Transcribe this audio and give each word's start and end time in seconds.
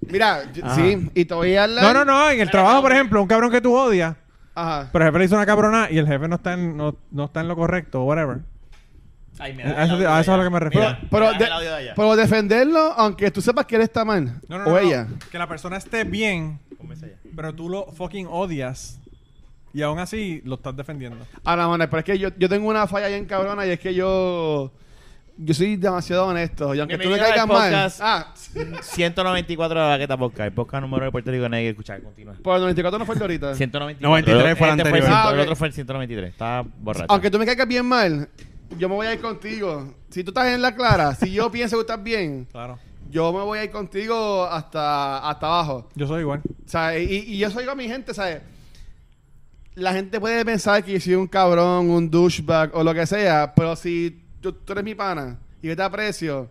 Mira, 0.00 0.42
Ajá. 0.62 0.74
sí, 0.76 1.08
y 1.14 1.24
te 1.24 1.34
voy 1.34 1.56
a 1.56 1.64
hablar. 1.64 1.82
No, 1.84 1.92
no, 1.92 2.04
no. 2.04 2.30
En 2.30 2.40
el 2.40 2.50
trabajo, 2.50 2.82
por 2.82 2.92
ejemplo, 2.92 3.20
un 3.22 3.26
cabrón 3.28 3.50
que 3.50 3.60
tú 3.60 3.74
odias, 3.76 4.16
Ajá. 4.54 4.88
pero 4.92 5.04
el 5.04 5.08
jefe 5.10 5.18
le 5.18 5.24
hizo 5.24 5.34
una 5.36 5.46
cabrona 5.46 5.88
y 5.90 5.98
el 5.98 6.06
jefe 6.06 6.28
no 6.28 6.36
está 6.36 6.52
en, 6.54 6.76
no, 6.76 6.96
no 7.10 7.24
está 7.24 7.40
en 7.40 7.48
lo 7.48 7.56
correcto 7.56 8.02
o 8.02 8.04
whatever. 8.04 8.38
Ay, 9.38 9.52
me 9.54 9.64
A 9.64 9.84
eso- 9.84 10.08
a 10.08 10.20
es 10.20 10.28
a 10.28 10.36
lo 10.36 10.44
que 10.44 10.50
me 10.50 10.60
refiero. 10.60 10.86
Mira, 10.86 11.00
Pero, 11.10 11.26
me 11.26 11.32
da 11.32 11.38
de- 11.38 11.44
el 11.46 11.52
audio 11.52 11.70
de 11.70 11.76
allá. 11.76 11.92
pero 11.96 12.14
defenderlo, 12.16 12.78
aunque 12.96 13.30
tú 13.32 13.40
sepas 13.42 13.66
que 13.66 13.74
él 13.76 13.82
está 13.82 14.04
mal. 14.04 14.40
No, 14.48 14.58
no, 14.58 14.64
o 14.66 14.70
no, 14.70 14.78
ella. 14.78 15.06
no. 15.10 15.16
Que 15.30 15.38
la 15.38 15.48
persona 15.48 15.76
esté 15.78 16.04
bien, 16.04 16.60
pero 17.34 17.52
tú 17.52 17.68
lo 17.68 17.86
fucking 17.86 18.28
odias 18.30 19.00
y 19.72 19.82
aún 19.82 19.98
así 19.98 20.40
lo 20.44 20.54
estás 20.54 20.76
defendiendo. 20.76 21.26
Ahora, 21.42 21.66
mano, 21.66 21.84
pero 21.90 21.98
es 22.00 22.04
que 22.04 22.18
yo, 22.18 22.28
yo 22.38 22.48
tengo 22.48 22.68
una 22.68 22.86
falla 22.86 23.08
bien 23.08 23.24
cabrona 23.24 23.66
y 23.66 23.70
es 23.70 23.80
que 23.80 23.92
yo. 23.94 24.70
Yo 25.36 25.52
soy 25.54 25.76
demasiado 25.76 26.26
honesto. 26.26 26.74
Y 26.74 26.80
aunque 26.80 26.96
tú 26.98 27.08
me 27.08 27.18
caigas 27.18 27.40
al 27.40 27.48
mal. 27.48 27.92
Ah, 28.00 28.32
194 28.82 29.74
de 29.80 29.84
la 29.84 29.90
Baqueta 29.92 30.16
Podcast. 30.16 30.46
El 30.48 30.52
podcast 30.52 30.82
número 30.82 31.04
de 31.06 31.10
Puerto 31.10 31.30
Rico 31.30 31.48
nadie 31.48 31.70
escuchar. 31.70 32.00
Continúa. 32.02 32.34
por 32.42 32.54
el 32.56 32.62
94 32.62 32.98
no 32.98 33.04
fue 33.06 33.14
el 33.14 33.18
de 33.18 33.24
ahorita. 33.24 33.54
194. 33.54 34.08
93 34.08 34.58
fue 34.58 34.68
el 34.68 34.72
Este 34.78 34.82
anterior. 34.88 34.96
el, 34.96 35.02
ciento- 35.12 35.28
Ah, 35.28 35.32
el 35.34 35.40
otro 35.40 35.56
fue 35.56 35.66
el 35.68 35.72
193. 35.74 36.30
Estaba 36.30 36.68
borracho. 36.78 37.06
Aunque 37.08 37.30
tú 37.30 37.38
me 37.38 37.46
caigas 37.46 37.66
bien 37.66 37.84
mal, 37.86 38.28
yo 38.78 38.88
me 38.88 38.94
voy 38.94 39.06
a 39.08 39.14
ir 39.14 39.20
contigo. 39.20 39.94
Si 40.10 40.22
tú 40.22 40.30
estás 40.30 40.46
en 40.48 40.62
la 40.62 40.74
clara, 40.74 41.14
si 41.14 41.32
yo 41.32 41.50
pienso 41.50 41.76
que 41.76 41.80
estás 41.80 42.02
bien, 42.02 42.46
Claro. 42.52 42.78
yo 43.10 43.32
me 43.32 43.40
voy 43.42 43.58
a 43.58 43.64
ir 43.64 43.70
contigo 43.70 44.44
hasta, 44.44 45.18
hasta 45.28 45.46
abajo. 45.46 45.88
Yo 45.96 46.06
soy 46.06 46.20
igual. 46.20 46.42
O 46.44 46.68
sea, 46.68 46.96
y, 46.98 47.04
y 47.12 47.38
yo 47.38 47.50
soy 47.50 47.64
con 47.64 47.76
mi 47.76 47.88
gente, 47.88 48.14
¿sabes? 48.14 48.40
La 49.74 49.92
gente 49.92 50.20
puede 50.20 50.44
pensar 50.44 50.84
que 50.84 50.92
yo 50.92 51.00
soy 51.00 51.14
un 51.16 51.26
cabrón, 51.26 51.90
un 51.90 52.08
douchebag 52.08 52.70
o 52.74 52.84
lo 52.84 52.94
que 52.94 53.04
sea, 53.06 53.52
pero 53.56 53.74
si 53.74 54.23
tú, 54.52 54.52
tú 54.64 54.72
eres 54.72 54.84
mi 54.84 54.94
pana 54.94 55.38
y 55.62 55.68
yo 55.68 55.76
te 55.76 55.82
aprecio, 55.82 56.50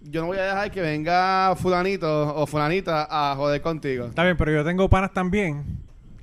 yo 0.00 0.20
no 0.22 0.28
voy 0.28 0.38
a 0.38 0.42
dejar 0.44 0.70
que 0.70 0.80
venga 0.80 1.54
fulanito 1.56 2.34
o 2.36 2.46
fulanita 2.46 3.06
a 3.10 3.34
joder 3.36 3.60
contigo. 3.60 4.06
Está 4.06 4.24
bien, 4.24 4.36
pero 4.36 4.50
yo 4.52 4.64
tengo 4.64 4.88
panas 4.88 5.12
también 5.12 5.64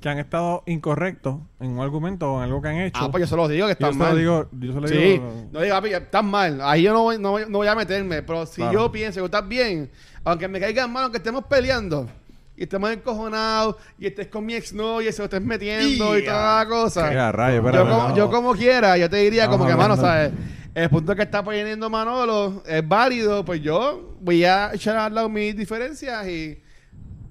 que 0.00 0.08
han 0.08 0.18
estado 0.18 0.64
incorrectos 0.66 1.36
en 1.60 1.70
un 1.70 1.80
argumento 1.80 2.32
o 2.32 2.38
en 2.38 2.42
algo 2.44 2.60
que 2.60 2.68
han 2.68 2.76
hecho. 2.78 2.98
Ah, 3.00 3.08
pues 3.10 3.20
yo 3.22 3.26
se 3.28 3.36
los 3.36 3.48
digo 3.48 3.66
que 3.68 3.76
yo 3.78 3.88
están 3.88 3.92
se 3.92 3.98
lo 4.00 4.04
mal. 4.04 4.18
digo, 4.18 4.48
yo 4.52 4.72
se 4.72 4.80
lo 4.80 4.88
Sí, 4.88 4.94
digo. 4.96 5.32
no 5.52 5.60
diga, 5.60 5.76
papi, 5.80 5.94
estás 5.94 6.24
mal. 6.24 6.60
Ahí 6.60 6.82
yo 6.82 6.92
no 6.92 7.02
voy, 7.04 7.18
no, 7.20 7.30
voy- 7.30 7.44
no 7.48 7.58
voy 7.58 7.68
a 7.68 7.74
meterme. 7.76 8.20
Pero 8.22 8.44
si 8.46 8.56
Claro. 8.56 8.72
yo 8.72 8.90
pienso 8.92 9.20
que 9.20 9.26
estás 9.26 9.46
bien, 9.46 9.88
aunque 10.24 10.48
me 10.48 10.58
caigan 10.58 10.92
mal, 10.92 11.04
aunque 11.04 11.18
estemos 11.18 11.44
peleando 11.44 12.08
y 12.56 12.64
estemos 12.64 12.90
encojonados 12.90 13.76
y 13.96 14.06
estés 14.08 14.26
con 14.26 14.44
mi 14.44 14.54
exnovia 14.54 15.08
y 15.10 15.12
se 15.12 15.18
lo 15.18 15.24
estés 15.26 15.40
metiendo 15.42 16.18
y 16.18 16.24
toda 16.24 16.64
la 16.64 16.68
cosa. 16.68 17.08
Qué 17.08 17.32
rayo, 17.32 17.62
yo, 17.62 17.68
espérate, 17.68 17.90
como, 17.90 18.08
no. 18.08 18.16
yo 18.16 18.30
como 18.30 18.52
quiera, 18.54 18.96
yo 18.98 19.08
te 19.08 19.16
diría 19.18 19.46
como 19.48 19.66
que, 19.66 19.74
mano. 19.76 19.96
¿sabes? 19.96 20.32
El 20.74 20.88
punto 20.88 21.14
que 21.14 21.22
está 21.22 21.42
poniendo 21.44 21.90
Manolo 21.90 22.62
es 22.66 22.86
válido, 22.86 23.44
pues 23.44 23.60
yo 23.60 24.16
voy 24.20 24.44
a 24.44 24.70
echar 24.72 24.96
a 24.96 25.10
lado 25.10 25.28
mis 25.28 25.54
diferencias 25.54 26.26
y 26.26 26.58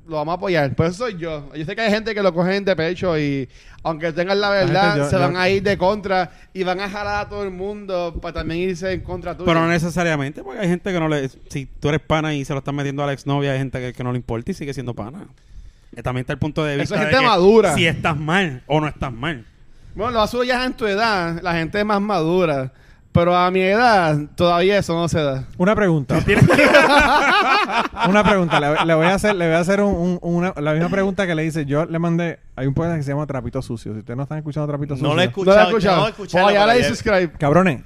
lo 0.07 0.17
vamos 0.17 0.33
a 0.33 0.35
apoyar. 0.35 0.75
Pues 0.75 0.91
eso 0.91 1.05
soy 1.05 1.17
yo. 1.17 1.49
Yo 1.55 1.65
sé 1.65 1.75
que 1.75 1.81
hay 1.81 1.89
gente 1.89 2.13
que 2.13 2.21
lo 2.21 2.33
cogen 2.33 2.63
de 2.65 2.75
pecho 2.75 3.17
y 3.17 3.49
aunque 3.81 4.13
tengan 4.13 4.39
la 4.39 4.51
verdad, 4.51 4.95
yo- 4.97 5.05
se 5.05 5.13
yo- 5.15 5.19
van 5.21 5.35
a 5.37 5.49
ir 5.49 5.63
de 5.63 5.75
contra 5.75 6.29
y 6.53 6.63
van 6.63 6.79
a 6.81 6.89
jalar 6.89 7.25
a 7.25 7.29
todo 7.29 7.43
el 7.43 7.49
mundo 7.49 8.19
para 8.21 8.33
también 8.35 8.69
irse 8.69 8.91
en 8.91 9.01
contra 9.01 9.35
tuya. 9.35 9.45
Pero 9.47 9.61
no 9.61 9.69
necesariamente, 9.69 10.43
porque 10.43 10.59
hay 10.59 10.67
gente 10.67 10.91
que 10.93 10.99
no 10.99 11.07
le. 11.07 11.29
Si 11.49 11.65
tú 11.65 11.89
eres 11.89 12.01
pana 12.01 12.35
y 12.35 12.45
se 12.45 12.53
lo 12.53 12.59
estás 12.59 12.75
metiendo 12.75 13.01
a 13.03 13.07
la 13.07 13.13
exnovia, 13.13 13.53
hay 13.53 13.57
gente 13.57 13.79
que, 13.79 13.93
que 13.93 14.03
no 14.03 14.11
le 14.11 14.17
importa 14.17 14.51
y 14.51 14.53
sigue 14.53 14.73
siendo 14.75 14.93
pana. 14.93 15.25
Eh, 15.95 16.03
También 16.03 16.21
está 16.21 16.33
el 16.33 16.39
punto 16.39 16.63
de 16.63 16.73
Eso 16.75 16.81
vista. 16.81 16.95
es 16.95 17.01
de 17.01 17.05
gente 17.07 17.21
que 17.23 17.27
madura. 17.27 17.73
Si 17.73 17.87
estás 17.87 18.15
mal 18.17 18.61
o 18.67 18.79
no 18.79 18.87
estás 18.87 19.11
mal. 19.11 19.45
Bueno, 19.95 20.11
lo 20.11 20.21
azul 20.21 20.45
ya 20.45 20.59
es 20.61 20.67
en 20.67 20.73
tu 20.73 20.85
edad, 20.85 21.39
la 21.41 21.53
gente 21.55 21.79
es 21.79 21.85
más 21.85 21.99
madura. 22.01 22.71
Pero 23.13 23.35
a 23.35 23.51
mi 23.51 23.59
edad, 23.61 24.17
todavía 24.35 24.77
eso 24.77 24.93
no 24.95 25.07
se 25.09 25.19
da. 25.21 25.45
Una 25.57 25.75
pregunta. 25.75 26.17
una 28.09 28.23
pregunta. 28.23 28.59
Le, 28.59 28.85
le 28.85 28.93
voy 28.93 29.05
a 29.05 29.15
hacer, 29.15 29.35
le 29.35 29.47
voy 29.47 29.55
a 29.55 29.59
hacer 29.59 29.81
un- 29.81 29.95
un- 29.95 30.19
una, 30.21 30.53
la 30.59 30.73
misma 30.73 30.89
pregunta 30.89 31.27
que 31.27 31.35
le 31.35 31.45
hice. 31.45 31.65
Yo 31.65 31.85
le 31.85 31.99
mandé. 31.99 32.39
Hay 32.55 32.67
un 32.67 32.73
podcast 32.73 32.97
que 32.97 33.03
se 33.03 33.11
llama 33.11 33.25
Trapito 33.27 33.61
Sucio. 33.61 33.93
Si 33.93 33.99
ustedes 33.99 34.17
no 34.17 34.23
están 34.23 34.37
escuchando 34.37 34.67
Trapito 34.67 34.95
Sucio. 34.95 35.09
No 35.09 35.15
lo 35.15 35.21
he 35.21 35.25
No 35.25 35.29
escuchado. 35.29 35.57
lo 35.57 35.61
he 35.61 35.71
yo 35.71 35.77
escuchado. 35.77 35.95
No 35.97 36.01
lo 36.03 36.07
he 36.07 36.11
escuchado. 36.11 36.45
Oye, 36.47 36.57
ahora 36.57 36.73
pero 36.73 36.77
di 36.77 36.83
ya- 36.83 36.89
subscribe. 36.95 37.31
Cabrones, 37.37 37.81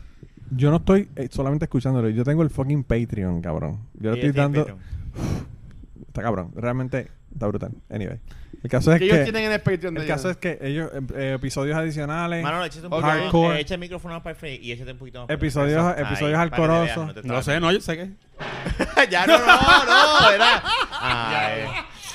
yo 0.51 0.69
no 0.69 0.77
estoy 0.77 1.09
eh, 1.15 1.27
solamente 1.31 1.65
escuchándolo. 1.65 2.09
Yo 2.09 2.23
tengo 2.23 2.43
el 2.43 2.49
fucking 2.49 2.83
Patreon, 2.83 3.41
cabrón. 3.41 3.79
Yo 3.99 4.11
le 4.11 4.17
estoy 4.19 4.31
dando. 4.31 4.59
Patreon. 4.61 4.79
Está 6.15 6.23
cabrón. 6.23 6.51
Realmente 6.55 7.11
está 7.33 7.45
brutal. 7.47 7.71
Anyway. 7.89 8.21
El 8.63 8.69
caso 8.69 8.93
es 8.93 8.99
que 8.99 9.05
ellos 9.05 9.17
que. 9.17 9.23
tienen 9.25 9.43
en 9.43 9.51
el 9.51 9.59
Patreon 9.59 9.93
de 9.95 9.99
El 9.99 10.05
ellos. 10.07 10.15
caso 10.15 10.29
es 10.29 10.37
que 10.37 10.57
ellos. 10.61 10.89
eh, 10.93 11.01
eh, 11.13 11.33
episodios 11.35 11.75
adicionales. 11.77 12.41
Manolo, 12.41 12.63
échate 12.63 12.85
un 12.85 12.89
poquito. 12.89 13.07
Hardcore. 13.09 13.57
eh, 13.57 13.59
echa 13.61 13.73
el 13.73 13.79
micrófono 13.81 14.23
para 14.23 14.31
el 14.31 14.35
frente 14.37 14.63
y 14.65 14.71
échate 14.71 14.93
un 14.93 14.97
poquito 14.97 15.19
más. 15.19 15.27
para 15.27 15.33
el 15.35 15.39
Episodios- 15.43 15.83
frente. 15.93 16.01
episodios 16.09 16.39
Ahí, 16.39 16.49
para 16.49 16.61
que 16.63 16.67
te 16.67 16.91
alcorosos. 16.91 17.21
te 17.21 17.27
No 17.27 17.43
sé, 17.43 17.59
no, 17.59 17.71
yo 17.73 17.81
sé 17.81 17.97
que. 17.97 18.11
ya 19.09 19.27
no, 19.27 19.37
no, 19.37 19.45
no, 19.45 20.31
era. 20.31 20.63
Ay. 21.01 21.61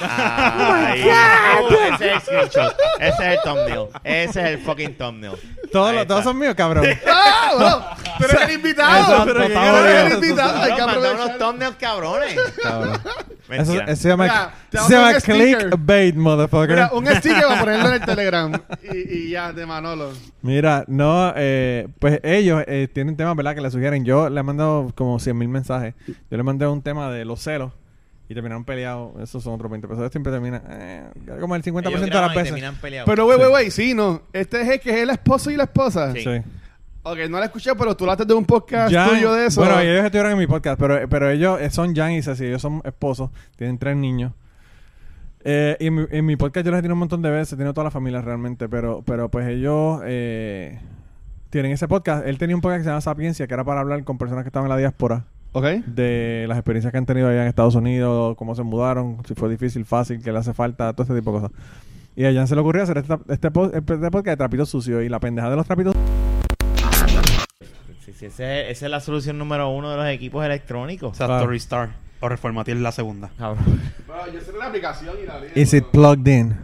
Ay. 0.01 1.01
Ese 1.01 2.07
es 2.07 2.13
el 2.15 2.21
screenshot. 2.21 2.77
Ese 2.99 3.09
es 3.09 3.21
el 3.21 3.39
thumbnail. 3.45 3.87
Ese 4.05 4.41
es 4.41 4.47
el 4.47 4.59
fucking 4.59 4.95
thumbnail. 4.97 5.33
Todos, 5.73 5.95
los- 5.95 6.07
todos 6.07 6.25
son 6.25 6.39
míos, 6.39 6.55
cabrón. 6.57 6.85
¡Ah! 7.07 7.51
bueno, 7.57 7.85
tú 8.19 8.25
eres 8.25 8.41
el 8.49 8.55
invitado. 8.55 9.15
Eso- 9.15 9.25
pero 9.25 9.47
que 9.47 9.55
eres 9.91 10.05
el 10.07 10.25
invitado. 10.25 10.63
Hay 10.63 10.75
que 10.75 10.83
manda 10.83 10.99
unos 10.99 11.13
aprovechar. 11.13 11.39
thumbnails 11.39 11.77
cabrones. 11.77 12.41
Cabrón. 12.63 12.95
Eso, 13.51 13.73
Mentira. 13.73 13.85
eso 13.93 14.03
se 14.03 14.09
llama, 14.09 14.25
Mira, 14.25 14.55
se 14.71 14.97
a 14.97 15.11
llama 15.11 15.21
clickbait, 15.21 16.15
motherfucker. 16.15 16.69
Mira, 16.71 16.91
un 16.93 17.07
sticker 17.09 17.43
para 17.49 17.61
ponerlo 17.61 17.89
en 17.89 17.95
el 17.95 18.01
Telegram. 18.05 18.53
Y, 18.93 19.17
y 19.17 19.31
ya, 19.31 19.53
de 19.53 19.67
Manolo. 19.67 20.13
Mira, 20.43 20.85
no, 20.87 21.33
eh, 21.37 21.89
pues 21.99 22.21
ellos 22.23 22.63
eh, 22.69 22.87
tienen 22.93 23.17
temas, 23.17 23.35
¿verdad? 23.35 23.57
Que 23.57 23.61
le 23.61 23.71
sugieren. 23.73 24.05
Yo 24.05 24.29
le 24.31 24.39
he 24.39 24.43
mandado 24.45 24.93
como 24.95 25.19
100 25.19 25.37
mil 25.37 25.49
mensajes. 25.49 25.95
Yo 26.07 26.37
le 26.37 26.43
mandé 26.45 26.67
un 26.69 26.81
tema 26.83 27.11
de 27.11 27.25
los 27.25 27.41
celos 27.43 27.73
y 28.31 28.35
terminaron 28.35 28.65
peleados. 28.65 29.21
Esos 29.21 29.43
son 29.43 29.55
otros 29.55 29.69
20 29.71 29.89
pesos. 29.89 30.09
Siempre 30.13 30.31
termina 30.33 30.63
eh, 30.69 31.03
como 31.41 31.57
el 31.57 31.63
50% 31.65 31.89
Ellos 31.89 32.01
de 32.01 32.07
las 32.07 32.09
graban 32.09 32.33
y 32.33 32.37
veces. 32.37 32.51
terminan 32.53 32.75
peleados. 32.77 33.11
Pero, 33.11 33.25
güey, 33.25 33.37
güey, 33.39 33.51
güey, 33.51 33.71
sí, 33.73 33.93
no. 33.93 34.23
Este 34.33 34.61
es 34.63 34.69
el 34.69 34.79
que 34.81 34.91
es 34.91 34.97
el 34.99 35.11
esposo 35.11 35.51
y 35.51 35.57
la 35.57 35.65
esposa. 35.65 36.13
Sí. 36.13 36.21
Sí. 36.23 36.31
Ok, 37.03 37.19
no 37.29 37.39
la 37.41 37.47
escuché, 37.47 37.75
pero 37.75 37.97
tú 37.97 38.05
hablaste 38.05 38.25
de 38.27 38.35
un 38.35 38.45
podcast 38.45 38.93
Jan- 38.93 39.09
tuyo 39.11 39.33
de 39.33 39.47
eso. 39.47 39.61
Bueno, 39.63 39.81
ellos 39.81 40.05
estuvieron 40.05 40.31
en 40.33 40.39
mi 40.39 40.47
podcast, 40.47 40.79
pero, 40.79 41.09
pero 41.09 41.29
ellos 41.31 41.61
eh, 41.61 41.71
son 41.71 41.93
Jan 41.97 42.13
y 42.13 42.23
Ceci. 42.23 42.45
Ellos 42.45 42.63
son 42.63 42.81
esposos. 42.85 43.31
Tienen 43.57 43.79
tres 43.79 43.97
niños. 43.97 44.33
Eh, 45.43 45.77
y 45.81 45.87
en 45.87 45.95
mi, 45.95 46.07
en 46.11 46.27
mi 46.27 46.37
podcast 46.37 46.65
yo 46.67 46.71
les 46.71 46.79
he 46.79 46.83
tenido 46.83 46.95
un 46.95 47.01
montón 47.01 47.23
de 47.23 47.31
veces. 47.31 47.57
Tiene 47.57 47.73
toda 47.73 47.85
la 47.85 47.91
familia 47.91 48.21
realmente. 48.21 48.69
Pero, 48.69 49.03
pero 49.05 49.29
pues 49.31 49.49
ellos 49.49 50.03
eh, 50.05 50.79
tienen 51.49 51.73
ese 51.73 51.89
podcast. 51.89 52.25
Él 52.27 52.39
tenía 52.39 52.55
un 52.55 52.63
podcast 52.63 52.81
que 52.81 52.85
se 52.85 52.91
llama 52.91 53.01
Sapiencia, 53.01 53.47
que 53.49 53.55
era 53.55 53.65
para 53.65 53.81
hablar 53.81 54.05
con 54.05 54.19
personas 54.19 54.45
que 54.45 54.49
estaban 54.51 54.67
en 54.67 54.71
la 54.71 54.77
diáspora. 54.77 55.25
Ok. 55.53 55.65
de 55.87 56.45
las 56.49 56.59
experiencias 56.59 56.93
que 56.93 56.99
han 56.99 57.07
tenido 57.07 57.29
allá 57.29 57.43
en 57.43 57.49
Estados 57.49 57.75
Unidos, 57.75 58.37
cómo 58.37 58.55
se 58.55 58.63
mudaron, 58.63 59.19
si 59.27 59.35
fue 59.35 59.49
difícil, 59.51 59.85
fácil, 59.85 60.23
qué 60.23 60.31
le 60.33 60.39
hace 60.39 60.55
falta, 60.55 60.93
todo 60.93 61.03
este 61.03 61.15
tipo 61.17 61.33
de 61.33 61.41
cosas. 61.41 61.57
Y 62.17 62.25
a 62.25 62.33
Jan 62.33 62.47
se 62.47 62.55
le 62.55 62.61
ocurrió 62.61 62.83
hacer 62.83 62.99
este, 62.99 63.17
este, 63.29 63.51
po- 63.51 63.67
este 63.73 63.83
podcast 64.11 64.27
de 64.27 64.37
trapitos 64.37 64.69
sucios 64.69 65.03
y 65.03 65.09
la 65.09 65.19
pendeja 65.21 65.49
de 65.51 65.57
los 65.57 65.67
trapitos 65.67 65.95
Sí, 68.05 68.13
sí, 68.13 68.27
ese- 68.27 68.71
esa 68.71 68.87
es 68.87 68.91
la 68.91 69.01
solución 69.01 69.39
número 69.39 69.69
uno 69.71 69.91
de 69.91 69.97
los 69.97 70.07
equipos 70.09 70.45
electrónicos. 70.45 71.13
Exacto, 71.13 71.35
Claro. 71.35 71.47
restart. 71.51 71.93
O 72.23 72.29
reformatear 72.29 72.77
la 72.79 72.93
segunda. 72.93 73.31
Cabrón. 73.39 73.65
Bueno, 74.07 74.23
yo 74.33 74.41
sé 74.41 74.53
la 74.59 74.67
aplicación 74.67 75.15
y 75.23 75.27
la 75.27 75.41
Is 75.61 75.73
it 75.73 75.85
plugged 75.87 76.27
in? 76.31 76.55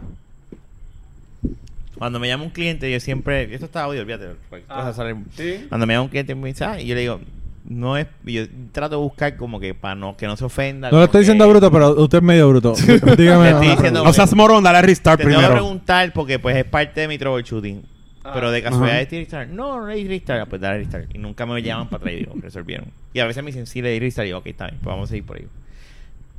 Cuando 1.97 2.19
me 2.19 2.27
llama 2.27 2.43
un 2.43 2.51
cliente, 2.51 2.91
yo 2.91 2.99
siempre. 2.99 3.51
Esto 3.51 3.65
está 3.65 3.83
audio, 3.85 4.01
olvídate. 4.01 4.35
Ah, 4.69 4.93
sí. 5.35 5.65
Cuando 5.67 5.87
me 5.87 5.93
llama 5.95 6.03
un 6.03 6.09
cliente, 6.09 6.35
me 6.35 6.47
dice, 6.49 6.63
ah, 6.63 6.79
y 6.79 6.85
yo 6.85 6.93
le 6.93 7.01
digo, 7.01 7.19
no 7.67 7.97
es. 7.97 8.07
Yo 8.23 8.43
trato 8.71 8.95
de 8.97 9.01
buscar 9.03 9.35
como 9.37 9.59
que 9.59 9.73
para 9.73 9.95
no, 9.95 10.15
que 10.17 10.25
no 10.25 10.35
se 10.37 10.45
ofenda. 10.45 10.89
No 10.89 10.97
le 10.97 11.01
como 11.01 11.03
estoy 11.05 11.19
que- 11.19 11.23
diciendo 11.23 11.49
bruto, 11.49 11.71
pero 11.71 11.91
usted 12.01 12.17
es 12.19 12.23
medio 12.23 12.49
bruto. 12.49 12.73
Dígame. 12.77 13.05
Te 13.05 13.09
estoy 13.11 13.27
una 13.27 13.59
diciendo-. 13.75 14.03
No 14.03 14.13
seas 14.13 14.33
morón, 14.35 14.63
dale 14.63 14.81
restart 14.81 15.17
Te 15.19 15.23
tengo 15.25 15.37
que 15.39 15.45
primero. 15.45 15.61
preguntar 15.63 16.13
porque 16.13 16.39
pues 16.39 16.55
es 16.55 16.65
parte 16.65 17.01
de 17.01 17.07
mi 17.07 17.17
troubleshooting. 17.17 17.83
Ah. 18.23 18.31
Pero 18.33 18.51
de 18.51 18.61
casualidad 18.61 18.99
es 19.01 19.09
restart. 19.11 19.49
No, 19.49 19.79
no 19.81 19.87
le 19.87 19.95
di 19.95 20.07
restart. 20.07 20.41
Ah, 20.41 20.45
Pues 20.45 20.61
dale 20.61 20.79
restart. 20.79 21.13
Y 21.15 21.17
nunca 21.17 21.45
me 21.45 21.61
llaman 21.61 21.87
para 21.87 21.97
atrás 21.97 22.13
y 22.13 22.17
digo, 22.17 22.33
resolvieron. 22.41 22.87
Y 23.13 23.19
a 23.19 23.25
veces 23.25 23.43
me 23.43 23.51
dicen, 23.51 23.65
sí, 23.67 23.81
le 23.81 23.91
di 23.91 23.99
restart. 23.99 24.25
Y 24.25 24.29
digo, 24.29 24.39
ok, 24.39 24.47
está 24.47 24.65
bien, 24.67 24.79
pues 24.81 24.87
vamos 24.93 25.09
a 25.09 25.11
seguir 25.11 25.25
por 25.25 25.37
ahí. 25.37 25.47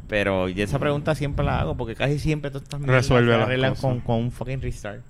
Pero 0.08 0.48
yo 0.48 0.64
esa 0.64 0.78
pregunta 0.78 1.14
siempre 1.14 1.44
la 1.44 1.60
hago 1.60 1.76
porque 1.76 1.94
casi 1.94 2.18
siempre 2.18 2.50
todas 2.50 2.62
estas 2.62 2.80
mierdas 2.80 3.04
Resuelve 3.04 3.34
se 3.34 3.42
arreglan 3.42 3.74
con, 3.74 4.00
con 4.00 4.16
un 4.16 4.30
fucking 4.32 4.62
restart. 4.62 5.00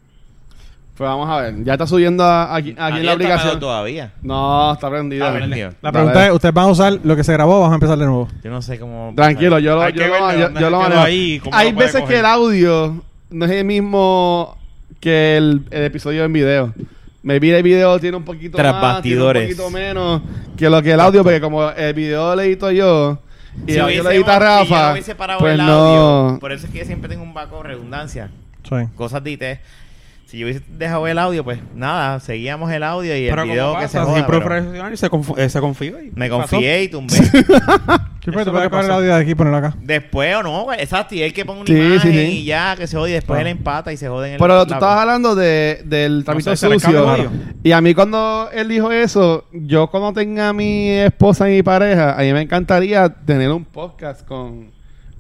Pues 0.99 1.09
vamos 1.09 1.31
a 1.31 1.41
ver. 1.43 1.63
Ya 1.65 1.75
está 1.75 1.87
subiendo 1.87 2.25
a- 2.25 2.55
aquí, 2.57 2.75
aquí 2.77 2.99
en 2.99 3.07
la 3.07 3.13
aplicación. 3.13 3.61
todavía. 3.61 4.13
No, 4.21 4.73
está 4.73 4.91
prendido. 4.91 5.27
Ah, 5.27 5.33
prendido. 5.33 5.71
La 5.81 5.93
pregunta 5.93 6.27
es, 6.27 6.33
¿ustedes 6.33 6.53
van 6.55 6.65
a 6.65 6.69
usar 6.69 6.99
lo 7.05 7.15
que 7.17 7.23
se 7.25 7.33
grabó 7.33 7.59
o 7.59 7.61
van 7.63 7.71
a 7.71 7.75
empezar 7.75 7.97
de 7.99 8.05
nuevo? 8.07 8.29
Yo 8.43 8.51
no 8.51 8.61
sé 8.61 8.79
cómo... 8.81 9.13
Tranquilo, 9.15 9.59
yo 9.61 9.77
lo, 9.77 9.83
Hay 9.83 9.93
yo 9.93 10.03
que 10.03 10.09
lo, 10.09 10.13
ver 10.27 10.35
de 10.35 10.39
yo, 10.41 10.45
dónde 10.47 10.61
yo 10.61 10.71
lo 10.71 10.79
quedó 10.79 10.89
manejo. 10.89 11.03
ahí 11.03 11.33
y 11.35 11.39
cómo 11.39 11.57
Hay 11.57 11.69
lo 11.71 11.75
puede 11.77 11.87
veces 11.87 12.01
coger. 12.01 12.15
que 12.17 12.21
el 12.21 12.27
audio 12.27 13.03
no 13.31 13.45
es 13.45 13.51
el 13.53 13.65
mismo 13.65 14.59
que 15.01 15.37
el, 15.37 15.63
el 15.71 15.85
episodio 15.85 16.25
en 16.25 16.33
video. 16.33 16.75
Maybe 17.23 17.57
el 17.57 17.63
video 17.63 17.99
tiene 18.01 18.17
un 18.17 18.25
poquito 18.25 18.57
Tras 18.57 18.75
más, 18.75 19.01
tiene 19.03 19.23
un 19.23 19.33
poquito 19.33 19.71
menos 19.71 20.23
que 20.57 20.69
lo 20.69 20.83
que 20.83 20.93
el 20.93 21.01
audio, 21.01 21.23
porque 21.23 21.41
como 21.41 21.69
el 21.71 21.95
video 21.95 22.35
lo 22.35 22.43
edito 22.43 22.71
yo 22.73 23.19
y 23.67 23.73
Si 23.73 23.77
el 23.77 23.83
audio 23.83 24.03
lo 24.03 24.11
hubiésemos- 24.11 24.15
edita 24.15 24.33
si 24.33 24.39
yo 24.39 24.75
Rafa, 24.75 24.87
no 24.87 24.93
hubiese 24.93 25.15
parado 25.15 25.41
pues 25.41 25.53
el 25.53 25.59
no... 25.65 25.73
audio, 25.73 26.39
por 26.41 26.53
eso 26.53 26.67
es 26.67 26.73
que 26.73 26.79
yo 26.81 26.85
siempre 26.87 27.09
tengo 27.09 27.23
un 27.23 27.35
backup 27.35 27.63
de 27.63 27.69
redundancia. 27.69 28.31
Sí. 28.69 28.75
Cosas 28.97 29.23
de 29.23 29.31
IT. 29.31 29.43
Si 30.31 30.37
yo 30.37 30.45
hubiese 30.47 30.63
dejado 30.69 31.07
el 31.09 31.19
audio, 31.19 31.43
pues 31.43 31.59
nada, 31.75 32.21
seguíamos 32.21 32.71
el 32.71 32.83
audio 32.83 33.17
y 33.17 33.31
Pero 33.31 33.43
el 33.45 33.49
video 33.49 33.79
que 33.79 33.89
se 33.89 33.99
joda, 33.99 34.13
siempre 34.13 34.39
pero 34.41 34.45
profesional 34.45 34.93
y 34.93 34.97
se, 34.99 35.11
conf- 35.11 35.39
eh, 35.39 35.49
se 35.49 35.59
confía. 35.59 36.03
y 36.03 36.13
Me 36.15 36.29
pasó. 36.29 36.41
confié 36.51 36.83
y 36.83 36.89
tumbé. 36.89 37.15
Sí, 37.15 37.23
Eso 37.39 38.33
pero 38.37 38.45
tú 38.45 38.59
es 38.59 38.69
puedes 38.69 38.85
el 38.85 38.91
audio 38.93 39.15
de 39.15 39.23
aquí 39.23 39.31
y 39.31 39.35
ponerlo 39.35 39.57
acá. 39.57 39.75
Después 39.81 40.37
o 40.37 40.43
no, 40.43 40.65
güey. 40.65 40.79
Exacto, 40.83 41.15
y 41.15 41.23
él 41.23 41.33
que 41.33 41.47
ponga 41.47 41.61
una 41.61 41.67
Sí, 41.67 41.73
imagen 41.73 42.13
sí, 42.13 42.19
sí. 42.27 42.39
y 42.41 42.45
ya, 42.45 42.77
que 42.77 42.87
se 42.87 42.99
jode. 42.99 43.09
Y 43.09 43.13
después 43.15 43.39
Ah. 43.39 43.41
él 43.41 43.47
empata 43.47 43.91
y 43.91 43.97
se 43.97 44.07
jode 44.07 44.27
en 44.29 44.33
el. 44.35 44.39
Pero 44.39 44.67
tú 44.67 44.75
estabas 44.75 44.99
hablando 45.01 45.35
de, 45.35 45.81
del 45.87 46.25
tramito 46.27 46.55
sé, 46.55 46.69
sucio. 46.69 47.31
Y 47.63 47.73
a 47.73 47.81
mí 47.81 47.95
cuando 47.95 48.51
él 48.53 48.69
dijo 48.69 48.93
eso, 48.93 49.47
yo 49.51 49.87
cuando 49.87 50.13
tenga 50.13 50.51
a 50.51 50.53
mi 50.53 50.91
esposa 50.91 51.49
y 51.49 51.55
mi 51.55 51.63
pareja, 51.63 52.13
a 52.19 52.23
mí 52.23 52.35
me 52.35 52.43
encantaría 52.43 53.09
tener 53.09 53.51
un 53.51 53.65
podcast 53.65 54.27
con... 54.27 54.77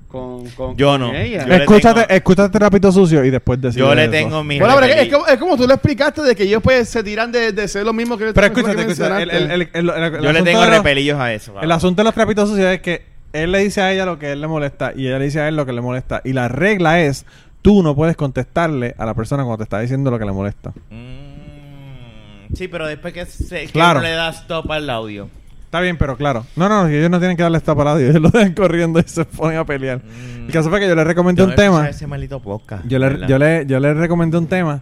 con, 0.09 0.49
con 0.51 0.77
Yo 0.77 0.89
con 0.93 1.01
no. 1.01 1.15
ella. 1.15 1.47
Yo 1.47 1.55
Escúchate, 1.55 2.01
tengo- 2.01 2.15
escúchate 2.15 2.59
Rapito 2.59 2.91
Sucio 2.91 3.25
y 3.25 3.31
después 3.31 3.61
decir 3.61 3.81
Yo 3.81 3.95
le 3.95 4.03
eso. 4.05 4.11
tengo 4.11 4.43
mi. 4.43 4.59
Bueno, 4.59 4.75
pero 4.81 4.87
es, 4.93 5.09
como, 5.13 5.27
es 5.27 5.37
como 5.39 5.57
tú 5.57 5.67
lo 5.67 5.75
explicaste 5.75 6.23
de 6.23 6.35
que 6.35 6.45
ellos 6.45 6.63
pues 6.63 6.89
se 6.89 7.03
tiran 7.05 7.31
de, 7.31 7.53
de 7.53 7.69
ser 7.69 7.85
lo 7.85 7.93
mismo 7.93 8.17
que 8.17 8.33
Pero 8.33 8.53
que 8.55 8.61
escúchate, 8.61 8.91
escúchate. 8.91 9.23
El, 9.23 9.31
el, 9.31 9.51
el, 9.51 9.51
el- 9.73 9.91
el- 9.91 10.15
el 10.15 10.23
Yo 10.23 10.33
le 10.33 10.43
tengo 10.43 10.61
los- 10.65 10.71
repelillos 10.71 11.19
a 11.21 11.33
eso. 11.33 11.55
El 11.61 11.71
asunto 11.71 12.01
de 12.01 12.05
los 12.05 12.15
trapitos 12.15 12.49
sucios 12.49 12.67
es 12.73 12.81
que 12.81 13.03
él 13.33 13.53
le 13.53 13.59
dice 13.59 13.83
a 13.83 13.93
ella 13.93 14.07
lo 14.07 14.19
que 14.19 14.27
a 14.27 14.33
él 14.33 14.41
le 14.41 14.47
molesta 14.49 14.93
y 14.97 15.07
ella 15.07 15.19
le 15.19 15.27
dice 15.27 15.41
a 15.41 15.49
él 15.49 15.57
lo 15.57 15.67
que 15.67 15.73
le 15.73 15.83
molesta. 15.83 16.23
Y 16.25 16.33
la 16.33 16.49
regla 16.49 17.01
es, 17.03 17.27
tú 17.61 17.83
no 17.83 17.95
puedes 17.95 18.17
contestarle 18.17 18.95
a 18.97 19.05
la 19.05 19.13
persona 19.15 19.43
cuando 19.45 19.59
te 19.59 19.65
está 19.65 19.81
diciendo 19.81 20.11
lo 20.11 20.19
que 20.19 20.25
le 20.25 20.33
molesta. 20.33 20.73
Mm, 20.91 22.55
sí, 22.55 22.69
pero 22.69 22.87
después 22.87 23.13
que, 23.13 23.27
se, 23.27 23.67
que 23.67 23.73
Claro. 23.73 23.99
uno 24.01 24.09
le 24.09 24.15
da 24.15 24.31
stop 24.31 24.71
al 24.71 24.89
audio. 24.89 25.29
Está 25.69 25.81
bien, 25.81 25.99
pero 25.99 26.17
claro. 26.17 26.47
No, 26.57 26.67
no, 26.67 26.89
ellos 26.89 27.11
no 27.11 27.19
tienen 27.19 27.37
que 27.37 27.43
darle 27.43 27.59
esta 27.59 27.75
parada. 27.75 28.01
Ellos 28.01 28.23
lo 28.23 28.31
dejan 28.31 28.55
corriendo 28.55 29.01
y 29.01 29.03
se 29.05 29.27
ponen 29.27 29.59
a 29.59 29.67
pelear. 29.67 29.99
Mm. 29.99 30.47
El 30.47 30.51
caso 30.51 30.71
fue 30.71 30.81
que 30.81 30.89
yo 30.89 30.95
le 30.95 31.05
recomendé 31.05 31.43
un 31.43 31.55
tema. 31.55 31.87
Ese 31.87 32.07
maldito 32.07 32.41
podcast. 32.41 32.87
Yo 32.87 32.99
le, 32.99 33.27
yo, 33.29 33.39
le, 33.39 33.67
yo 33.67 33.79
le 33.79 33.93
recomendé 33.93 34.39
un 34.39 34.47
tema 34.47 34.81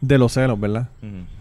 de 0.00 0.16
los 0.16 0.32
celos, 0.32 0.58
¿verdad? 0.58 0.88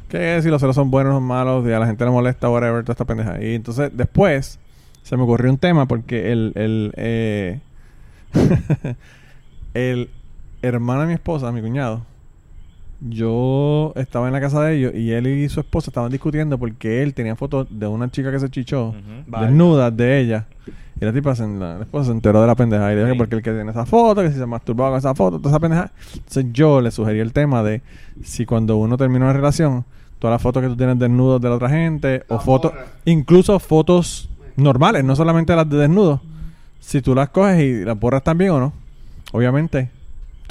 Que 0.09 0.41
si 0.41 0.50
los 0.50 0.59
celos 0.59 0.75
son 0.75 0.91
buenos 0.91 1.15
o 1.15 1.21
malos, 1.21 1.65
y 1.65 1.71
a 1.71 1.80
la 1.80 1.85
gente 1.85 2.03
le 2.03 2.12
molesta, 2.12 2.50
whatever, 2.50 2.83
toda 2.83 2.91
esta 2.91 3.06
pendeja. 3.06 3.41
Y 3.41 3.56
entonces, 3.56 3.89
después, 3.94 4.59
se 5.01 5.15
me 5.15 5.24
ocurrió 5.24 5.50
un 5.50 5.57
tema 5.57 5.88
porque 5.88 6.33
el, 6.33 6.51
el, 6.56 6.94
eh, 6.97 7.62
el 9.74 10.09
hermano 10.62 11.01
de 11.03 11.07
mi 11.07 11.13
esposa, 11.13 11.53
mi 11.53 11.62
cuñado, 11.62 12.06
yo 13.09 13.91
estaba 13.95 14.27
en 14.27 14.33
la 14.33 14.41
casa 14.41 14.61
de 14.63 14.77
ellos 14.77 14.94
y 14.95 15.11
él 15.11 15.27
y 15.27 15.50
su 15.50 15.59
esposa 15.59 15.89
estaban 15.89 16.11
discutiendo 16.11 16.57
porque 16.57 17.03
él 17.03 17.13
tenía 17.13 17.35
fotos 17.35 17.67
de 17.69 17.85
una 17.88 18.09
chica 18.09 18.31
que 18.31 18.39
se 18.39 18.50
chichó, 18.50 18.89
Ujú. 18.89 18.97
Vale. 19.27 19.47
desnudas 19.47 19.95
de 19.95 20.19
ella. 20.19 20.45
Y 21.01 21.05
la 21.05 21.11
tipa, 21.11 21.35
se, 21.35 21.45
la, 21.47 21.75
la 21.77 21.81
esposa 21.81 22.05
se 22.05 22.11
enteró 22.11 22.39
de 22.39 22.47
la 22.47 22.55
pendeja 22.55 22.91
y 22.91 22.95
dijo 22.95 23.07
Sí. 23.07 23.11
que 23.13 23.17
porque 23.17 23.35
el 23.35 23.41
que 23.41 23.51
tiene 23.51 23.71
esa 23.71 23.85
foto, 23.85 24.21
que 24.21 24.31
si 24.31 24.38
se 24.38 24.45
masturbaba 24.45 24.91
con 24.91 25.00
esa 25.00 25.13
foto, 25.15 25.38
toda 25.38 25.50
esa 25.50 25.59
pendeja. 25.59 25.91
Entonces 26.13 26.45
yo 26.53 26.79
le 26.81 26.91
sugerí 26.91 27.19
el 27.19 27.33
tema 27.33 27.61
de 27.63 27.81
si 28.23 28.45
cuando 28.45 28.77
uno 28.77 28.95
termina 28.95 29.25
una 29.25 29.33
relación, 29.33 29.83
todas 30.19 30.35
las 30.35 30.41
fotos 30.41 30.61
que 30.63 30.69
tú 30.69 30.77
tienes 30.77 30.97
desnudos 31.00 31.41
de 31.41 31.50
la 31.50 31.55
otra 31.55 31.69
gente, 31.69 32.23
o 32.29 32.39
fotos, 32.39 32.71
incluso 33.05 33.59
fotos 33.59 34.29
normales, 34.55 35.03
no 35.03 35.15
solamente 35.15 35.53
las 35.55 35.69
de 35.69 35.77
desnudos, 35.77 36.21
si 36.79 37.01
tú 37.01 37.13
las 37.15 37.29
coges 37.29 37.59
y 37.61 37.83
las 37.83 38.00
borras 38.00 38.23
también 38.23 38.51
o 38.51 38.59
no, 38.59 38.73
obviamente, 39.33 39.89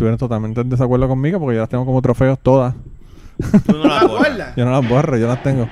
estuvieron 0.03 0.19
totalmente 0.19 0.61
en 0.61 0.69
desacuerdo 0.69 1.07
conmigo 1.07 1.39
porque 1.39 1.55
yo 1.55 1.61
las 1.61 1.69
tengo 1.69 1.87
como 1.87 2.03
trofeos 2.03 2.39
todas. 2.43 2.75
Tú 3.67 3.73
no 3.73 3.85
¿No 3.85 3.89
la 3.89 4.01
te 4.01 4.07
borras. 4.07 4.27
acuerdas? 4.27 4.57
Yo 4.57 4.65
no 4.65 4.71
las 4.73 4.89
borro, 4.89 5.17
yo 5.17 5.29
las 5.29 5.43
tengo. 5.45 5.69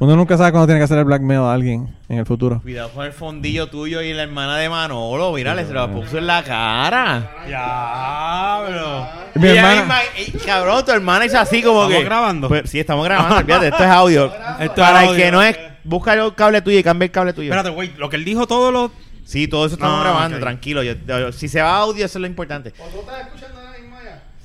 Uno 0.00 0.16
nunca 0.16 0.36
sabe 0.36 0.50
cuándo 0.50 0.66
tiene 0.66 0.80
que 0.80 0.84
hacer 0.84 0.98
el 0.98 1.04
blackmail 1.04 1.40
a 1.42 1.52
alguien 1.52 1.94
en 2.08 2.18
el 2.18 2.26
futuro. 2.26 2.60
Cuidado 2.60 2.90
con 2.90 3.06
el 3.06 3.12
fondillo 3.12 3.68
tuyo 3.68 4.02
y 4.02 4.12
la 4.12 4.24
hermana 4.24 4.56
de 4.56 4.68
Manolo. 4.68 5.32
Mírale, 5.32 5.64
se 5.64 5.72
lo 5.72 5.88
puso 5.92 6.18
en 6.18 6.26
la 6.26 6.42
cara. 6.42 7.30
Diablo. 7.46 9.06
Mi 9.36 9.48
hermana- 9.48 9.80
misma- 9.82 10.00
y, 10.18 10.30
cabrón, 10.44 10.84
tu 10.84 10.90
hermana 10.90 11.24
es 11.24 11.34
así 11.36 11.62
como 11.62 11.82
¿Estamos 11.84 11.98
que. 12.00 12.04
grabando? 12.04 12.48
Pues, 12.48 12.68
sí, 12.68 12.80
estamos 12.80 13.04
grabando. 13.04 13.44
Fíjate, 13.46 13.68
esto 13.68 13.84
es 13.84 13.90
audio. 13.90 14.32
Esto 14.58 14.74
Para 14.82 15.04
es 15.04 15.10
el 15.10 15.16
que 15.16 15.30
no 15.30 15.40
es. 15.42 15.56
Busca 15.84 16.14
el 16.14 16.34
cable 16.34 16.62
tuyo 16.62 16.78
y 16.78 16.82
cambia 16.82 17.06
el 17.06 17.12
cable 17.12 17.32
tuyo. 17.32 17.46
Espérate, 17.52 17.70
güey. 17.70 17.92
Lo 17.96 18.08
que 18.10 18.16
él 18.16 18.24
dijo 18.24 18.48
todo 18.48 18.72
lo... 18.72 18.90
Sí, 19.24 19.46
todo 19.46 19.64
eso 19.66 19.76
estamos 19.76 19.98
Ah, 20.00 20.02
grabando, 20.02 20.38
tranquilo. 20.40 20.82
Yo- 20.82 20.94
yo- 21.06 21.30
si 21.30 21.46
se 21.48 21.62
va 21.62 21.76
audio, 21.76 22.04
eso 22.04 22.18
es 22.18 22.20
lo 22.20 22.26
importante. 22.26 22.72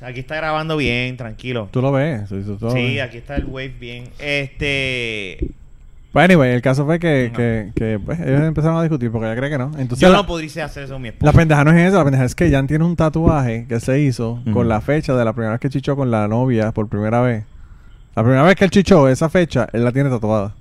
Aquí 0.01 0.19
está 0.19 0.35
grabando 0.35 0.77
bien, 0.77 1.17
tranquilo. 1.17 1.69
Tú 1.71 1.81
lo 1.81 1.91
ves. 1.91 2.29
Sí, 2.29 2.41
tú- 2.45 2.57
tú 2.57 2.65
lo 2.65 2.71
Sí, 2.71 2.95
ves. 2.95 3.01
aquí 3.01 3.17
está 3.17 3.35
el 3.35 3.45
wave 3.45 3.73
bien. 3.79 4.05
Este. 4.19 5.37
Pues 6.13 6.25
anyway, 6.25 6.51
el 6.53 6.61
caso 6.61 6.85
fue 6.85 6.99
que, 6.99 7.29
No. 7.31 7.37
que, 7.37 7.71
que, 7.75 7.99
pues, 8.03 8.19
ellos 8.19 8.41
empezaron 8.41 8.77
a 8.77 8.81
discutir 8.81 9.11
porque 9.11 9.27
ella 9.27 9.35
cree 9.35 9.49
que 9.51 9.57
no. 9.57 9.65
Entonces, 9.77 9.99
Yo 9.99 10.09
la, 10.09 10.17
no 10.17 10.25
podría 10.25 10.65
hacer 10.65 10.83
eso 10.83 10.93
con 10.93 11.01
mi 11.01 11.09
la 11.09 11.13
esposa. 11.13 11.31
pendeja 11.33 11.63
no 11.63 11.71
es 11.71 11.87
eso, 11.89 11.97
la 11.97 12.03
pendeja 12.05 12.23
es 12.25 12.33
que 12.33 12.49
Jan 12.49 12.65
tiene 12.65 12.85
un 12.85 12.95
tatuaje 12.95 13.65
que 13.69 13.79
se 13.79 13.99
hizo 13.99 14.41
con 14.53 14.67
la 14.67 14.81
fecha 14.81 15.13
de 15.15 15.23
la 15.25 15.33
primera 15.33 15.51
vez 15.51 15.59
que 15.59 15.69
chichó 15.69 15.95
con 15.95 16.09
la 16.09 16.27
novia 16.27 16.71
por 16.71 16.87
primera 16.87 17.21
vez. 17.21 17.43
La 18.15 18.23
primera 18.23 18.41
vez 18.43 18.55
que 18.55 18.63
él 18.65 18.71
chichó, 18.71 19.07
esa 19.09 19.29
fecha, 19.29 19.67
él 19.73 19.83
la 19.83 19.91
tiene 19.91 20.09
tatuada. 20.09 20.55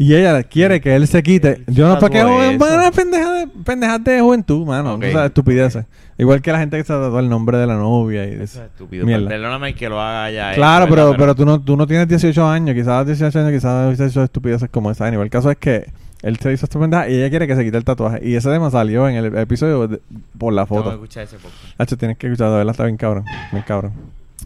Y 0.00 0.14
ella 0.14 0.44
quiere 0.44 0.80
que 0.80 0.94
él 0.94 1.08
se 1.08 1.22
quite. 1.24 1.62
Yo 1.66 1.88
no, 1.88 1.98
¿para 1.98 2.08
qué? 2.10 2.18
tatuó 2.20 2.40
eso? 2.42 2.56
Bueno, 2.58 2.92
pendeja 2.92 3.32
de, 3.32 3.46
pendejas 3.64 4.04
de 4.04 4.20
juventud, 4.20 4.64
mano. 4.64 4.94
Ok. 4.94 5.04
O 5.08 5.10
sea, 5.10 5.26
estupideces. 5.26 5.84
Igual 6.16 6.40
que 6.40 6.52
la 6.52 6.60
gente 6.60 6.76
que 6.76 6.84
se 6.84 6.92
tatuó 6.92 7.18
el 7.18 7.28
nombre 7.28 7.58
de 7.58 7.66
la 7.66 7.74
novia 7.74 8.24
y 8.24 8.34
Eso 8.34 8.42
es 8.62 8.70
estúpido. 8.70 9.04
Mierda. 9.04 9.28
Perdóname 9.28 9.74
que 9.74 9.88
lo 9.88 10.00
haga 10.00 10.30
ya. 10.30 10.54
Claro, 10.54 10.84
eso, 10.84 10.94
pero, 10.94 11.04
¿verdad? 11.10 11.18
pero 11.18 11.34
tú 11.34 11.44
no, 11.44 11.60
tú 11.60 11.76
no 11.76 11.86
tienes 11.88 12.06
18 12.06 12.46
años, 12.48 12.74
quizás 12.76 12.88
a 12.88 12.98
los 12.98 13.06
18 13.08 13.38
años, 13.40 13.50
quizás 13.52 14.00
has 14.00 14.00
hecho 14.10 14.22
estupideces 14.22 14.68
como 14.70 14.90
esa. 14.92 15.06
Anyway, 15.06 15.24
el 15.24 15.30
caso 15.30 15.50
es 15.50 15.56
que 15.58 15.86
él 16.22 16.36
se 16.38 16.52
hizo 16.52 16.66
esta 16.66 16.78
pendeja 16.78 17.08
y 17.08 17.14
ella 17.16 17.30
quiere 17.30 17.48
que 17.48 17.56
se 17.56 17.64
quite 17.64 17.76
el 17.76 17.84
tatuaje. 17.84 18.20
Y 18.22 18.36
ese 18.36 18.50
tema 18.50 18.70
salió 18.70 19.08
en 19.08 19.16
el 19.16 19.36
episodio 19.36 19.88
de- 19.88 20.00
por 20.38 20.52
la 20.52 20.64
Tengo 20.66 20.82
que 20.82 20.84
foto. 20.90 20.94
escuchar 20.94 21.24
ese 21.24 21.36
podcast. 21.38 21.80
Hacho, 21.80 21.96
tienes 21.96 22.18
que 22.18 22.28
escuchar, 22.28 22.50
de 22.50 22.56
verdad 22.58 22.70
está 22.70 22.84
bien 22.84 22.96
cabrón. 22.96 23.24
Bien 23.50 23.64
cabrón. 23.66 23.92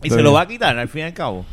Y 0.02 0.08
se 0.08 0.22
lo 0.22 0.32
va 0.32 0.40
a 0.42 0.46
quitar 0.48 0.78
al 0.78 0.88
fin 0.88 1.00
y 1.02 1.04
al 1.04 1.12
cabo. 1.12 1.44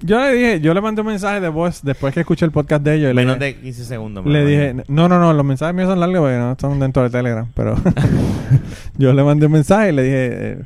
Yo 0.00 0.20
le 0.20 0.32
dije, 0.32 0.60
yo 0.60 0.72
le 0.74 0.80
mandé 0.80 1.00
un 1.02 1.08
mensaje 1.08 1.40
de 1.40 1.48
voz 1.48 1.82
después 1.82 2.14
que 2.14 2.20
escuché 2.20 2.44
el 2.44 2.52
podcast 2.52 2.82
de 2.84 2.94
ellos. 2.94 3.10
y 3.10 3.14
le 3.14 3.22
Menos 3.22 3.38
dije- 3.38 3.54
de 3.56 3.60
15 3.60 3.84
segundos. 3.84 4.24
Le 4.26 4.44
dije, 4.46 4.74
no, 4.88 5.08
no, 5.08 5.18
no, 5.18 5.32
los 5.32 5.44
mensajes 5.44 5.74
míos 5.74 5.88
son 5.88 5.98
largos 6.00 6.20
porque 6.20 6.36
no 6.38 6.52
están 6.52 6.78
dentro 6.78 7.02
de 7.02 7.10
Telegram, 7.10 7.46
pero 7.54 7.74
yo 8.98 9.12
le 9.12 9.22
mandé 9.24 9.46
un 9.46 9.52
mensaje 9.52 9.90
y 9.90 9.92
le 9.92 10.02
dije, 10.02 10.28
eh, 10.52 10.58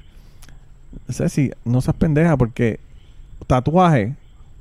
Ceci, 1.10 1.50
no 1.64 1.80
seas 1.80 1.96
pendeja 1.96 2.36
porque 2.36 2.78
tatuaje 3.46 4.14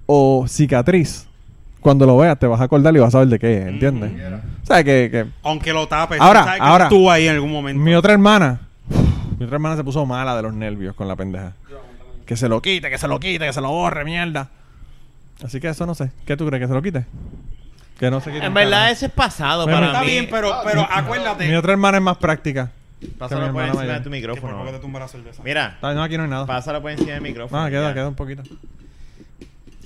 o 0.06 0.46
cicatriz, 0.48 1.28
cuando 1.82 2.06
lo 2.06 2.18
veas 2.18 2.38
te 2.40 2.48
vas 2.48 2.60
a 2.62 2.66
acordar 2.66 2.96
y 2.96 3.00
vas 3.00 3.10
a 3.10 3.12
saber 3.12 3.28
de 3.28 3.40
qué 3.40 3.58
es, 3.62 3.68
¿entiendes? 3.68 4.12
O 4.64 4.66
sea, 4.66 4.84
que, 4.84 5.10
que 5.12 5.26
Aunque 5.44 5.74
lo 5.74 5.88
tapes. 5.88 6.20
Ahora, 6.20 6.42
tú 6.42 6.46
sabes 6.46 6.62
que 6.62 6.68
ahora. 6.68 6.84
estuvo 6.86 7.12
ahí 7.12 7.28
en 7.28 7.36
algún 7.36 7.52
momento. 7.52 7.82
mi 7.82 7.94
otra 7.94 8.14
hermana, 8.14 8.60
mi 9.38 9.46
otra 9.46 9.56
hermana 9.56 9.76
se 9.78 9.84
puso 9.84 10.06
mala 10.06 10.36
de 10.36 10.42
los 10.44 10.54
nervios 10.54 10.96
con 10.96 11.08
la 11.08 11.16
pendeja. 11.16 11.54
Que 12.32 12.38
se 12.38 12.48
lo 12.48 12.62
quite, 12.62 12.90
que 12.90 12.98
se 12.98 13.10
lo 13.10 13.20
quite, 13.20 13.46
que 13.46 13.52
se 13.52 13.60
lo 13.60 13.68
borre, 13.72 14.06
mierda. 14.06 14.48
Así 15.44 15.60
que 15.60 15.68
eso 15.68 15.86
no 15.86 15.94
sé. 15.94 16.12
¿Qué 16.26 16.38
tú 16.38 16.48
crees? 16.48 16.62
¿Que 16.62 16.68
se 16.70 16.74
lo 16.74 16.82
quite? 16.82 17.06
Que 18.00 18.10
no 18.10 18.22
se 18.22 18.32
quite. 18.32 18.46
En 18.46 18.54
verdad, 18.54 18.90
ese 18.90 19.08
es 19.08 19.12
pasado 19.12 19.64
Bueno, 19.66 19.80
para 19.80 19.88
Está 19.88 20.00
mí. 20.06 20.12
bien, 20.12 20.28
pero, 20.32 20.50
pero 20.64 20.88
acuérdate. 20.90 21.46
Mi 21.50 21.56
otra 21.56 21.74
hermana 21.74 21.98
es 21.98 22.04
más 22.04 22.16
práctica. 22.16 22.72
Pásalo 23.18 23.42
que 23.42 23.48
mi 23.48 23.52
por 23.52 23.62
hermana 23.64 23.68
encima 23.68 23.82
mayor. 23.82 23.94
de 23.96 23.98
tu 23.98 24.04
Que 24.04 24.22
por 24.22 24.36
micrófono. 24.38 24.60
poco 24.60 24.72
te 24.72 24.80
tumba 24.80 25.00
la 25.02 25.08
cerveza. 25.10 25.44
Mira, 25.44 25.78
Ah, 25.82 25.94
No, 25.94 26.04
aquí 26.04 26.16
no 26.16 26.24
hay 26.24 26.30
nada. 26.30 26.46
pásalo 26.46 26.82
por 26.82 26.92
encima 26.92 27.12
del 27.12 27.22
micrófono. 27.22 27.62
Ah, 27.66 27.70
queda, 27.70 27.90
ya. 27.90 27.94
queda 27.96 28.08
un 28.08 28.16
poquito. 28.16 28.44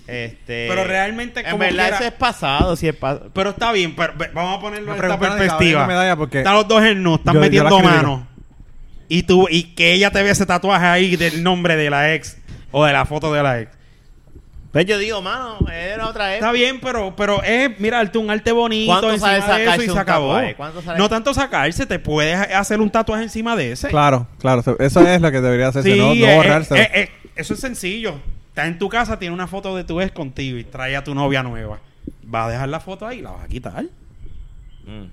Este, 0.05 0.67
Pero 0.69 0.83
realmente, 0.83 1.39
En 1.39 1.45
como 1.47 1.57
verdad, 1.61 1.81
quiera- 1.85 1.97
ese 1.97 2.07
es 2.09 2.13
pasado. 2.13 2.75
Si 2.75 2.87
es 2.87 2.95
pa- 2.95 3.21
Pero 3.33 3.49
está 3.49 3.71
bien, 3.71 3.95
pero 3.95 4.13
vamos 4.35 4.59
a 4.59 4.61
ponerlo 4.61 4.93
en 4.93 5.01
esta 5.03 5.17
perspectiva. 5.19 5.87
medalla 5.87 6.15
porque- 6.15 6.37
Están 6.39 6.53
los 6.53 6.67
dos 6.67 6.83
en 6.83 7.01
nu, 7.01 7.15
están 7.15 7.33
Yo- 7.33 7.39
yo 7.39 7.43
metiendo 7.43 7.69
la 7.71 7.75
critico. 7.81 7.95
mano. 8.03 8.27
Y 9.07 9.23
tú, 9.23 9.47
y 9.49 9.75
que 9.75 9.93
ella 9.93 10.09
te 10.11 10.23
ve 10.23 10.31
ese 10.31 10.45
tatuaje 10.45 10.85
ahí 10.85 11.15
del 11.15 11.43
nombre 11.43 11.75
de 11.75 11.89
la 11.89 12.13
ex 12.13 12.37
o 12.71 12.83
de 12.85 12.93
la 12.93 13.05
foto 13.05 13.31
de 13.33 13.43
la 13.43 13.61
ex. 13.61 13.71
Pues 14.71 14.85
yo 14.87 14.97
digo, 14.97 15.21
mano, 15.21 15.57
era 15.71 16.07
otra 16.07 16.33
Está 16.33 16.47
época. 16.47 16.51
bien, 16.51 16.79
pero, 16.81 17.15
pero 17.15 17.41
es, 17.43 17.79
mira, 17.79 17.97
darte 17.97 18.17
un 18.17 18.29
arte 18.29 18.51
bonito 18.51 18.91
¿Cuánto 18.91 19.09
encima 19.11 19.39
sale 19.41 19.63
de 19.63 19.69
eso 19.71 19.83
y 19.83 19.85
se 19.89 19.99
acabó. 19.99 20.33
tatuaje? 20.33 20.55
¿Cuánto 20.55 20.81
sale? 20.81 20.97
No 20.99 21.07
tanto 21.07 21.33
sacarse, 21.33 21.85
te 21.85 21.97
puedes 21.97 22.35
hacer 22.37 22.81
un 22.81 22.89
tatuaje 22.89 23.23
encima 23.23 23.55
de 23.55 23.71
ese. 23.71 23.87
Claro, 23.87 24.27
claro. 24.37 24.61
Eso 24.79 25.07
es 25.07 25.21
lo 25.21 25.31
que 25.31 25.39
debería 25.39 25.69
hacerse, 25.69 25.93
Sí, 25.93 25.97
no, 25.97 26.07
no 26.13 26.25
eh, 26.25 26.35
borrarse. 26.35 26.77
eh, 26.81 26.89
eh, 26.93 27.09
eso 27.37 27.53
es 27.53 27.59
sencillo. 27.61 28.19
Estás 28.49 28.67
en 28.67 28.77
tu 28.77 28.89
casa, 28.89 29.17
tiene 29.17 29.33
una 29.33 29.47
foto 29.47 29.75
de 29.77 29.85
tu 29.85 30.01
ex 30.01 30.11
contigo 30.11 30.57
y 30.57 30.65
trae 30.65 30.95
a 30.97 31.03
tu 31.05 31.15
novia 31.15 31.41
nueva. 31.41 31.79
Vas 32.23 32.47
a 32.47 32.51
dejar 32.51 32.67
la 32.67 32.79
foto 32.81 33.07
ahí 33.07 33.19
y 33.19 33.21
la 33.21 33.31
vas 33.31 33.45
a 33.45 33.47
quitar. 33.47 33.83
Mm. 34.85 35.05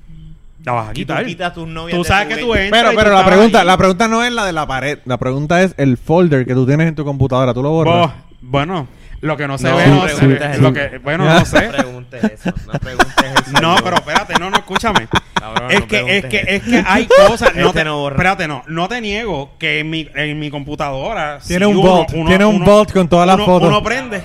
La 0.64 0.72
vas 0.72 0.88
a 0.88 0.90
Y 0.90 0.94
tú 0.94 0.98
quitar. 1.00 1.26
quitas 1.26 1.54
tus 1.54 1.66
novias 1.66 1.96
Tú 1.96 2.02
de 2.04 2.08
sabes 2.08 2.28
tu 2.28 2.34
que 2.36 2.40
tú 2.42 2.54
entras. 2.54 2.70
pero 2.82 2.92
y 2.92 2.96
pero 2.96 3.08
tú 3.10 3.14
la 3.14 3.18
estabas 3.20 3.26
pregunta, 3.36 3.60
ahí. 3.60 3.66
la 3.66 3.76
pregunta 3.76 4.08
no 4.08 4.24
es 4.24 4.32
la 4.32 4.44
de 4.46 4.52
la 4.52 4.66
pared. 4.66 4.98
La 5.06 5.18
pregunta 5.18 5.62
es 5.62 5.74
el 5.76 5.96
folder 5.98 6.46
que 6.46 6.54
tú 6.54 6.66
tienes 6.66 6.86
en 6.88 6.94
tu 6.94 7.04
computadora. 7.04 7.52
¿Tú 7.52 7.62
lo 7.62 7.70
borras? 7.70 8.10
Bueno, 8.40 8.86
lo 9.20 9.36
que 9.36 9.48
no 9.48 9.58
se 9.58 9.68
No, 9.68 9.76
ve, 9.76 9.86
no 9.88 9.94
no 9.96 10.08
se 10.08 10.14
preguntes 10.16 10.48
ve. 10.48 10.52
eso. 10.54 10.62
Lo 10.62 10.72
que, 10.72 10.98
bueno, 10.98 11.24
no 11.24 11.34
No 11.38 11.44
sé. 11.44 11.60
preguntes 11.62 12.24
eso. 12.24 12.52
No 12.72 12.78
preguntes 12.78 13.16
eso. 13.46 13.60
No, 13.60 13.76
pero 13.82 13.96
espérate, 13.96 14.34
no, 14.38 14.50
no, 14.50 14.56
escúchame. 14.56 15.08
Cabrón, 15.34 15.70
es 15.72 15.80
no 15.80 15.86
que, 15.88 15.96
es 15.96 16.04
preguntes 16.04 16.30
que, 16.30 16.54
eso. 16.56 16.64
es 16.66 16.72
que 16.84 16.84
hay 16.88 17.06
cosas. 17.06 17.54
no 17.56 17.66
Este 17.68 17.78
te, 17.80 17.84
no 17.84 17.98
borra. 17.98 18.14
espérate, 18.14 18.46
no. 18.48 18.62
No 18.68 18.88
te 18.88 19.00
niego 19.00 19.50
que 19.58 19.80
en 19.80 19.90
mi, 19.90 20.08
en 20.14 20.38
mi 20.38 20.50
computadora. 20.50 21.38
Tiene 21.46 21.66
si 21.66 21.70
un 21.72 21.78
uno- 21.78 21.88
vault, 21.90 22.10
uno- 22.14 22.28
tiene 22.28 22.44
un 22.44 22.56
uno- 22.56 22.64
vault 22.64 22.92
con 22.92 23.08
todas 23.08 23.26
las 23.26 23.36
uno- 23.36 23.46
fotos. 23.46 23.68
Uno 23.68 23.82
prende. 23.82 24.22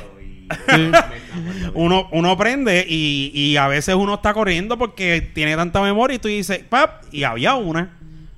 uno, 1.73 2.07
uno 2.11 2.37
prende 2.37 2.85
y, 2.87 3.31
y 3.33 3.57
a 3.57 3.67
veces 3.67 3.95
uno 3.95 4.15
está 4.15 4.33
corriendo 4.33 4.77
porque 4.77 5.21
tiene 5.33 5.55
tanta 5.55 5.81
memoria 5.81 6.15
y 6.15 6.19
tú 6.19 6.27
dices, 6.27 6.59
pap, 6.69 7.03
y 7.11 7.23
había 7.23 7.55
una. 7.55 7.89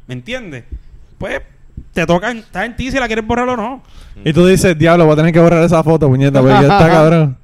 ¿Me 0.08 0.14
entiendes? 0.14 0.64
Pues 1.18 1.42
te 1.94 2.06
toca, 2.06 2.32
está 2.32 2.66
en 2.66 2.76
ti 2.76 2.92
si 2.92 3.00
la 3.00 3.08
quieres 3.08 3.26
borrar 3.26 3.48
o 3.50 3.56
no. 3.58 3.84
Y 4.26 4.34
tú 4.34 4.46
dices, 4.46 4.78
diablo, 4.78 5.06
voy 5.06 5.14
a 5.14 5.18
tener 5.18 5.34
que 5.34 5.40
borrar 5.40 5.64
esa 5.64 5.84
foto, 5.84 6.08
puñeta, 6.08 6.40
porque 6.42 6.54
ya 6.56 6.62
está 6.62 6.88
cabrón. 6.90 7.38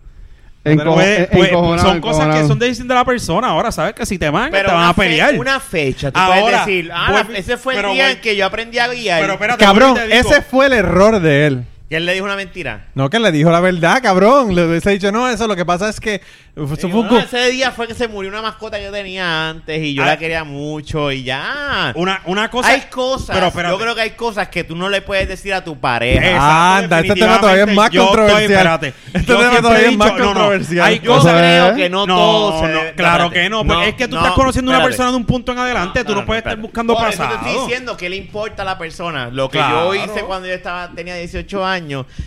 Enco- 0.64 0.96
Pues, 0.96 1.20
en- 1.20 1.28
pues, 1.32 1.50
encojonado, 1.52 1.88
son 1.90 2.02
cosas 2.02 2.36
que 2.36 2.48
son 2.48 2.58
decisión 2.58 2.88
de 2.88 2.96
la 2.96 3.06
persona. 3.06 3.50
Ahora, 3.50 3.72
¿sabes? 3.72 3.94
Que 3.94 4.04
si 4.06 4.18
te 4.18 4.30
van, 4.32 4.52
te 4.52 4.64
van 4.64 4.84
a 4.90 4.94
pelear. 4.94 5.36
una 5.38 5.60
fecha. 5.60 6.12
Tú 6.12 6.20
Ahora, 6.20 6.42
puedes 6.42 6.66
decir, 6.66 6.92
ah, 6.92 7.24
ese 7.36 7.58
fue 7.58 7.76
el 7.76 7.82
día 7.94 8.06
voy- 8.06 8.14
en 8.14 8.22
que 8.22 8.36
yo 8.36 8.46
aprendí 8.48 8.80
a 8.80 8.88
guiar. 8.88 9.22
Pero 9.22 9.34
espérate, 9.34 9.64
Cabrón, 9.64 9.96
ese 10.10 10.42
fue 10.42 10.66
el 10.66 10.74
error 10.74 11.20
de 11.20 11.46
él. 11.46 11.66
Y 11.90 11.96
él 11.96 12.06
le 12.06 12.14
dijo 12.14 12.26
una 12.26 12.36
mentira. 12.36 12.88
No, 12.96 13.10
que 13.10 13.20
le 13.20 13.32
dijo 13.32 13.52
la 13.52 13.60
verdad, 13.60 14.02
cabrón. 14.02 14.56
Le 14.56 14.66
hubiese 14.68 14.92
dicho, 14.92 15.12
no, 15.12 15.30
eso 15.30 15.48
lo 15.48 15.56
que 15.56 15.66
pasa 15.66 15.90
es 15.90 16.00
que... 16.00 16.22
Eso 16.56 16.74
Digo, 16.78 16.90
fue 16.90 17.00
un 17.02 17.06
"No, 17.08 17.10
cu- 17.10 17.18
ese 17.18 17.50
día 17.52 17.72
fue 17.74 17.86
que 17.86 17.94
se 17.94 18.08
murió 18.08 18.30
una 18.32 18.42
mascota 18.42 18.78
que 18.78 18.86
yo 18.86 18.92
tenía 18.92 19.50
antes 19.50 19.78
y 19.84 19.94
yo 19.94 20.04
Ah. 20.04 20.06
la 20.06 20.18
quería 20.18 20.46
mucho 20.46 21.12
y 21.12 21.24
ya. 21.26 21.92
Una, 21.96 22.22
una 22.28 22.50
cosa. 22.50 22.70
hay 22.70 22.84
cosas, 22.90 23.36
Pero 23.54 23.72
yo 23.72 23.78
creo 23.78 23.94
que 23.94 24.00
hay 24.02 24.12
cosas 24.12 24.48
que 24.48 24.64
tú 24.64 24.74
no 24.74 24.88
le 24.88 25.02
puedes 25.02 25.28
decir 25.28 25.54
a 25.54 25.66
tu 25.66 25.78
pareja. 25.78 26.26
Exacto, 26.26 26.86
Anda, 26.86 27.00
este 27.02 27.14
tema 27.16 27.42
todavía 27.42 27.64
es 27.66 27.74
más 27.76 27.86
estoy- 27.88 28.06
controversial. 28.06 28.52
espérate, 28.52 28.94
Este 29.14 29.26
yo 29.34 29.38
tema 29.40 29.58
todavía 29.62 29.90
es 29.90 29.98
más 29.98 30.08
dicho, 30.14 30.18
no, 30.20 30.24
no, 30.26 30.34
controversial. 30.34 30.86
hay 30.88 31.00
Yo 31.02 31.20
creo 31.22 31.68
¿eh? 31.72 31.76
que 31.76 31.90
no, 31.90 32.08
No, 32.08 32.16
todo 32.16 32.60
se 32.62 32.68
no, 32.68 32.80
debe- 32.80 32.96
claro 32.96 33.24
espérate. 33.26 33.34
que 33.44 33.50
no, 33.50 33.66
porque 33.68 33.90
es 33.90 33.96
que 33.96 34.08
tú 34.08 34.16
estás 34.16 34.32
conociendo 34.32 34.72
a 34.72 34.76
una 34.78 34.86
persona 34.86 35.10
de 35.12 35.18
un 35.18 35.26
punto 35.26 35.52
en 35.52 35.58
adelante, 35.60 36.04
tú 36.06 36.16
no, 36.16 36.26
puedes 36.26 36.42
estar 36.42 36.58
buscando 36.58 36.96
pasado. 36.96 37.38
te 37.38 37.50
estoy 37.50 37.64
diciendo 37.68 37.98
que 37.98 38.10
le 38.10 38.16
importa 38.16 38.62
a 38.62 38.66
la 38.66 38.78
persona. 38.78 39.28
Lo 39.30 39.50
que 39.50 39.58
yo 39.58 39.94
hice 39.94 40.22
cuando 40.22 40.48
yo 40.48 40.54
estaba 40.54 40.90
tenía 40.96 41.16
18 41.16 41.66
años, 41.66 41.75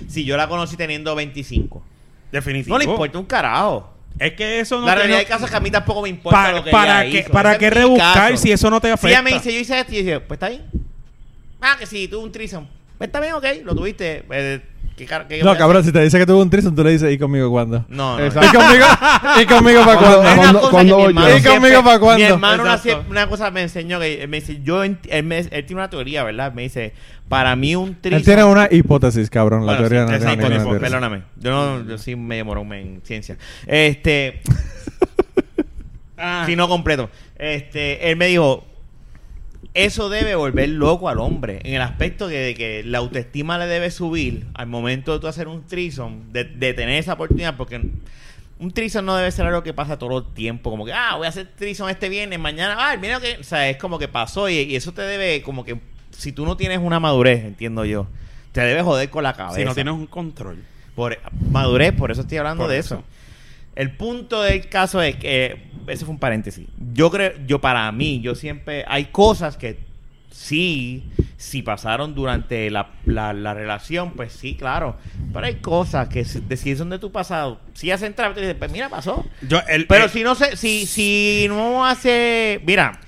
si 0.09 0.25
yo 0.25 0.37
la 0.37 0.49
conocí 0.49 0.76
teniendo 0.76 1.14
25. 1.14 1.83
Definitivo. 2.33 2.75
No 2.75 2.78
le 2.78 2.85
importa 2.90 3.19
un 3.19 3.25
carajo. 3.26 3.95
Es 4.19 4.33
que 4.33 4.61
eso 4.61 4.81
no 4.81 4.87
la 4.87 4.95
realidad 4.97 5.17
no- 5.19 5.21
hay 5.21 5.26
casos 5.26 5.49
que 5.49 5.57
a 5.57 5.61
mí 5.61 5.71
tampoco 5.71 6.02
me 6.02 6.09
importa 6.09 6.37
para, 6.38 6.52
lo 6.59 6.64
que 6.64 6.71
para 6.71 7.05
ella 7.05 7.12
que 7.12 7.19
hizo. 7.21 7.31
para 7.33 7.57
qué 7.59 7.67
es 7.69 7.73
rebuscar 7.73 8.31
caso. 8.33 8.43
si 8.43 8.50
eso 8.52 8.69
no 8.69 8.81
te 8.81 8.88
Si 8.88 8.93
afecta. 8.93 9.09
ella 9.11 9.23
me 9.23 9.33
dice, 9.33 9.52
yo 9.55 9.61
hice 9.61 9.78
esto, 9.78 9.93
y 9.93 9.97
yo 9.97 10.02
dije, 10.02 10.21
pues 10.21 10.37
está 10.37 10.49
bien. 10.49 10.64
Ah, 11.61 11.76
que 11.78 11.87
sí, 11.87 12.09
tuve 12.09 12.25
un 12.25 12.33
trison. 12.33 12.69
Pues 12.99 13.09
está 13.09 13.21
bien, 13.21 13.35
ok, 13.35 13.45
lo 13.64 13.75
tuviste. 13.76 14.25
Eh, 14.31 14.61
¿qué 14.99 15.07
car- 15.07 15.26
qué 15.28 15.43
No, 15.43 15.57
cabrón, 15.57 15.81
hacer? 15.81 15.87
si 15.87 15.93
te 15.99 16.02
dice 16.05 16.19
que 16.19 16.26
tuvo 16.26 16.43
un 16.43 16.50
trison, 16.50 16.75
tú 16.75 16.85
le 16.85 16.90
dices, 16.90 17.11
¿y 17.12 17.17
conmigo 17.19 17.50
cuándo? 17.50 17.85
No, 17.88 18.19
no. 18.19 18.25
Exacto. 18.25 18.49
¿Y 18.49 18.59
conmigo? 18.61 18.87
¿Y 19.40 19.47
conmigo 19.47 19.85
para 19.85 19.99
Cuando- 19.99 20.71
cuándo? 20.71 21.11
¿Y 21.11 21.43
conmigo 21.43 21.85
para 21.85 21.99
cuándo? 21.99 22.17
Mi 22.19 22.23
hermano 22.31 22.64
una, 23.09 23.28
cosa 23.28 23.50
me 23.50 23.62
enseñó 23.62 24.00
que 24.00 24.23
él 24.23 24.28
me 24.28 24.40
dice, 24.40 24.61
yo 24.62 24.83
él, 24.85 24.99
me- 25.25 25.38
él 25.38 25.49
tiene 25.49 25.75
una 25.75 25.88
teoría, 25.88 26.25
¿verdad? 26.25 26.52
Me 26.52 26.62
dice, 26.62 26.93
para 27.28 27.55
mí 27.57 27.76
un 27.76 27.90
Él 27.90 27.97
trison 28.00 28.23
tiene 28.25 28.45
una 28.45 28.69
hipótesis, 28.71 29.31
cabrón. 29.31 29.64
La 29.67 29.78
teoría 29.78 30.07
sí, 30.07 30.12
no 30.12 30.19
tiene 30.19 30.37
ninguna 30.37 30.62
teoría. 30.62 30.81
Perdóname. 30.81 31.23
Yo 31.37 31.50
no, 31.50 31.87
yo 31.88 31.97
sí 31.99 32.17
medio 32.17 32.45
morón 32.45 32.73
en 32.73 33.00
ciencia. 33.05 33.37
Este, 33.67 34.40
Ah, 36.17 36.43
si 36.47 36.57
no 36.57 36.69
completo. 36.69 37.09
Este, 37.38 38.11
él 38.11 38.17
me 38.17 38.26
dijo, 38.26 38.67
eso 39.75 40.08
debe 40.08 40.34
volver 40.34 40.68
loco 40.70 41.08
al 41.08 41.18
hombre. 41.18 41.60
En 41.64 41.75
el 41.75 41.82
aspecto 41.82 42.28
que, 42.28 42.38
de 42.38 42.54
que 42.54 42.82
la 42.84 42.98
autoestima 42.98 43.58
le 43.58 43.66
debe 43.66 43.90
subir 43.90 44.46
al 44.54 44.66
momento 44.66 45.12
de 45.12 45.20
tú 45.20 45.26
hacer 45.28 45.48
un 45.48 45.66
trison, 45.66 46.32
de, 46.32 46.44
de 46.44 46.75
tener 46.75 46.98
esa 46.98 47.14
oportunidad, 47.14 47.56
porque 47.56 47.80
un 48.58 48.72
trison 48.72 49.04
no 49.06 49.16
debe 49.16 49.30
ser 49.30 49.46
algo 49.46 49.62
que 49.62 49.72
pasa 49.72 49.98
todo 49.98 50.18
el 50.18 50.34
tiempo. 50.34 50.70
Como 50.70 50.84
que, 50.84 50.92
ah, 50.92 51.14
voy 51.16 51.26
a 51.26 51.30
hacer 51.30 51.48
trison 51.56 51.88
este 51.90 52.08
viernes, 52.08 52.38
mañana, 52.38 52.76
ah, 52.78 52.96
mira 52.96 53.20
que, 53.20 53.37
o 53.40 53.44
sea, 53.44 53.68
es 53.68 53.76
como 53.76 53.98
que 53.98 54.08
pasó 54.08 54.48
y, 54.48 54.54
y 54.58 54.76
eso 54.76 54.92
te 54.92 55.02
debe, 55.02 55.42
como 55.42 55.64
que, 55.64 55.80
si 56.10 56.32
tú 56.32 56.44
no 56.44 56.56
tienes 56.56 56.78
una 56.78 56.98
madurez, 56.98 57.44
entiendo 57.44 57.84
yo, 57.84 58.08
te 58.52 58.60
debe 58.62 58.82
joder 58.82 59.10
con 59.10 59.22
la 59.22 59.34
cabeza. 59.34 59.58
si 59.60 59.64
no 59.64 59.75
tienes 59.75 59.94
un 59.94 60.06
control. 60.06 60.58
Por 60.96 61.16
madurez, 61.52 61.92
por 61.92 62.10
eso 62.10 62.22
estoy 62.22 62.38
hablando 62.38 62.64
Por 62.64 62.72
de 62.72 62.78
eso. 62.78 62.96
eso. 62.96 63.04
El 63.78 63.92
punto 63.92 64.42
del 64.42 64.68
caso 64.68 65.00
es 65.00 65.14
que 65.16 65.70
ese 65.87 66.04
fue 66.04 66.12
un 66.14 66.18
paréntesis. 66.18 66.66
Yo 66.92 67.11
creo, 67.11 67.32
yo 67.47 67.61
para 67.61 67.90
mí, 67.92 68.20
yo 68.20 68.35
siempre 68.35 68.85
hay 68.88 69.06
cosas 69.06 69.56
que 69.56 69.78
sí, 70.30 71.04
si 71.37 71.62
pasaron 71.62 72.14
durante 72.14 72.70
la, 72.70 72.90
la, 73.06 73.32
la 73.32 73.54
relación, 73.54 74.12
pues 74.14 74.32
sí, 74.32 74.54
claro. 74.56 74.97
Pero 75.32 75.47
hay 75.47 75.54
cosas 75.56 76.08
que 76.08 76.25
si, 76.25 76.40
de 76.40 76.56
si 76.56 76.75
son 76.76 76.90
de 76.90 76.99
tu 76.99 77.12
pasado, 77.12 77.61
si 77.73 77.90
hacen 77.90 78.14
trámite, 78.14 78.40
dices, 78.40 78.56
pues 78.58 78.70
mira, 78.73 78.88
pasó. 78.88 79.25
Yo, 79.49 79.61
el- 79.68 79.87
Pero 79.87 80.04
el- 80.06 80.11
si 80.11 80.23
no 80.25 80.35
se, 80.35 80.56
si, 80.56 80.85
si 80.87 81.47
no 81.49 81.87
hace, 81.87 82.61
mira, 82.66 83.00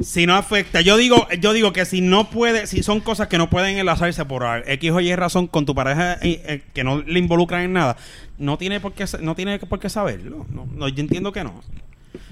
si 0.00 0.26
no 0.26 0.34
afecta, 0.36 0.80
yo 0.80 0.96
digo, 0.96 1.28
yo 1.40 1.52
digo 1.52 1.72
que 1.72 1.84
si 1.84 2.00
no 2.00 2.30
puede, 2.30 2.66
si 2.66 2.82
son 2.82 3.00
cosas 3.00 3.28
que 3.28 3.36
no 3.38 3.50
pueden 3.50 3.76
enlazarse 3.78 4.24
por 4.24 4.44
X 4.66 4.90
o 4.90 5.00
Y 5.00 5.14
razón 5.14 5.46
con 5.46 5.66
tu 5.66 5.74
pareja 5.74 6.14
eh, 6.22 6.42
eh, 6.46 6.62
que 6.72 6.82
no 6.82 7.02
le 7.02 7.18
involucran 7.18 7.62
en 7.62 7.74
nada, 7.74 7.96
no 8.38 8.56
tiene 8.56 8.80
por 8.80 8.94
qué, 8.94 9.04
no 9.20 9.34
tiene 9.34 9.58
por 9.58 9.78
qué 9.80 9.90
saberlo. 9.90 10.46
No, 10.50 10.66
no, 10.74 10.88
yo 10.88 11.00
entiendo 11.02 11.30
que 11.30 11.44
no. 11.44 11.62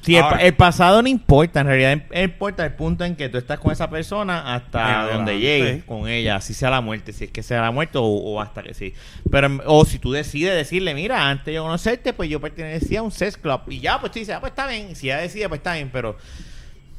si 0.01 0.17
el, 0.17 0.23
Ahora- 0.23 0.39
el 0.43 0.55
pasado 0.55 1.03
no 1.03 1.09
importa, 1.09 1.61
en 1.61 1.67
realidad 1.67 2.03
importa 2.23 2.65
el 2.65 2.73
punto 2.73 3.05
en 3.05 3.15
que 3.15 3.29
tú 3.29 3.37
estás 3.37 3.59
con 3.61 3.73
esa 3.73 3.91
persona 3.91 4.55
hasta 4.55 5.13
donde 5.13 5.39
llegues 5.39 5.85
con 5.85 6.09
ella, 6.09 6.37
así 6.37 6.55
sea 6.55 6.71
la 6.71 6.81
muerte, 6.81 7.13
si 7.13 7.25
es 7.25 7.31
que 7.31 7.43
sea 7.43 7.61
la 7.61 7.71
muerte 7.71 7.99
o, 7.99 8.05
o 8.05 8.41
hasta 8.41 8.63
que 8.63 8.73
sí. 8.73 8.95
Pero 9.31 9.61
o 9.67 9.85
si 9.85 9.99
tú 9.99 10.13
decides 10.13 10.55
decirle, 10.55 10.95
mira, 10.95 11.29
antes 11.29 11.45
de 11.45 11.53
yo 11.55 11.63
conocerte, 11.65 12.15
pues 12.15 12.31
yo 12.31 12.41
pertenecía 12.41 13.01
a 13.01 13.03
un 13.03 13.11
sex 13.13 13.37
club 13.37 13.61
y 13.69 13.81
ya, 13.81 14.01
pues 14.01 14.13
tú 14.13 14.19
dices, 14.19 14.35
ah, 14.35 14.41
pues 14.41 14.53
está 14.53 14.67
bien, 14.67 14.97
si 14.97 15.09
ella 15.09 15.19
decide, 15.19 15.47
pues 15.51 15.59
está 15.59 15.75
bien, 15.75 15.91
pero 15.93 16.17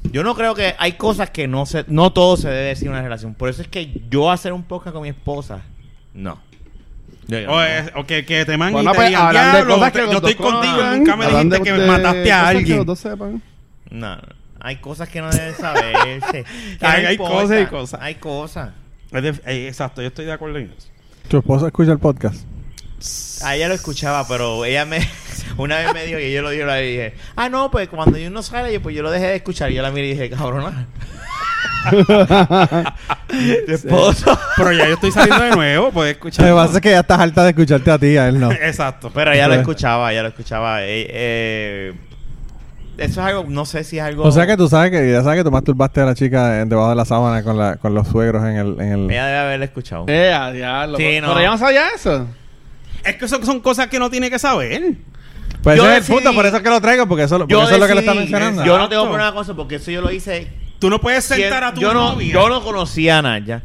yo 0.04 0.24
no 0.24 0.36
creo 0.36 0.56
que 0.56 0.76
hay 0.80 0.94
cosas 0.94 1.30
que 1.30 1.48
no 1.48 1.66
se 1.66 1.86
no 1.88 2.12
todo 2.14 2.38
se 2.38 2.50
debe 2.50 2.68
decir 2.70 2.88
en 2.88 2.94
una 2.94 3.02
relación. 3.02 3.34
Por 3.34 3.50
eso 3.50 3.62
es 3.62 3.68
que 3.68 4.02
yo 4.10 4.32
hacer 4.32 4.54
un 4.54 4.64
podcast 4.64 4.94
con 4.94 5.04
mi 5.04 5.10
esposa, 5.10 5.62
no. 6.14 6.40
Yo 7.28 7.38
O, 7.50 7.56
no. 7.56 7.64
es- 7.64 7.92
o 7.96 8.06
que, 8.06 8.26
que 8.26 8.44
te 8.46 8.58
manguen 8.58 8.74
Bueno, 8.84 8.90
y 8.90 8.94
te 8.94 8.98
pues 8.98 9.08
digan, 9.10 9.28
hablan 9.28 9.46
de 9.46 9.52
"Diablo, 9.58 9.76
cosas 9.76 9.94
te- 9.94 10.00
que 10.00 10.06
yo 10.06 10.12
los 10.14 10.16
estoy 10.30 10.36
contigo, 10.36 10.84
nunca 10.98 11.16
me 11.16 11.26
dijiste 11.28 11.62
que 11.62 11.72
de 11.74 11.88
mataste 11.88 12.20
a 12.20 12.24
que 12.24 12.58
alguien. 12.58 12.78
los 12.78 12.86
dos 12.86 13.00
sepan. 13.00 13.42
No, 13.90 14.16
no. 14.16 14.22
hay 14.60 14.76
cosas 14.78 15.08
que 15.10 15.22
no 15.22 15.30
deben 15.32 15.56
saberse. 15.56 16.46
Que 16.80 16.86
Hay- 16.86 17.18
cosas 17.18 17.62
y 17.62 17.66
cosas. 17.68 18.00
Hay 18.02 18.16
cosas. 18.16 18.72
Eh, 19.14 19.68
exacto, 19.68 20.02
yo 20.02 20.08
estoy 20.08 20.26
de 20.26 20.32
acuerdo 20.34 20.58
en 20.58 20.72
eso. 20.78 20.88
¿Tu 21.28 21.38
esposa 21.38 21.68
escucha 21.68 21.92
el 21.92 22.00
podcast? 22.00 22.46
A 23.44 23.56
ella 23.56 23.68
lo 23.68 23.74
escuchaba, 23.74 24.28
pero 24.28 24.66
ella 24.66 24.86
me 24.86 25.00
una 25.58 25.78
vez 25.78 25.94
me 25.94 26.06
dijo 26.06 26.20
y 26.20 26.32
yo 26.32 26.42
lo 26.42 26.50
dije, 26.50 26.66
le 26.66 26.82
dije, 26.82 27.14
ah 27.36 27.50
no, 27.50 27.72
pues 27.72 27.88
cuando 27.90 28.18
yo 28.18 28.30
no 28.30 28.42
sale, 28.44 28.72
yo 28.74 28.82
pues 28.82 28.96
yo 28.96 29.04
lo 29.04 29.12
dejé 29.12 29.28
de 29.28 29.36
escuchar 29.38 29.72
y 29.72 29.76
yo 29.76 29.82
la 29.82 29.92
miré 29.92 30.08
y 30.08 30.12
dije, 30.12 30.30
cabrona. 30.30 30.88
Tu 33.66 33.72
esposo. 33.72 34.38
Pero 34.58 34.72
ya 34.72 34.88
yo 34.88 34.94
estoy 34.94 35.12
saliendo 35.12 35.44
de 35.44 35.52
nuevo, 35.52 35.92
puedes 35.92 36.14
escuchar. 36.14 36.46
Lo 36.48 36.56
que 36.56 36.62
pasa 36.62 36.76
es 36.76 36.82
que 36.82 36.92
ya 36.92 37.00
estás 37.00 37.20
harta 37.20 37.44
de 37.44 37.50
escucharte 37.50 37.92
a 37.92 37.98
ti, 37.98 38.18
a 38.18 38.28
él 38.28 38.40
no. 38.40 38.52
Exacto. 38.52 39.12
Pero 39.14 39.32
ella 39.32 39.48
lo 39.48 39.56
escuchaba, 39.56 40.12
ella 40.12 40.24
lo 40.24 40.30
escuchaba. 40.30 40.84
Eh, 40.84 41.08
eh, 41.10 41.94
eso 42.98 43.22
es 43.22 43.28
algo, 43.28 43.46
no 43.48 43.66
sé 43.66 43.84
si 43.84 43.98
es 43.98 44.04
algo. 44.04 44.24
O 44.24 44.32
sea 44.32 44.46
que 44.46 44.58
tú 44.58 44.68
sabes 44.68 44.92
que 44.92 45.12
ya 45.12 45.24
sabes 45.24 45.40
que 45.40 45.44
tú 45.44 45.52
masturbaste 45.52 46.02
a 46.02 46.06
la 46.06 46.14
chica 46.16 46.62
en- 46.62 46.70
debajo 46.70 46.90
de 46.90 46.96
la 46.96 47.06
sábana 47.06 47.44
con, 47.44 47.58
la, 47.58 47.78
con 47.78 47.94
los 47.96 48.08
suegros 48.08 48.44
en 48.44 48.58
el... 48.58 48.80
En 48.80 48.92
el... 48.92 49.12
Ella 49.12 49.26
debe 49.26 49.38
haberlo 49.40 49.66
escuchado. 49.66 50.06
Eh, 50.08 50.32
a 50.32 50.52
diablo. 50.52 50.98
Sí, 50.98 51.04
pero 51.04 51.28
no. 51.28 51.34
pero 51.34 51.46
ya 51.46 51.52
no 51.52 51.58
sabía 51.58 51.88
eso. 51.96 52.28
Es 53.04 53.16
que 53.16 53.26
eso 53.26 53.44
son 53.44 53.60
cosas 53.60 53.88
que 53.88 54.00
no 54.00 54.10
tiene 54.10 54.30
que 54.30 54.40
saber. 54.40 54.94
Pues 55.64 55.78
Yo 55.78 55.86
ese 55.88 55.98
es 55.98 56.10
el 56.10 56.16
punto, 56.16 56.34
por 56.34 56.46
eso 56.46 56.58
es 56.58 56.64
que 56.64 56.70
lo 56.70 56.82
traigo, 56.82 57.08
porque 57.08 57.24
eso, 57.24 57.38
porque 57.40 57.54
eso 57.54 57.70
es 57.70 57.80
lo 57.80 57.88
que 57.88 57.94
le 57.94 58.00
está 58.00 58.14
mencionando. 58.14 58.66
Yo 58.66 58.78
no 58.78 58.90
tengo 58.90 59.10
con 59.10 59.22
eso 59.42 59.56
porque 59.56 59.76
eso 59.76 59.92
yo 59.92 60.02
lo 60.02 60.12
hice 60.12 60.48
Tú 60.80 60.90
no 60.90 61.00
puedes 61.00 61.24
sentar 61.26 61.64
a 61.64 61.74
tu 61.74 61.82
yo 61.82 61.94
no, 61.94 62.14
novia. 62.14 62.34
yo 62.34 62.50
no 62.50 62.64
conocía 62.64 63.20
a 63.20 63.22
Naya. 63.22 63.62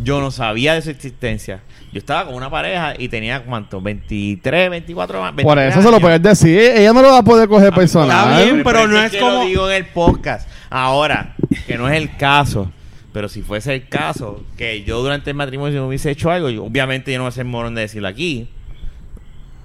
Yo 0.00 0.20
no 0.20 0.30
sabía 0.30 0.74
de 0.74 0.82
su 0.82 0.90
existencia. 0.90 1.60
Yo 1.92 1.98
estaba 1.98 2.24
con 2.26 2.34
una 2.34 2.48
pareja 2.48 2.94
y 2.96 3.08
tenía 3.08 3.42
cuánto, 3.42 3.80
23, 3.80 4.70
24 4.70 5.20
más. 5.20 5.32
Por 5.32 5.56
23 5.56 5.72
eso 5.76 5.82
se 5.82 5.90
lo 5.90 6.00
puedes 6.00 6.22
decir. 6.22 6.56
Ella 6.58 6.92
no 6.92 7.02
lo 7.02 7.08
va 7.10 7.18
a 7.18 7.22
poder 7.24 7.48
coger 7.48 7.72
personal. 7.74 8.30
está 8.30 8.44
bien, 8.44 8.62
pero 8.62 8.86
no 8.86 8.96
eso 8.96 9.06
es 9.06 9.10
que 9.12 9.18
como- 9.18 9.32
lo 9.40 9.44
digo 9.46 9.68
en 9.70 9.76
el 9.76 9.86
podcast. 9.86 10.48
Ahora, 10.70 11.34
que 11.66 11.76
no 11.76 11.88
es 11.88 11.96
el 12.00 12.16
caso. 12.16 12.70
Pero 13.12 13.28
si 13.28 13.42
fuese 13.42 13.74
el 13.74 13.88
caso, 13.88 14.42
que 14.56 14.84
yo 14.84 15.02
durante 15.02 15.28
el 15.30 15.36
matrimonio 15.36 15.80
no 15.80 15.88
hubiese 15.88 16.10
hecho 16.10 16.30
algo, 16.30 16.48
yo- 16.48 16.64
obviamente 16.64 17.12
yo 17.12 17.18
no 17.18 17.24
voy 17.24 17.28
a 17.28 17.32
ser 17.32 17.44
morón 17.44 17.74
de 17.74 17.82
decirlo 17.82 18.08
aquí. 18.08 18.48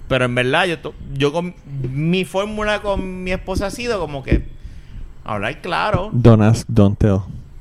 Pero 0.08 0.24
en 0.24 0.34
verdad, 0.34 0.64
yo, 0.66 0.78
to- 0.78 0.94
yo 1.14 1.32
con 1.32 1.54
mi 1.92 2.24
fórmula 2.24 2.80
con 2.80 3.22
mi 3.22 3.30
esposa 3.32 3.66
ha 3.66 3.70
sido 3.70 4.00
como 4.00 4.22
que 4.22 4.44
hablar 5.24 5.60
claro. 5.60 6.10
Don't 6.12 6.42
ask, 6.42 6.66
don't 6.68 6.98
tell. 6.98 7.18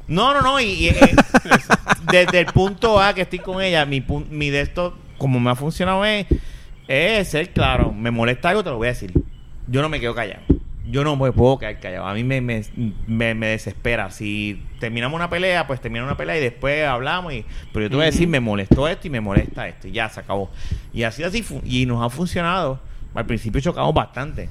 No, 0.07 0.33
no, 0.33 0.41
no. 0.41 0.59
Y, 0.59 0.65
y, 0.65 0.87
eh, 0.87 1.15
desde 2.11 2.39
el 2.39 2.45
punto 2.47 2.99
A 3.01 3.13
que 3.13 3.21
estoy 3.23 3.39
con 3.39 3.61
ella, 3.61 3.85
mi, 3.85 3.99
pun- 4.01 4.27
mi 4.29 4.49
de 4.49 4.61
esto, 4.61 4.95
como 5.17 5.39
me 5.39 5.49
ha 5.51 5.55
funcionado 5.55 6.05
es, 6.05 6.25
es 6.87 7.27
ser 7.27 7.51
claro. 7.51 7.91
Me 7.91 8.11
molesta 8.11 8.49
algo, 8.49 8.63
te 8.63 8.69
lo 8.69 8.77
voy 8.77 8.87
a 8.87 8.91
decir. 8.91 9.11
Yo 9.67 9.81
no 9.81 9.89
me 9.89 9.99
quedo 9.99 10.15
callado. 10.15 10.43
Yo 10.89 11.03
no 11.03 11.15
me 11.17 11.31
puedo 11.31 11.59
quedar 11.59 11.79
callado. 11.79 12.05
A 12.07 12.13
mí 12.13 12.23
me, 12.23 12.39
me, 12.39 12.63
me, 13.07 13.33
me 13.33 13.47
desespera. 13.47 14.09
Si 14.11 14.63
terminamos 14.79 15.15
una 15.17 15.29
pelea, 15.29 15.67
pues 15.67 15.81
terminamos 15.81 16.09
una 16.11 16.17
pelea 16.17 16.37
y 16.37 16.41
después 16.41 16.85
hablamos. 16.85 17.33
Y, 17.33 17.43
pero 17.73 17.85
yo 17.85 17.89
te 17.89 17.95
voy 17.97 18.03
a 18.03 18.05
decir, 18.07 18.27
me 18.27 18.39
molestó 18.39 18.87
esto 18.87 19.07
y 19.07 19.09
me 19.09 19.19
molesta 19.19 19.67
esto. 19.67 19.87
Y 19.87 19.91
ya, 19.91 20.07
se 20.09 20.19
acabó. 20.21 20.49
Y 20.93 21.03
así, 21.03 21.23
así. 21.23 21.43
Y 21.65 21.85
nos 21.85 22.03
ha 22.05 22.09
funcionado. 22.09 22.79
Al 23.13 23.25
principio 23.25 23.59
chocamos 23.59 23.93
bastante. 23.93 24.49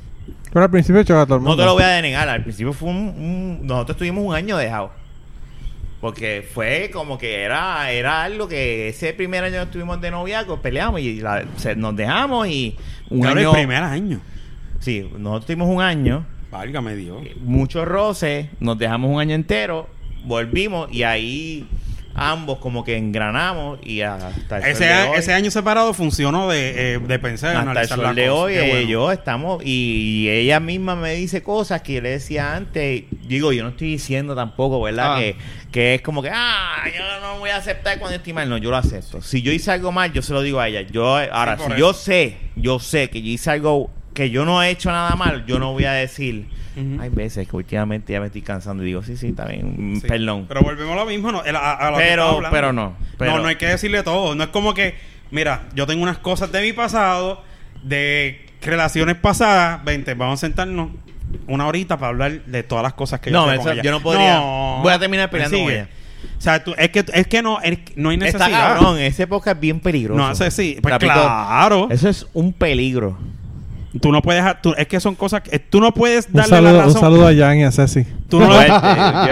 Pero 0.52 0.64
al 0.64 0.71
principio 0.71 1.02
choca 1.05 1.23
a 1.23 1.26
todo 1.26 1.37
el 1.37 1.40
mundo. 1.43 1.57
No 1.57 1.62
te 1.62 1.66
lo 1.66 1.75
voy 1.75 1.85
a 1.85 1.88
denegar. 1.88 2.28
Al 2.28 2.43
principio 2.43 2.73
fue 2.73 2.90
un, 2.90 2.97
un- 2.97 3.61
Nosotros 3.66 3.95
estuvimos 3.97 4.25
un 4.25 4.35
año 4.35 4.57
dejados. 4.57 4.90
Porque 6.00 6.47
fue 6.52 6.90
como 6.93 7.16
que 7.16 7.43
era, 7.43 7.90
era 7.90 8.23
algo 8.23 8.47
que 8.49 8.88
ese 8.88 9.12
primer 9.14 9.43
año 9.45 9.55
que 9.57 9.62
estuvimos 9.62 10.00
de 10.00 10.11
noviazgo, 10.11 10.61
peleamos 10.61 11.00
y 11.00 11.21
la- 11.21 11.45
se- 11.57 11.75
nos 11.75 11.97
dejamos 11.97 12.47
y 12.49 12.76
un 13.09 13.23
Claro, 13.23 13.38
año... 13.40 13.50
el 13.50 13.57
primer 13.57 13.83
año. 13.83 14.21
Sí, 14.80 15.09
nosotros 15.18 15.47
tuvimos 15.47 15.68
un 15.68 15.80
año, 15.83 16.26
Válgame 16.50 16.95
Dios. 16.97 17.18
muchos 17.40 17.87
roces, 17.87 18.49
nos 18.61 18.78
dejamos 18.78 19.11
un 19.11 19.21
año 19.21 19.35
entero, 19.35 19.88
volvimos 20.25 20.88
y 20.92 21.02
ahí 21.02 21.66
ambos 22.18 22.59
como 22.61 22.83
que 22.83 22.97
engranamos 22.97 23.78
y 23.83 24.00
hasta 24.00 24.56
el 24.56 24.62
sol 24.62 24.71
Ese, 24.71 24.85
de 24.87 25.02
hoy- 25.11 25.18
ese 25.18 25.35
año 25.35 25.50
separado 25.50 25.92
funcionó 25.92 26.49
de, 26.49 26.95
eh, 26.95 26.99
de 26.99 27.18
pensar 27.18 27.54
y 27.54 27.59
hasta 27.59 27.83
el 27.83 27.88
sol 27.88 28.02
las 28.04 28.16
de 28.16 28.30
hoy 28.30 28.54
eh, 28.54 28.68
bueno. 28.71 28.88
yo 28.88 29.12
estamos 29.12 29.62
y, 29.62 30.23
y 30.25 30.28
ella 30.30 30.59
misma 30.59 30.97
me 30.97 31.12
dice 31.14 31.42
cosas 31.42 31.83
que 31.83 31.92
yo 31.95 32.00
le 32.00 32.09
decía 32.12 32.56
antes 32.56 33.04
digo 33.28 33.52
yo 33.52 33.62
no 33.64 33.68
estoy 33.68 33.88
diciendo 33.88 34.35
tampoco 34.35 34.80
verdad 34.80 35.16
Ah. 35.16 35.18
que, 35.21 35.37
que 35.71 35.95
es 35.97 36.00
como 36.00 36.23
que 36.23 36.30
ah 36.33 36.85
yo 36.87 37.02
no 37.21 37.38
voy 37.38 37.50
a 37.50 37.56
aceptar 37.56 37.99
cuando 37.99 38.16
estoy 38.16 38.33
mal 38.33 38.49
no 38.49 38.56
yo 38.56 38.71
lo 38.71 38.78
acepto 38.78 39.21
si 39.21 39.42
yo 39.42 39.52
hice 39.52 39.71
algo 39.73 39.92
mal 39.92 40.11
yo 40.14 40.23
se 40.23 40.33
lo 40.33 40.40
digo 40.40 40.59
a 40.59 40.68
ella 40.68 40.80
yo 40.90 41.16
ahora 41.18 41.59
Sí, 41.59 41.64
si 41.66 41.73
eso. 41.73 41.76
yo 41.78 41.92
sé 41.92 42.37
yo 42.56 42.78
sé 42.78 43.11
que 43.11 43.21
yo 43.21 43.28
hice 43.28 43.50
algo 43.50 43.90
que 44.17 44.31
yo 44.31 44.45
no 44.45 44.63
he 44.63 44.71
hecho 44.71 44.91
nada 44.91 45.15
mal 45.15 45.45
yo 45.47 45.59
no 45.61 45.73
voy 45.73 45.85
a 45.85 45.93
decir 45.93 46.49
hay 47.01 47.09
veces 47.09 47.47
que 47.49 47.57
últimamente 47.57 48.13
ya 48.13 48.21
me 48.21 48.27
estoy 48.27 48.43
cansando 48.43 48.83
y 48.83 48.87
digo 48.87 49.03
sí 49.03 49.17
sí 49.17 49.29
está 49.29 49.47
bien 49.47 49.95
mm, 49.95 50.01
Sí. 50.01 50.07
perdón 50.09 50.47
Pero 50.49 50.63
volvemos 50.63 50.93
a 50.93 50.97
lo 50.97 51.07
mismo, 51.07 51.31
no, 51.33 51.39
a, 51.41 51.73
a 51.73 51.91
lo 51.91 51.97
que 51.99 52.03
Pero- 52.05 52.41
pero 52.51 52.73
no, 52.73 52.97
pero- 53.19 53.33
no, 53.37 53.43
no 53.43 53.49
hay 53.49 53.57
que 53.57 53.67
decirle 53.67 54.03
todo. 54.03 54.35
No 54.35 54.45
es 54.45 54.51
como 54.51 54.75
que, 54.75 54.95
mira, 55.31 55.63
yo 55.75 55.87
tengo 55.87 56.03
unas 56.03 56.19
cosas 56.19 56.51
de 56.53 56.61
mi 56.61 56.73
pasado, 56.75 57.43
de 57.83 58.45
relaciones 58.63 59.17
pasadas. 59.17 59.83
Vente, 59.85 60.13
vamos 60.15 60.41
a 60.41 60.47
sentarnos 60.47 60.91
una 61.47 61.67
horita 61.67 61.97
para 61.97 62.09
hablar 62.09 62.45
de 62.45 62.63
todas 62.63 62.83
las 62.83 62.93
cosas 62.95 63.21
que 63.21 63.31
No, 63.31 63.47
yo 63.47 63.53
eso- 63.61 63.71
ella. 63.73 63.83
yo 63.83 63.91
no 63.91 64.01
podría. 64.01 64.39
Voy 64.41 64.93
a 64.93 64.99
terminar 64.99 65.31
peleando 65.31 65.59
con 65.59 65.71
ella. 65.71 65.89
O 66.37 66.41
sea, 66.41 66.63
tú- 66.63 66.75
es 66.77 66.91
que 66.91 67.05
es 67.13 67.27
que 67.27 67.41
no, 67.43 67.59
es- 67.63 67.79
no 67.97 68.11
hay 68.11 68.17
está 68.17 68.39
necesidad. 68.39 68.75
cabrón 68.75 68.99
ese 68.99 69.23
época 69.23 69.53
es 69.53 69.61
bien 69.61 69.81
peligroso 69.81 70.19
no 70.19 70.27
hace 70.27 70.51
sí, 70.51 70.79
pues 70.83 70.99
claro. 70.99 71.89
eso 71.91 72.09
es 72.09 72.27
un 72.35 72.53
peligro 72.53 73.17
Tú 74.00 74.12
no 74.12 74.23
puedes, 74.23 74.45
tú- 74.62 74.75
es 74.76 74.87
que 74.87 75.00
son 75.00 75.15
cosas 75.15 75.43
que 75.43 75.59
tú 75.59 75.81
no 75.81 75.93
puedes 75.93 76.26
Un 76.29 76.35
darle 76.35 76.50
la 76.50 76.57
saludo, 76.57 76.79
un 76.81 76.87
razón. 76.87 77.00
saludo 77.00 77.29
a 77.29 77.35
Jan 77.35 77.59
y 77.59 77.65
a 77.65 77.71
Ceci. 77.73 78.05
Tú 78.29 78.41
no. 78.41 78.47
Yo- 78.47 78.69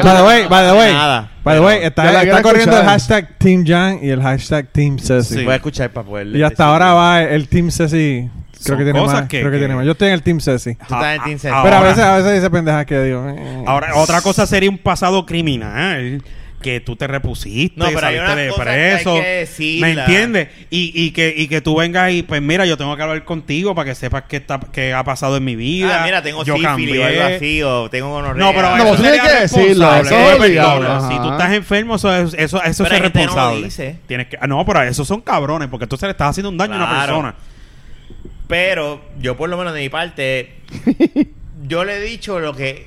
By 0.02 0.16
the 0.16 0.22
way, 0.22 0.46
by 0.48 0.66
the 0.66 0.72
way, 0.78 0.92
Nada. 0.92 1.30
by 1.42 1.56
the 1.56 1.60
way, 1.64 1.78
está, 1.82 2.04
la 2.12 2.22
está 2.22 2.42
corriendo 2.42 2.78
el 2.78 2.84
hashtag 2.84 3.38
Team 3.38 3.64
Jan 3.66 3.98
y 4.02 4.10
el 4.10 4.22
hashtag 4.22 4.68
Team 4.72 4.98
Ceci. 4.98 5.44
Voy 5.44 5.52
a 5.52 5.56
escuchar 5.56 5.90
para 5.90 6.06
poder 6.06 6.28
Y 6.28 6.42
hasta 6.42 6.66
ahora 6.66 6.92
va 6.94 7.22
el 7.22 7.48
Team 7.48 7.70
Ceci. 7.70 8.28
Creo 8.64 8.78
que 8.78 8.84
tiene 8.84 9.00
más. 9.00 9.22
que- 9.28 9.40
creo 9.40 9.50
que, 9.50 9.56
que- 9.56 9.58
tiene 9.58 9.74
más. 9.74 9.84
Yo 9.84 9.92
estoy 9.92 10.08
en 10.08 10.14
el 10.14 10.22
Team 10.22 10.40
Ceci. 10.40 10.74
Tú 10.74 10.82
estás 10.94 11.16
en 11.16 11.22
Team 11.24 11.38
Ceci. 11.38 11.54
Pero 11.62 11.76
a 11.76 11.80
veces, 11.80 12.04
a 12.04 12.16
veces 12.16 12.34
dice 12.34 12.50
pendejas 12.50 12.86
que 12.86 12.98
digo. 13.02 13.28
eh. 13.28 13.64
Ahora, 13.66 13.94
otra 13.96 14.22
cosa 14.22 14.46
sería 14.46 14.70
un 14.70 14.78
pasado 14.78 15.26
criminal. 15.26 16.22
Que 16.64 16.80
tú 16.80 16.96
te 16.96 17.06
repusiste, 17.06 17.78
No, 17.78 17.84
pero 17.88 18.00
saliste 18.00 18.36
de 18.36 18.48
cosas 18.48 18.64
que 18.64 18.70
hay 18.72 18.90
preso. 18.94 19.14
que 19.16 19.78
¿Me 19.80 19.90
entiendes? 19.90 20.48
Y, 20.70 20.92
y, 20.94 21.10
que, 21.10 21.34
y 21.36 21.46
que 21.46 21.60
tú 21.60 21.76
vengas 21.76 22.10
y, 22.10 22.22
pues 22.22 22.40
mira, 22.40 22.64
yo 22.64 22.78
tengo 22.78 22.96
que 22.96 23.02
hablar 23.02 23.22
contigo 23.24 23.74
para 23.74 23.90
que 23.90 23.94
sepas 23.94 24.22
qué, 24.28 24.36
está, 24.38 24.58
qué 24.72 24.94
ha 24.94 25.04
pasado 25.04 25.36
en 25.36 25.44
mi 25.44 25.56
vida. 25.56 26.00
Ah, 26.00 26.04
mira, 26.06 26.22
tengo 26.22 26.42
yo 26.42 26.56
sífilis 26.56 26.98
o 27.00 27.04
algo 27.04 27.22
así, 27.22 27.62
o 27.62 27.90
tengo 27.90 28.08
gonorrea. 28.08 28.42
No, 28.42 28.52
pero 28.54 28.76
No, 28.78 28.94
eso 28.94 29.02
tienes 29.02 29.20
que 29.20 29.40
decirlo, 29.40 29.90
responsable, 29.90 30.00
eso 30.24 30.30
es 30.32 30.40
obligado. 30.40 31.10
Si 31.10 31.16
tú 31.18 31.32
estás 31.32 31.52
enfermo, 31.52 31.96
eso 31.96 32.16
es, 32.16 32.34
eso, 32.34 32.62
eso 32.62 32.84
Pero 32.84 32.96
es 32.96 33.02
gente 33.02 33.18
que 33.20 33.26
no 33.26 33.32
lo 33.34 33.36
responsable. 33.36 33.64
dice. 33.64 33.96
Tienes 34.06 34.26
que, 34.28 34.38
ah, 34.40 34.46
no, 34.46 34.64
pero 34.64 34.82
esos 34.82 35.06
son 35.06 35.20
cabrones, 35.20 35.68
porque 35.68 35.84
entonces 35.84 36.06
le 36.06 36.12
estás 36.12 36.30
haciendo 36.30 36.48
un 36.48 36.56
daño 36.56 36.72
a 36.72 36.76
una 36.78 37.00
persona. 37.00 37.34
Pero 38.46 39.00
yo 39.20 39.36
por 39.36 39.48
lo 39.48 39.56
menos 39.56 39.74
de 39.74 39.80
mi 39.80 39.88
parte, 39.90 40.54
yo 41.66 41.84
le 41.84 41.96
he 41.96 42.00
dicho 42.00 42.40
lo 42.40 42.54
que 42.54 42.86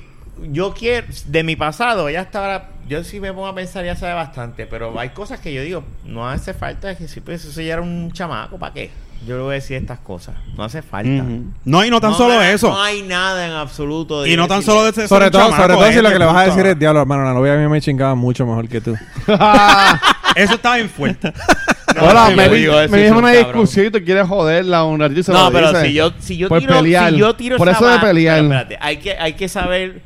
yo 0.52 0.72
quiero 0.74 1.06
de 1.26 1.42
mi 1.42 1.56
pasado. 1.56 2.08
Ya 2.10 2.22
hasta 2.22 2.38
ahora, 2.40 2.68
yo 2.88 3.04
sí 3.04 3.20
me 3.20 3.32
pongo 3.32 3.46
a 3.46 3.54
pensar, 3.54 3.84
ya 3.84 3.96
sabe 3.96 4.14
bastante. 4.14 4.66
Pero 4.66 4.98
hay 4.98 5.10
cosas 5.10 5.40
que 5.40 5.52
yo 5.52 5.62
digo, 5.62 5.84
no 6.04 6.28
hace 6.28 6.54
falta 6.54 6.94
que 6.96 7.08
si 7.08 7.20
pues, 7.20 7.44
eso 7.44 7.60
ya 7.60 7.74
era 7.74 7.82
un 7.82 8.10
chamaco, 8.12 8.58
¿para 8.58 8.72
qué? 8.72 8.90
Yo 9.26 9.36
le 9.36 9.42
voy 9.42 9.50
a 9.50 9.54
decir 9.54 9.76
estas 9.76 9.98
cosas. 9.98 10.36
No 10.56 10.62
hace 10.62 10.80
falta. 10.80 11.24
No, 11.64 11.84
y 11.84 11.90
no 11.90 12.00
tan 12.00 12.12
No, 12.12 12.16
solo 12.16 12.34
no, 12.34 12.42
eso. 12.42 12.68
No 12.70 12.80
hay 12.80 13.02
nada 13.02 13.46
en 13.46 13.52
absoluto. 13.52 14.22
de 14.22 14.30
y 14.30 14.36
no 14.36 14.46
tan 14.46 14.62
solo 14.62 14.84
de 14.84 14.92
ser 14.92 15.08
Sobre 15.08 15.30
todo, 15.30 15.50
sobre 15.50 15.74
todo 15.74 15.90
si 15.90 16.00
lo 16.00 16.10
que 16.10 16.18
le 16.18 16.24
vas 16.24 16.36
a 16.36 16.44
decir 16.44 16.64
es 16.66 16.78
diablo, 16.78 17.00
hermano. 17.00 17.24
La 17.24 17.34
novia 17.34 17.54
a 17.54 17.56
mí 17.56 17.66
me 17.68 17.80
chingaba 17.80 18.14
mucho 18.14 18.46
mejor 18.46 18.68
que 18.68 18.80
tú. 18.80 18.94
Eso 20.36 20.54
está 20.54 20.76
bien 20.76 20.88
fuerte. 20.88 21.32
Hola, 22.00 22.30
me, 22.30 22.48
digo, 22.48 22.78
ese 22.78 22.92
me 22.94 23.02
dijo 23.02 23.14
un 23.18 23.24
una 23.24 23.32
cabrón. 23.32 23.52
discusión 23.52 23.86
y 23.86 23.90
tú 23.90 24.04
quieres 24.04 24.28
joderla 24.28 24.84
un 24.84 25.00
se 25.24 25.32
No, 25.32 25.44
lo 25.44 25.52
pero 25.52 25.80
si 25.80 25.94
yo, 25.94 26.12
si 26.20 26.36
yo 26.36 26.48
Por 26.48 26.60
tiro, 26.60 26.76
pelear. 26.76 27.10
si 27.10 27.18
yo 27.18 27.34
tiro 27.34 27.56
Por 27.56 27.68
esa 27.68 27.78
eso 27.78 27.88
de 27.88 27.98
pelear. 27.98 28.36
pero 28.36 28.52
espérate, 28.54 28.78
hay 28.80 28.96
que, 28.98 29.18
hay 29.18 29.32
que 29.32 29.48
saber, 29.48 30.02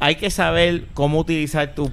hay 0.00 0.16
que 0.16 0.30
saber 0.30 0.84
cómo 0.94 1.20
utilizar 1.20 1.74
tu. 1.74 1.92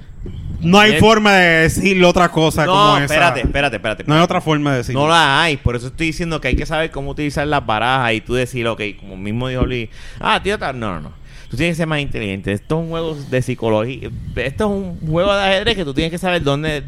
No 0.60 0.78
hay 0.80 0.98
forma 0.98 1.32
de 1.34 1.62
decirle 1.62 2.04
otra 2.06 2.30
cosa 2.30 2.64
No, 2.66 2.72
como 2.72 2.94
esa. 2.96 3.04
espérate, 3.04 3.40
espérate, 3.40 3.76
espérate. 3.76 4.04
No 4.06 4.14
hay 4.14 4.20
otra 4.22 4.40
forma 4.40 4.72
de 4.72 4.78
decirlo. 4.78 5.02
No 5.02 5.08
la 5.08 5.42
hay, 5.42 5.56
por 5.56 5.76
eso 5.76 5.88
estoy 5.88 6.06
diciendo 6.08 6.40
que 6.40 6.48
hay 6.48 6.56
que 6.56 6.66
saber 6.66 6.90
cómo 6.90 7.10
utilizar 7.10 7.46
las 7.46 7.64
barajas 7.64 8.12
y 8.14 8.20
tú 8.20 8.34
decir, 8.34 8.66
ok, 8.66 8.80
como 9.00 9.16
mismo 9.16 9.48
dijo 9.48 9.66
Lee, 9.66 9.90
ah, 10.20 10.40
tío, 10.42 10.58
tal. 10.58 10.78
No, 10.78 10.94
no, 10.94 11.00
no. 11.00 11.12
Tú 11.50 11.56
tienes 11.56 11.74
que 11.74 11.78
ser 11.78 11.86
más 11.86 12.00
inteligente. 12.00 12.52
Esto 12.52 12.78
es 12.78 12.84
un 12.84 12.90
juego 12.90 13.14
de 13.30 13.42
psicología. 13.42 14.10
Esto 14.34 14.64
es 14.64 14.70
un 14.70 14.98
juego 15.08 15.32
de 15.34 15.42
ajedrez 15.44 15.76
que 15.76 15.84
tú 15.84 15.94
tienes 15.94 16.10
que 16.10 16.18
saber 16.18 16.42
dónde. 16.42 16.82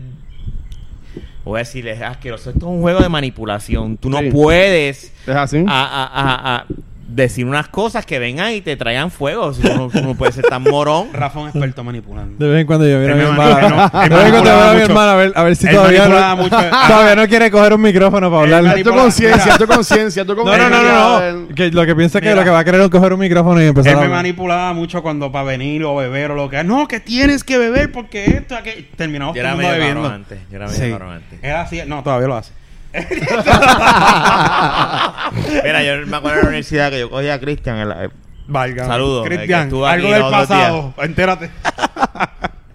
Voy 1.44 1.56
a 1.56 1.58
decirle, 1.60 1.92
es 1.92 2.02
asqueroso. 2.02 2.50
Esto 2.50 2.66
es 2.66 2.72
un 2.72 2.80
juego 2.82 3.00
de 3.00 3.08
manipulación. 3.08 3.96
Tú 3.96 4.10
no 4.10 4.18
Sí. 4.18 4.30
puedes 4.30 5.12
¿Es 5.26 5.34
así? 5.34 5.64
a, 5.66 5.84
a- 5.84 6.04
a- 6.04 6.56
a 6.56 6.66
decir 7.08 7.46
unas 7.46 7.68
cosas 7.68 8.04
que 8.04 8.18
vengan 8.18 8.52
y 8.52 8.60
te 8.60 8.76
traigan 8.76 9.10
fuego. 9.10 9.52
Si 9.54 9.66
uno, 9.66 9.90
uno 9.94 10.14
puede 10.14 10.30
ser 10.32 10.44
tan 10.44 10.62
morón. 10.62 11.08
Rafa 11.12 11.38
es 11.38 11.42
un 11.44 11.48
experto 11.48 11.82
manipulando. 11.82 12.44
De 12.44 12.50
vez 12.52 12.60
en 12.60 12.66
cuando 12.66 12.86
yo 12.86 12.98
miro 12.98 13.14
a 13.14 13.16
Él 13.16 13.18
mi 13.18 13.24
me 13.24 13.30
hermana. 13.30 13.90
él 14.04 14.10
De 14.10 14.16
vez 14.16 14.24
en 14.26 14.30
cuando 14.30 14.50
veo 14.50 14.62
a 14.70 14.74
mi 14.74 14.80
hermana 14.82 15.12
a 15.12 15.16
ver, 15.16 15.32
a 15.34 15.42
ver 15.42 15.56
si 15.56 15.66
Él 15.66 15.74
todavía 15.74 16.06
no, 16.08 16.36
mucho. 16.36 16.56
todavía 16.88 17.16
no 17.16 17.26
quiere 17.26 17.50
coger 17.50 17.72
un 17.72 17.80
micrófono 17.80 18.30
para 18.30 18.44
Él 18.44 18.54
hablar. 18.54 18.82
Tu 18.82 18.90
conciencia, 18.94 19.56
tu 19.56 19.66
conciencia, 19.66 20.24
tu 20.24 20.34
No, 20.34 20.44
no, 20.44 20.50
no, 20.50 20.58
conciencia. 20.58 20.92
no, 20.92 21.32
no. 21.48 21.54
Que 21.54 21.70
lo 21.70 21.86
que 21.86 21.96
piensa 21.96 22.18
es 22.18 22.22
que 22.22 22.28
Mira. 22.28 22.40
lo 22.40 22.44
que 22.44 22.50
va 22.50 22.58
a 22.60 22.64
querer 22.64 22.80
es 22.82 22.88
coger 22.90 23.12
un 23.14 23.20
micrófono 23.20 23.62
y 23.62 23.66
empezar 23.66 23.92
Él 23.92 23.96
a 23.96 24.00
me 24.00 24.04
hablar. 24.06 24.18
manipulaba 24.18 24.72
mucho 24.74 25.02
cuando 25.02 25.32
para 25.32 25.44
venir 25.44 25.84
o 25.84 25.96
beber 25.96 26.32
o 26.32 26.34
lo 26.34 26.50
que. 26.50 26.62
No, 26.62 26.86
que 26.86 27.00
tienes 27.00 27.42
que 27.42 27.56
beber 27.58 27.90
porque 27.90 28.26
esto, 28.26 28.54
aquello. 28.54 28.84
Terminamos 28.96 29.34
Yo 29.34 29.42
todo 29.42 29.48
era 29.48 29.50
el 29.52 29.56
mundo 29.56 29.78
bebiendo. 29.78 30.08
antes. 30.08 30.38
Yo 30.50 30.56
era 30.56 30.66
medio 30.68 30.98
Sí. 30.98 31.02
antes. 31.02 31.38
Él 31.42 31.54
hacía, 31.56 31.84
no, 31.86 32.02
todavía 32.02 32.28
lo 32.28 32.36
hace. 32.36 32.52
Mira, 35.62 35.82
yo 35.82 36.06
me 36.06 36.16
acuerdo 36.16 36.36
de 36.36 36.42
la 36.42 36.48
universidad 36.48 36.90
que 36.90 37.00
yo 37.00 37.10
cogía 37.10 37.34
a 37.34 37.40
Cristian. 37.40 37.78
en 37.78 37.88
la- 37.88 38.10
Valga. 38.46 38.86
Saludos, 38.86 39.24
que 39.28 39.36
Cristian, 39.36 39.64
estuvo 39.64 39.86
aquí 39.86 39.96
algo 39.96 40.08
del 40.12 40.20
los 40.20 40.28
otros 40.32 40.46
pasado. 40.48 40.94
Entérate. 41.02 41.50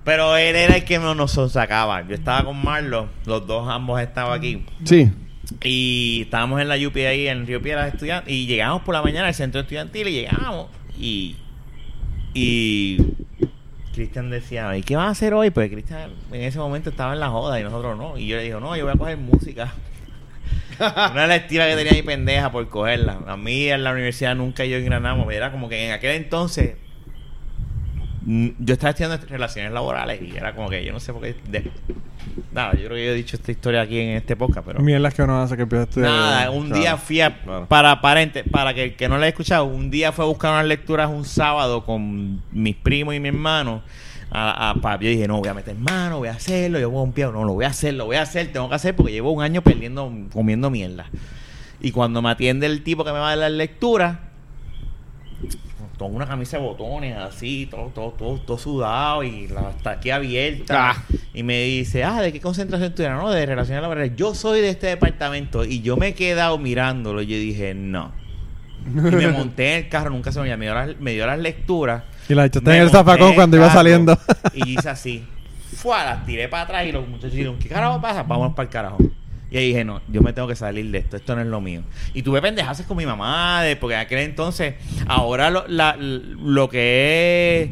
Pero 0.04 0.36
él 0.38 0.56
era 0.56 0.76
el 0.76 0.84
que 0.84 1.00
nos, 1.00 1.16
nos 1.16 1.32
sacaba. 1.52 2.06
Yo 2.08 2.14
estaba 2.14 2.44
con 2.46 2.62
Marlo, 2.64 3.08
los 3.26 3.48
dos 3.48 3.68
ambos 3.70 4.02
estaban 4.02 4.38
aquí. 4.38 4.66
Sí. 4.84 5.10
Y 5.64 6.22
estábamos 6.24 6.62
en 6.62 6.68
la 6.68 6.76
UP 6.76 6.96
ahí 6.98 7.28
en 7.28 7.48
Río 7.48 7.62
Piedras 7.62 7.94
estudiantes. 7.94 8.32
Y 8.34 8.46
llegamos 8.46 8.82
por 8.84 8.94
la 8.94 9.02
mañana 9.02 9.28
al 9.28 9.34
centro 9.34 9.62
estudiantil 9.62 10.08
y 10.10 10.12
llegamos. 10.12 10.68
Y. 11.00 11.38
Y. 12.34 12.98
Cristian 13.94 14.30
decía, 14.32 14.76
¿y 14.76 14.82
qué 14.82 14.96
van 14.96 15.08
a 15.08 15.12
hacer 15.12 15.34
hoy? 15.36 15.52
Pues 15.52 15.70
Cristian 15.72 16.10
en 16.32 16.42
ese 16.42 16.58
momento 16.58 16.90
estaba 16.90 17.14
en 17.14 17.20
la 17.20 17.30
joda 17.30 17.60
y 17.60 17.64
nosotros 17.64 17.96
no. 17.98 18.18
Y 18.18 18.28
yo 18.28 18.38
le 18.38 18.44
digo, 18.44 18.60
no, 18.60 18.76
yo 18.76 18.86
voy 18.86 18.94
a 18.94 18.98
coger 18.98 19.18
música. 19.18 19.72
Una 20.80 21.28
lectiva 21.28 21.66
que 21.68 21.76
tenía 21.76 21.94
mi 21.94 22.02
pendeja 22.04 22.52
por 22.52 22.68
cogerla. 22.70 23.20
A 23.28 23.38
mí 23.38 23.68
en 23.70 23.84
la 23.84 23.92
universidad 23.92 24.36
nunca 24.36 24.66
yo 24.66 24.78
engranamos. 24.78 25.32
Era 25.34 25.52
como 25.52 25.70
que 25.70 25.86
en 25.88 25.92
aquel 25.92 26.16
entonces 26.16 26.76
mm, 28.26 28.50
yo 28.60 28.74
estaba 28.74 28.92
estudiando 28.92 29.18
relaciones 29.28 29.72
laborales 29.72 30.22
y 30.22 30.36
era 30.36 30.56
como 30.56 30.70
que 30.70 30.84
yo 30.84 30.92
no 30.94 31.00
sé 31.00 31.14
por 31.14 31.22
qué. 31.24 31.36
de- 31.50 31.72
nada, 32.52 32.72
yo 32.74 32.86
creo 32.86 32.90
que 32.92 33.06
yo 33.06 33.12
he 33.12 33.16
dicho 33.16 33.36
esta 33.36 33.52
historia 33.52 33.82
aquí 33.82 34.00
en 34.00 34.10
este 34.18 34.36
podcast, 34.36 34.66
pero. 34.66 34.80
Mierdas 34.82 35.14
que 35.14 35.22
uno 35.24 35.42
hace 35.42 35.56
que 35.56 35.64
empieza 35.64 35.84
a 35.84 35.88
estudiar. 35.88 36.12
Nada, 36.12 36.52
un 36.52 36.68
Claro. 36.68 36.82
día 36.82 36.98
fui 36.98 37.22
a, 37.22 37.42
Claro. 37.44 37.66
para, 37.68 38.00
para, 38.02 38.22
ente- 38.24 38.44
para 38.50 38.74
que 38.74 38.84
el 38.84 38.96
que 38.96 39.08
no 39.10 39.16
lo 39.18 39.22
haya 39.24 39.30
escuchado, 39.30 39.66
un 39.66 39.90
día 39.92 40.12
fue 40.12 40.26
a 40.26 40.28
buscar 40.28 40.52
unas 40.54 40.66
lecturas 40.66 41.10
un 41.10 41.26
sábado 41.26 41.84
con 41.86 42.42
mis 42.52 42.76
primos 42.76 43.14
y 43.16 43.20
mi 43.20 43.28
hermano. 43.30 43.82
A, 44.36 44.72
a, 44.72 44.76
pa- 44.76 45.00
yo 45.00 45.10
dije, 45.10 45.28
no, 45.28 45.38
voy 45.38 45.48
a 45.48 45.54
meter 45.54 45.76
mano, 45.76 46.18
voy 46.18 46.28
a 46.28 46.32
hacerlo, 46.32 46.80
yo 46.80 46.90
voy 46.90 47.00
a 47.02 47.04
un 47.04 47.14
pie, 47.14 47.26
no, 47.26 47.44
lo 47.44 47.54
voy 47.54 47.66
a 47.66 47.68
hacer, 47.70 47.94
lo 47.94 48.06
voy 48.06 48.16
a 48.16 48.24
hacer, 48.24 48.52
tengo 48.52 48.68
que 48.68 48.76
hacer 48.76 48.96
porque 48.96 49.12
llevo 49.12 49.32
un 49.32 49.44
año 49.44 49.62
perdiendo, 49.62 50.12
comiendo 50.34 50.70
mierda. 50.72 51.06
Y 51.80 51.92
cuando 51.92 52.22
me 52.22 52.30
atiende 52.32 52.66
el 52.66 52.84
tipo 52.84 53.04
que 53.04 53.12
me 53.12 53.20
va 53.20 53.28
a 53.28 53.30
dar 53.30 53.38
las 53.38 53.52
lecturas, 53.52 54.18
con 55.98 56.16
una 56.16 56.26
camisa 56.26 56.58
de 56.58 56.64
botones 56.64 57.16
así, 57.16 57.68
todo, 57.70 57.88
todo, 57.94 58.12
todo, 58.12 58.40
todo 58.40 58.58
sudado 58.58 59.24
y 59.24 59.48
la 59.48 59.74
aquí 59.86 60.10
abierta. 60.10 60.92
Ah. 60.92 61.04
Y 61.34 61.44
me 61.44 61.64
dice, 61.64 62.04
ah, 62.04 62.22
¿de 62.22 62.34
qué 62.34 62.42
concentración 62.42 62.94
tú 62.94 63.04
eras? 63.04 63.22
No, 63.22 63.32
de 63.32 63.46
relaciones 63.46 63.82
laborales. 63.82 64.14
Yo 64.16 64.36
soy 64.36 64.60
de 64.62 64.70
este 64.70 64.88
departamento. 64.88 65.64
Y 65.64 65.82
yo 65.82 65.96
me 65.96 66.08
he 66.10 66.14
quedado 66.14 66.58
mirándolo 66.58 67.22
y 67.22 67.28
yo 67.28 67.38
dije, 67.38 67.74
no. 67.74 68.12
Y 68.86 69.16
me 69.16 69.28
monté 69.30 69.78
en 69.78 69.84
el 69.86 69.90
carro, 69.90 70.10
nunca 70.10 70.32
se 70.34 70.42
me 70.42 70.52
olvidó. 70.52 70.58
Me 70.58 70.66
dio 70.66 70.74
las, 70.74 71.00
me 71.00 71.12
dio 71.14 71.26
las 71.28 71.40
lecturas. 71.40 72.04
Y 72.30 72.34
la 72.36 72.46
echaste 72.46 72.76
en 72.76 72.82
el 72.84 72.90
zafacón 72.90 73.34
cuando 73.36 73.58
iba 73.58 73.70
saliendo. 73.72 74.18
Y 74.54 74.72
hice 74.78 74.90
así. 74.90 75.24
Fue, 75.76 75.96
las 75.98 76.26
tiré 76.26 76.48
para 76.48 76.64
atrás 76.64 76.86
y 76.88 76.92
los 76.92 77.08
muchachos 77.08 77.32
dijeron, 77.34 77.58
¿qué 77.60 77.68
carajo 77.68 78.00
pasa? 78.02 78.24
Vámonos 78.24 78.54
para 78.56 78.68
el 78.68 78.72
carajo. 78.72 78.98
Y 79.52 79.58
ahí 79.58 79.68
dije, 79.68 79.84
no, 79.84 80.02
yo 80.08 80.22
me 80.22 80.34
tengo 80.34 80.48
que 80.48 80.56
salir 80.56 80.90
de 80.90 80.98
esto, 81.00 81.16
esto 81.18 81.36
no 81.36 81.42
es 81.42 81.48
lo 81.48 81.62
mío. 81.62 81.82
Y 82.14 82.24
tuve 82.24 82.42
pendejazas 82.42 82.86
con 82.88 82.98
mi 82.98 83.06
mamá, 83.06 83.62
de, 83.64 83.76
porque 83.76 83.94
en 83.96 84.00
aquel 84.02 84.20
entonces, 84.20 84.76
ahora 85.08 85.50
lo, 85.52 85.66
la- 85.68 85.96
lo 85.98 86.70
que 86.70 87.62
es 87.62 87.70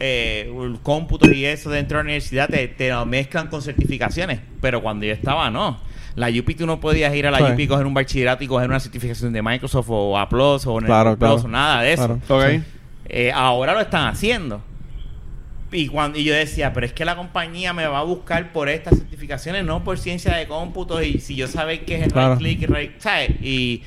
eh, 0.00 0.52
el 0.62 0.78
cómputo 0.82 1.30
y 1.30 1.44
eso 1.44 1.70
dentro 1.70 1.98
de 1.98 2.02
la 2.04 2.06
universidad 2.06 2.48
te, 2.48 2.66
te 2.68 2.90
lo 2.90 3.06
mezclan 3.06 3.46
con 3.48 3.62
certificaciones, 3.62 4.40
pero 4.60 4.82
cuando 4.82 5.06
yo 5.06 5.12
estaba, 5.12 5.50
no. 5.50 5.78
La 6.16 6.28
UP 6.28 6.56
tú 6.56 6.66
no 6.66 6.80
podías 6.80 7.14
ir 7.14 7.26
a 7.26 7.30
la 7.30 7.38
Sí. 7.38 7.44
UP 7.52 7.60
y 7.60 7.66
coger 7.68 7.86
un 7.86 7.94
bachillerato 7.94 8.42
y 8.44 8.46
coger 8.48 8.68
una 8.68 8.78
certificación 8.80 9.32
de 9.32 9.42
Microsoft 9.42 9.86
o 9.90 10.18
Applause 10.18 10.66
o 10.66 10.76
Claro, 10.78 11.16
claro. 11.18 11.34
o 11.36 11.48
nada 11.48 11.82
de 11.82 11.92
eso. 11.92 12.18
Claro. 12.26 12.54
Ok. 12.56 12.62
Eh, 13.08 13.30
ahora 13.32 13.72
lo 13.74 13.80
están 13.80 14.06
haciendo. 14.08 14.62
y, 15.72 15.88
cuando, 15.88 16.18
y 16.18 16.24
yo 16.24 16.34
decía, 16.34 16.72
pero 16.72 16.86
es 16.86 16.92
que 16.92 17.04
la 17.04 17.16
compañía 17.16 17.72
me 17.72 17.84
va 17.86 17.98
a 17.98 18.02
buscar 18.04 18.52
por 18.52 18.68
estas 18.68 18.96
certificaciones, 18.98 19.64
no 19.64 19.82
por 19.82 19.98
ciencia 19.98 20.34
de 20.36 20.46
cómputo. 20.46 21.02
Y 21.02 21.18
si 21.20 21.34
yo 21.34 21.48
sabía 21.48 21.84
que 21.84 21.96
es 21.96 22.02
el 22.04 22.12
Claro. 22.12 22.36
right 22.36 22.38
click 22.38 22.62
y 22.62 22.66
right, 22.66 22.92
¿sabes? 23.00 23.30
Y, 23.42 23.82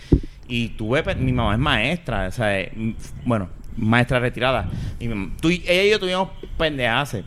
y 0.50 0.70
tuve, 0.70 1.02
pe- 1.04 1.16
mi 1.16 1.32
mamá 1.32 1.54
es 1.54 1.60
maestra, 1.60 2.30
¿sabes? 2.32 2.72
Mm, 2.76 2.92
Bueno, 3.26 3.48
maestra 3.78 4.20
retirada. 4.20 4.70
Y 5.00 5.08
mi- 5.08 5.32
tú 5.42 5.48
ella 5.50 5.84
y 5.84 5.90
yo 5.92 6.00
tuvimos 6.00 6.30
pendejaces. 6.58 7.24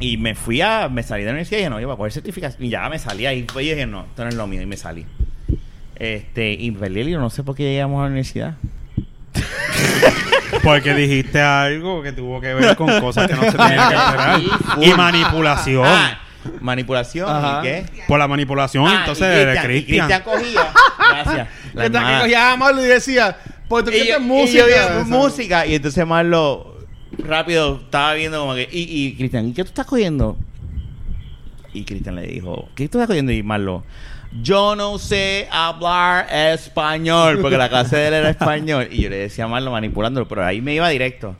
Y 0.00 0.16
me 0.16 0.34
fui 0.34 0.60
a, 0.60 0.88
me 0.88 1.02
salí 1.04 1.22
de 1.22 1.26
la 1.26 1.32
universidad 1.32 1.58
y 1.58 1.60
dije, 1.62 1.70
no, 1.70 1.80
yo 1.80 1.86
voy 1.86 1.94
a 1.94 1.96
coger 1.98 2.12
certificación. 2.12 2.64
Y 2.64 2.70
ya 2.70 2.88
me 2.88 2.98
salí 2.98 3.26
ahí. 3.26 3.40
Y 3.40 3.46
yo 3.52 3.58
dije, 3.60 3.86
no, 3.86 4.06
esto 4.06 4.22
no 4.24 4.28
es 4.28 4.34
lo 4.34 4.46
mío. 4.48 4.60
Y 4.62 4.66
me 4.66 4.76
salí. 4.76 5.04
Este, 5.96 6.52
y 6.52 6.70
perdí 6.72 7.00
el 7.00 7.08
hilo, 7.10 7.20
no 7.20 7.30
sé 7.30 7.42
por 7.44 7.54
qué 7.56 7.64
llegamos 7.64 7.98
a 7.98 8.02
la 8.02 8.06
universidad. 8.08 8.56
Porque 10.62 10.94
dijiste 10.94 11.40
algo 11.40 12.02
que 12.02 12.12
tuvo 12.12 12.40
que 12.40 12.54
ver 12.54 12.76
con 12.76 13.00
cosas 13.00 13.26
que 13.28 13.34
no 13.34 13.42
se 13.42 13.52
tenían 13.52 13.88
que 13.88 13.94
esperar. 13.96 14.40
Y 14.80 14.90
manipulación. 14.94 15.84
Ah, 15.86 16.18
manipulación 16.60 17.28
Ajá. 17.28 17.60
y 17.60 17.62
qué. 17.62 17.86
Por 18.06 18.18
la 18.18 18.26
manipulación, 18.28 18.86
Ah, 18.86 18.98
entonces, 19.00 19.24
y 19.26 19.46
de 19.46 19.60
Cristian, 19.62 19.64
y 19.64 19.84
Cristian. 19.84 20.06
Cristian 20.08 20.22
cogía. 20.22 20.72
Gracias. 20.98 21.48
La 21.74 21.82
Que 21.84 21.90
tal 21.90 21.92
que 21.92 21.96
hermana. 21.98 22.20
cogía 22.20 22.52
a 22.52 22.56
Marlo 22.56 22.82
y 22.84 22.88
decía, 22.88 23.36
pues 23.68 23.84
tú 23.84 23.90
Y 23.90 24.08
yo, 24.08 24.16
y 24.18 24.20
música. 24.20 24.64
yo 24.68 24.76
¿sabes? 24.76 25.06
música 25.06 25.66
y 25.66 25.74
entonces 25.74 26.06
Marlo 26.06 26.78
rápido 27.18 27.80
estaba 27.84 28.14
viendo 28.14 28.40
como 28.40 28.54
que 28.54 28.68
y, 28.72 29.06
y 29.06 29.14
Cristian, 29.16 29.48
¿y 29.48 29.52
qué 29.52 29.62
tú 29.64 29.68
estás 29.68 29.86
cogiendo? 29.86 30.36
Y 31.74 31.84
Cristian 31.84 32.16
le 32.16 32.22
dijo, 32.22 32.68
¿qué 32.74 32.88
tú 32.88 32.98
estás 32.98 33.08
cogiendo? 33.08 33.30
Y 33.32 33.42
Marlo, 33.42 33.84
yo 34.42 34.76
no 34.76 34.98
sé 34.98 35.48
hablar 35.50 36.26
español, 36.32 37.38
porque 37.40 37.56
la 37.56 37.68
clase 37.68 37.96
de 37.96 38.08
él 38.08 38.14
era 38.14 38.30
español. 38.30 38.88
Y 38.90 39.02
yo 39.02 39.10
le 39.10 39.16
decía 39.18 39.44
a 39.44 39.48
Marlo 39.48 39.70
manipulándolo, 39.70 40.28
pero 40.28 40.44
ahí 40.44 40.60
me 40.60 40.74
iba 40.74 40.88
directo. 40.88 41.36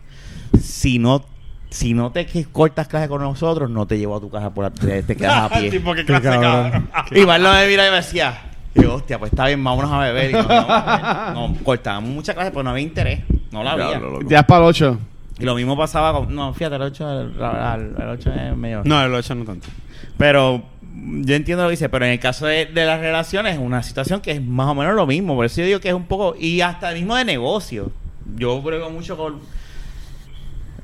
Si 0.61 0.98
no, 0.98 1.24
si 1.70 1.94
no 1.94 2.11
te 2.11 2.27
cortas 2.51 2.88
clase 2.88 3.09
con 3.09 3.20
nosotros, 3.22 3.68
no 3.70 3.87
te 3.87 3.98
llevo 3.98 4.16
a 4.16 4.20
tu 4.20 4.31
casa 4.31 4.51
por 4.51 4.64
la, 4.64 4.70
te, 4.70 5.03
te 5.03 5.16
quedas 5.16 5.51
a 5.51 5.51
pie. 5.59 5.70
Tipo, 5.70 5.92
qué 5.94 6.01
Qué 6.01 6.07
clase 6.07 6.29
de 6.31 6.40
cabrón. 6.40 6.88
cabrón. 6.90 6.90
Y 7.22 7.27
Marlon 7.27 7.55
me 7.57 7.66
mira 7.68 7.87
y 7.87 7.90
me 7.90 7.96
decía, 7.96 8.40
y 8.74 8.83
yo, 8.83 8.94
hostia, 8.94 9.18
pues 9.18 9.33
está 9.33 9.46
bien, 9.46 9.62
vámonos 9.62 9.92
a 9.92 9.98
beber. 10.01 10.31
Y 10.31 10.35
a 10.35 10.42
beber. 10.42 11.35
no, 11.35 11.55
cortábamos 11.64 12.11
mucha 12.11 12.35
clase, 12.35 12.51
pero 12.51 12.62
no 12.62 12.70
había 12.70 12.83
interés. 12.83 13.20
No 13.51 13.62
la 13.62 13.72
había. 13.72 14.01
Ya 14.27 14.40
es 14.40 14.44
para 14.46 14.61
el 14.62 14.66
8. 14.68 14.98
Y 15.40 15.44
lo 15.44 15.55
mismo 15.55 15.77
pasaba 15.77 16.12
con... 16.12 16.35
No, 16.35 16.53
fíjate, 16.53 16.77
el 16.77 16.83
8, 16.83 17.20
el, 17.20 17.33
el, 17.40 18.03
el 18.03 18.09
8 18.09 18.31
es 18.33 18.57
medio... 18.57 18.83
No, 18.85 19.01
el 19.05 19.14
8 19.14 19.35
no 19.37 19.44
tanto. 19.44 19.68
Pero 20.16 20.62
yo 21.10 21.34
entiendo 21.34 21.62
lo 21.62 21.68
que 21.68 21.72
dice, 21.72 21.88
pero 21.88 22.04
en 22.04 22.12
el 22.12 22.20
caso 22.20 22.46
de, 22.46 22.66
de 22.66 22.84
las 22.84 23.00
relaciones 23.00 23.54
es 23.54 23.60
una 23.60 23.82
situación 23.82 24.20
que 24.20 24.32
es 24.32 24.42
más 24.42 24.68
o 24.68 24.74
menos 24.74 24.94
lo 24.94 25.06
mismo. 25.06 25.34
Por 25.34 25.46
eso 25.46 25.60
yo 25.60 25.66
digo 25.66 25.80
que 25.80 25.88
es 25.88 25.94
un 25.94 26.06
poco... 26.06 26.34
Y 26.38 26.60
hasta 26.60 26.92
mismo 26.92 27.16
de 27.16 27.24
negocio. 27.24 27.92
Yo 28.36 28.62
pruebo 28.62 28.90
mucho 28.90 29.16
con... 29.16 29.40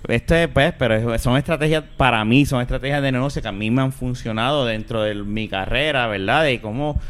Esto 0.08 0.34
es, 0.34 0.48
pues, 0.48 0.74
pero 0.78 1.18
son 1.18 1.36
estrategias, 1.38 1.82
para 1.96 2.24
mí, 2.24 2.44
son 2.44 2.60
estrategias 2.60 3.00
de 3.00 3.10
negocio 3.10 3.40
que 3.40 3.48
a 3.48 3.52
mí 3.52 3.70
me 3.70 3.80
han 3.80 3.92
funcionado 3.92 4.66
dentro 4.66 5.02
de 5.02 5.14
mi 5.14 5.48
carrera, 5.48 6.06
¿verdad? 6.08 6.44
De 6.44 6.60
cómo 6.60 7.00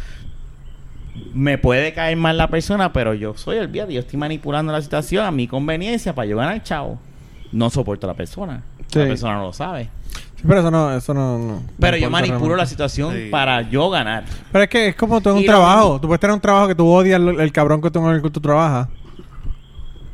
me 1.33 1.59
puede 1.59 1.93
caer 1.93 2.17
mal 2.17 2.37
la 2.37 2.49
persona, 2.49 2.93
pero 2.93 3.15
yo 3.15 3.37
soy 3.37 3.57
el 3.57 3.69
vía, 3.69 3.89
yo 3.89 4.01
estoy 4.01 4.19
manipulando 4.19 4.73
la 4.73 4.81
situación 4.81 5.25
a 5.25 5.31
mi 5.33 5.49
conveniencia 5.49 6.15
para 6.15 6.27
yo 6.27 6.37
ganar 6.37 6.63
chavo. 6.63 7.01
No 7.51 7.69
soporto 7.71 8.07
a 8.07 8.11
la 8.11 8.15
persona. 8.15 8.63
Sí. 8.89 8.99
La 9.01 9.07
persona 9.07 9.35
no 9.39 9.43
lo 9.43 9.53
sabe. 9.53 9.89
Sí, 10.45 10.49
pero 10.49 10.61
eso 10.61 10.71
no, 10.71 10.95
eso 10.95 11.15
no. 11.15 11.39
no- 11.39 11.63
Pero 11.81 11.97
no 11.97 12.03
yo 12.03 12.11
manipulo 12.11 12.55
la 12.55 12.67
situación 12.67 13.15
Sí. 13.15 13.29
para 13.31 13.63
yo 13.63 13.89
ganar. 13.89 14.25
Pero 14.53 14.65
es 14.65 14.69
que 14.71 14.89
es 14.89 14.95
como 14.95 15.23
tú 15.23 15.31
en 15.31 15.37
un 15.37 15.43
Y 15.43 15.47
trabajo. 15.47 15.99
Tú 15.99 16.07
puedes 16.07 16.21
tener 16.21 16.35
un 16.35 16.41
trabajo 16.41 16.69
que 16.69 16.75
tú 16.75 16.87
odias 16.87 17.19
el, 17.19 17.41
el 17.41 17.51
cabrón 17.53 17.81
que 17.81 17.91
tú, 17.91 18.03
con 18.03 18.15
el 18.15 18.21
que 18.21 18.29
tú 18.29 18.41
trabajas. 18.41 18.89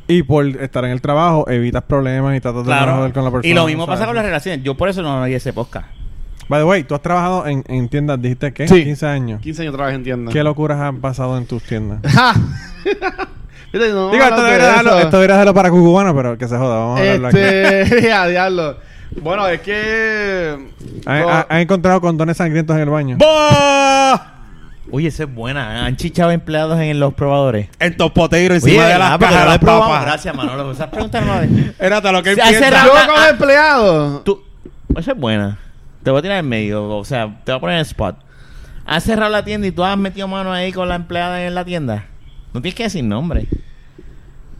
Y 0.07 0.23
por 0.23 0.45
estar 0.45 0.85
en 0.85 0.91
el 0.91 1.01
trabajo 1.01 1.49
evitas 1.49 1.83
problemas 1.83 2.35
y 2.37 2.39
tratas 2.39 2.61
de 2.63 2.67
Claro. 2.67 2.95
joder 2.95 3.11
con 3.13 3.25
la 3.25 3.31
persona. 3.31 3.51
Y 3.51 3.53
lo 3.53 3.65
mismo 3.65 3.83
¿sabes? 3.85 3.99
pasa 3.99 4.05
con 4.07 4.15
las 4.15 4.23
relaciones. 4.23 4.63
Yo 4.63 4.75
por 4.77 4.87
eso 4.87 5.01
no 5.01 5.21
oí 5.21 5.33
ese 5.33 5.51
podcast. 5.51 5.87
By 6.47 6.61
the 6.61 6.65
way, 6.65 6.83
tú 6.83 6.95
has 6.95 7.01
trabajado 7.01 7.45
en, 7.47 7.63
en 7.67 7.89
tiendas, 7.89 8.21
dijiste 8.21 8.53
que 8.53 8.67
Sí. 8.69 8.83
15 8.85 9.05
años. 9.07 9.41
15 9.41 9.61
años 9.63 9.73
trabajé 9.75 9.95
en 9.95 10.03
tienda. 10.03 10.31
¿Qué 10.31 10.43
locuras 10.43 10.79
han 10.79 11.01
pasado 11.01 11.37
en 11.37 11.45
tus 11.45 11.61
tiendas? 11.63 11.99
Esto 13.73 13.85
de 13.85 13.91
debería, 13.91 15.37
dejarlo, 15.37 15.53
para 15.53 15.69
cubano, 15.69 16.13
pero 16.15 16.37
que 16.37 16.45
se 16.47 16.57
joda. 16.57 16.75
Vamos 16.77 16.99
a 16.99 17.03
hablarlo 17.03 17.27
aquí. 17.29 17.37
Este, 17.39 18.11
a 18.13 18.27
diablo. 18.27 18.77
Bueno, 19.19 19.47
es 19.47 19.61
que. 19.61 20.57
¿Han, 21.05 21.59
encontrado 21.59 21.99
condones 22.01 22.37
sangrientos 22.37 22.75
en 22.75 22.81
el 22.83 22.89
baño? 22.89 23.17
¡Bah! 23.19 24.35
Oye, 24.91 25.07
esa 25.07 25.23
es 25.23 25.33
buena. 25.33 25.85
Han 25.85 25.95
chichado 25.95 26.31
empleados 26.31 26.79
en 26.79 26.99
los 26.99 27.13
probadores. 27.13 27.69
En 27.79 27.95
topoteiro, 27.95 28.55
Oye, 28.55 28.63
encima 28.63 28.83
de 28.83 28.93
¿verdad? 28.93 29.09
las 29.11 29.19
cajas 29.19 29.39
de 29.39 29.45
las 29.49 29.59
probado. 29.59 29.81
papas. 29.81 30.05
Gracias, 30.05 30.35
Manolo. 30.35 30.71
Esas 30.71 30.87
preguntas 30.89 31.25
no 31.25 31.39
de- 31.41 31.73
Era 31.79 32.11
lo 32.11 32.23
que 32.23 32.35
Se 32.35 32.41
hace 32.41 32.59
Yo 32.59 32.91
como 33.07 33.17
ah. 33.17 33.29
empleado. 33.29 34.19
Tú, 34.21 34.43
esa 34.97 35.11
es 35.11 35.17
buena. 35.17 35.57
Te 36.03 36.11
voy 36.11 36.19
a 36.19 36.21
tirar 36.21 36.37
en 36.39 36.49
medio. 36.49 36.89
O 36.89 37.05
sea, 37.05 37.39
te 37.43 37.51
voy 37.51 37.57
a 37.57 37.61
poner 37.61 37.75
en 37.77 37.81
spot. 37.83 38.17
Has 38.85 39.03
cerrado 39.03 39.31
la 39.31 39.45
tienda 39.45 39.67
y 39.67 39.71
tú 39.71 39.83
has 39.83 39.97
metido 39.97 40.27
mano 40.27 40.51
ahí 40.51 40.73
con 40.73 40.89
la 40.89 40.95
empleada 40.95 41.45
en 41.45 41.55
la 41.55 41.63
tienda. 41.63 42.05
No 42.53 42.61
tienes 42.61 42.75
que 42.75 42.83
decir 42.83 43.03
nombre. 43.03 43.47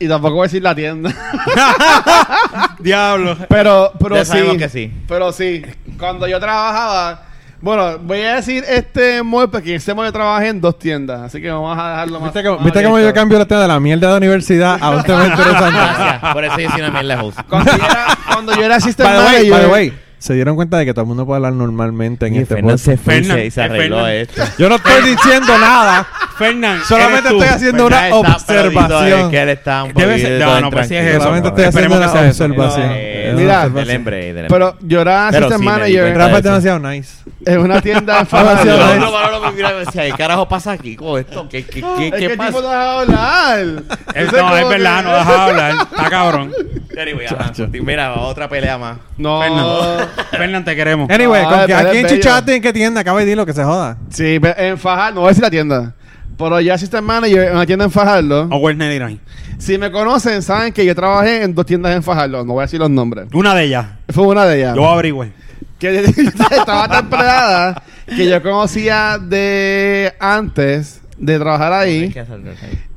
Y 0.04 0.08
tampoco 0.08 0.34
voy 0.34 0.44
a 0.44 0.48
decir 0.48 0.62
la 0.62 0.74
tienda. 0.74 1.14
Diablo. 2.80 3.36
Pero, 3.48 3.92
pero 3.98 4.16
Ya 4.16 4.24
sí. 4.24 4.30
sabemos 4.32 4.56
que 4.56 4.68
sí. 4.68 4.92
Pero 5.06 5.32
sí. 5.32 5.62
Cuando 5.98 6.26
yo 6.26 6.40
trabajaba. 6.40 7.22
Bueno, 7.60 7.96
voy 8.00 8.20
a 8.22 8.34
decir 8.36 8.64
este 8.68 9.22
mall 9.22 9.48
porque 9.48 9.70
en 9.70 9.76
este 9.76 9.94
mall 9.94 10.06
yo 10.06 10.12
trabajé 10.12 10.48
en 10.48 10.60
dos 10.60 10.76
tiendas. 10.78 11.20
Así 11.22 11.40
que 11.40 11.48
vamos 11.48 11.78
a 11.78 11.90
dejarlo 11.90 12.18
más. 12.18 12.34
¿Viste, 12.34 12.50
más 12.50 12.64
¿viste 12.64 12.82
cómo 12.82 12.98
yo 12.98 13.14
cambio 13.14 13.38
la 13.38 13.46
tienda 13.46 13.62
de 13.62 13.68
la 13.68 13.78
mierda 13.78 14.06
de 14.08 14.12
la 14.14 14.16
universidad 14.18 14.78
a 14.80 14.90
un 14.90 15.02
tema 15.04 15.26
interesante? 15.28 15.70
Gracias. 15.78 16.32
Por 16.32 16.44
eso 16.44 16.58
yo 16.58 16.70
soy 16.70 16.80
una 16.80 16.90
mierda 16.90 17.22
host. 17.22 17.38
Cuando 17.48 17.70
yo 17.70 17.84
era, 17.84 18.06
cuando 18.32 18.54
yo 18.56 18.64
era 18.64 18.74
assistant 18.76 19.08
by 19.08 19.18
way, 19.18 19.26
manager. 19.26 19.50
by 19.52 19.60
the 19.60 19.68
way, 19.68 19.92
se 20.22 20.34
dieron 20.34 20.54
cuenta 20.56 20.78
de 20.78 20.84
que 20.86 20.94
todo 20.94 21.02
el 21.02 21.08
mundo 21.08 21.26
puede 21.26 21.36
hablar 21.38 21.52
normalmente 21.54 22.26
en 22.26 22.34
Y 22.36 22.38
este 22.38 22.54
Fernan 22.54 22.78
se 22.78 22.96
fue 22.96 23.14
y 23.16 23.18
Fernan, 23.18 23.36
se- 23.38 23.46
y 23.46 23.50
se 23.50 23.60
eh, 23.60 23.64
arregló 23.64 23.96
Fernan. 24.04 24.12
esto. 24.14 24.42
Yo 24.58 24.68
no 24.68 24.74
estoy 24.76 25.02
diciendo 25.10 25.58
nada. 25.58 26.06
Fernán, 26.38 26.80
Solamente 26.88 27.28
estoy 27.28 27.48
haciendo 27.48 27.86
una 27.86 27.96
Fernan 27.98 28.24
está 28.36 28.46
perdido, 28.46 28.80
observación. 28.80 29.20
es 29.20 29.26
que 29.28 29.42
él 29.42 29.48
está 29.50 29.82
un 29.84 29.92
Debe 29.94 30.18
ser- 30.18 30.40
no, 30.40 30.60
no, 30.60 30.70
pues 30.70 30.88
sí 30.88 30.94
es 30.96 31.06
eso. 31.06 31.18
Solamente 31.20 31.48
estoy 31.48 31.64
haciendo 31.64 31.96
una 31.96 32.06
observación. 32.12 32.90
No, 33.32 33.38
Es 33.38 33.44
Mira, 33.44 33.68
del 33.68 33.90
hambre. 33.90 34.46
Pero 34.48 34.76
yo 34.80 35.00
era 35.00 35.28
Pero 35.30 35.46
assistant 35.46 35.62
sí, 35.62 35.66
me 35.68 35.72
di 35.74 35.78
manager 35.80 36.02
cuenta. 36.02 36.18
Rafa 36.26 36.36
es 36.38 36.42
demasiado 36.44 36.78
nice. 36.78 37.12
en 37.46 37.58
una 37.60 37.80
tienda 37.80 38.18
en 38.20 38.24
Yo, 38.24 38.30
Fajardo. 38.30 39.52
miraba 39.52 39.74
y 39.74 39.78
me 39.78 39.84
decía, 39.84 40.04
¿qué 40.04 40.12
carajo 40.18 40.48
pasa 40.48 40.72
aquí 40.72 40.96
con 40.96 41.20
esto? 41.20 41.48
¿Qué, 41.48 41.64
qué, 41.64 41.80
qué, 41.80 42.06
Es 42.08 42.12
qué 42.12 42.18
que 42.18 42.24
el 42.26 42.30
tipo 42.32 42.44
pasa? 42.46 42.60
no 42.62 42.68
deja 42.68 43.00
hablar. 43.00 43.58
Él- 43.58 43.84
Entonces, 44.14 44.32
no, 44.32 44.38
como 44.38 44.56
es 44.56 44.62
que- 44.64 44.68
verdad, 44.70 45.02
no 45.04 45.12
deja 45.14 45.44
hablar. 45.46 45.74
Está 45.90 46.10
cabrón. 46.10 46.52
Anyway, 47.00 47.26
ajá. 47.26 47.36
Chacho. 47.52 47.68
Mira, 47.70 48.14
otra 48.14 48.48
pelea 48.48 48.76
más. 48.78 48.98
No. 49.16 49.40
Fernán. 49.40 50.08
Fernán, 50.30 50.64
te 50.64 50.76
queremos. 50.76 51.08
Anyway, 51.10 51.42
No, 51.42 51.48
¿con 51.50 51.60
es- 51.60 51.66
que- 51.66 51.74
¿a 51.74 51.80
es 51.80 51.86
quién 51.90 52.02
bello. 52.04 52.16
chichaste 52.16 52.52
y 52.52 52.56
en 52.56 52.62
qué 52.62 52.72
tienda? 52.72 53.00
Acaba 53.00 53.18
de 53.20 53.24
decirlo 53.24 53.46
que 53.46 53.52
se 53.54 53.64
joda. 53.64 53.96
Sí, 54.10 54.38
pe- 54.38 54.54
en 54.68 54.78
Fajardo. 54.78 55.14
No 55.16 55.20
voy 55.22 55.28
a 55.28 55.30
decir 55.30 55.42
la 55.42 55.50
tienda. 55.50 55.94
Pero 56.36 56.60
yo 56.60 56.74
assistant 56.74 57.06
manager 57.06 57.48
en 57.48 57.52
una 57.54 57.66
tienda 57.66 57.84
en 57.84 57.90
Fajardo. 57.90 58.48
O 58.50 58.56
Werner 58.58 58.92
Irán. 58.92 59.20
Si 59.58 59.78
me 59.78 59.90
conocen, 59.90 60.42
saben 60.42 60.72
que 60.72 60.84
yo 60.84 60.94
trabajé 60.94 61.42
en 61.42 61.54
dos 61.54 61.66
tiendas 61.66 61.94
en 61.94 62.02
Fajardo. 62.02 62.44
No 62.44 62.54
voy 62.54 62.62
a 62.62 62.66
decir 62.66 62.80
los 62.80 62.90
nombres. 62.90 63.26
Una 63.32 63.54
de 63.54 63.64
ellas. 63.64 63.86
Fue 64.08 64.26
una 64.26 64.44
de 64.46 64.58
ellas. 64.58 64.76
Yo 64.76 64.88
averigüe. 64.88 65.32
que 65.78 65.98
estaba 66.50 66.88
tan 66.88 67.04
empleada 67.04 67.82
que 68.06 68.28
yo 68.28 68.42
conocía 68.42 69.18
de 69.18 70.12
antes 70.18 71.02
de 71.16 71.38
trabajar 71.38 71.72
ahí. 71.72 72.14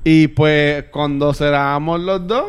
Y 0.03 0.27
pues 0.29 0.85
cuando 0.91 1.33
cerrábamos 1.33 1.99
los 2.01 2.27
dos, 2.27 2.45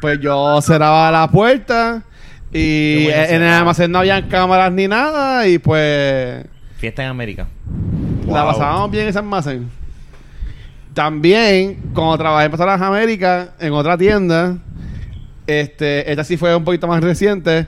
pues 0.00 0.20
yo 0.20 0.60
cerraba 0.62 1.10
la 1.10 1.30
puerta 1.30 2.02
y 2.52 3.06
en 3.08 3.42
el 3.42 3.48
almacén 3.48 3.90
no 3.90 4.00
habían 4.00 4.28
cámaras 4.28 4.72
ni 4.72 4.86
nada 4.86 5.46
y 5.48 5.58
pues 5.58 6.44
Fiesta 6.76 7.04
en 7.04 7.10
América. 7.10 7.46
La 8.34 8.44
pasábamos 8.46 8.90
bien 8.90 9.04
en 9.04 9.08
ese 9.10 9.18
almacén. 9.18 9.70
También, 10.94 11.78
cuando 11.94 12.18
trabajé 12.18 12.46
en 12.46 12.50
Pasadas 12.50 12.80
Américas, 12.82 13.48
en 13.60 13.72
otra 13.72 13.96
tienda, 13.96 14.58
este, 15.46 16.10
esta 16.10 16.22
sí 16.22 16.36
fue 16.36 16.54
un 16.54 16.64
poquito 16.64 16.86
más 16.86 17.02
reciente. 17.02 17.66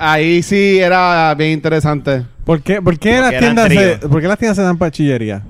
Ahí 0.00 0.42
sí 0.42 0.78
era 0.78 1.34
bien 1.36 1.52
interesante. 1.52 2.24
¿Por 2.44 2.60
qué, 2.62 2.82
por 2.82 2.98
qué 2.98 3.20
las 3.20 3.38
tiendas 3.38 3.68
se. 3.68 3.98
¿por 4.08 4.20
qué 4.20 4.26
las 4.28 4.38
tiendas 4.38 4.56
se 4.56 4.62
dan 4.62 4.76
para 4.76 4.90
chillería? 4.90 5.42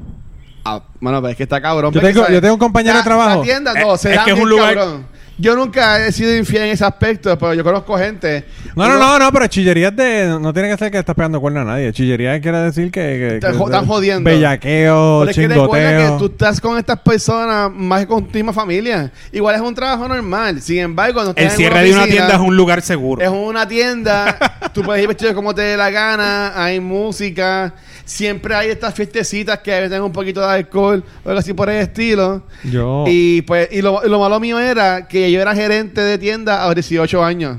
Ah, 0.65 0.83
bueno, 1.01 1.21
pero 1.23 1.31
es 1.31 1.37
que 1.37 1.45
está 1.45 1.63
cabrón. 1.63 1.95
Yo 1.95 2.01
tengo- 2.01 2.21
¿sabes? 2.21 2.35
yo 2.35 2.41
tengo 2.43 2.55
un 2.55 2.61
compañero 2.61 2.95
La- 2.95 2.99
de 3.01 3.05
trabajo. 3.05 3.39
La 3.39 3.43
tienda, 3.45 3.73
no, 3.75 3.95
Es- 3.95 4.01
se 4.03 4.11
es 4.11 4.17
da 4.17 4.25
que 4.25 4.33
es 4.33 4.39
un 4.41 4.49
lugar- 4.51 4.75
cabrón. 4.75 5.07
Yo 5.41 5.55
nunca 5.55 6.05
he 6.05 6.11
sido 6.11 6.37
infiel 6.37 6.65
en 6.65 6.71
ese 6.71 6.85
aspecto, 6.85 7.39
pero 7.39 7.55
yo 7.55 7.63
conozco 7.63 7.97
gente. 7.97 8.45
No, 8.75 8.89
no, 8.89 8.97
Uno- 8.97 8.99
no, 8.99 9.19
no, 9.21 9.33
pero 9.33 9.47
chillería 9.47 9.89
es 9.89 9.97
de. 9.97 10.27
No 10.41 10.53
tiene 10.53 10.69
que 10.69 10.77
ser 10.77 10.91
que 10.91 10.99
estás 10.99 11.15
pegando 11.15 11.41
cuerno 11.41 11.61
a 11.61 11.65
nadie. 11.65 11.93
Chillería 11.93 12.41
quiere 12.41 12.59
decir 12.59 12.91
que. 12.91 13.01
que, 13.01 13.39
Te 13.41 13.53
que- 13.53 13.57
jo- 13.57 13.67
están 13.67 13.87
jodiendo. 13.87 14.29
Bellaqueo, 14.29 15.21
Pero 15.21 15.31
es 15.31 15.37
que 15.37 15.43
que 15.49 15.55
chingoteo. 15.55 16.19
tú 16.19 16.27
estás 16.27 16.61
con 16.61 16.77
estas 16.77 16.99
personas 17.01 17.71
más 17.73 18.01
que 18.01 18.07
con 18.09 18.25
tu 18.27 18.33
misma 18.37 18.53
familia. 18.53 19.13
Igual 19.33 19.55
es 19.55 19.61
un 19.61 19.75
trabajo 19.75 20.09
normal. 20.09 20.61
Sin 20.61 20.79
embargo, 20.79 21.15
cuando 21.15 21.31
estás 21.31 21.45
El 21.45 21.51
cierre 21.57 21.85
de 21.85 21.93
una 21.93 22.03
oficina, 22.03 22.27
tienda 22.27 22.35
es 22.43 22.49
un 22.49 22.57
lugar 22.57 22.83
seguro. 22.83 23.23
Es 23.23 23.29
una 23.31 23.67
tienda, 23.69 24.37
tú 24.75 24.83
puedes 24.83 25.01
ir 25.03 25.09
vestido 25.09 25.35
como 25.35 25.55
te 25.55 25.63
dé 25.63 25.77
la 25.77 25.91
gana, 25.91 26.53
hay 26.63 26.81
música, 26.81 27.75
siempre 28.05 28.55
hay 28.55 28.71
estas 28.71 28.95
fiestecitas 28.95 29.59
que 29.59 29.71
tienen 29.73 30.03
un 30.03 30.13
poquito 30.13 30.41
de 30.41 30.47
alcohol 30.47 31.05
o 31.25 31.29
algo 31.29 31.39
así 31.39 31.53
por 31.55 31.69
el 31.71 31.77
estilo. 31.81 32.43
Yo. 32.65 33.05
Y 33.07 33.43
pues 33.43 33.69
y 33.71 33.83
lo, 33.83 34.05
y 34.05 34.09
lo 34.09 34.19
malo 34.19 34.41
mío 34.41 34.59
era 34.59 35.07
que 35.07 35.28
yo 35.33 35.41
era 35.41 35.55
gerente 35.55 36.01
de 36.01 36.19
tienda 36.19 36.63
a 36.63 36.67
los 36.67 36.75
18 36.75 37.25
años. 37.25 37.59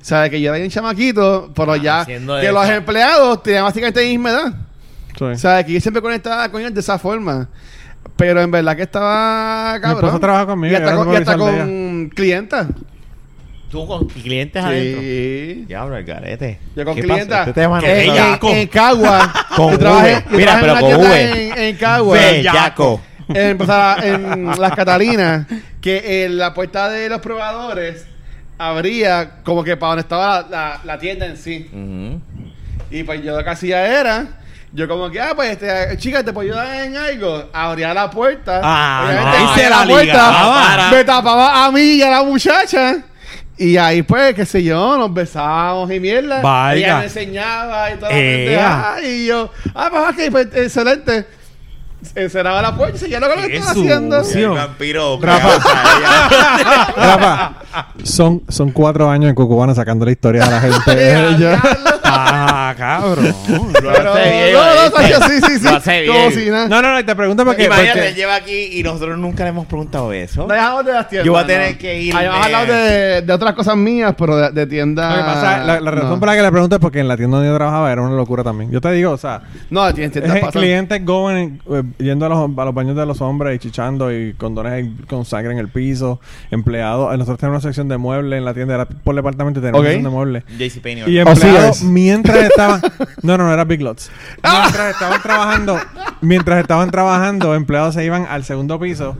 ¿Sabes? 0.00 0.30
Que 0.30 0.40
yo 0.40 0.50
era 0.50 0.58
bien 0.58 0.70
chamaquito, 0.70 1.50
pero 1.54 1.76
ya 1.76 2.00
haciendo 2.02 2.40
que 2.40 2.52
los 2.52 2.68
empleados 2.68 3.42
tenían 3.42 3.64
básicamente 3.64 4.02
la 4.02 4.08
misma 4.08 4.30
edad. 4.30 4.54
Sí. 5.18 5.24
¿Sabes? 5.36 5.66
Que 5.66 5.72
yo 5.72 5.80
siempre 5.80 6.00
conectaba 6.00 6.48
con 6.50 6.60
ellos 6.60 6.72
de 6.72 6.80
esa 6.80 6.98
forma. 6.98 7.48
Pero 8.16 8.40
en 8.40 8.50
verdad 8.50 8.76
que 8.76 8.82
estaba 8.82 9.74
Mi 9.74 9.80
cabrón. 9.80 10.04
esposa 10.04 10.20
trabaja 10.20 10.46
conmigo, 10.46 10.72
Y 10.72 10.76
hasta 10.76 10.96
con, 10.96 11.12
y 11.12 11.16
hasta 11.16 11.32
supervisor 11.32 11.58
con 11.58 12.10
clientas. 12.14 12.66
Tú 13.70 13.86
con 13.86 14.06
clientes 14.06 14.64
adentro. 14.64 15.00
Sí. 15.02 15.64
Diablo, 15.68 15.96
el 15.96 16.04
garete. 16.04 16.58
Yo 16.74 16.84
con 16.84 16.94
clientas. 16.96 17.48
Este 17.48 17.62
en, 17.64 18.44
en 18.56 18.68
Cagua. 18.68 19.32
Con 19.54 19.72
yo 19.72 19.78
trabajé, 19.78 20.14
V. 20.14 20.24
yo 20.30 20.36
Mira, 20.38 20.58
pero 20.60 20.80
con 20.80 20.94
V. 20.94 21.32
En, 21.52 21.58
en 21.58 21.76
Cagua. 21.76 22.16
Bellaco. 22.16 23.00
En, 23.28 23.60
o 23.60 23.66
sea, 23.66 23.96
en 24.02 24.46
las 24.58 24.72
Catalinas, 24.72 25.46
que 25.80 26.24
en 26.24 26.38
la 26.38 26.52
puerta 26.54 26.88
de 26.88 27.08
los 27.08 27.20
probadores 27.20 28.06
abría 28.58 29.42
como 29.44 29.62
que 29.64 29.76
para 29.76 29.90
donde 29.90 30.02
estaba 30.02 30.40
la, 30.42 30.48
la- 30.50 30.80
la 30.84 30.98
tienda 30.98 31.26
en 31.26 31.36
sí. 31.36 31.68
Y 32.90 33.02
pues 33.02 33.22
yo 33.22 33.36
lo 33.36 33.44
que 33.44 33.50
hacía 33.50 33.86
era, 34.00 34.26
yo 34.72 34.88
como 34.88 35.10
que, 35.10 35.20
ah, 35.20 35.32
pues, 35.36 35.50
este, 35.52 35.96
chica, 35.98 36.22
¿te 36.24 36.32
puedo 36.32 36.48
ayudar 36.50 36.84
en 36.84 36.96
algo? 36.96 37.48
Abría 37.52 37.92
la 37.94 38.10
puerta. 38.10 38.60
Ah, 38.62 39.04
obviamente, 39.06 39.38
no, 39.38 39.50
ahí 39.50 39.58
se 39.58 39.66
abría 39.66 39.70
la 39.70 40.02
ligaba. 40.02 40.90
me 40.90 41.04
tapaba 41.04 41.64
a 41.66 41.70
mí 41.72 41.80
y 41.80 42.02
a 42.02 42.10
la 42.10 42.22
muchacha. 42.22 42.96
Y 43.60 43.76
ahí, 43.76 44.02
pues, 44.02 44.34
qué 44.34 44.46
sé 44.46 44.62
yo, 44.62 44.96
nos 44.96 45.12
besábamos 45.12 45.90
y 45.90 45.98
mierda. 46.00 46.40
Vaya. 46.40 46.78
Ella 46.86 46.98
me 46.98 47.04
enseñaba 47.04 47.90
y 47.90 47.94
toda 47.96 48.10
la 48.10 48.16
pendeja. 48.16 48.96
Y 49.02 49.26
yo, 49.26 49.50
ah, 49.74 49.88
pues, 49.90 50.02
ok, 50.28 50.32
pues, 50.32 50.48
excelente. 50.64 51.26
Encerraba 52.14 52.62
la 52.62 52.76
puerta 52.76 52.96
y 52.96 52.98
seguía 53.00 53.20
lo 53.20 53.28
que 53.28 53.48
Qué 53.48 53.56
estaba 53.56 53.72
haciendo. 53.72 54.22
Y 54.22 54.38
el 54.38 54.48
vampiro. 54.50 55.18
Rafa. 55.20 55.58
Rafa, 56.96 57.52
son, 58.04 58.42
son 58.48 58.70
cuatro 58.70 59.10
años 59.10 59.28
en 59.28 59.34
Cucubana 59.34 59.74
sacando 59.74 60.04
la 60.04 60.12
historia 60.12 60.44
de 60.44 60.50
la 60.50 60.60
gente. 60.60 61.58
Cabrón. 62.78 63.34
Lo 63.82 63.90
hace 63.90 64.30
bien, 64.30 64.52
no, 64.54 64.90
no, 65.20 65.26
sí, 65.28 65.40
sí, 65.46 65.58
sí. 65.58 65.64
Lo 65.64 65.76
hace 65.76 66.06
Como 66.06 66.18
bien. 66.28 66.32
si 66.32 66.50
nada. 66.50 66.68
no, 66.68 66.80
no, 66.82 66.94
no, 66.94 67.04
te 67.04 67.14
pregunto 67.16 67.44
porque... 67.44 67.64
Imagínate, 67.64 67.92
porque- 67.92 68.08
él 68.08 68.14
lleva 68.14 68.34
aquí 68.36 68.68
y 68.78 68.82
nosotros 68.82 69.18
nunca 69.18 69.42
le 69.44 69.50
hemos 69.50 69.66
preguntado 69.66 70.12
eso. 70.12 70.46
No 70.46 70.54
dejamos 70.54 70.84
de 70.86 70.92
las 70.92 71.08
tiendas. 71.08 71.26
Yo 71.26 71.32
voy 71.32 71.40
a 71.40 71.42
no. 71.42 71.48
tener 71.48 71.78
que 71.78 72.00
irme. 72.02 72.18
Habíamos 72.20 72.44
hablado 72.46 72.66
de, 72.72 73.22
de 73.22 73.32
otras 73.32 73.54
cosas 73.54 73.76
mías, 73.76 74.14
pero 74.16 74.36
de, 74.36 74.50
de 74.52 74.66
tiendas. 74.66 75.10
Lo 75.10 75.16
que 75.18 75.24
pasa, 75.24 75.58
la, 75.64 75.80
la 75.80 75.90
razón 75.90 76.10
no. 76.10 76.18
por 76.20 76.28
la 76.28 76.36
que 76.36 76.42
le 76.42 76.50
pregunto 76.50 76.76
es 76.76 76.80
porque 76.80 77.00
en 77.00 77.08
la 77.08 77.16
tienda 77.16 77.36
donde 77.38 77.50
yo 77.50 77.56
trabajaba 77.56 77.90
era 77.92 78.00
una 78.02 78.14
locura 78.16 78.44
también. 78.44 78.70
Yo 78.70 78.80
te 78.80 78.90
digo, 78.92 79.12
o 79.12 79.18
sea, 79.18 79.42
No, 79.70 79.92
tiendas, 79.92 80.22
tiendas 80.22 80.50
clientes 80.52 81.04
going, 81.04 81.58
eh, 81.70 81.82
yendo 81.98 82.26
a 82.26 82.28
los, 82.28 82.50
a 82.58 82.64
los 82.64 82.74
baños 82.74 82.96
de 82.96 83.04
los 83.06 83.20
hombres 83.20 83.56
y 83.56 83.58
chichando 83.58 84.12
y 84.12 84.34
condones 84.34 84.86
con 85.08 85.24
sangre 85.24 85.52
en 85.52 85.58
el 85.58 85.68
piso, 85.68 86.20
empleados. 86.50 87.12
eh, 87.12 87.18
Nosotros 87.18 87.38
tenemos 87.40 87.62
una 87.64 87.68
sección 87.70 87.88
de 87.88 87.98
muebles 87.98 88.38
en 88.38 88.44
la 88.44 88.54
tienda, 88.54 88.74
era 88.74 88.86
por 88.86 89.14
departamento 89.14 89.60
y 89.60 89.62
tenemos 89.62 89.80
Ok. 89.80 89.84
una 89.84 89.92
sección 89.92 90.04
de 90.12 90.16
muebles. 90.16 90.44
JCPenney. 90.58 91.04
Y 91.10 91.18
Oh, 91.18 91.30
empleados, 91.30 91.76
sí 91.78 91.84
es. 91.86 91.88
estaban... 92.76 93.08
No, 93.22 93.36
no, 93.38 93.44
no, 93.44 93.52
era 93.52 93.64
Big 93.64 93.82
Lots. 93.82 94.10
Mientras 94.42 94.92
estaban 94.94 95.22
trabajando, 95.22 95.78
mientras 96.20 96.60
estaban 96.60 96.90
trabajando, 96.90 97.54
empleados 97.54 97.94
se 97.94 98.04
iban 98.04 98.26
al 98.28 98.44
segundo 98.44 98.78
piso, 98.78 99.16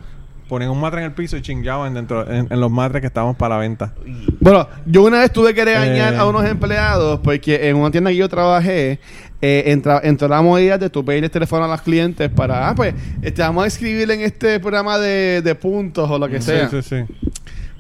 ponían 0.49 0.71
un 0.71 0.81
matre 0.81 1.01
en 1.01 1.07
el 1.07 1.13
piso 1.13 1.37
y 1.37 1.43
chingaban 1.43 1.93
dentro, 1.95 2.31
en, 2.31 2.47
en 2.51 2.61
los 2.61 2.71
matres 2.71 3.01
que 3.03 3.07
estábamos 3.09 3.37
para 3.37 3.57
la 3.57 3.61
venta. 3.61 3.93
Bueno, 4.41 4.67
yo 4.87 5.03
una 5.05 5.19
vez 5.21 5.31
tuve 5.33 5.53
que 5.55 5.65
regañar 5.65 6.15
Eh. 6.15 6.17
a 6.17 6.25
unos 6.27 6.45
empleados 6.47 7.21
porque 7.23 7.69
en 7.69 7.77
una 7.77 7.91
tienda 7.91 8.11
que 8.11 8.17
yo 8.17 8.29
trabajé, 8.29 8.99
eh, 9.41 9.65
entra, 9.67 10.01
entró 10.03 10.27
la 10.27 10.41
modalidad 10.43 10.81
de 10.81 10.91
tu 10.91 11.05
pedir 11.05 11.23
el 11.23 11.31
teléfono 11.31 11.65
a 11.65 11.69
los 11.69 11.83
clientes 11.83 12.29
para, 12.31 12.69
ah, 12.69 12.75
pues, 12.75 12.95
este, 13.23 13.43
vamos 13.43 13.65
a 13.65 13.67
escribir 13.67 14.11
en 14.11 14.23
este 14.23 14.59
programa 14.59 14.99
de, 14.99 15.43
de 15.43 15.55
puntos 15.55 16.11
o 16.11 16.19
lo 16.19 16.29
que 16.29 16.41
sea. 16.41 16.69
Sí, 16.69 16.83
sí, 16.83 16.97
sí. 17.07 17.15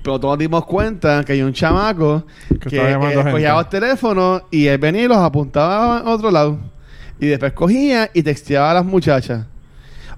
Pero 0.08 0.20
todos 0.20 0.38
dimos 0.38 0.64
cuenta 0.64 1.22
que 1.22 1.34
hay 1.34 1.42
un 1.42 1.52
chamaco 1.52 2.24
que, 2.66 2.76
llamando 2.76 3.20
eh, 3.20 3.30
cogía 3.30 3.52
los 3.52 3.68
teléfonos 3.68 4.42
y 4.50 4.66
él 4.66 4.78
venía 4.78 5.02
y 5.02 5.06
los 5.06 5.18
apuntaba 5.18 5.98
a 5.98 6.08
otro 6.08 6.30
lado. 6.30 6.58
Y 7.20 7.26
después 7.26 7.52
cogía 7.52 8.08
y 8.14 8.22
texteaba 8.22 8.70
a 8.70 8.74
las 8.74 8.86
muchachas. 8.86 9.44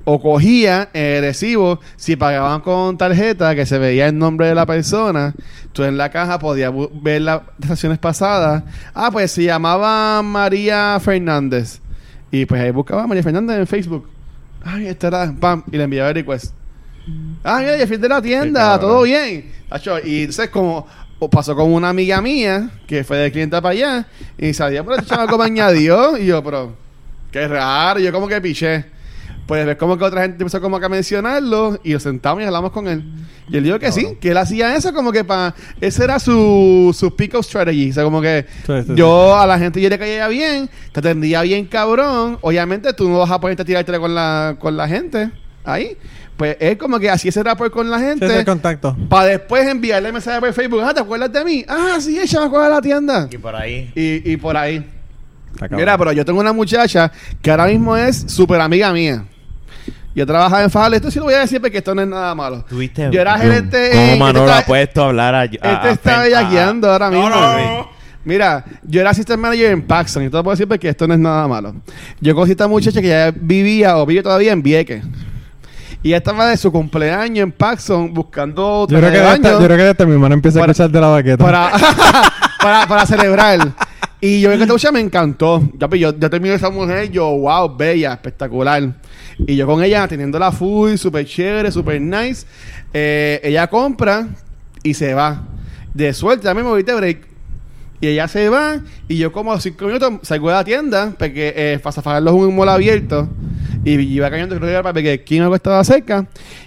O 0.04 0.20
cogía 0.20 0.90
el 0.92 1.22
recibo, 1.22 1.80
si 1.96 2.14
pagaban 2.14 2.60
con 2.60 2.96
tarjeta, 2.98 3.56
que 3.56 3.66
se 3.66 3.78
veía 3.78 4.06
el 4.06 4.16
nombre 4.16 4.46
de 4.46 4.54
la 4.54 4.64
persona, 4.64 5.34
tú 5.72 5.82
en 5.82 5.98
la 5.98 6.08
caja 6.08 6.38
podías 6.38 6.72
ver 7.02 7.22
las 7.22 7.40
transacciones 7.58 7.98
pasadas. 7.98 8.62
Ah, 8.94 9.10
pues 9.10 9.32
se 9.32 9.42
llamaba 9.42 10.22
María 10.22 11.00
Fernández. 11.00 11.80
Y 12.30 12.46
pues 12.46 12.60
ahí 12.60 12.70
buscaba 12.70 13.02
a 13.02 13.06
María 13.08 13.24
Fernández 13.24 13.58
en 13.58 13.66
Facebook. 13.66 14.08
Ay, 14.62 14.86
esta 14.86 15.08
era, 15.08 15.34
pam, 15.40 15.64
y 15.72 15.76
le 15.76 15.82
enviaba 15.82 16.10
el 16.10 16.14
request. 16.14 16.59
Ah, 17.42 17.58
mira, 17.60 17.76
Jeffrey 17.76 17.98
de 17.98 18.08
la 18.08 18.22
tienda, 18.22 18.78
todo 18.78 19.02
bien. 19.02 19.52
Tacho, 19.68 19.98
y 20.04 20.20
entonces 20.20 20.50
como 20.50 20.86
o 21.18 21.28
pasó 21.28 21.54
con 21.54 21.72
una 21.72 21.90
amiga 21.90 22.20
mía 22.22 22.70
que 22.86 23.04
fue 23.04 23.18
de 23.18 23.30
cliente 23.30 23.60
para 23.60 23.68
allá 23.72 24.06
y 24.38 24.54
sabía, 24.54 24.82
pero 24.82 24.96
este 24.96 25.08
chamaco 25.10 25.36
me 25.36 25.44
añadió 25.44 26.16
y 26.16 26.26
yo, 26.26 26.42
pero 26.42 26.74
qué 27.30 27.46
raro, 27.46 28.00
yo 28.00 28.10
como 28.10 28.26
que 28.26 28.40
piché. 28.40 28.86
Pues 29.46 29.66
ves 29.66 29.76
como 29.76 29.98
que 29.98 30.04
otra 30.04 30.22
gente 30.22 30.36
empezó 30.40 30.60
como 30.60 30.78
que 30.78 30.86
a 30.86 30.88
mencionarlo 30.88 31.80
y 31.82 31.92
nos 31.92 32.04
sentamos 32.04 32.40
y 32.40 32.46
hablamos 32.46 32.70
con 32.70 32.86
él. 32.86 33.02
Y 33.48 33.56
él 33.56 33.64
dijo 33.64 33.80
que 33.80 33.90
sí, 33.90 34.16
que 34.20 34.30
él 34.30 34.36
hacía 34.36 34.76
eso 34.76 34.94
como 34.94 35.10
que 35.10 35.24
para... 35.24 35.56
Ese 35.80 36.04
era 36.04 36.20
su, 36.20 36.94
su 36.96 37.16
pick-up 37.16 37.42
strategy. 37.42 37.90
O 37.90 37.92
sea, 37.92 38.04
como 38.04 38.22
que 38.22 38.46
Sí, 38.64 38.72
sí, 38.86 38.92
yo 38.94 39.36
a 39.36 39.48
la 39.48 39.58
gente 39.58 39.80
yo 39.80 39.88
le 39.88 39.98
caía 39.98 40.28
bien, 40.28 40.70
te 40.92 41.00
atendía 41.00 41.42
bien 41.42 41.66
cabrón. 41.66 42.38
Obviamente 42.42 42.92
tú 42.92 43.08
no 43.08 43.18
vas 43.18 43.30
a 43.32 43.40
ponerte 43.40 43.62
a 43.62 43.64
tirarte 43.64 43.98
con 43.98 44.14
la, 44.14 44.54
con 44.60 44.76
la 44.76 44.86
gente 44.86 45.32
ahí. 45.64 45.96
Pues 46.40 46.56
es 46.58 46.78
como 46.78 46.98
que 46.98 47.10
así 47.10 47.28
ese 47.28 47.42
rapport 47.42 47.70
con 47.70 47.90
la 47.90 47.98
Sí, 47.98 48.04
gente. 48.06 48.24
ese 48.24 48.38
el 48.38 48.44
contacto. 48.46 48.96
Para 49.10 49.26
después 49.26 49.68
enviarle 49.68 50.10
mensaje 50.10 50.40
por 50.40 50.50
Facebook. 50.54 50.80
Ah, 50.82 50.94
¿te 50.94 51.00
acuerdas 51.00 51.30
de 51.30 51.44
mí? 51.44 51.62
Ah, 51.68 51.98
sí, 52.00 52.16
el 52.18 52.26
chamaco 52.26 52.62
de 52.62 52.70
la 52.70 52.80
tienda. 52.80 53.28
Y 53.30 53.36
por 53.36 53.54
ahí. 53.54 53.92
Y, 53.94 54.32
y 54.32 54.36
por 54.38 54.56
ahí. 54.56 54.88
Mira, 55.68 55.98
pero 55.98 56.12
yo 56.12 56.24
tengo 56.24 56.40
una 56.40 56.54
muchacha 56.54 57.12
que 57.42 57.50
ahora 57.50 57.66
mismo 57.66 57.94
es 57.94 58.24
súper 58.26 58.58
amiga 58.58 58.90
mía. 58.90 59.22
Yo 60.14 60.24
trabajaba 60.26 60.62
en 60.62 60.70
Fajal. 60.70 60.94
Esto 60.94 61.10
sí 61.10 61.18
lo 61.18 61.26
voy 61.26 61.34
a 61.34 61.40
decir 61.40 61.60
porque 61.60 61.76
esto 61.76 61.94
no 61.94 62.00
es 62.00 62.08
nada 62.08 62.34
malo. 62.34 62.64
Tuviste. 62.66 63.10
Yo 63.12 63.20
era 63.20 63.38
gerente 63.38 63.90
¿Cómo 63.92 64.16
Manolo 64.16 64.46
este 64.48 64.58
ha 64.60 64.64
puesto 64.64 65.02
a 65.02 65.06
hablar 65.08 65.34
a. 65.34 65.40
a- 65.40 65.44
Este 65.44 65.66
a 65.68 65.90
está 65.90 66.22
bellaqueando 66.22 66.90
ahora 66.90 67.10
mismo. 67.10 67.28
No, 67.28 67.58
no. 67.58 67.90
Mira, 68.24 68.64
yo 68.82 69.02
era 69.02 69.10
assistant 69.10 69.38
manager 69.42 69.72
en 69.72 69.82
Paxson. 69.82 70.22
Y 70.24 70.30
te 70.30 70.36
lo 70.38 70.42
puedo 70.42 70.54
decir 70.54 70.66
porque 70.66 70.88
esto 70.88 71.06
no 71.06 71.12
es 71.12 71.20
nada 71.20 71.46
malo. 71.46 71.74
Yo 72.18 72.34
conocí 72.34 72.52
a 72.52 72.54
esta 72.54 72.66
muchacha 72.66 73.02
que 73.02 73.08
ya 73.08 73.30
vivía 73.30 73.98
o 73.98 74.06
vive 74.06 74.22
todavía 74.22 74.52
en 74.52 74.62
Vieques. 74.62 75.04
Y 76.02 76.08
ella 76.08 76.16
estaba 76.18 76.48
de 76.48 76.56
su 76.56 76.72
cumpleaños 76.72 77.42
en 77.44 77.52
Paxson 77.52 78.12
buscando 78.14 78.86
Yo 78.88 78.98
creo, 78.98 79.10
que 79.12 79.18
de 79.18 79.34
esta- 79.34 79.50
yo 79.52 79.58
creo 79.58 79.76
que 79.76 79.82
de 79.84 79.90
esta 79.90 80.06
mi 80.06 80.12
hermano 80.12 80.34
empieza 80.34 80.58
a 80.58 80.62
escuchar 80.62 80.90
de 80.90 81.00
la 81.00 81.08
baqueta. 81.08 81.44
para, 81.44 81.70
para, 82.62 82.86
para 82.86 83.06
celebrar. 83.06 83.72
Y 84.22 84.40
yo 84.40 84.50
vi 84.50 84.56
que 84.56 84.62
esta 84.62 84.72
muchacha 84.74 84.92
me 84.92 85.00
encantó. 85.00 85.62
Ya, 85.78 85.88
pues, 85.88 86.00
Yo, 86.00 86.18
yo, 86.18 86.30
terminé 86.30 86.54
esa 86.54 86.70
mujer, 86.70 87.10
yo, 87.10 87.26
wow, 87.30 87.74
bella, 87.76 88.12
espectacular. 88.14 88.82
Y 89.38 89.56
yo 89.56 89.66
con 89.66 89.82
ella 89.82 90.06
teniendo 90.08 90.38
la 90.38 90.52
full, 90.52 90.96
súper 90.96 91.24
chévere, 91.26 91.70
súper 91.72 92.00
nice. 92.00 92.46
Eh, 92.92 93.40
ella 93.42 93.66
compra 93.68 94.28
y 94.82 94.94
se 94.94 95.12
va. 95.14 95.42
De 95.94 96.12
suerte, 96.12 96.48
a 96.48 96.54
mí 96.54 96.62
me 96.62 96.68
voy 96.68 96.82
de 96.82 96.94
break. 96.94 97.26
Y 98.02 98.06
ella 98.08 98.26
se 98.28 98.48
va 98.48 98.80
y 99.08 99.18
yo 99.18 99.30
como 99.30 99.52
a 99.52 99.60
cinco 99.60 99.84
minutos 99.84 100.12
salgo 100.22 100.48
de 100.48 100.54
la 100.54 100.64
tienda 100.64 101.12
porque 101.18 101.52
eh, 101.54 101.78
para 101.82 101.92
zafarlos 101.92 102.32
un 102.32 102.56
mall 102.56 102.70
abierto 102.70 103.28
y 103.84 103.92
iba 103.92 104.30
cayendo 104.30 104.56
creo 104.56 104.66
que 104.68 104.72
era 104.72 104.82
para 104.82 105.02
que 105.02 105.22
Kim 105.24 105.42
algo 105.42 105.54
estaba 105.54 105.82
cerca 105.84 106.26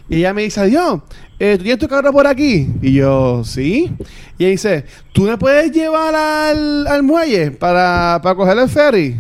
y 0.10 0.18
ella 0.18 0.34
me 0.34 0.44
dice 0.44 0.62
adiós 0.62 1.02
eh, 1.40 1.58
¿tú 1.58 1.64
tienes 1.64 1.80
tu 1.80 1.88
carro 1.88 2.12
por 2.12 2.28
aquí? 2.28 2.68
y 2.82 2.94
yo 2.94 3.44
sí 3.44 3.92
y 4.38 4.44
ella 4.44 4.52
dice 4.52 4.86
¿tú 5.12 5.24
me 5.24 5.38
puedes 5.38 5.72
llevar 5.72 6.16
al, 6.16 6.88
al 6.88 7.04
muelle 7.04 7.52
para, 7.52 8.20
para 8.22 8.36
coger 8.36 8.58
el 8.58 8.70
ferry? 8.70 9.20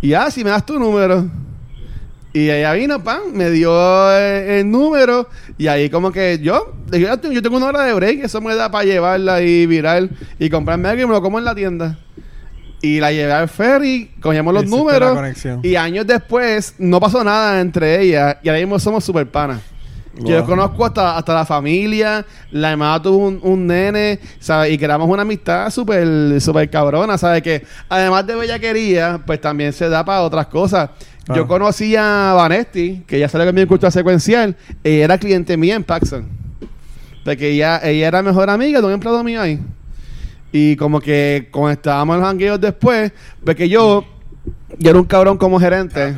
y 0.00 0.12
ah 0.14 0.30
si 0.30 0.44
me 0.44 0.50
das 0.50 0.64
tu 0.64 0.78
número 0.78 1.28
y 2.36 2.50
ella 2.50 2.74
vino, 2.74 3.02
pan, 3.02 3.32
me 3.32 3.50
dio 3.50 4.14
el, 4.14 4.70
número 4.70 5.26
y 5.56 5.68
ahí 5.68 5.88
como 5.88 6.12
que 6.12 6.38
yo, 6.42 6.74
yo, 6.92 7.18
tengo 7.18 7.56
una 7.56 7.68
hora 7.68 7.84
de 7.84 7.94
break, 7.94 8.24
eso 8.24 8.42
me 8.42 8.54
da 8.54 8.70
para 8.70 8.84
llevarla 8.84 9.40
y 9.40 9.64
virar 9.64 10.10
y 10.38 10.50
comprarme 10.50 10.90
algo 10.90 11.02
y 11.02 11.06
me 11.06 11.12
lo 11.12 11.22
como 11.22 11.38
en 11.38 11.46
la 11.46 11.54
tienda. 11.54 11.98
Y 12.82 13.00
la 13.00 13.10
llevé 13.10 13.32
al 13.32 13.48
ferry, 13.48 14.10
cogíamos 14.20 14.52
los 14.52 14.64
Hiciste 14.64 14.76
la 14.76 14.82
números 14.84 15.14
conexión. 15.14 15.60
y 15.62 15.76
años 15.76 16.06
después 16.06 16.74
no 16.78 17.00
pasó 17.00 17.24
nada 17.24 17.60
entre 17.60 18.00
ellas 18.02 18.36
y 18.42 18.48
ahora 18.48 18.60
mismo 18.60 18.78
somos 18.78 19.02
super 19.04 19.26
panas. 19.30 19.60
Yo 20.18 20.46
conozco 20.46 20.86
hasta, 20.86 21.18
hasta 21.18 21.34
la 21.34 21.44
familia, 21.44 22.24
la 22.50 22.70
hermana 22.72 23.02
tuvo 23.02 23.28
un, 23.28 23.38
un 23.42 23.66
nene, 23.66 24.18
¿sabes? 24.40 24.72
Y 24.72 24.78
creamos 24.78 25.10
una 25.10 25.22
amistad 25.22 25.68
súper 25.68 26.40
super 26.40 26.70
cabrona, 26.70 27.18
¿sabes? 27.18 27.42
Que 27.42 27.62
además 27.90 28.26
de 28.26 28.34
bellaquería, 28.34 29.20
pues 29.26 29.42
también 29.42 29.74
se 29.74 29.90
da 29.90 30.04
para 30.06 30.22
otras 30.22 30.46
cosas. 30.46 30.88
Claro. 31.24 31.42
Yo 31.42 31.46
conocí 31.46 31.96
a 31.96 32.32
Vanesti, 32.34 33.02
que 33.06 33.18
ya 33.18 33.28
salió 33.28 33.46
conmigo 33.46 33.64
en 33.64 33.68
cultura 33.68 33.90
secuencial, 33.90 34.56
ella 34.82 35.04
era 35.04 35.18
cliente 35.18 35.54
mía 35.58 35.74
en 35.74 35.84
Paxson. 35.84 36.26
Porque 37.22 37.50
ella, 37.50 37.80
ella 37.84 38.08
era 38.08 38.22
mejor 38.22 38.48
amiga 38.48 38.80
de 38.80 38.86
un 38.86 38.92
empleado 38.92 39.22
mío 39.22 39.42
ahí. 39.42 39.60
Y 40.58 40.74
como 40.76 41.00
que 41.00 41.48
cuando 41.52 41.72
estábamos 41.72 42.14
en 42.14 42.20
los 42.22 42.28
jangueos 42.30 42.58
después, 42.60 43.12
porque 43.44 43.68
yo, 43.68 44.06
yo 44.78 44.90
era 44.90 44.98
un 44.98 45.04
cabrón 45.04 45.36
como 45.36 45.60
gerente. 45.60 46.14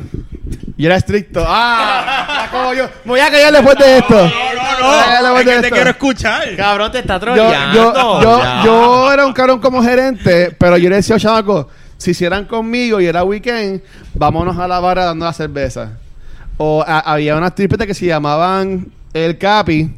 Y 0.77 0.85
era 0.85 0.95
estricto. 0.95 1.43
¡Ah! 1.45 2.47
Como 2.51 2.73
yo. 2.73 2.85
Me 3.03 3.11
voy 3.11 3.19
a 3.19 3.29
callar 3.29 3.51
después 3.51 3.77
de 3.77 3.97
esto. 3.97 4.15
no. 4.15 5.37
Es 5.37 5.43
que 5.43 5.49
te 5.51 5.55
esto. 5.57 5.75
quiero 5.75 5.89
escuchar. 5.89 6.55
Cabrón, 6.55 6.91
te 6.91 6.99
está 6.99 7.15
yo, 7.15 7.19
troleando. 7.19 7.73
yo, 7.75 8.21
yo, 8.23 8.41
yo 8.65 9.11
era 9.11 9.25
un 9.25 9.33
cabrón 9.33 9.59
como 9.59 9.83
gerente, 9.83 10.55
pero 10.57 10.77
yo 10.77 10.89
le 10.89 10.95
decía 10.95 11.15
a 11.15 11.17
los 11.17 11.21
chamacos, 11.23 11.65
si 11.97 12.11
hicieran 12.11 12.45
conmigo 12.45 12.99
y 13.01 13.05
era 13.07 13.23
weekend, 13.25 13.81
vámonos 14.15 14.57
a 14.57 14.67
la 14.69 14.79
barra 14.79 15.03
dando 15.05 15.25
la 15.25 15.33
cerveza. 15.33 15.97
O 16.57 16.81
a- 16.87 16.99
había 17.01 17.35
unas 17.35 17.53
tripetas 17.53 17.85
que 17.85 17.93
se 17.93 18.05
llamaban 18.05 18.87
el 19.13 19.37
Capi, 19.37 19.91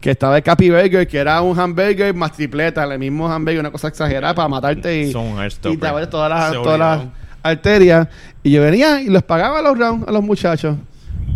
que 0.00 0.10
estaba 0.10 0.38
el 0.38 0.42
Capi 0.42 0.70
Burger, 0.70 1.06
que 1.06 1.18
era 1.18 1.40
un 1.42 1.58
hamburger 1.58 2.14
más 2.14 2.32
tripleta, 2.32 2.84
el 2.84 2.98
mismo 2.98 3.30
hamburger, 3.30 3.60
una 3.60 3.70
cosa 3.70 3.88
exagerada 3.88 4.34
para 4.34 4.48
matarte 4.48 5.02
y, 5.02 5.12
Son 5.12 5.36
y 5.70 5.76
te 5.76 5.86
abres 5.86 6.08
todas 6.08 6.30
las, 6.30 6.52
todas 6.52 6.78
las 6.78 7.02
arterias. 7.42 8.08
Y 8.42 8.52
yo 8.52 8.62
venía 8.62 9.02
y 9.02 9.08
los 9.08 9.22
pagaba 9.22 9.58
a 9.58 9.62
los 9.62 9.78
rounds 9.78 10.08
a 10.08 10.12
los 10.12 10.22
muchachos. 10.22 10.76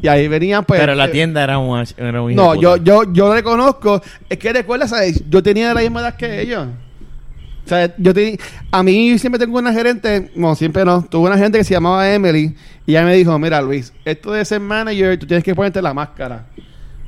Y 0.01 0.09
ahí 0.09 0.29
venían 0.29 0.65
pues... 0.65 0.81
Pero 0.81 0.95
la 0.95 1.07
eh, 1.07 1.09
tienda 1.09 1.43
era 1.43 1.59
un, 1.59 1.85
era 1.97 2.23
un 2.23 2.35
no, 2.35 2.55
yo, 2.55 2.77
yo, 2.79 3.13
yo 3.13 3.33
reconozco. 3.33 4.03
Es 4.29 4.39
que 4.39 4.53
recuerda, 4.53 4.89
¿sabes? 4.89 5.23
Yo 5.29 5.43
tenía 5.43 5.73
la 5.75 5.81
misma 5.81 6.01
edad 6.01 6.17
que 6.17 6.41
ellos. 6.41 6.67
O 7.65 7.69
sea, 7.69 7.95
yo 7.97 8.13
te, 8.13 8.39
a 8.71 8.83
mí 8.83 9.19
siempre 9.19 9.39
tengo 9.39 9.59
una 9.59 9.73
gerente, 9.73 10.31
no, 10.35 10.55
siempre 10.55 10.85
no. 10.85 11.03
Tuve 11.03 11.29
una 11.29 11.37
gerente 11.37 11.59
que 11.59 11.65
se 11.65 11.73
llamaba 11.73 12.11
Emily 12.13 12.55
y 12.87 12.91
ella 12.93 13.05
me 13.05 13.15
dijo, 13.15 13.39
mira 13.39 13.63
Luis, 13.63 13.93
esto 14.05 14.33
de 14.33 14.45
ser 14.45 14.61
manager, 14.61 15.19
tú 15.19 15.27
tienes 15.27 15.43
que 15.43 15.55
ponerte 15.55 15.81
la 15.81 15.95
máscara. 15.95 16.47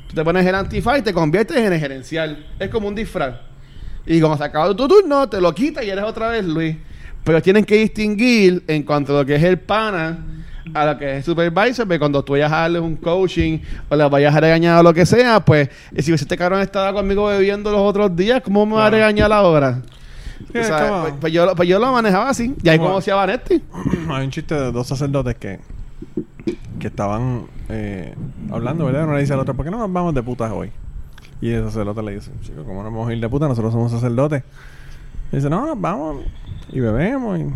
Tú 0.09 0.15
te 0.15 0.25
pones 0.25 0.47
el 0.47 0.55
antifaz 0.55 0.99
y 0.99 1.03
te 1.03 1.13
conviertes 1.13 1.57
en 1.57 1.73
el 1.73 1.79
gerencial. 1.81 2.47
Es 2.59 2.69
como 2.71 2.89
un 2.89 2.95
disfraz. 2.95 3.35
Y 4.07 4.21
como 4.21 4.37
se 4.37 4.45
acaba 4.45 4.75
tu 4.75 4.87
turno, 4.89 5.29
te 5.29 5.41
lo 5.41 5.53
quitas 5.55 5.85
y 5.85 5.91
eres 5.91 6.05
otra 6.05 6.29
vez 6.29 6.45
Luis. 6.45 6.77
Pero 7.25 7.43
tienen 7.43 7.65
que 7.65 7.77
distinguir 7.77 8.63
en 8.69 8.85
cuanto 8.85 9.15
a 9.17 9.21
lo 9.23 9.27
que 9.27 9.35
es 9.35 9.43
el 9.43 9.59
pana 9.59 10.19
a 10.75 10.85
lo 10.85 10.99
que 10.99 11.11
es 11.13 11.17
el 11.19 11.23
supervisor, 11.23 11.87
porque 11.87 11.99
cuando 12.01 12.25
tú 12.25 12.33
vayas 12.33 12.51
a 12.53 12.57
darle 12.63 12.81
un 12.81 12.97
coaching 12.97 13.61
o 13.89 13.95
le 13.97 14.09
vayas 14.09 14.35
a 14.35 14.41
regañar 14.41 14.81
o 14.81 14.83
lo 14.83 14.93
que 14.93 15.07
sea, 15.07 15.39
pues 15.41 15.69
eh, 15.95 16.03
si 16.03 16.13
este 16.13 16.37
cabrón 16.37 16.61
estaba 16.61 16.93
conmigo 16.93 17.27
bebiendo 17.29 17.71
los 17.71 17.81
otros 17.81 18.15
días, 18.17 18.43
¿cómo 18.43 18.67
me 18.67 18.75
va 18.75 18.87
a 18.87 18.91
regañar 18.91 19.33
ahora? 19.33 19.81
Sí, 20.53 20.59
O 20.59 20.65
sea, 20.65 20.77
es 20.85 20.91
como- 20.91 21.03
pues, 21.03 21.15
pues 21.21 21.33
yo, 21.33 21.47
lo- 21.47 21.55
pues 21.55 21.69
yo 21.69 21.79
lo 21.79 21.93
manejaba 21.93 22.31
así. 22.31 22.53
Y 22.63 22.69
ahí 22.69 22.79
Como- 22.79 22.99
a 22.99 23.15
Vanetti. 23.15 23.63
Hay 24.11 24.25
un 24.25 24.31
chiste 24.31 24.55
de 24.57 24.73
dos 24.73 24.87
sacerdotes 24.89 25.37
que, 25.37 25.61
que 26.79 26.89
estaban 26.89 27.47
eh, 27.69 28.15
hablando, 28.51 28.85
¿verdad? 28.85 29.05
Uno 29.05 29.15
le 29.15 29.21
dice 29.21 29.33
al 29.33 29.41
otro, 29.41 29.55
¿por 29.55 29.65
qué 29.65 29.71
no 29.71 29.79
nos 29.79 29.93
vamos 29.93 30.15
de 30.15 30.23
putas 30.23 30.51
hoy? 30.53 30.71
Y 31.41 31.51
el 31.51 31.65
sacerdote 31.65 32.03
le 32.03 32.15
dice, 32.15 32.31
chico, 32.43 32.65
¿cómo 32.65 32.83
no 32.83 32.91
vamos 32.91 33.09
a 33.09 33.15
ir 33.15 33.21
de 33.21 33.29
putas? 33.29 33.49
Nosotros 33.49 33.73
somos 33.73 33.93
sacerdotes. 33.93 34.43
Y 35.33 35.37
dice, 35.37 35.51
no, 35.51 35.67
nos 35.67 35.81
vamos 35.81 36.23
y 36.73 36.81
bebemos 36.81 37.39
y 37.39 37.47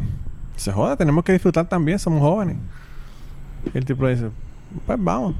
se 0.56 0.72
joda, 0.72 0.96
tenemos 0.96 1.24
que 1.24 1.32
disfrutar 1.32 1.68
también, 1.68 1.98
somos 1.98 2.20
jóvenes. 2.20 2.56
Y 3.72 3.78
el 3.78 3.84
tipo 3.84 4.04
le 4.04 4.10
dice, 4.10 4.30
pues 4.86 4.98
vamos. 5.00 5.34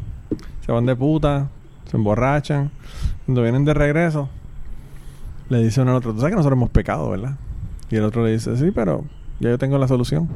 Se 0.65 0.73
van 0.73 0.87
de 0.87 0.97
puta, 0.97 1.49
se 1.87 1.97
emborrachan. 1.97 2.71
Cuando 3.27 3.43
vienen 3.43 3.65
de 3.65 3.75
regreso, 3.75 4.29
le 5.49 5.63
dice 5.63 5.81
uno 5.83 5.91
al 5.91 5.97
otro, 5.99 6.13
tú 6.13 6.21
sabes 6.21 6.33
que 6.33 6.37
nosotros 6.37 6.57
hemos 6.57 6.71
pecado, 6.71 7.11
¿verdad? 7.11 7.37
Y 7.91 7.97
el 7.97 8.05
otro 8.05 8.25
le 8.25 8.33
dice, 8.33 8.57
sí, 8.57 8.71
pero 8.71 9.05
ya 9.41 9.51
yo 9.51 9.59
tengo 9.59 9.77
la 9.79 9.89
solución. 9.89 10.29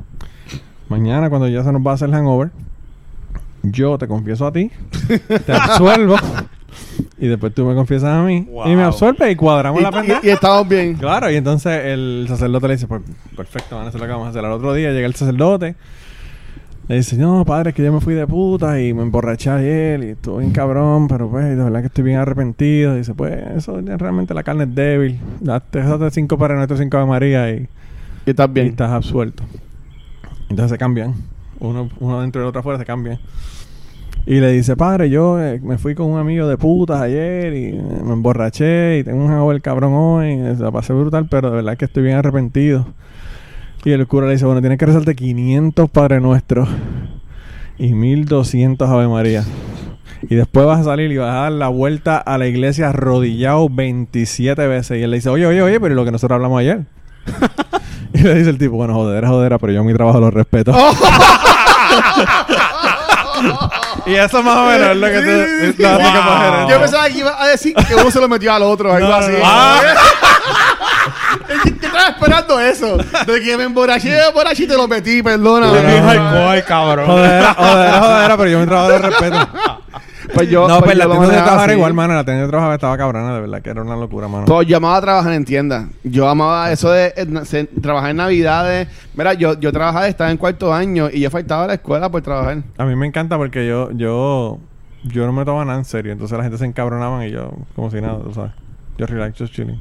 Mañana, 0.89 1.31
cuando 1.31 1.49
ya 1.49 1.63
se 1.63 1.73
nos 1.73 1.87
va 1.87 1.93
a 1.93 1.95
hacer 1.95 2.09
el 2.09 2.15
hangover, 2.15 2.51
yo 3.65 3.99
te 3.99 4.07
confieso 4.07 4.47
a 4.47 4.53
ti, 4.53 4.71
te 5.47 5.53
absuelvo, 5.53 6.17
y 7.19 7.27
después 7.29 7.55
tú 7.55 7.65
me 7.65 7.75
confiesas 7.75 8.11
a 8.11 8.23
mí, 8.23 8.47
y 8.67 8.77
me 8.77 8.83
absuelves 8.83 9.33
y 9.33 9.37
cuadramos 9.37 9.81
la 9.83 9.91
pendeja. 9.91 10.21
Y, 10.23 10.27
y, 10.27 10.31
y 10.31 10.33
estábamos 10.33 10.69
bien. 10.69 10.95
Claro, 10.95 11.31
y 11.31 11.37
entonces 11.37 11.85
el 11.85 12.27
sacerdote 12.29 12.69
le 12.69 12.75
dice, 12.75 12.87
pues 12.87 13.03
perfecto, 13.37 13.77
van 13.77 13.87
a 13.87 13.89
hacer 13.89 14.01
lo 14.01 14.07
que 14.07 14.13
vamos 14.13 14.27
a 14.27 14.31
hacer. 14.31 14.45
Al 14.45 14.53
otro 14.53 14.75
día 14.75 14.91
llega 14.93 15.07
el 15.07 15.15
sacerdote, 15.15 15.77
le 16.89 16.97
dice, 16.97 17.17
no, 17.17 17.45
padre, 17.47 17.71
es 17.71 17.77
que 17.77 17.83
yo 17.83 17.93
me 17.93 18.01
fui 18.01 18.13
de 18.15 18.27
puta 18.27 18.79
y 18.81 18.93
me 18.93 19.03
emborraché 19.03 19.49
ayer 19.49 20.05
y 20.05 20.09
estuve 20.11 20.41
bien 20.41 20.53
cabrón, 20.53 21.09
pero 21.09 21.31
pues 21.31 21.47
de 21.47 21.55
verdad 21.57 21.81
que 21.81 21.87
estoy 21.87 22.05
bien 22.05 22.19
arrepentido. 22.19 22.95
dice, 22.95 23.15
pues 23.15 23.35
eso 23.57 23.81
realmente 23.81 24.35
la 24.35 24.43
carne 24.43 24.65
es 24.65 24.75
débil. 24.75 25.19
Date, 25.41 25.81
date 25.81 26.11
cinco 26.11 26.37
para 26.37 26.55
nuestro 26.57 26.77
cinco 26.77 26.99
de 26.99 27.07
María 27.07 27.51
y, 27.53 27.69
Y 28.27 28.31
estás 28.31 28.49
y 28.49 28.53
bien. 28.53 28.67
estás 28.67 28.91
absuelto. 28.91 29.45
Entonces 30.51 30.73
se 30.73 30.79
cambian. 30.79 31.15
Uno, 31.69 31.89
uno 32.01 32.21
dentro 32.21 32.41
y 32.41 32.45
el 32.45 32.49
otro 32.49 32.61
afuera 32.61 32.79
se 32.79 32.85
cambian. 32.85 33.19
Y 34.27 34.41
le 34.41 34.53
dice, 34.53 34.75
padre, 34.75 35.11
yo 35.11 35.39
eh, 35.39 35.61
me 35.63 35.77
fui 35.77 35.95
con 35.95 36.07
un 36.07 36.19
amigo 36.19 36.49
de 36.49 36.57
putas 36.57 37.01
ayer 37.03 37.53
y 37.53 37.65
eh, 37.67 37.83
me 38.05 38.15
emborraché 38.15 38.99
y 38.99 39.05
tengo 39.05 39.23
un 39.23 39.31
hangover 39.31 39.61
cabrón 39.61 39.93
hoy. 39.95 40.33
y 40.33 40.57
La 40.57 40.71
pasé 40.71 40.95
brutal, 40.95 41.27
pero 41.29 41.51
de 41.51 41.57
verdad 41.57 41.77
que 41.77 41.85
estoy 41.85 42.05
bien 42.05 42.17
arrepentido. 42.17 42.87
Y 43.85 43.91
el 43.91 44.07
cura 44.07 44.27
le 44.27 44.33
dice, 44.33 44.47
bueno, 44.47 44.63
tienes 44.63 44.79
que 44.79 44.87
rezarte 44.87 45.15
500 45.15 45.91
Padre 45.91 46.21
Nuestro 46.21 46.67
y 47.77 47.93
1200 47.93 48.89
Ave 48.89 49.09
María. 49.09 49.45
Y 50.23 50.37
después 50.37 50.65
vas 50.65 50.81
a 50.81 50.85
salir 50.85 51.13
y 51.13 51.19
vas 51.19 51.35
a 51.35 51.41
dar 51.41 51.53
la 51.53 51.69
vuelta 51.69 52.17
a 52.17 52.39
la 52.39 52.47
iglesia 52.47 52.89
arrodillado 52.89 53.69
27 53.69 54.67
veces. 54.67 54.99
Y 54.99 55.03
él 55.03 55.11
le 55.11 55.19
dice, 55.19 55.29
oye, 55.29 55.45
oye, 55.45 55.61
oye, 55.61 55.79
pero 55.81 55.93
¿y 55.93 55.97
lo 55.97 56.05
que 56.07 56.13
nosotros 56.13 56.37
hablamos 56.37 56.61
ayer. 56.61 56.87
y 58.15 58.23
le 58.23 58.35
dice 58.37 58.49
el 58.49 58.57
tipo, 58.57 58.77
bueno, 58.77 58.95
jodera, 58.95 59.29
jodera, 59.29 59.59
pero 59.59 59.75
yo 59.75 59.85
mi 59.85 59.93
trabajo 59.93 60.19
lo 60.19 60.31
respeto. 60.31 60.75
y 64.07 64.15
eso 64.15 64.43
más 64.43 64.57
o 64.57 64.67
menos 64.67 64.91
es 64.91 64.97
lo 64.97 65.07
que 65.07 65.21
tú... 65.21 65.31
es 65.31 65.69
lo 65.69 65.77
que 65.77 65.85
Wow. 65.85 66.71
Yo 66.71 66.81
pensaba 66.81 67.09
que 67.09 67.19
iba 67.19 67.43
a 67.43 67.49
decir 67.49 67.75
que 67.75 67.95
uno 67.95 68.11
se 68.11 68.21
lo 68.21 68.29
metió 68.29 68.53
al 68.53 68.63
otro, 68.63 68.93
algo 68.93 69.13
así. 69.13 69.33
no. 69.33 69.39
Ah. 69.45 69.81
Yo 71.65 71.87
estaba 71.89 72.09
esperando 72.09 72.61
eso. 72.61 72.97
De 72.97 73.41
que 73.43 73.57
me 73.57 73.65
emborraché, 73.65 74.11
me 74.11 74.27
emborraché 74.27 74.65
y 74.65 74.67
te 74.67 74.77
lo 74.77 74.89
metí, 74.89 75.23
perdona. 75.23 75.67
No. 75.67 76.11
alcohol, 76.11 76.65
cabrón. 76.67 77.07
Jodera, 77.07 77.55
jodera, 77.55 78.01
jodera, 78.01 78.37
pero 78.37 78.51
yo 78.51 78.59
mi 78.61 78.67
trabajo 78.67 78.91
lo 78.91 78.99
respeto. 78.99 79.49
Pues 80.35 80.49
yo, 80.49 80.69
no, 80.69 80.81
pues 80.81 80.93
pero 80.93 81.09
la 81.09 81.15
tienda 81.17 81.37
de 81.37 81.43
trabajar 81.43 81.71
así. 81.71 81.79
igual, 81.79 81.95
mano. 81.95 82.15
La 82.15 82.25
tienda 82.25 82.43
de 82.43 82.49
trabajar 82.49 82.75
estaba 82.75 82.97
cabrona, 82.97 83.35
de 83.35 83.41
verdad, 83.41 83.63
que 83.63 83.71
era 83.71 83.83
una 83.83 83.97
locura, 83.97 84.29
mano. 84.29 84.45
Pues 84.47 84.67
yo 84.67 84.77
amaba 84.77 85.01
trabajar 85.01 85.33
en 85.33 85.45
tiendas. 85.45 85.87
Yo 86.03 86.29
amaba 86.29 86.71
eso 86.73 86.91
de 86.91 87.13
eh, 87.17 87.67
trabajar 87.81 88.11
en 88.11 88.17
Navidades. 88.17 88.89
Mira, 89.15 89.35
yo, 89.35 89.59
yo 89.59 89.73
trabajaba, 89.73 90.09
estaba 90.09 90.31
en 90.31 90.37
cuarto 90.37 90.73
año 90.73 91.09
y 91.13 91.21
yo 91.21 91.31
faltaba 91.31 91.65
a 91.65 91.67
la 91.69 91.75
escuela 91.75 92.11
por 92.11 92.23
trabajar. 92.23 92.63
A 92.77 92.85
mí 92.85 92.97
me 92.97 93.07
encanta 93.07 93.37
porque 93.37 93.67
yo, 93.67 93.91
yo, 93.93 94.59
yo 95.05 95.27
no 95.27 95.33
me 95.33 95.45
tomaba 95.45 95.65
nada 95.65 95.79
en 95.79 95.85
serio. 95.85 96.13
Entonces 96.13 96.37
la 96.37 96.45
gente 96.45 96.59
se 96.59 96.67
encabronaban 96.67 97.27
y 97.27 97.31
yo, 97.31 97.53
como 97.75 97.91
si 97.91 98.01
nada, 98.01 98.19
tú 98.23 98.35
sabes. 98.35 98.53
Yo 98.99 99.07
relax, 99.07 99.39
just 99.39 99.55
chilling. 99.55 99.81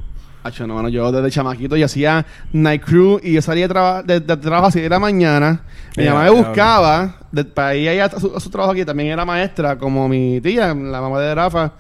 No, 0.67 0.75
mano, 0.75 0.89
yo 0.89 1.12
desde 1.12 1.32
chamaquito 1.32 1.75
yo 1.77 1.86
hacía 1.86 2.25
night 2.51 2.84
crew 2.84 3.19
y 3.23 3.34
yo 3.34 3.41
salía 3.41 3.67
de, 3.67 3.73
traba- 3.73 4.03
de, 4.03 4.19
de 4.19 4.38
trabajo 4.38 4.65
a 4.67 4.71
6 4.71 4.84
de 4.84 4.89
la 4.89 4.99
mañana. 4.99 5.62
Mi 5.95 6.03
Ya, 6.03 6.12
mamá 6.13 6.25
me 6.25 6.29
diablo. 6.32 6.47
buscaba 6.49 7.15
de, 7.32 7.45
para 7.45 7.75
ir 7.75 7.88
allá 7.89 8.06
a 8.06 8.19
su, 8.19 8.34
a 8.36 8.39
su 8.39 8.49
trabajo 8.49 8.73
aquí. 8.73 8.84
También 8.84 9.10
era 9.10 9.23
maestra, 9.25 9.77
como 9.77 10.08
mi 10.10 10.41
tía, 10.41 10.73
la 10.73 10.99
mamá 11.01 11.19
de 11.19 11.34
Rafa. 11.34 11.71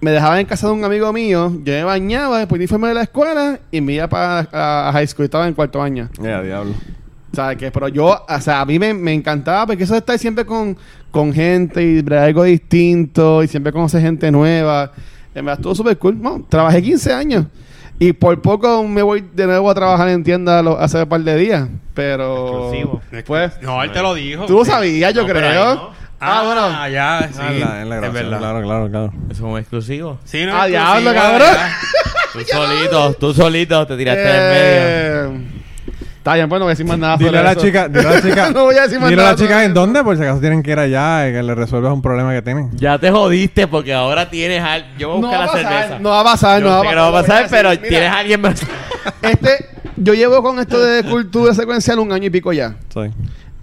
Me 0.00 0.10
dejaba 0.10 0.38
en 0.40 0.46
casa 0.46 0.66
de 0.68 0.72
un 0.74 0.84
amigo 0.84 1.12
mío. 1.12 1.52
Yo 1.64 1.72
me 1.72 1.84
bañaba, 1.84 2.38
después 2.38 2.58
uniforme 2.58 2.88
de 2.88 2.94
la 2.94 3.02
escuela 3.02 3.58
y 3.70 3.80
me 3.80 3.94
iba 3.94 4.08
para 4.08 4.48
a, 4.52 4.88
a 4.88 4.92
high 4.92 5.06
school. 5.06 5.24
Estaba 5.24 5.46
en 5.48 5.54
cuarto 5.54 5.80
año. 5.82 6.08
Ya, 6.20 6.40
diablo. 6.42 6.72
O 7.32 7.34
sea, 7.34 7.54
que, 7.56 7.70
pero 7.70 7.88
yo, 7.88 8.24
o 8.28 8.40
sea, 8.40 8.60
a 8.60 8.64
mí 8.66 8.78
me, 8.78 8.92
me 8.94 9.12
encantaba 9.12 9.66
porque 9.66 9.84
eso 9.84 9.94
de 9.94 10.00
estar 10.00 10.18
siempre 10.18 10.44
con, 10.44 10.76
con 11.10 11.32
gente 11.32 11.82
y 11.82 12.02
bregar 12.02 12.26
algo 12.26 12.42
distinto 12.44 13.42
y 13.42 13.48
siempre 13.48 13.72
conocer 13.72 14.02
gente 14.02 14.30
nueva. 14.30 14.92
En 15.34 15.44
verdad, 15.46 15.58
estuvo 15.60 15.74
súper 15.74 15.96
cool. 15.98 16.20
No, 16.20 16.44
trabajé 16.48 16.82
15 16.82 17.12
años 17.12 17.46
y 18.08 18.12
por 18.12 18.40
poco 18.42 18.82
me 18.84 19.02
voy 19.02 19.24
de 19.32 19.46
nuevo 19.46 19.70
a 19.70 19.74
trabajar 19.74 20.08
en 20.08 20.24
tienda 20.24 20.62
lo- 20.62 20.78
hace 20.78 21.02
un 21.02 21.08
par 21.08 21.20
de 21.20 21.36
días. 21.36 21.68
Pero. 21.94 22.72
Exclusivo. 22.72 23.00
Pues. 23.26 23.62
No, 23.62 23.82
él 23.82 23.92
te 23.92 24.00
lo 24.02 24.14
dijo. 24.14 24.46
Tú 24.46 24.58
lo 24.58 24.64
sabías, 24.64 25.12
yo 25.14 25.22
No, 25.22 25.28
creo. 25.28 25.74
no. 25.74 25.90
Ah, 26.24 26.42
bueno. 26.44 26.62
Ah, 26.66 26.88
ya, 26.88 27.28
sí. 27.32 27.38
Ah, 27.40 27.50
en 27.52 27.60
la- 27.60 27.82
en 27.82 27.88
la 27.90 28.06
es 28.06 28.12
verdad. 28.12 28.38
Claro, 28.38 28.62
claro, 28.62 28.88
claro. 28.90 29.12
Eso 29.30 29.32
es 29.32 29.40
un 29.40 29.58
exclusivo. 29.58 30.18
Sí, 30.24 30.44
no 30.46 30.54
Ah, 30.60 30.66
diablo, 30.66 31.12
cabrón. 31.12 31.48
Tú 32.32 32.40
solito, 32.50 33.12
tú 33.14 33.34
solito 33.34 33.86
te 33.86 33.96
tiraste 33.96 34.22
en 34.22 34.36
el 34.36 35.32
medio. 35.34 35.52
Está 36.22 36.34
bien, 36.34 36.48
pues 36.48 36.60
no 36.60 36.66
voy 36.66 36.70
a 36.70 36.74
decir 36.74 36.86
más 36.86 36.98
nada. 36.98 37.16
Dile 37.16 37.30
sobre 37.30 37.38
a 37.40 37.42
la 37.42 37.50
eso. 37.52 37.60
chica, 37.62 37.88
dile 37.88 38.06
a 38.08 38.10
la 38.12 38.22
chica. 38.22 38.50
no 38.54 38.62
voy 38.64 38.76
a 38.76 38.82
decir 38.82 39.00
más 39.00 39.10
dile 39.10 39.22
a 39.22 39.24
nada. 39.24 39.30
la 39.34 39.36
chica 39.42 39.48
sobre 39.54 39.64
en 39.64 39.70
eso. 39.72 39.80
dónde, 39.80 40.04
por 40.04 40.16
si 40.16 40.22
acaso 40.22 40.40
tienen 40.40 40.62
que 40.62 40.70
ir 40.70 40.78
allá 40.78 41.28
y 41.28 41.32
que 41.32 41.42
le 41.42 41.54
resuelvas 41.56 41.92
un 41.92 42.00
problema 42.00 42.32
que 42.32 42.42
tienen. 42.42 42.70
Ya 42.76 42.96
te 42.98 43.10
jodiste 43.10 43.66
porque 43.66 43.92
ahora 43.92 44.30
tienes 44.30 44.62
al... 44.62 44.86
Yo 44.98 45.08
voy 45.08 45.18
a 45.18 45.20
No 45.20 45.26
buscar 45.26 45.40
va 45.40 45.44
a 45.44 45.46
la 45.46 45.52
pasar, 45.52 45.72
cerveza. 45.82 45.98
no 45.98 46.08
va 46.10 46.20
a 46.20 46.24
pasar, 46.24 46.62
Yo 46.62 46.68
no 46.68 46.70
va 46.70 46.78
a 46.78 46.82
sé 46.82 46.84
pasar. 46.84 46.90
que 46.90 46.96
no 46.96 47.02
va 47.02 47.08
a 47.08 47.22
pasar, 47.22 47.42
decir. 47.42 47.50
pero 47.56 47.68
Mira, 47.70 47.88
tienes 47.88 48.08
a 48.10 48.18
alguien 48.18 48.40
más. 48.40 48.62
Este, 49.22 49.66
yo 49.96 50.14
llevo 50.14 50.42
con 50.44 50.58
esto 50.60 50.80
de 50.80 51.02
cultura 51.02 51.54
secuencial 51.54 51.98
un 51.98 52.12
año 52.12 52.26
y 52.26 52.30
pico 52.30 52.52
ya. 52.52 52.76
Sí. 52.94 53.00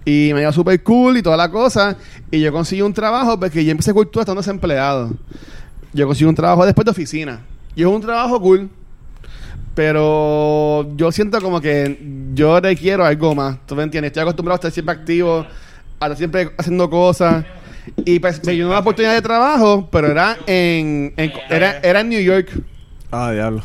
Y 0.04 0.30
me 0.34 0.40
dio 0.40 0.52
súper 0.52 0.82
cool 0.82 1.16
y 1.16 1.22
toda 1.22 1.38
la 1.38 1.50
cosa. 1.50 1.96
Y 2.30 2.40
yo 2.40 2.52
conseguí 2.52 2.82
un 2.82 2.92
trabajo 2.92 3.40
porque 3.40 3.64
yo 3.64 3.70
empecé 3.70 3.94
cultura 3.94 4.22
estando 4.22 4.42
desempleado. 4.42 5.12
Yo 5.94 6.06
conseguí 6.06 6.28
un 6.28 6.34
trabajo 6.34 6.64
después 6.66 6.84
de 6.84 6.90
oficina. 6.90 7.40
Y 7.74 7.82
es 7.82 7.86
un 7.88 8.00
trabajo 8.02 8.38
cool. 8.40 8.68
Pero 9.84 10.94
yo 10.94 11.10
siento 11.10 11.40
como 11.40 11.58
que 11.58 11.98
yo 12.34 12.60
requiero 12.60 13.02
algo 13.06 13.34
más. 13.34 13.56
¿Tú 13.66 13.74
me 13.74 13.82
entiendes? 13.82 14.10
Estoy 14.10 14.20
acostumbrado 14.24 14.56
a 14.56 14.58
estar 14.58 14.70
siempre 14.70 14.94
activo, 14.94 15.38
a 15.98 16.04
estar 16.04 16.16
siempre 16.18 16.50
haciendo 16.58 16.90
cosas. 16.90 17.46
Y 18.04 18.18
pues 18.18 18.44
me 18.44 18.52
dio 18.52 18.66
una 18.68 18.80
oportunidad 18.80 19.14
de 19.14 19.22
trabajo, 19.22 19.88
pero 19.90 20.08
era 20.08 20.36
en, 20.46 21.14
en- 21.16 21.32
era, 21.48 21.78
era 21.78 22.00
en 22.00 22.10
New 22.10 22.20
York. 22.20 22.50
Ah, 23.10 23.32
diablo. 23.32 23.62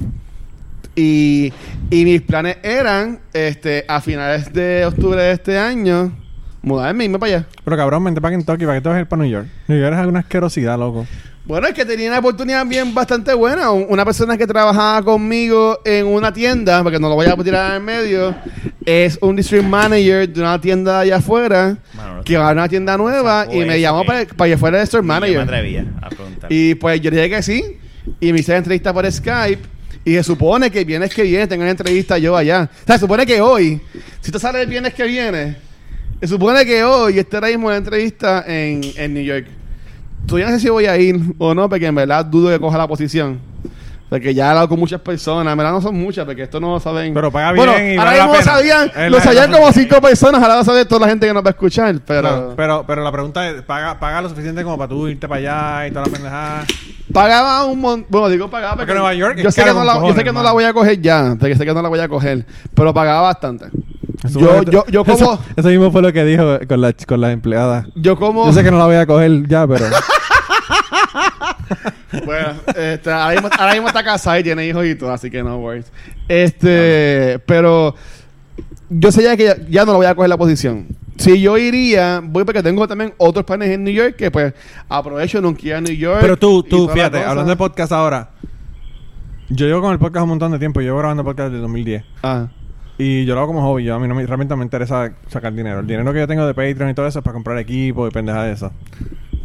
Y, 0.95 1.51
y 1.89 2.05
mis 2.05 2.21
planes 2.21 2.59
eran, 2.63 3.19
este, 3.33 3.83
a 3.85 3.99
finales 3.99 4.53
de 4.53 4.85
octubre 4.85 5.21
de 5.21 5.33
este 5.33 5.59
año, 5.59 6.13
mudarme 6.61 7.03
y 7.03 7.07
irme 7.07 7.19
para 7.19 7.35
allá. 7.39 7.47
Pero 7.65 7.75
cabrón, 7.75 8.05
vente 8.05 8.21
para 8.21 8.37
Kentucky, 8.37 8.65
¿para 8.65 8.77
qué 8.77 8.81
te 8.81 8.87
vas 8.87 8.97
a 8.97 9.01
ir 9.01 9.07
para 9.07 9.21
New 9.21 9.31
York? 9.31 9.47
New 9.67 9.77
York 9.81 9.93
es 9.99 10.07
una 10.07 10.19
asquerosidad, 10.21 10.79
loco. 10.79 11.05
Bueno, 11.45 11.67
es 11.67 11.73
que 11.75 11.85
tenía 11.85 12.09
una 12.09 12.19
oportunidad 12.19 12.65
bien 12.65 12.93
bastante 12.95 13.31
buena. 13.33 13.69
Un- 13.71 13.85
Una 13.89 14.03
persona 14.03 14.35
que 14.37 14.47
trabajaba 14.47 15.03
conmigo 15.03 15.79
en 15.85 16.07
una 16.07 16.33
tienda, 16.33 16.81
porque 16.81 16.99
no 16.99 17.07
lo 17.07 17.13
voy 17.15 17.27
a 17.27 17.35
tirar 17.37 17.75
en 17.77 17.85
medio, 17.85 18.35
es 18.83 19.17
un 19.21 19.35
district 19.35 19.63
manager 19.63 20.27
de 20.27 20.39
una 20.41 20.59
tienda 20.59 21.01
allá 21.01 21.17
afuera 21.17 21.77
Mano, 21.95 22.23
que 22.23 22.35
va 22.37 22.49
a 22.49 22.53
una 22.53 22.67
tienda 22.67 22.97
nueva 22.97 23.45
y 23.51 23.59
me 23.59 23.79
llamó 23.79 24.03
para, 24.05 24.25
para 24.25 24.49
que 24.51 24.57
fuera 24.57 24.77
de 24.79 24.83
store 24.85 25.01
Yo 25.01 25.03
me 25.03 25.13
manager. 25.19 25.39
atrevía 25.41 25.85
a 26.01 26.09
preguntar. 26.09 26.51
Y 26.51 26.75
pues 26.75 26.99
yo 27.01 27.11
le 27.11 27.17
dije 27.17 27.29
que 27.35 27.43
sí. 27.43 27.63
Y 28.19 28.33
me 28.33 28.39
hice 28.39 28.51
la 28.53 28.57
entrevista 28.59 28.91
por 28.93 29.11
Skype. 29.11 29.61
Y 30.03 30.13
se 30.13 30.23
supone 30.23 30.69
que 30.71 30.79
el 30.79 30.85
viernes 30.85 31.13
que 31.13 31.23
viene 31.23 31.47
tengo 31.47 31.61
una 31.63 31.71
entrevista 31.71 32.17
yo 32.19 32.35
allá. 32.35 32.69
O 32.71 32.85
sea, 32.85 32.95
se 32.95 33.01
supone 33.01 33.25
que 33.25 33.41
hoy, 33.41 33.79
si 34.21 34.31
tú 34.31 34.39
sales 34.39 34.61
el 34.63 34.67
viernes 34.67 34.93
que 34.93 35.03
viene, 35.05 35.57
se 36.21 36.27
supone 36.27 36.63
que 36.65 36.83
hoy 36.83 37.17
esté 37.19 37.37
ahora 37.37 37.47
mismo 37.49 37.67
en 37.69 37.73
la 37.73 37.77
entrevista 37.77 38.43
en, 38.47 38.81
en 38.95 39.13
New 39.13 39.23
York. 39.23 39.47
Ya 40.27 40.45
no 40.45 40.51
sé 40.51 40.59
si 40.59 40.69
voy 40.69 40.85
a 40.85 40.97
ir 40.97 41.19
o 41.37 41.53
no, 41.53 41.69
porque 41.69 41.85
en 41.85 41.95
verdad 41.95 42.25
dudo 42.25 42.49
que 42.49 42.59
coja 42.59 42.77
la 42.77 42.87
posición. 42.87 43.39
Porque 44.09 44.35
ya 44.35 44.45
he 44.45 44.49
hablado 44.49 44.69
con 44.69 44.79
muchas 44.79 45.01
personas, 45.01 45.51
en 45.51 45.57
verdad 45.57 45.73
no 45.73 45.81
son 45.81 45.95
muchas, 45.95 46.25
porque 46.25 46.43
esto 46.43 46.59
no 46.59 46.73
lo 46.73 46.79
saben. 46.79 47.13
Pero 47.13 47.31
paga 47.31 47.53
Bueno, 47.53 47.73
bien 47.73 47.93
y 47.93 47.97
ahora 47.97 48.11
mismo 48.11 48.35
lo 48.35 48.41
sabían, 48.41 48.91
lo 49.09 49.19
sabían 49.19 49.51
como 49.51 49.71
cinco 49.71 49.99
personas, 49.99 50.41
ahora 50.41 50.55
va 50.55 50.61
a 50.61 50.65
saber 50.65 50.85
toda 50.85 51.01
la 51.01 51.07
gente 51.07 51.25
que 51.25 51.33
nos 51.33 51.43
va 51.43 51.49
a 51.49 51.51
escuchar, 51.51 51.95
pero... 52.05 52.21
Claro, 52.21 52.53
pero, 52.55 52.83
pero 52.85 53.03
la 53.03 53.11
pregunta 53.11 53.49
es, 53.49 53.63
¿paga, 53.63 53.99
¿paga 53.99 54.21
lo 54.21 54.29
suficiente 54.29 54.63
como 54.63 54.77
para 54.77 54.89
tú 54.89 55.07
irte 55.07 55.27
para 55.27 55.39
allá 55.39 55.87
y 55.87 55.91
toda 55.91 56.05
la 56.05 56.11
pendejada? 56.11 56.65
Pagaba 57.11 57.65
un 57.65 57.79
montón. 57.79 58.07
Bueno, 58.09 58.29
digo 58.29 58.49
pagaba 58.49 58.75
Porque 58.75 58.93
Nueva 58.93 59.13
York 59.13 59.37
yo 59.37 59.51
sé, 59.51 59.63
que 59.63 59.73
no 59.73 59.83
la, 59.83 59.93
yo 59.93 59.99
cojones, 59.99 60.17
sé 60.17 60.23
que 60.23 60.33
no 60.33 60.43
la 60.43 60.51
voy 60.51 60.63
a 60.63 60.73
coger 60.73 61.01
ya. 61.01 61.31
Sé 61.39 61.47
que, 61.47 61.55
sé 61.55 61.65
que 61.65 61.73
no 61.73 61.81
la 61.81 61.89
voy 61.89 61.99
a 61.99 62.07
coger. 62.07 62.45
Pero 62.73 62.93
pagaba 62.93 63.21
bastante. 63.21 63.65
Eso 64.23 64.39
Yo, 64.39 64.63
yo, 64.63 64.85
yo 64.89 65.05
como. 65.05 65.17
Eso, 65.17 65.39
eso 65.55 65.67
mismo 65.69 65.91
fue 65.91 66.01
lo 66.01 66.11
que 66.11 66.25
dijo 66.25 66.59
con 66.67 66.81
la, 66.81 66.93
con 66.93 67.21
la 67.21 67.31
empleada. 67.31 67.87
Yo 67.95 68.15
como. 68.17 68.45
Yo 68.47 68.53
sé 68.53 68.63
que 68.63 68.71
no 68.71 68.79
la 68.79 68.85
voy 68.85 68.95
a 68.95 69.05
coger 69.05 69.47
ya, 69.47 69.67
pero... 69.67 69.85
Bueno, 72.25 72.53
este, 72.75 73.11
ahora, 73.11 73.33
mismo, 73.33 73.49
ahora 73.57 73.73
mismo 73.73 73.87
está 73.87 74.03
casada 74.03 74.39
y 74.39 74.43
tiene 74.43 74.65
hijos 74.65 74.85
y 74.85 74.95
todo, 74.95 75.11
así 75.11 75.29
que 75.29 75.43
no 75.43 75.57
worries. 75.57 75.91
Este, 76.27 77.39
pero 77.45 77.93
yo 78.89 79.11
sé 79.11 79.23
ya 79.23 79.35
que 79.35 79.43
ya, 79.43 79.57
ya 79.67 79.85
no 79.85 79.93
lo 79.93 79.97
voy 79.97 80.07
a 80.07 80.15
coger 80.15 80.29
la 80.29 80.37
posición. 80.37 80.87
Si 81.17 81.41
yo 81.41 81.57
iría, 81.57 82.21
voy 82.23 82.43
porque 82.43 82.61
tengo 82.61 82.87
también 82.87 83.13
otros 83.17 83.45
planes 83.45 83.69
en 83.69 83.83
New 83.83 83.93
York 83.93 84.15
que 84.15 84.31
pues 84.31 84.53
aprovecho, 84.89 85.41
nunca 85.41 85.65
ir 85.65 85.73
a 85.75 85.81
New 85.81 85.95
York. 85.95 86.19
Pero 86.21 86.37
tú, 86.37 86.63
tú, 86.63 86.89
fíjate, 86.89 87.23
hablando 87.23 87.49
de 87.49 87.57
podcast 87.57 87.91
ahora. 87.91 88.29
Yo 89.49 89.67
llevo 89.67 89.81
con 89.81 89.91
el 89.91 89.99
podcast 89.99 90.23
un 90.23 90.29
montón 90.29 90.51
de 90.51 90.59
tiempo. 90.59 90.81
Yo 90.81 90.87
llevo 90.87 90.97
grabando 90.99 91.23
podcast 91.23 91.51
desde 91.51 91.61
2010. 91.61 92.03
Ah. 92.23 92.47
Y 92.97 93.25
yo 93.25 93.35
lo 93.35 93.41
hago 93.41 93.47
como 93.47 93.61
hobby. 93.61 93.83
Yo, 93.83 93.95
a 93.95 93.99
mí 93.99 94.07
no 94.07 94.15
me, 94.15 94.25
realmente 94.25 94.53
no 94.53 94.57
me 94.57 94.63
interesa 94.63 95.13
sacar 95.27 95.53
dinero. 95.53 95.81
El 95.81 95.87
dinero 95.87 96.11
que 96.11 96.19
yo 96.19 96.27
tengo 96.27 96.47
de 96.47 96.53
Patreon 96.53 96.89
y 96.89 96.93
todo 96.93 97.05
eso 97.05 97.19
es 97.19 97.23
para 97.23 97.33
comprar 97.33 97.57
equipo 97.59 98.07
y 98.07 98.11
pendejadas 98.11 98.47
de 98.47 98.53
eso. 98.53 98.71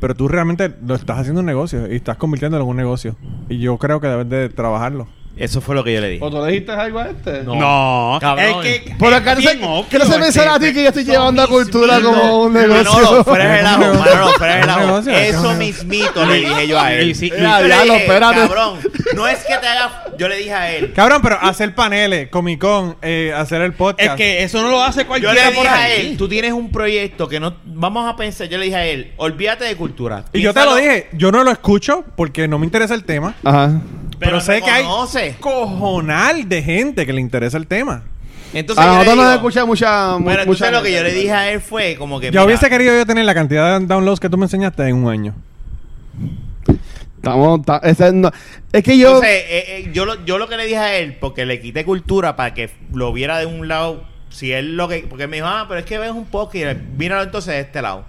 Pero 0.00 0.14
tú 0.14 0.28
realmente 0.28 0.74
lo 0.84 0.94
estás 0.94 1.18
haciendo 1.18 1.40
un 1.40 1.46
negocio 1.46 1.90
y 1.92 1.96
estás 1.96 2.16
convirtiéndolo 2.16 2.64
en 2.64 2.70
un 2.70 2.76
negocio. 2.76 3.16
Y 3.48 3.58
yo 3.58 3.76
creo 3.76 4.00
que 4.00 4.08
debes 4.08 4.28
de 4.28 4.48
trabajarlo. 4.48 5.08
Eso 5.36 5.60
fue 5.60 5.74
lo 5.74 5.82
que 5.82 5.94
yo 5.94 6.00
le 6.00 6.08
dije. 6.10 6.24
¿O 6.24 6.30
tú 6.30 6.38
le 6.44 6.52
dijiste 6.52 6.72
algo 6.72 6.98
a 6.98 7.08
este? 7.08 7.42
No. 7.44 7.54
No, 7.54 8.18
Cabrón. 8.20 8.66
es 8.66 8.82
que. 8.82 8.94
Por 8.96 9.14
acá 9.14 9.36
no 9.36 9.40
que 9.88 9.98
no 9.98 10.04
se 10.04 10.40
a 10.40 10.58
ti 10.58 10.74
que 10.74 10.82
yo 10.82 10.88
estoy 10.88 11.04
llevando 11.04 11.42
a 11.42 11.46
cultura 11.46 11.96
mismito. 11.98 12.20
como 12.20 12.42
un 12.42 12.52
negocio. 12.52 13.24
fuera 13.24 13.56
de. 13.56 13.62
Manolo, 13.62 14.32
fuera 14.36 15.02
de 15.02 15.12
es 15.12 15.34
Eso 15.36 15.54
mismito 15.54 16.26
le 16.26 16.34
dije 16.34 16.68
yo 16.68 16.78
a 16.78 16.92
él. 16.92 17.16
Y 17.18 17.26
y-. 17.26 17.30
Cabrón, 17.30 18.80
no 19.14 19.28
es 19.28 19.38
que 19.44 19.56
te 19.56 19.66
haga... 19.66 20.04
Yo 20.20 20.28
le 20.28 20.36
dije 20.36 20.52
a 20.52 20.70
él. 20.70 20.92
Cabrón, 20.92 21.22
pero 21.22 21.38
hacer 21.40 21.74
paneles, 21.74 22.28
Comic 22.28 22.60
Con, 22.60 22.94
eh, 23.00 23.32
hacer 23.34 23.62
el 23.62 23.72
podcast. 23.72 24.10
Es 24.10 24.16
que 24.16 24.42
eso 24.42 24.60
no 24.60 24.68
lo 24.68 24.82
hace 24.82 25.00
Yo 25.00 25.06
cualquiera 25.06 25.32
le 25.34 25.54
por 25.56 25.62
dije 25.64 25.68
a 25.74 25.94
él, 25.94 26.16
tú 26.18 26.28
tienes 26.28 26.52
un 26.52 26.70
proyecto 26.70 27.26
que 27.26 27.40
no... 27.40 27.56
Vamos 27.64 28.06
a 28.06 28.16
pensar, 28.16 28.46
yo 28.46 28.58
le 28.58 28.66
dije 28.66 28.76
a 28.76 28.84
él, 28.86 29.12
olvídate 29.16 29.64
de 29.64 29.76
cultura. 29.76 30.26
Y 30.34 30.42
yo 30.42 30.52
te 30.52 30.62
lo 30.62 30.76
dije, 30.76 31.08
yo 31.14 31.32
no 31.32 31.42
lo 31.42 31.50
escucho 31.50 32.04
porque 32.16 32.46
no 32.48 32.58
me 32.58 32.66
interesa 32.66 32.92
el 32.92 33.04
tema. 33.04 33.34
Ajá. 33.42 33.80
Pero, 34.18 34.42
sé 34.42 34.60
que 34.60 34.70
hay 34.70 34.84
cojonal 35.40 36.48
de 36.50 36.62
gente 36.62 37.06
que 37.06 37.14
le 37.14 37.22
interesa 37.22 37.56
el 37.56 37.66
tema. 37.66 38.02
Entonces 38.52 38.84
A 38.84 38.88
yo 38.88 38.92
le 38.92 38.98
nosotros 39.04 39.24
nos 39.24 39.34
escucha 39.36 39.64
mucha. 39.64 40.18
mu- 40.18 40.24
Bueno, 40.24 40.40
mucha 40.44 40.66
entonces 40.66 40.72
lo 40.72 40.82
que 40.82 40.92
yo 40.92 41.02
le 41.02 41.12
dije 41.14 41.32
a 41.32 41.50
él 41.50 41.60
fue 41.62 41.96
como 41.96 42.20
que... 42.20 42.26
Ya 42.26 42.30
mira, 42.32 42.44
hubiese 42.44 42.68
querido 42.68 42.94
yo 42.94 43.06
tener 43.06 43.24
la 43.24 43.32
cantidad 43.34 43.80
de 43.80 43.86
downloads 43.86 44.20
que 44.20 44.28
tú 44.28 44.36
me 44.36 44.44
enseñaste 44.44 44.86
en 44.86 44.96
un 44.96 45.10
año. 45.10 45.34
Estamos. 47.22 47.62
ta- 47.64 47.80
ese 47.84 48.12
no- 48.12 48.30
es 48.72 48.82
que 48.82 48.96
yo. 48.98 49.08
Entonces, 49.16 49.30
eh, 49.48 49.64
eh, 49.68 49.90
yo, 49.92 50.04
lo, 50.06 50.24
yo 50.24 50.38
lo 50.38 50.48
que 50.48 50.56
le 50.56 50.64
dije 50.64 50.78
a 50.78 50.96
él, 50.96 51.16
porque 51.20 51.44
le 51.46 51.60
quité 51.60 51.84
cultura 51.84 52.34
para 52.36 52.54
que 52.54 52.70
lo 52.92 53.12
viera 53.12 53.38
de 53.38 53.46
un 53.46 53.68
lado, 53.68 54.04
si 54.30 54.52
él 54.52 54.76
lo 54.76 54.88
que... 54.88 55.00
Porque 55.08 55.26
me 55.26 55.36
dijo, 55.36 55.48
ah, 55.48 55.66
pero 55.68 55.80
es 55.80 55.86
que 55.86 55.98
ves 55.98 56.12
un 56.12 56.24
poco 56.26 56.56
y 56.56 56.64
míralo 56.96 57.22
entonces 57.24 57.54
de 57.54 57.60
este 57.60 57.82
lado. 57.82 58.04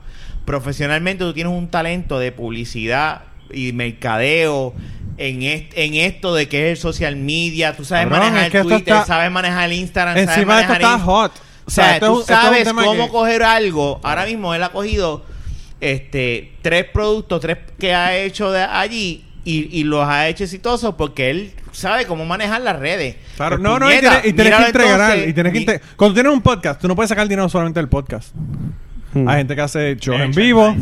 Profesionalmente 0.46 1.24
tú 1.24 1.34
tienes 1.34 1.54
un 1.54 1.70
talento 1.70 2.20
de 2.20 2.32
publicidad 2.32 3.24
y 3.52 3.74
mercadeo 3.74 4.74
en, 5.18 5.44
est- 5.44 5.74
en 5.76 5.94
esto 5.96 6.34
de 6.34 6.48
que 6.48 6.72
es 6.72 6.78
el 6.78 6.82
social 6.82 7.16
media, 7.16 7.76
tú 7.76 7.84
sabes 7.86 8.06
Cabrón, 8.06 8.20
manejar 8.20 8.46
es 8.46 8.52
que 8.52 8.58
el 8.58 8.64
esto 8.64 8.76
Twitter, 8.78 8.94
está- 8.96 9.06
sabes 9.06 9.32
manejar 9.32 9.66
el 9.70 9.74
Instagram, 9.74 10.16
sabes 10.16 10.30
Encima 10.30 10.56
de 10.56 10.62
esto 10.62 10.74
manejar 10.74 10.96
está 10.96 11.06
hot. 11.06 11.32
O 11.66 11.70
sea, 11.72 12.00
tú 12.00 12.24
sabes 12.26 12.68
cómo 12.74 13.06
que- 13.06 13.12
coger 13.12 13.44
algo. 13.44 14.00
Ahora 14.04 14.26
mismo 14.26 14.54
él 14.56 14.64
ha 14.64 14.70
cogido 14.70 15.24
este 15.82 16.54
tres 16.62 16.86
productos, 16.86 17.42
tres 17.42 17.58
que 17.78 17.94
ha 17.94 18.16
hecho 18.18 18.52
de 18.52 18.62
allí 18.64 19.26
y, 19.44 19.80
y 19.80 19.84
los 19.84 20.08
ha 20.08 20.28
hecho 20.30 20.44
exitosos 20.44 20.96
porque 20.96 21.30
él 21.32 21.52
sabe 21.72 22.06
cómo 22.06 22.26
manejar 22.26 22.62
las 22.62 22.78
redes. 22.80 23.16
Claro, 23.36 23.58
no, 23.58 23.80
no, 23.80 23.92
y 23.92 24.00
tienes, 24.00 24.26
y 24.26 24.34
tienes 24.34 24.56
que 24.56 24.66
entregar. 24.66 25.00
entonces, 25.02 25.28
y 25.30 25.34
tienes 25.34 25.54
que 25.54 25.82
Cuando 25.96 26.14
tienes 26.14 26.32
un 26.32 26.42
podcast, 26.42 26.80
tú 26.80 26.88
no 26.88 26.96
puedes 26.96 27.10
sacar 27.10 27.28
dinero 27.28 27.50
solamente 27.50 27.80
del 27.80 27.90
podcast. 27.90 28.36
Hmm. 29.14 29.28
Hay 29.28 29.38
gente 29.40 29.56
que 29.56 29.62
hace 29.62 29.96
shows 30.00 30.22
en 30.22 30.32
vivo. 30.32 30.76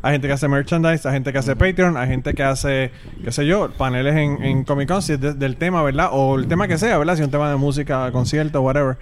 Hay 0.00 0.12
gente 0.12 0.28
que 0.28 0.32
hace 0.34 0.46
merchandise, 0.46 1.08
hay 1.08 1.14
gente 1.14 1.32
que 1.32 1.38
hace 1.38 1.56
Patreon, 1.56 1.96
hay 1.96 2.06
gente 2.06 2.32
que 2.32 2.42
hace, 2.44 2.92
qué 3.24 3.32
sé 3.32 3.44
yo, 3.44 3.68
paneles 3.76 4.14
en, 4.14 4.40
en 4.44 4.62
Comic 4.62 4.86
Con, 4.88 5.02
si 5.02 5.14
es 5.14 5.20
de- 5.20 5.34
del 5.34 5.56
tema, 5.56 5.82
¿verdad? 5.82 6.10
O 6.12 6.38
el 6.38 6.46
tema 6.46 6.68
que 6.68 6.78
sea, 6.78 6.96
¿verdad? 6.98 7.16
Si 7.16 7.22
es 7.22 7.26
un 7.26 7.32
tema 7.32 7.50
de 7.50 7.56
música, 7.56 8.08
concierto, 8.12 8.60
whatever. 8.62 8.96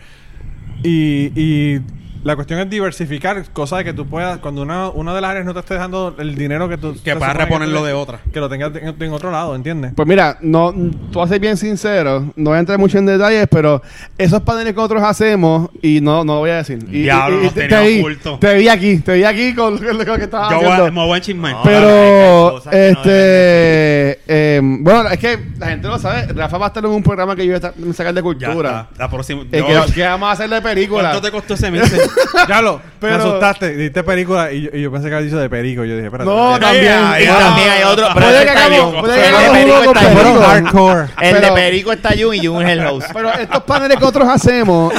Y, 0.82 1.32
y 1.38 1.80
la 2.26 2.34
cuestión 2.34 2.58
es 2.58 2.68
diversificar, 2.68 3.44
cosa 3.52 3.76
de 3.78 3.84
que 3.84 3.92
tú 3.92 4.04
puedas, 4.06 4.38
cuando 4.38 4.62
una, 4.62 4.88
una 4.88 5.14
de 5.14 5.20
las 5.20 5.30
áreas 5.30 5.44
no 5.46 5.54
te 5.54 5.60
esté 5.60 5.74
dejando 5.74 6.14
el 6.18 6.34
dinero 6.34 6.68
que 6.68 6.76
tú... 6.76 6.94
Que 7.04 7.12
supone 7.12 7.32
reponerlo 7.34 7.78
tú- 7.80 7.84
de 7.84 7.92
otra. 7.92 8.18
Que 8.32 8.40
lo 8.40 8.48
tengas 8.48 8.72
en, 8.74 8.94
en 9.00 9.12
otro 9.12 9.30
lado, 9.30 9.54
¿entiendes? 9.54 9.92
Pues 9.94 10.08
mira, 10.08 10.36
no, 10.40 10.74
tú 11.12 11.24
ser 11.26 11.38
bien 11.38 11.56
sincero, 11.56 12.32
no 12.34 12.50
voy 12.50 12.56
a 12.56 12.60
entrar 12.60 12.78
mucho 12.78 12.98
en 12.98 13.06
detalles, 13.06 13.46
pero 13.50 13.80
esos 14.18 14.42
paneles 14.42 14.72
que 14.72 14.76
nosotros 14.76 15.02
hacemos, 15.04 15.70
y 15.80 16.00
no, 16.00 16.24
no 16.24 16.34
lo 16.34 16.38
voy 16.40 16.50
a 16.50 16.56
decir. 16.56 16.78
Y, 16.90 17.02
Diablo, 17.02 17.42
y- 17.42 17.46
y 17.46 17.50
te, 17.50 17.60
tenía 17.68 17.80
te 17.80 17.88
vi, 17.88 18.00
oculto. 18.00 18.38
te 18.40 18.54
vi 18.56 18.68
aquí, 18.68 18.98
te 18.98 19.14
vi 19.14 19.24
aquí 19.24 19.54
con 19.54 19.80
lo, 19.80 19.92
lo 19.92 20.16
que 20.16 20.24
estabas 20.24 20.50
Yo 20.50 20.56
voy 20.56 20.64
haciendo. 20.66 20.84
a, 20.86 20.90
me 20.90 21.06
voy 21.06 21.18
a 21.18 21.20
chismar. 21.20 21.52
No, 21.54 21.62
Pero, 21.62 22.60
que 22.62 22.68
no 22.68 22.72
este, 22.72 24.20
eh, 24.26 24.60
bueno, 24.62 25.08
es 25.10 25.18
que 25.18 25.38
la 25.58 25.66
gente 25.68 25.86
lo 25.88 25.98
sabe. 25.98 26.26
Rafa 26.32 26.58
va 26.58 26.66
a 26.66 26.68
estar 26.68 26.84
en 26.84 26.90
un 26.90 27.02
programa 27.02 27.36
que 27.36 27.46
yo 27.46 27.58
voy 27.58 27.90
a 27.90 27.92
sacar 27.94 28.12
de 28.12 28.20
Ya 28.20 28.22
cultura. 28.22 28.88
está. 28.90 29.02
La 29.04 29.10
próxima. 29.10 29.42
Eh, 29.52 29.64
yo- 29.68 29.86
que, 29.86 29.92
que 29.92 30.02
vamos 30.02 30.28
a 30.28 30.32
hacer 30.32 30.50
de 30.50 30.60
película. 30.60 31.02
¿Cuánto 31.10 31.20
te 31.22 31.30
costó 31.30 31.54
ese 31.54 31.70
mes? 31.70 31.82
ya 32.48 32.62
lo, 32.62 32.80
Pero- 33.00 33.16
me 33.18 33.22
asustaste, 33.22 33.70
diste 33.76 34.02
película 34.02 34.50
y 34.52 34.62
yo, 34.62 34.70
y 34.72 34.82
yo 34.82 34.92
pensé 34.92 35.08
que 35.08 35.14
había 35.14 35.26
dicho 35.26 35.38
de 35.38 35.48
perico. 35.50 35.84
Yo 35.84 35.94
dije, 35.94 36.06
espérate. 36.06 36.28
No, 36.30 36.58
también. 36.58 36.98
Y 37.20 37.26
también 37.26 37.68
hay 37.70 37.82
otro. 37.84 38.06
pero 38.14 38.26
Puede 38.26 38.44
que 38.44 38.50
hagamos- 38.50 38.94
puede 39.00 39.14
que 39.14 39.26
El 39.26 39.30
de 39.32 39.36
hagamos 39.36 39.56
Perico 39.58 39.76
uno 39.76 39.84
con 39.86 39.96
está 39.96 40.14
Perico. 40.14 40.40
Hardcore. 40.42 41.06
El 41.20 41.40
de 41.40 41.52
Perico 41.52 41.92
está 41.92 42.10
Jun 42.18 42.34
y 42.34 42.46
Jun 42.46 42.62
es 42.66 42.68
el 42.70 42.86
host. 42.86 43.08
Pero 43.12 43.32
estos 43.32 43.62
paneles 43.64 43.96
que 43.96 44.00
nosotros 44.00 44.28
hacemos 44.28 44.92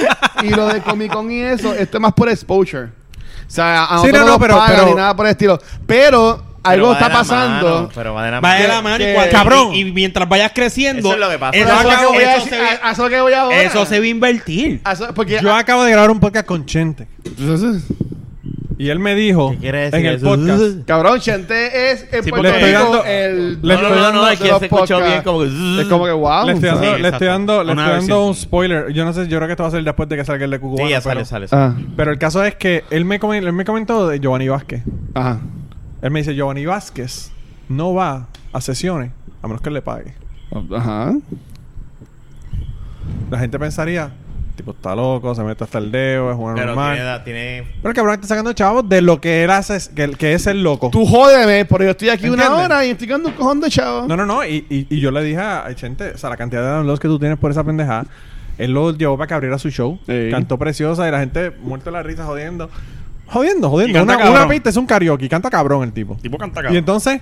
y 0.44 0.50
lo 0.50 0.68
de 0.68 0.82
Comic 0.82 1.12
Con 1.12 1.32
y 1.32 1.42
eso, 1.42 1.74
esto 1.74 1.98
es 1.98 2.02
más 2.02 2.14
por 2.14 2.30
exposure. 2.30 2.84
O 2.86 3.50
sea, 3.50 3.86
a 3.86 4.00
Sí, 4.02 4.08
no, 4.12 4.20
no, 4.20 4.26
no, 4.26 4.32
nos 4.34 4.40
pero- 4.40 4.58
pagan 4.58 4.76
pero- 4.76 4.88
ni 4.90 4.96
nada 4.96 5.16
por 5.16 5.26
el 5.26 5.32
estilo. 5.32 5.60
Pero 5.86 6.44
algo 6.64 6.94
está 6.94 7.10
pasando. 7.10 7.76
mano, 7.76 7.90
pero 7.96 8.14
va 8.14 8.26
de 8.26 8.32
la 8.32 8.40
Va 8.40 8.54
de 8.56 8.60
mano. 8.68 8.74
la 8.74 8.82
mano 8.82 8.96
y 9.04 9.08
que- 9.08 9.14
cual- 9.14 9.30
cabrón. 9.30 9.74
Y, 9.74 9.80
y 9.82 9.92
mientras 9.94 10.28
vayas 10.30 10.52
creciendo. 10.54 11.00
Eso 11.10 11.14
es 11.14 11.20
lo 11.20 11.30
que 11.30 11.40
pasa. 11.40 11.58
Eso, 11.58 11.68
Eso 11.68 11.78
es 11.78 11.84
lo 11.84 12.00
que 12.00 12.06
voy 12.08 12.18
eso 12.24 12.48
se, 12.48 12.56
a- 12.60 12.92
eso 12.92 13.10
que 13.10 13.22
voy 13.22 13.34
ahora. 13.34 13.56
va, 13.58 13.64
eso 13.64 13.86
se 13.86 14.00
va 14.00 14.06
a 14.06 14.08
invertir. 14.10 14.82
Eso- 14.92 15.14
porque 15.14 15.40
Yo 15.42 15.54
acabo 15.56 15.84
de 15.84 15.92
grabar 15.92 16.12
un 16.12 16.20
podcast 16.20 16.46
con 16.46 16.66
Chente. 16.66 17.08
Y 18.80 18.90
él 18.90 19.00
me 19.00 19.16
dijo 19.16 19.50
¿Qué 19.54 19.58
quiere 19.58 19.90
decir 19.90 20.00
en 20.02 20.06
el 20.06 20.16
eso? 20.18 20.26
podcast. 20.28 20.86
Cabrón, 20.86 21.20
Chente 21.20 21.92
es 21.92 22.06
en 22.14 22.24
Sí, 22.24 22.30
Puerto 22.30 22.44
Le 22.44 22.50
estoy 22.58 22.70
Rico 22.72 22.84
dando- 22.84 23.06
el 23.06 23.60
le 23.64 23.74
No, 23.76 23.82
no, 23.82 23.90
no, 23.96 24.12
no, 24.12 24.30
es 24.30 24.40
que 24.40 24.48
se 24.50 24.66
escuchó 24.66 24.98
bien 25.02 25.22
como 25.24 25.40
que- 25.40 25.82
Es 25.82 25.88
como 25.88 26.06
que 26.06 26.12
wow. 26.12 26.46
Le 26.46 26.54
estoy 26.54 26.70
dando, 26.70 26.96
Sí, 26.96 27.02
le 27.02 27.08
estoy 27.10 27.28
dando, 27.28 27.64
le 27.64 27.72
estoy 27.72 27.88
dando 27.88 28.26
un 28.28 28.36
spoiler. 28.36 28.94
Yo 28.94 29.04
no 29.04 29.14
sé, 29.14 29.28
yo 29.28 29.38
creo 29.38 29.48
que 29.48 29.54
esto 29.54 29.64
va 29.64 29.70
a 29.70 29.72
ser 29.72 29.84
después 29.84 30.08
de 30.10 30.16
que 30.18 30.26
salga 30.26 30.46
el 30.46 30.52
de 30.52 30.60
Cucubano. 30.60 30.86
Sí, 30.88 30.92
ya 30.92 31.02
pero, 31.02 31.26
sale, 31.26 31.26
sale. 31.26 31.48
sale. 31.48 31.64
Ah, 31.76 31.92
pero 31.96 32.12
el 32.12 32.20
caso 32.20 32.44
es 32.46 32.54
que 32.54 32.84
él 32.92 33.04
me, 33.06 33.16
él 33.16 33.52
me 33.54 33.66
comentó 33.66 34.08
de 34.08 34.20
Giovanni 34.20 34.48
Vázquez. 34.48 34.84
ajá. 35.16 35.40
Él 36.02 36.12
me 36.12 36.20
dice, 36.20 36.36
Giovanni 36.36 36.66
Vázquez 36.66 37.32
no 37.70 37.94
va 37.94 38.28
a 38.54 38.62
sesiones 38.62 39.12
a 39.42 39.48
menos 39.48 39.62
que 39.62 39.70
él 39.70 39.74
le 39.76 39.82
pague. 39.82 40.14
Ajá. 40.76 41.14
La 43.30 43.40
gente 43.40 43.60
pensaría, 43.60 44.12
tipo, 44.56 44.72
está 44.72 44.96
loco, 44.96 45.34
se 45.36 45.44
mete 45.44 45.64
hasta 45.64 45.78
el 45.78 45.92
dedo, 45.92 46.32
es 46.32 46.38
una 46.38 46.56
Pero 46.56 46.68
normal. 46.68 46.94
tiene, 46.96 47.08
edad, 47.08 47.24
tiene 47.24 47.68
Pero 47.82 47.90
el 47.90 47.96
cabrón 47.96 48.16
está 48.16 48.28
sacando 48.28 48.54
chavos 48.54 48.88
de 48.88 49.02
lo 49.02 49.20
que 49.22 49.44
él 49.44 49.50
hace, 49.52 49.78
que, 49.94 50.12
que 50.12 50.34
es 50.34 50.48
el 50.48 50.64
loco. 50.64 50.90
Tú 50.90 51.06
jódeme, 51.06 51.66
pero 51.66 51.84
yo 51.84 51.92
estoy 51.92 52.10
aquí 52.10 52.30
una 52.30 52.54
hora 52.56 52.86
y 52.86 52.92
estoy 52.92 53.08
ganando 53.08 53.30
un 53.30 53.36
cojón 53.36 53.60
de 53.60 53.70
chavo. 53.70 54.08
No, 54.08 54.16
no, 54.18 54.26
no. 54.26 54.46
Y, 54.46 54.66
y, 54.70 54.88
y 54.90 55.00
yo 55.00 55.12
le 55.12 55.24
dije 55.24 55.40
a 55.40 55.68
Chente, 55.76 56.12
o 56.12 56.18
sea, 56.18 56.30
la 56.30 56.38
cantidad 56.38 56.62
de 56.62 56.70
downloads 56.70 57.00
que 57.00 57.08
tú 57.08 57.20
tienes 57.20 57.38
por 57.38 57.52
esa 57.52 57.64
pendejada, 57.64 58.06
él 58.58 58.72
lo 58.72 58.92
llevó 58.92 59.18
para 59.18 59.28
que 59.28 59.34
abriera 59.34 59.58
su 59.60 59.70
show. 59.70 60.00
Sí. 60.06 60.30
Cantó 60.32 60.58
preciosa 60.58 61.08
y 61.08 61.12
la 61.12 61.20
gente 61.20 61.52
muerta 61.62 61.92
la 61.92 62.02
risa 62.02 62.26
jodiendo. 62.26 62.70
Jodiendo, 63.30 63.70
jodiendo. 63.70 64.04
Una, 64.04 64.18
cabrón. 64.18 64.36
una 64.36 64.48
pista 64.48 64.70
es 64.70 64.78
un 64.78 64.86
karaoke. 64.86 65.28
Canta 65.30 65.50
cabrón 65.50 65.84
el 65.84 65.92
tipo. 65.92 66.16
tipo 66.16 66.38
canta 66.38 66.62
Y 66.72 66.78
entonces, 66.78 67.22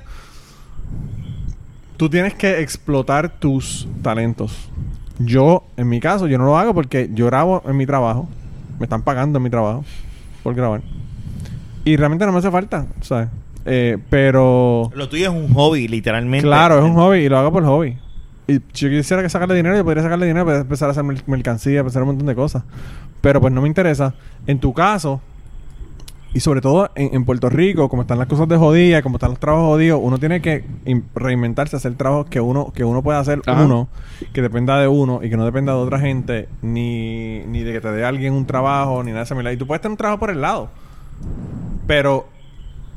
tú 1.97 2.09
tienes 2.09 2.33
que 2.33 2.61
explotar 2.61 3.29
tus 3.39 3.87
talentos. 4.01 4.69
Yo, 5.17 5.63
en 5.77 5.87
mi 5.89 5.99
caso, 5.99 6.27
yo 6.27 6.37
no 6.37 6.45
lo 6.45 6.57
hago 6.57 6.73
porque 6.73 7.09
yo 7.13 7.25
grabo 7.27 7.63
en 7.65 7.77
mi 7.77 7.85
trabajo. 7.85 8.27
Me 8.79 8.83
están 8.85 9.01
pagando 9.01 9.37
en 9.37 9.43
mi 9.43 9.49
trabajo 9.49 9.85
por 10.43 10.53
grabar. 10.53 10.81
Y 11.85 11.95
realmente 11.95 12.25
no 12.25 12.31
me 12.31 12.39
hace 12.39 12.51
falta, 12.51 12.85
¿sabes? 13.01 13.29
Eh, 13.65 13.97
pero... 14.09 14.91
Lo 14.93 15.07
tuyo 15.07 15.29
es 15.31 15.35
un 15.35 15.53
hobby, 15.53 15.87
literalmente. 15.87 16.45
Claro, 16.45 16.77
es 16.79 16.83
un 16.83 16.93
hobby 16.95 17.19
y 17.19 17.29
lo 17.29 17.37
hago 17.37 17.51
por 17.51 17.63
hobby. 17.63 17.97
Y 18.47 18.55
si 18.73 18.85
yo 18.85 18.89
quisiera 18.89 19.23
que 19.23 19.29
sacarle 19.29 19.55
dinero, 19.55 19.75
yo 19.75 19.83
podría 19.83 20.03
sacarle 20.03 20.27
dinero 20.27 20.45
para 20.45 20.59
empezar 20.59 20.87
a 20.89 20.91
hacer 20.91 21.03
mer- 21.03 21.23
mercancía, 21.25 21.79
empezar 21.79 22.03
un 22.03 22.09
montón 22.09 22.27
de 22.27 22.35
cosas. 22.35 22.63
Pero 23.21 23.39
pues 23.41 23.53
no 23.53 23.61
me 23.61 23.67
interesa. 23.67 24.13
En 24.45 24.59
tu 24.59 24.73
caso, 24.73 25.21
y 26.35 26.41
sobre 26.41 26.61
todo 26.61 26.91
en, 26.95 27.15
en 27.15 27.25
Puerto 27.25 27.49
Rico, 27.49 27.89
como 27.89 28.03
están 28.03 28.19
las 28.19 28.27
cosas 28.27 28.47
de 28.47 28.57
jodida, 28.57 29.01
como 29.01 29.15
están 29.15 29.31
los 29.31 29.39
trabajos 29.39 29.67
jodidos, 29.69 29.99
uno 30.03 30.19
tiene 30.19 30.41
que 30.41 30.63
in- 30.85 31.05
reinventarse, 31.15 31.77
hacer 31.77 31.95
trabajos 31.95 32.27
que 32.27 32.39
uno, 32.41 32.71
que 32.75 32.83
uno 32.83 33.01
pueda 33.01 33.19
hacer 33.19 33.41
Ajá. 33.47 33.63
uno, 33.63 33.87
que 34.33 34.41
dependa 34.43 34.77
de 34.79 34.87
uno 34.87 35.21
y 35.23 35.29
que 35.31 35.37
no 35.37 35.45
dependa 35.45 35.73
de 35.73 35.79
otra 35.79 35.97
gente, 35.99 36.47
ni, 36.61 37.39
ni 37.47 37.63
de 37.63 37.73
que 37.73 37.81
te 37.81 37.91
dé 37.91 38.05
alguien 38.05 38.33
un 38.33 38.45
trabajo, 38.45 39.01
ni 39.03 39.11
nada 39.11 39.23
de 39.25 39.33
mierda. 39.33 39.53
Y 39.53 39.57
tú 39.57 39.65
puedes 39.65 39.81
tener 39.81 39.93
un 39.93 39.97
trabajo 39.97 40.19
por 40.19 40.29
el 40.29 40.41
lado. 40.41 40.69
Pero 41.87 42.27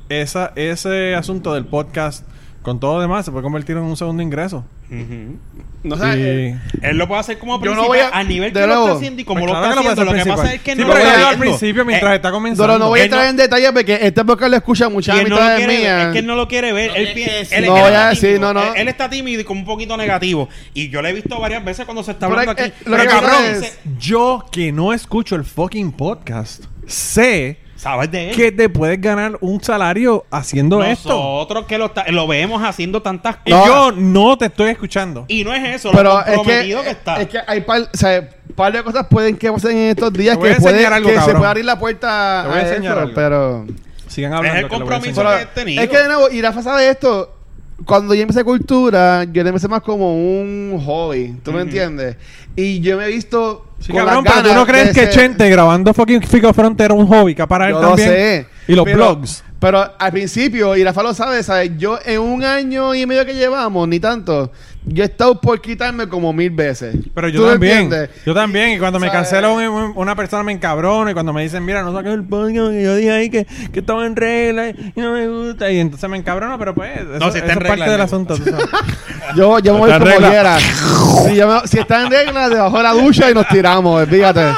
esa, 0.09 0.53
ese 0.57 1.14
asunto 1.14 1.55
del 1.55 1.64
podcast 1.66 2.26
con 2.68 2.80
todo 2.80 2.96
lo 2.96 3.00
demás 3.02 3.24
se 3.24 3.30
puede 3.30 3.42
convertir 3.42 3.76
en 3.76 3.82
un 3.82 3.96
segundo 3.96 4.22
ingreso. 4.22 4.64
Ujú. 4.90 5.36
No 5.82 5.96
sé. 5.96 6.06
Y- 6.18 6.22
eh, 6.22 6.58
Él 6.82 6.96
lo 6.98 7.06
puede 7.08 7.20
hacer 7.20 7.38
como 7.38 7.52
Yo 7.62 7.74
no 7.74 7.82
principal 7.82 7.86
voy 7.88 7.98
a- 7.98 8.08
a, 8.18 8.24
nivel 8.24 8.52
de 8.52 8.60
que 8.60 8.66
lo 8.66 8.72
nuevo. 8.74 8.86
está 8.88 8.96
haciendo 8.98 9.20
y 9.22 9.24
como 9.24 9.40
Pues 9.40 9.52
lo 9.52 9.58
claro 9.58 9.68
está 9.68 9.82
que 9.82 9.88
haciendo. 9.88 10.04
Lo 10.12 10.18
que 10.24 10.30
pasa 10.30 10.54
es 10.54 10.60
que 10.60 10.72
principal. 10.72 10.76
no 10.76 10.82
Sí, 10.82 10.88
lo 10.88 10.94
pero 11.04 11.16
está 11.18 11.28
al 11.30 11.38
principio, 11.38 11.84
mientras 11.84 12.12
Eh, 12.12 12.16
está 12.16 12.30
comenzando. 12.30 12.78
No 12.78 12.88
voy 12.88 13.00
a 13.00 13.02
no- 13.02 13.04
entrar 13.04 13.26
en 13.26 13.36
detalle 13.36 13.72
porque 13.72 13.98
este 14.02 14.24
podcast 14.24 14.50
lo 14.50 14.56
escucha 14.56 14.88
mucha 14.88 15.16
y 15.16 15.18
él 15.20 15.28
no 15.28 15.36
lo 15.36 15.42
amistades 15.42 15.58
quiere 15.66 15.72
ver, 15.72 15.82
mías. 15.82 16.06
es 16.06 16.12
que 16.12 16.18
él 16.18 16.26
no 16.26 16.34
lo 16.36 16.48
quiere 16.48 16.72
ver. 16.72 16.90
No 16.90 16.96
él, 16.96 17.08
pi- 17.14 17.22
él- 17.22 17.46
él 17.50 17.66
No 17.66 17.76
está 17.76 17.88
voy 17.88 17.94
a 17.96 18.08
decir, 18.08 18.28
tímido. 18.34 18.54
no, 18.54 18.60
no. 18.60 18.66
Él, 18.74 18.80
él 18.80 18.88
está 18.88 19.08
tímido 19.10 19.40
y 19.40 19.44
como 19.44 19.60
un 19.60 19.66
poquito 19.66 19.96
negativo. 19.96 20.48
Y 20.74 20.88
yo 20.90 21.00
lo 21.02 21.08
he 21.08 21.12
visto 21.12 21.38
varias 21.40 21.64
veces 21.64 21.84
cuando 21.84 22.02
se 22.02 22.10
está 22.12 22.26
Pero 22.28 22.40
hablando 22.40 22.60
es- 22.62 22.68
aquí. 22.70 22.78
eh, 22.80 22.82
lo 22.84 22.90
Pero 22.96 23.02
que 23.02 23.08
cabrón, 23.08 23.30
pasa 23.30 23.66
es- 23.66 23.78
yo 23.98 24.46
que 24.52 24.72
no 24.72 24.92
escucho 24.92 25.36
el 25.36 25.44
fucking 25.44 25.92
podcast, 25.92 26.64
sé 26.86 27.58
¿Sabes 27.78 28.10
de 28.10 28.30
él? 28.30 28.36
que 28.36 28.52
te 28.52 28.68
puedes 28.68 29.00
ganar 29.00 29.38
un 29.40 29.62
salario 29.62 30.26
haciendo 30.30 30.82
esto. 30.82 31.08
Nosotros 31.10 31.64
que 31.66 31.78
lo, 31.78 31.92
lo 32.08 32.26
vemos 32.26 32.62
haciendo 32.62 33.00
tantas 33.00 33.36
Y 33.44 33.50
No. 33.50 33.66
yo 33.66 33.92
no 33.92 34.36
te 34.36 34.46
estoy 34.46 34.70
escuchando. 34.70 35.24
Y 35.28 35.44
no 35.44 35.54
es 35.54 35.76
eso, 35.76 35.90
Pero 35.92 36.14
lo 36.14 36.20
es 36.26 36.40
que, 36.42 36.90
está. 36.90 37.20
es 37.22 37.28
que 37.28 37.38
hay 37.46 37.60
par, 37.60 37.82
o 37.82 37.96
sea, 37.96 38.28
par 38.56 38.72
de 38.72 38.82
cosas 38.82 39.06
pueden 39.08 39.36
que 39.36 39.50
pasen 39.52 39.76
en 39.78 39.90
estos 39.90 40.12
días 40.12 40.36
que, 40.36 40.40
puede, 40.40 40.54
enseñar 40.54 40.92
algo, 40.92 41.08
que 41.08 41.20
se 41.20 41.32
puede 41.34 41.46
abrir 41.46 41.64
la 41.64 41.78
puerta 41.78 42.40
Te 42.42 42.48
voy 42.48 42.58
a 42.58 42.60
a 42.60 42.68
enseñar 42.68 42.92
eso, 42.92 43.00
algo. 43.02 43.14
pero... 43.14 43.66
Sigan 44.08 44.32
Es 44.32 44.38
hablando. 44.38 44.58
el 44.58 44.64
que 44.64 44.68
voy 44.68 44.76
a 44.76 44.78
compromiso 44.80 45.22
que 45.22 45.42
he 45.42 45.46
tenido. 45.46 45.82
Es 45.84 45.88
que 45.90 45.98
de 45.98 46.06
nuevo, 46.08 46.30
y 46.30 46.42
Rafa 46.42 46.62
sabe 46.62 46.88
esto. 46.88 47.38
Cuando 47.84 48.12
yo 48.14 48.22
empecé 48.22 48.42
cultura, 48.44 49.24
yo 49.24 49.42
empecé 49.42 49.68
más 49.68 49.82
como 49.82 50.14
un 50.14 50.80
hobby. 50.84 51.36
¿Tú 51.44 51.52
me 51.52 51.62
entiendes? 51.62 52.16
Y 52.56 52.80
yo 52.80 52.96
me 52.96 53.04
he 53.04 53.08
visto. 53.08 53.64
Sí, 53.78 53.92
con 53.92 54.04
cabrón, 54.04 54.24
las 54.24 54.32
pero 54.34 54.42
tú 54.42 54.48
ganas 54.48 54.60
no 54.62 54.66
crees 54.66 54.88
de 54.88 54.92
que 54.94 55.00
ser- 55.06 55.10
Chente 55.10 55.48
grabando 55.48 55.94
fucking 55.94 56.22
Fico 56.22 56.52
Frontera 56.52 56.92
un 56.92 57.06
hobby 57.06 57.34
que 57.36 57.46
para 57.46 57.66
él 57.68 57.74
Yo 57.74 57.80
lo 57.80 57.88
también. 57.90 58.08
sé. 58.08 58.46
Y 58.66 58.74
los 58.74 58.84
pero, 58.84 58.96
blogs. 58.96 59.44
Pero 59.60 59.92
al 59.98 60.12
principio, 60.12 60.76
y 60.76 60.82
Rafa 60.84 61.02
lo 61.04 61.14
sabe, 61.14 61.42
¿sabes? 61.44 61.70
Yo 61.78 61.98
en 62.04 62.20
un 62.20 62.42
año 62.44 62.94
y 62.94 63.06
medio 63.06 63.24
que 63.24 63.34
llevamos, 63.34 63.86
ni 63.88 64.00
tanto, 64.00 64.50
yo 64.89 65.03
he 65.05 65.07
estado 65.07 65.41
por 65.41 65.61
quitarme 65.61 66.09
como 66.09 66.32
mil 66.32 66.51
veces. 66.51 66.97
Pero 67.14 67.28
¿Tú 67.28 67.34
yo 67.34 67.51
también. 67.51 67.78
entiendes? 67.78 68.11
Yo 68.26 68.34
también. 68.34 68.70
Y 68.72 68.78
cuando 68.78 68.99
me 68.99 69.09
¿Sabes? 69.09 69.22
cancela 69.30 69.51
un- 69.51 69.62
un- 69.62 69.93
una 69.97 70.14
persona 70.16 70.43
me 70.43 70.53
encabrono. 70.53 71.11
Y 71.11 71.14
cuando 71.14 71.32
me 71.32 71.43
dicen, 71.43 71.64
mira, 71.64 71.82
no 71.82 71.93
saques 71.95 72.12
el 72.12 72.24
podcast 72.24 72.70
que 72.70 72.82
yo 72.82 72.95
dije 72.97 73.11
ahí 73.12 73.30
que, 73.30 73.47
que 73.72 73.80
estaba 73.80 74.07
en 74.07 74.16
regla 74.16 74.70
y 74.70 74.93
no 74.97 75.12
me 75.12 75.28
gusta. 75.28 75.70
Y 75.70 75.78
entonces 75.78 76.09
me 76.11 76.16
encabrono, 76.18 76.59
pero 76.59 76.74
pues. 76.74 76.99
Eso, 76.99 77.18
No, 77.18 77.30
si 77.30 77.39
está 77.39 77.39
eso 77.39 77.45
en 77.45 77.51
es 77.51 77.57
parte 77.57 77.70
regla, 77.70 77.93
del 77.93 78.01
asunto. 78.01 78.36
Yo, 79.36 79.59
yo 79.59 79.74
me 79.74 79.78
voy 79.80 79.93
como 79.93 80.05
regla. 80.07 80.28
quiera. 80.30 80.59
Si, 80.61 81.34
yo 81.36 81.47
me- 81.49 81.68
si 81.68 81.78
está 81.78 82.03
en 82.05 82.11
regla, 82.11 82.49
debajo 82.49 82.76
de 82.78 82.82
la 82.82 82.93
ducha 82.95 83.30
y 83.30 83.34
nos 83.34 83.47
tiramos, 83.49 84.09
fíjate. 84.09 84.41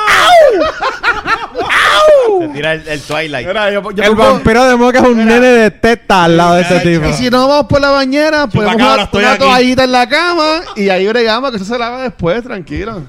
Se 2.40 2.48
tira 2.48 2.72
el, 2.72 2.88
el 2.88 3.00
Twilight. 3.02 3.46
Mira, 3.46 3.70
yo- 3.70 3.90
yo 3.90 4.02
el 4.02 4.10
pongo- 4.10 4.32
vampiro 4.32 4.64
de 4.68 4.76
Moca 4.76 4.98
es 4.98 5.04
un 5.04 5.16
Mira. 5.16 5.34
nene 5.34 5.46
de 5.46 5.70
teta 5.70 6.24
al 6.24 6.36
lado 6.36 6.54
de 6.54 6.62
este 6.62 6.80
tipo. 6.80 7.06
Y 7.08 7.12
si 7.12 7.30
no 7.30 7.46
vamos 7.48 7.66
por 7.66 7.80
la 7.80 7.90
bañera, 7.90 8.46
ponemos 8.46 8.72
Chupacabra, 8.74 8.94
una, 8.94 9.02
estoy 9.04 9.22
una 9.24 9.32
aquí. 9.32 9.38
toallita 9.44 9.84
en 9.84 9.92
la 9.92 10.08
cama 10.08 10.60
y 10.76 10.88
ahí 10.88 11.06
bregamos, 11.08 11.50
que 11.50 11.56
eso 11.56 11.64
se 11.66 11.78
lava 11.78 12.02
después, 12.02 12.42
tranquilo. 12.42 13.02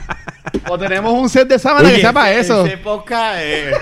o 0.68 0.78
tenemos 0.78 1.12
un 1.12 1.28
set 1.28 1.48
de 1.48 1.58
sábana 1.58 1.90
que 1.90 2.00
sea 2.00 2.12
para 2.12 2.32
eso. 2.32 2.64
Ese 2.66 2.76
podcast, 2.78 3.36
eh, 3.40 3.72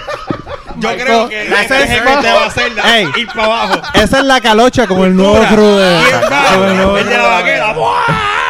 Yo 0.77 0.89
Marco, 0.89 1.05
creo 1.05 1.29
que 1.29 1.49
la 1.49 1.63
ese 1.63 1.75
te 1.87 2.01
va 2.01 2.43
a 2.45 2.47
hacer 2.47 2.73
la- 2.73 2.99
Ey. 2.99 3.09
ir 3.17 3.27
para 3.29 3.45
abajo. 3.45 3.83
Esa 3.95 4.19
es 4.19 4.25
la 4.25 4.41
calocha 4.41 4.87
como 4.87 5.05
el 5.05 5.15
nuevo 5.17 5.35
Cultura. 5.37 5.55
crew 5.55 5.77
de. 5.77 6.01
Y 6.01 6.23
el 6.25 6.31
bajo, 6.31 6.55
como 6.55 6.65
el 6.67 6.77
nuevo 6.77 6.97
el 6.99 7.05
de 7.05 7.11
crew 7.11 7.23
la 7.23 7.29
de- 7.29 7.35
vaquera. 7.43 7.73
¡buah! 7.75 8.50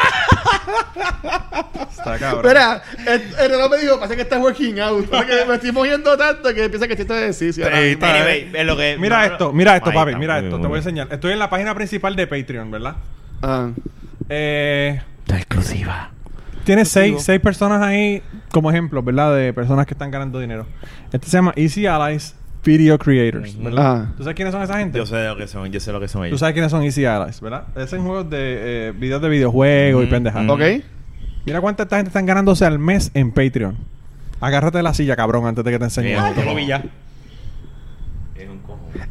Está 1.90 2.18
cabrón. 2.18 2.46
Espera, 2.46 2.82
el, 3.06 3.22
el 3.38 3.50
reloj 3.50 3.70
me 3.70 3.76
dijo, 3.78 3.96
parece 3.98 4.16
que 4.16 4.22
está 4.22 4.38
working 4.38 4.80
out. 4.80 5.06
Porque 5.10 5.44
me 5.46 5.54
estoy 5.54 5.72
moviendo 5.72 6.16
tanto 6.16 6.54
que 6.54 6.68
piensa 6.68 6.86
que 6.86 6.94
estoy 6.94 7.04
haciendo 7.04 7.14
ejercicio. 7.16 7.64
ahora 7.64 7.80
mismo. 7.80 8.06
anyway, 8.06 8.50
es 8.54 8.66
lo 8.66 8.76
que- 8.76 8.96
Mira 8.98 9.26
no, 9.26 9.32
esto, 9.32 9.52
mira 9.52 9.76
esto, 9.76 9.92
papi, 9.92 10.10
está, 10.10 10.18
mira 10.18 10.38
esto, 10.38 10.60
te 10.60 10.66
voy 10.66 10.76
a 10.76 10.78
enseñar. 10.78 11.08
Estoy 11.10 11.32
en 11.32 11.38
la 11.38 11.50
página 11.50 11.74
principal 11.74 12.16
de 12.16 12.26
Patreon, 12.26 12.70
¿verdad? 12.70 12.96
Ah. 13.42 13.70
Eh, 14.28 15.00
Está 15.26 15.36
exclusiva. 15.36 16.10
tiene 16.64 16.84
seis, 16.84 17.22
seis 17.22 17.40
personas 17.40 17.82
ahí 17.82 18.22
como 18.52 18.70
ejemplos, 18.70 19.04
¿verdad? 19.04 19.34
De 19.34 19.52
personas 19.52 19.86
que 19.86 19.94
están 19.94 20.10
ganando 20.10 20.38
dinero. 20.40 20.66
Este 21.12 21.26
se 21.28 21.36
llama 21.36 21.52
Easy 21.56 21.86
Allies 21.86 22.34
Video 22.64 22.98
Creators, 22.98 23.56
¿verdad? 23.62 23.92
Ajá. 24.02 24.12
¿Tú 24.16 24.22
sabes 24.22 24.36
quiénes 24.36 24.52
son 24.52 24.62
esa 24.62 24.78
gente? 24.78 24.98
Yo 24.98 25.06
sé 25.06 25.24
lo 25.26 25.36
que 25.36 25.46
son, 25.46 25.70
yo 25.72 25.80
sé 25.80 25.92
lo 25.92 26.00
que 26.00 26.08
son 26.08 26.22
Tú 26.22 26.26
ellos. 26.26 26.40
sabes 26.40 26.52
quiénes 26.52 26.70
son 26.70 26.82
Easy 26.82 27.04
Allies, 27.06 27.40
¿verdad? 27.40 27.64
Hacen 27.74 28.02
juegos 28.02 28.28
de 28.28 28.88
eh, 28.88 28.92
videos 28.92 29.22
de 29.22 29.28
videojuegos 29.30 30.04
y 30.04 30.06
pendejadas. 30.08 30.46
mm. 30.46 30.50
¿Ok? 30.50 30.62
Mira 31.46 31.60
cuánta 31.62 31.84
esta 31.84 31.96
gente 31.96 32.08
están 32.08 32.26
ganándose 32.26 32.66
al 32.66 32.78
mes 32.78 33.10
en 33.14 33.32
Patreon. 33.32 33.76
Agárrate 34.40 34.76
de 34.78 34.82
la 34.82 34.92
silla, 34.94 35.16
cabrón, 35.16 35.46
antes 35.46 35.64
de 35.64 35.70
que 35.70 35.78
te 35.78 35.84
enseñe. 35.84 36.12
Esto. 36.12 36.40
Yo 36.40 36.44
lo 36.44 36.54
vi 36.54 36.66
ya. 36.66 36.82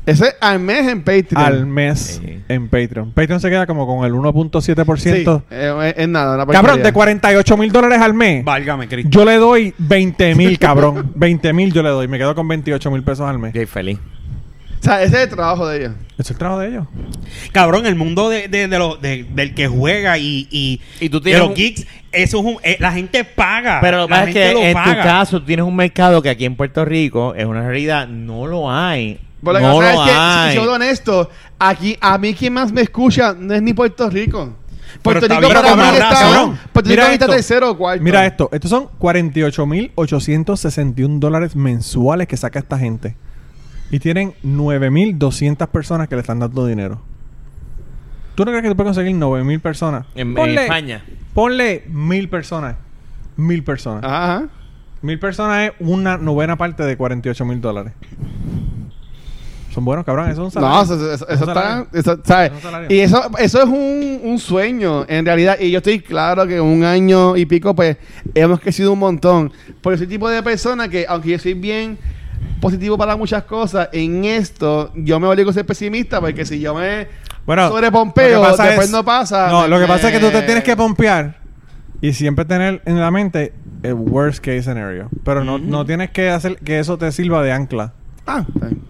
Es. 0.10 0.22
Ese 0.22 0.36
al 0.42 0.60
mes 0.60 0.88
en 0.88 1.04
Patreon. 1.04 1.44
Al 1.44 1.66
mes 1.66 2.22
Sí. 2.24 2.40
en 2.48 2.68
Patreon. 2.70 3.12
Patreon 3.12 3.40
se 3.40 3.50
queda 3.50 3.66
como 3.68 3.86
con 3.88 4.06
el 4.06 4.14
1.7%. 4.14 5.40
Sí, 5.40 5.46
eh, 5.56 5.94
es 5.98 6.08
nada. 6.08 6.36
una 6.36 6.46
Cabrón, 6.46 6.82
de 6.84 6.92
48 6.94 7.58
mil 7.58 7.72
dólares 7.72 8.00
al 8.02 8.14
mes. 8.14 8.44
Válgame, 8.44 8.88
Cristo. 8.88 9.10
Yo 9.12 9.26
le 9.26 9.36
doy 9.36 9.74
20 9.78 10.36
mil, 10.36 10.58
cabrón. 10.60 11.12
20 11.16 11.54
mil 11.54 11.72
yo 11.74 11.84
le 11.84 11.90
doy. 11.90 12.08
Me 12.08 12.18
quedo 12.18 12.36
con 12.36 12.48
28 12.48 12.92
mil 12.92 13.04
pesos 13.04 13.28
al 13.30 13.40
mes. 13.40 13.54
Jay 13.54 13.66
feliz. 13.66 14.00
O 14.80 14.82
sea, 14.82 15.04
ese 15.04 15.18
es 15.18 15.24
el 15.24 15.30
trabajo 15.30 15.68
de 15.68 15.78
ellos. 15.78 15.92
Ese 16.14 16.22
es 16.22 16.32
el 16.32 16.38
trabajo 16.38 16.62
de 16.62 16.70
ellos. 16.70 16.88
Cabrón, 17.52 17.86
el 17.86 17.96
mundo 17.96 18.30
de, 18.30 18.48
de, 18.48 18.70
de 18.70 18.80
lo- 18.80 18.96
de- 18.96 19.26
del 19.30 19.54
que 19.54 19.68
juega 19.68 20.18
y, 20.18 20.48
y, 20.52 20.80
Y 21.02 21.10
tú 21.10 21.20
de 21.20 21.24
tienes 21.26 21.40
los 21.42 21.50
un- 21.50 21.56
geeks, 21.56 21.86
eso 22.14 22.40
es 22.40 22.46
un, 22.46 22.58
eh, 22.64 22.78
la 22.80 22.94
gente 22.94 23.26
paga. 23.26 23.80
Pero 23.82 23.98
lo 23.98 24.08
que 24.08 24.14
la 24.14 24.20
pasa 24.20 24.30
es 24.30 24.34
gente 24.36 24.48
que 24.50 24.54
lo 24.54 24.66
en 24.68 24.74
paga. 24.74 24.96
tu 24.96 25.02
caso 25.08 25.40
tú 25.42 25.46
tienes 25.48 25.66
un 25.66 25.76
mercado 25.76 26.22
que 26.22 26.30
aquí 26.30 26.46
en 26.46 26.56
Puerto 26.56 26.86
Rico 26.86 27.36
es 27.36 27.46
una 27.46 27.62
realidad, 27.68 28.08
no 28.08 28.48
lo 28.48 28.72
hay. 28.72 29.20
Por 29.44 29.54
lo 29.54 29.60
que 29.60 29.66
no 29.66 29.82
lo 29.82 29.88
es 29.88 29.96
que, 29.96 30.52
si 30.52 30.58
soy 30.58 30.68
honesto, 30.68 31.30
aquí, 31.58 31.98
a 32.02 32.18
mí 32.18 32.34
quien 32.34 32.54
más 32.54 32.72
me 32.72 32.82
escucha 32.82 33.34
no 33.38 33.54
es 33.54 33.62
ni 33.62 33.74
Puerto 33.74 34.10
Rico. 34.10 34.54
Puerto 35.02 35.28
Rico 35.28 35.40
bien, 35.42 35.54
para 35.54 35.76
mí 35.76 35.82
está, 35.94 36.10
razón. 36.10 36.60
Puerto 36.74 36.90
Rico 36.90 37.02
está 37.04 37.28
tercero 37.28 37.72
o 37.72 37.78
cuarto. 37.78 38.04
Mira 38.04 38.26
esto. 38.26 38.50
Estos 38.52 38.70
son 38.70 38.88
48.861 39.00 41.20
dólares 41.20 41.56
mensuales 41.56 42.28
que 42.28 42.38
saca 42.38 42.60
esta 42.60 42.78
gente. 42.78 43.16
Y 43.92 44.00
tienen 44.00 44.34
9.200 44.44 45.68
personas 45.68 46.08
que 46.08 46.16
le 46.16 46.22
están 46.22 46.40
dando 46.40 46.66
dinero. 46.66 47.02
¿Tú 48.36 48.46
no 48.46 48.52
crees 48.52 48.64
que 48.64 48.70
tú 48.70 48.76
puedes 48.76 48.96
conseguir 48.96 49.16
9.000 49.20 49.60
personas? 49.62 50.06
En, 50.16 50.30
en 50.30 50.36
Ponle- 50.36 50.62
España. 50.64 51.04
Ponle 51.34 51.84
mil 51.88 52.30
personas. 52.30 52.76
Mil 53.36 53.64
personas. 53.64 54.04
Ajá, 54.04 54.36
ajá. 54.36 54.48
Mil 55.02 55.20
personas 55.20 55.70
es 55.70 55.72
una 55.80 56.18
novena 56.18 56.58
parte 56.58 56.84
de 56.84 56.98
48 56.98 57.46
mil 57.46 57.62
dólares. 57.62 57.94
Son 59.74 59.86
buenos, 59.86 60.04
cabrón. 60.06 60.30
Eso 60.30 60.48
es 60.48 60.56
un 60.56 60.62
No, 60.62 60.82
eso, 60.82 60.96
eso- 60.96 61.28
Es 61.30 61.36
eso 61.36 61.46
está. 61.52 61.86
eso- 61.94 62.20
¿sabes? 62.24 62.52
Es. 62.90 62.92
Y 62.92 63.00
eso, 63.02 63.24
eso 63.38 63.60
es 63.60 63.66
un, 63.66 64.20
un 64.24 64.40
sueño, 64.40 65.06
en 65.08 65.26
realidad. 65.26 65.58
Y 65.60 65.70
yo 65.72 65.78
estoy 65.78 66.00
claro 66.00 66.48
que 66.48 66.60
un 66.60 66.84
año 66.84 67.38
y 67.38 67.46
pico, 67.46 67.76
pues, 67.76 67.98
hemos 68.34 68.60
crecido 68.60 68.94
un 68.94 69.00
montón. 69.00 69.52
Por 69.82 69.94
ese 69.94 70.08
tipo 70.08 70.28
de 70.30 70.42
persona 70.44 70.90
que, 70.90 71.06
aunque 71.08 71.30
yo 71.30 71.40
soy 71.40 71.54
bien 71.54 71.98
positivo 72.62 72.98
para 72.98 73.16
muchas 73.16 73.44
cosas, 73.44 73.90
en 73.94 74.26
esto 74.26 74.92
yo 74.96 75.20
me 75.20 75.28
obligo 75.28 75.50
a 75.52 75.54
ser 75.54 75.66
pesimista, 75.66 76.20
porque 76.20 76.46
si 76.46 76.60
yo 76.60 76.74
me 76.74 77.08
Bueno, 77.46 77.70
sobrepompeo, 77.70 78.42
después 78.58 78.86
es- 78.88 78.92
no 78.92 79.04
pasa. 79.06 79.50
No, 79.50 79.68
lo 79.68 79.80
que 79.80 79.86
pasa 79.86 80.08
es 80.10 80.14
que 80.14 80.20
tú 80.20 80.32
te 80.32 80.42
tienes 80.42 80.64
que 80.64 80.76
pompear 80.76 81.38
y 82.02 82.14
siempre 82.14 82.46
tener 82.46 82.82
en 82.86 83.00
la 83.00 83.12
mente 83.12 83.54
el 83.84 83.94
worst 83.94 84.40
case 84.40 84.64
scenario. 84.64 85.10
Pero 85.24 85.44
no, 85.44 85.58
no 85.58 85.86
tienes 85.86 86.10
que 86.12 86.30
hacer 86.30 86.58
que 86.58 86.80
eso 86.80 86.98
te 86.98 87.12
sirva 87.12 87.44
de 87.44 87.52
ancla. 87.52 87.94
Ah, 88.26 88.46
está 88.54 88.68
bien. 88.68 88.82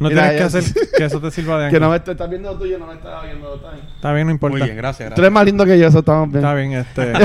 No 0.00 0.08
Mira, 0.08 0.30
tienes 0.30 0.38
que 0.38 0.44
hacer 0.58 0.64
que 0.96 1.04
eso 1.04 1.20
te 1.20 1.30
sirva 1.30 1.58
de 1.58 1.62
que 1.70 1.76
ancla. 1.76 1.80
no 1.86 1.90
me 1.90 1.96
est- 1.96 2.08
estás 2.08 2.30
viendo 2.30 2.56
tuyo, 2.56 2.78
no 2.78 2.86
me 2.86 2.94
estás 2.94 3.22
viendo 3.24 3.58
bien. 3.58 3.82
Está 3.96 4.12
bien, 4.12 4.26
no 4.26 4.32
importa. 4.32 4.56
Muy 4.58 4.64
bien, 4.66 4.76
gracias, 4.76 4.98
Tú 4.98 5.04
gracias. 5.10 5.18
eres 5.24 5.32
más 5.32 5.44
lindo 5.44 5.64
que 5.64 5.78
yo, 5.78 5.88
eso 5.88 5.98
estamos 5.98 6.28
bien. 6.30 6.44
Está 6.44 6.54
bien, 6.54 6.72
este. 6.72 7.12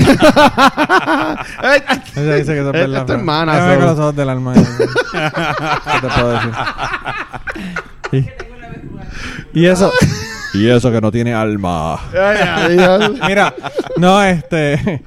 Ella 2.16 2.36
dice 2.36 2.54
que 2.54 2.60
eso 2.60 2.70
es 2.70 2.76
Es- 2.76 2.82
verdad. 2.82 2.98
es 2.98 3.02
tu 3.02 3.08
pero- 3.08 3.20
hermana, 3.20 3.56
Déjame 3.56 3.74
so. 3.74 3.80
con 3.80 3.88
los 3.90 4.00
ojos 4.00 4.16
del 4.16 4.30
alma. 4.30 4.54
¿Qué 4.54 6.00
te 6.02 6.08
puedo 6.08 6.32
decir? 6.32 6.52
Y, 9.54 9.60
y 9.62 9.66
eso. 9.68 9.92
Y 10.54 10.68
eso 10.70 10.92
que 10.92 11.02
no 11.02 11.12
tiene 11.12 11.34
alma. 11.34 12.00
Ay. 12.14 12.78
Mira, 13.28 13.54
no, 13.98 14.24
este. 14.24 15.02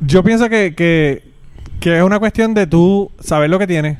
Yo 0.00 0.22
pienso 0.22 0.48
que, 0.48 0.74
que, 0.74 1.22
que 1.80 1.98
es 1.98 2.02
una 2.02 2.18
cuestión 2.18 2.54
de 2.54 2.66
tú 2.66 3.10
saber 3.20 3.50
lo 3.50 3.58
que 3.58 3.66
tienes. 3.66 3.98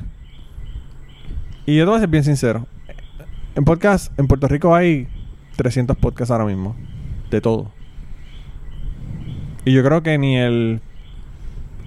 Y 1.65 1.75
yo 1.77 1.83
te 1.83 1.89
voy 1.89 1.97
a 1.97 1.99
ser 1.99 2.09
bien 2.09 2.23
sincero. 2.23 2.65
En 3.55 3.63
podcast, 3.65 4.17
en 4.19 4.27
Puerto 4.27 4.47
Rico 4.47 4.75
hay 4.75 5.07
300 5.55 5.97
podcasts 5.97 6.31
ahora 6.31 6.45
mismo. 6.45 6.75
De 7.31 7.41
todo. 7.41 7.71
Y 9.63 9.73
yo 9.73 9.83
creo 9.83 10.03
que 10.03 10.17
ni 10.17 10.37
el, 10.37 10.81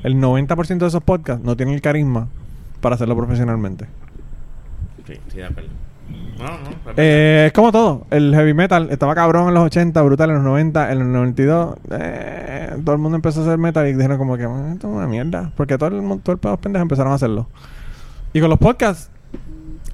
el 0.02 0.14
90% 0.16 0.78
de 0.78 0.86
esos 0.86 1.02
podcasts 1.02 1.44
no 1.44 1.56
tienen 1.56 1.74
el 1.74 1.80
carisma 1.80 2.28
para 2.80 2.96
hacerlo 2.96 3.16
profesionalmente. 3.16 3.86
Sí, 5.06 5.14
sí, 5.28 5.36
de 5.36 5.44
acuerdo. 5.44 5.68
No, 6.38 6.44
no. 6.44 6.70
es 6.70 6.84
verdad. 6.84 6.94
Eh, 6.96 7.44
es 7.46 7.52
como 7.52 7.70
todo. 7.70 8.06
El 8.10 8.34
heavy 8.34 8.54
metal 8.54 8.88
estaba 8.90 9.14
cabrón 9.14 9.48
en 9.48 9.54
los 9.54 9.64
80, 9.64 10.00
brutal 10.02 10.30
en 10.30 10.36
los 10.36 10.44
90, 10.44 10.92
en 10.92 10.98
los 10.98 11.08
92. 11.08 11.76
eh, 11.90 12.70
todo 12.84 12.94
el 12.94 13.00
mundo 13.00 13.16
empezó 13.16 13.40
a 13.40 13.42
hacer 13.44 13.58
metal 13.58 13.86
y 13.86 13.92
dijeron 13.92 14.18
como 14.18 14.36
que 14.36 14.44
"Ah, 14.44 14.70
esto 14.72 14.88
es 14.88 14.94
una 14.94 15.06
mierda. 15.06 15.52
Porque 15.56 15.78
todo 15.78 15.90
el 15.90 16.02
mundo, 16.02 16.22
todo 16.24 16.52
el 16.52 16.58
pendejo 16.58 16.82
empezaron 16.82 17.12
a 17.12 17.16
hacerlo. 17.16 17.46
Y 18.32 18.40
con 18.40 18.50
los 18.50 18.58
podcasts, 18.58 19.10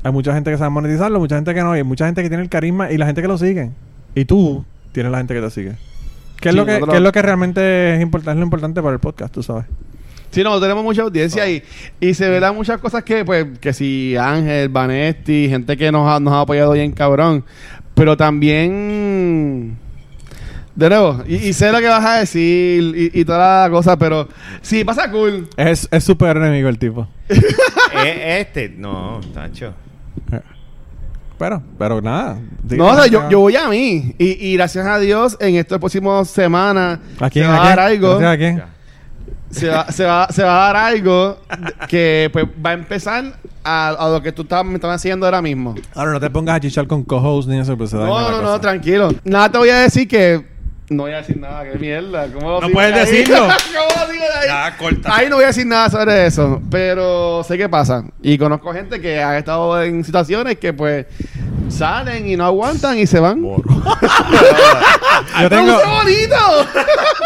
hay 0.05 0.13
mucha 0.13 0.33
gente 0.35 0.51
que 0.53 0.59
sabe 0.59 0.71
monetizarlo, 0.71 1.19
mucha 1.19 1.35
gente 1.35 1.53
que 1.55 1.63
no, 1.63 1.75
y 1.75 1.79
hay 1.79 1.85
mucha 1.85 2.07
gente 2.07 2.23
que 2.23 2.29
tiene 2.29 2.45
el 2.45 2.49
carisma 2.49 2.93
y 2.93 2.99
la 2.99 3.07
gente 3.07 3.21
que 3.23 3.29
lo 3.29 3.37
sigue. 3.39 3.71
Y 4.15 4.25
tú 4.27 4.65
tienes 4.93 5.11
la 5.11 5.19
gente 5.19 5.35
que 5.35 5.41
te 5.41 5.51
sigue. 5.51 5.73
¿Qué 6.41 6.51
es, 6.51 6.53
Sí, 6.53 6.59
lo, 6.59 6.65
que, 6.67 6.73
nosotros- 6.73 6.91
qué 6.93 6.97
es 6.99 7.03
lo 7.03 7.13
que 7.13 7.23
realmente 7.23 7.95
es, 7.97 8.01
importante 8.03 8.33
es 8.33 8.37
lo 8.39 8.45
importante 8.45 8.81
para 8.83 8.95
el 8.95 9.01
podcast, 9.01 9.35
tú 9.35 9.43
sabes? 9.43 9.65
Sí, 10.31 10.43
no, 10.43 10.61
tenemos 10.61 10.83
mucha 10.85 11.03
audiencia 11.03 11.49
y, 11.49 11.63
y 12.01 12.13
se 12.15 12.29
verán 12.29 12.55
muchas 12.57 12.79
cosas 12.81 13.03
que, 13.05 13.25
pues, 13.25 13.47
que 13.61 13.73
si 13.73 14.17
Ángel, 14.17 14.69
Vanetti, 14.69 15.49
gente 15.49 15.77
que 15.77 15.91
nos 15.93 16.09
ha, 16.09 16.19
nos 16.21 16.33
ha 16.35 16.41
apoyado 16.41 16.73
bien 16.73 16.91
cabrón. 16.93 17.45
Pero 17.95 18.17
también. 18.17 19.77
De 20.75 20.89
nuevo, 20.89 21.23
y, 21.29 21.37
y 21.37 21.53
sé 21.53 21.71
lo 21.71 21.79
que 21.79 21.87
vas 21.87 22.05
a 22.05 22.19
decir 22.19 22.83
y, 23.15 23.21
y 23.21 23.25
toda 23.25 23.63
la 23.65 23.71
cosa, 23.71 23.97
pero 23.97 24.29
sí, 24.61 24.83
pasa 24.85 25.09
cool. 25.09 25.49
Es 25.57 25.87
es 25.89 26.03
súper 26.03 26.37
enemigo 26.37 26.69
el 26.69 26.79
tipo. 26.79 27.07
Eh, 27.97 28.41
este, 28.41 28.71
no, 28.77 29.21
Tacho. 29.33 29.73
Pero, 31.37 31.63
pero 31.79 32.01
nada. 32.01 32.39
No, 32.71 32.87
o 32.87 32.95
sea, 32.95 33.07
yo, 33.07 33.29
yo 33.29 33.41
voy 33.41 33.57
a 33.57 33.69
mí. 33.69 34.15
Y, 34.19 34.49
y 34.49 34.57
gracias 34.57 34.87
a 34.87 34.99
Dios, 34.99 35.37
en 35.41 35.57
estas 35.57 35.79
próximas 35.79 36.29
semanas 36.31 37.01
¿A 37.21 37.29
quién? 37.29 37.47
se 37.47 37.51
va 37.51 37.65
¿A 37.65 37.69
dar 37.71 37.81
algo. 37.81 38.13
¿A 38.27 38.37
quién? 38.37 38.59
Ya. 38.59 38.69
se 39.51 39.69
va, 39.69 39.91
se, 39.91 40.05
va, 40.05 40.29
se 40.31 40.43
va 40.45 40.63
a 40.63 40.67
dar 40.73 40.77
algo 40.77 41.39
que 41.89 42.31
pues 42.33 42.47
va 42.65 42.71
a 42.71 42.75
empezar 42.75 43.25
a, 43.65 43.89
a 43.89 44.09
lo 44.11 44.23
que 44.23 44.31
tú 44.31 44.43
estabas, 44.43 44.65
me 44.65 44.75
estabas 44.75 44.97
haciendo 44.97 45.27
ahora 45.27 45.43
mismo. 45.43 45.75
Ahora 45.95 46.13
no 46.13 46.21
te 46.21 46.31
pongas 46.31 46.57
a 46.57 46.61
chichar 46.61 46.87
con 46.87 47.03
co-host 47.03 47.49
ni 47.49 47.59
eso, 47.59 47.77
pues 47.77 47.93
No, 47.93 48.31
no, 48.31 48.41
no, 48.41 48.61
tranquilo. 48.61 49.11
Nada 49.25 49.51
te 49.51 49.59
voy 49.59 49.71
a 49.71 49.79
decir 49.79 50.07
que. 50.07 50.54
No 50.91 51.05
voy 51.05 51.13
a 51.13 51.17
decir 51.19 51.39
nada, 51.39 51.65
qué 51.65 51.79
mierda. 51.79 52.27
¿Cómo 52.33 52.61
No 52.61 52.69
puedes 52.69 52.95
de 52.95 53.01
ahí? 53.01 53.07
decirlo. 53.11 53.39
¿Cómo 53.39 54.13
digo 54.13 54.25
de 54.25 54.39
ahí? 54.39 54.47
Ya, 54.49 54.77
corta. 54.77 55.17
Ahí 55.17 55.29
no 55.31 55.37
voy 55.37 55.45
a 55.45 55.49
decir 55.49 55.67
nada 55.67 55.89
sobre 55.89 56.27
eso. 56.27 56.61
Pero 56.71 57.43
sé 57.43 57.57
qué 57.57 57.69
pasa. 57.71 58.05
Y 58.23 58.37
conozco 58.37 58.73
gente 58.73 59.01
que 59.01 59.23
ha 59.23 59.39
estado 59.39 59.83
en 59.83 60.05
situaciones 60.05 60.59
que 60.59 60.73
pues 60.75 61.07
salen 61.71 62.29
y 62.29 62.37
no 62.37 62.45
aguantan 62.45 62.99
y 62.99 63.07
se 63.07 63.19
van. 63.19 63.41
Yo 63.45 63.57
¡Lo 65.43 65.49
tengo, 65.49 65.73
bonito! 65.73 66.37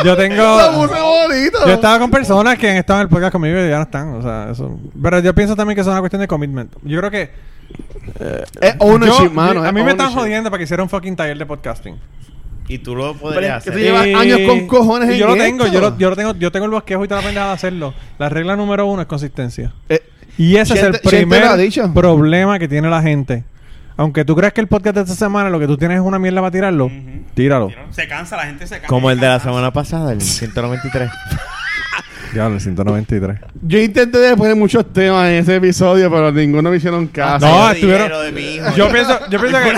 yo 0.04 0.10
¡Lo 0.12 0.16
tengo, 0.16 0.72
bonito! 1.26 1.58
yo 1.64 1.70
he 1.70 1.74
estado 1.74 1.98
con 1.98 2.10
personas 2.10 2.56
que 2.58 2.70
han 2.70 2.76
estado 2.76 3.00
en 3.00 3.04
el 3.04 3.08
podcast 3.08 3.32
conmigo 3.32 3.58
y 3.58 3.68
ya 3.68 3.76
no 3.76 3.82
están, 3.82 4.14
o 4.14 4.22
sea, 4.22 4.48
eso. 4.52 4.78
Pero 5.02 5.18
yo 5.20 5.34
pienso 5.34 5.56
también 5.56 5.74
que 5.74 5.80
eso 5.80 5.90
es 5.90 5.94
una 5.94 6.00
cuestión 6.00 6.20
de 6.20 6.28
commitment. 6.28 6.72
Yo 6.82 6.98
creo 6.98 7.10
que 7.10 7.30
Es 8.60 8.74
ownership, 8.78 9.24
yo- 9.24 9.30
mano. 9.30 9.64
a 9.64 9.72
mí 9.72 9.82
me 9.82 9.90
están 9.92 10.12
jodiendo 10.12 10.50
para 10.50 10.58
que 10.58 10.64
hiciera 10.64 10.82
un 10.82 10.88
fucking 10.88 11.16
taller 11.16 11.36
de 11.38 11.46
podcasting. 11.46 11.98
Y 12.68 12.78
tú 12.78 12.94
lo 12.94 13.14
podrías 13.14 13.64
que 13.64 13.70
hacer. 13.70 13.72
tú 13.72 13.78
llevas 13.78 14.06
años 14.14 14.40
con 14.46 14.66
cojones 14.66 15.08
y 15.10 15.12
en 15.14 15.18
yo 15.18 15.26
lo 15.28 15.36
tengo, 15.36 15.66
yo 15.66 15.80
lo, 15.80 15.96
yo 15.98 16.10
lo 16.10 16.16
tengo, 16.16 16.34
yo 16.34 16.52
tengo 16.52 16.66
el 16.66 16.70
bosquejo 16.72 17.04
y 17.04 17.08
toda 17.08 17.20
la 17.22 17.26
pendeja 17.26 17.46
de 17.46 17.52
hacerlo. 17.52 17.94
La 18.18 18.28
regla 18.28 18.56
número 18.56 18.86
uno 18.86 19.00
es 19.02 19.08
consistencia. 19.08 19.72
Eh, 19.88 20.02
Y 20.36 20.56
ese 20.56 20.74
es 20.74 20.82
el 20.82 21.00
primer 21.00 21.44
problema 21.94 22.58
que 22.58 22.68
tiene 22.68 22.88
la 22.90 23.00
gente. 23.02 23.44
Aunque 23.96 24.24
tú 24.24 24.36
creas 24.36 24.52
que 24.52 24.60
el 24.60 24.68
podcast 24.68 24.94
de 24.94 25.02
esta 25.02 25.14
semana 25.14 25.50
lo 25.50 25.58
que 25.58 25.66
tú 25.66 25.76
tienes 25.76 25.96
es 25.96 26.02
una 26.04 26.18
mierda 26.20 26.40
para 26.40 26.52
tirarlo, 26.52 26.84
Ujú. 26.86 26.94
tíralo. 27.34 27.70
Se 27.90 28.06
cansa, 28.06 28.36
la 28.36 28.44
gente 28.44 28.64
se 28.66 28.74
cansa. 28.76 28.86
Como 28.86 29.10
el 29.10 29.18
de 29.18 29.26
la 29.26 29.40
semana 29.40 29.72
pasada, 29.72 30.12
el 30.12 30.20
193. 30.20 31.10
Ya, 32.34 32.46
el 32.46 32.60
193. 32.60 33.38
yo 33.62 33.78
intenté 33.78 34.18
de 34.18 34.36
poner 34.36 34.54
muchos 34.54 34.92
temas 34.92 35.28
en 35.30 35.36
ese 35.36 35.56
episodio, 35.56 36.10
pero 36.10 36.30
ninguno 36.30 36.70
me 36.70 36.76
hicieron 36.76 37.06
caso. 37.06 37.46
No, 37.46 37.70
estuvieron- 37.70 38.10
de. 38.34 38.60
Yo 38.76 38.90
pienso, 38.90 39.18
yo 39.30 39.40
pienso 39.40 39.58
que 39.62 39.70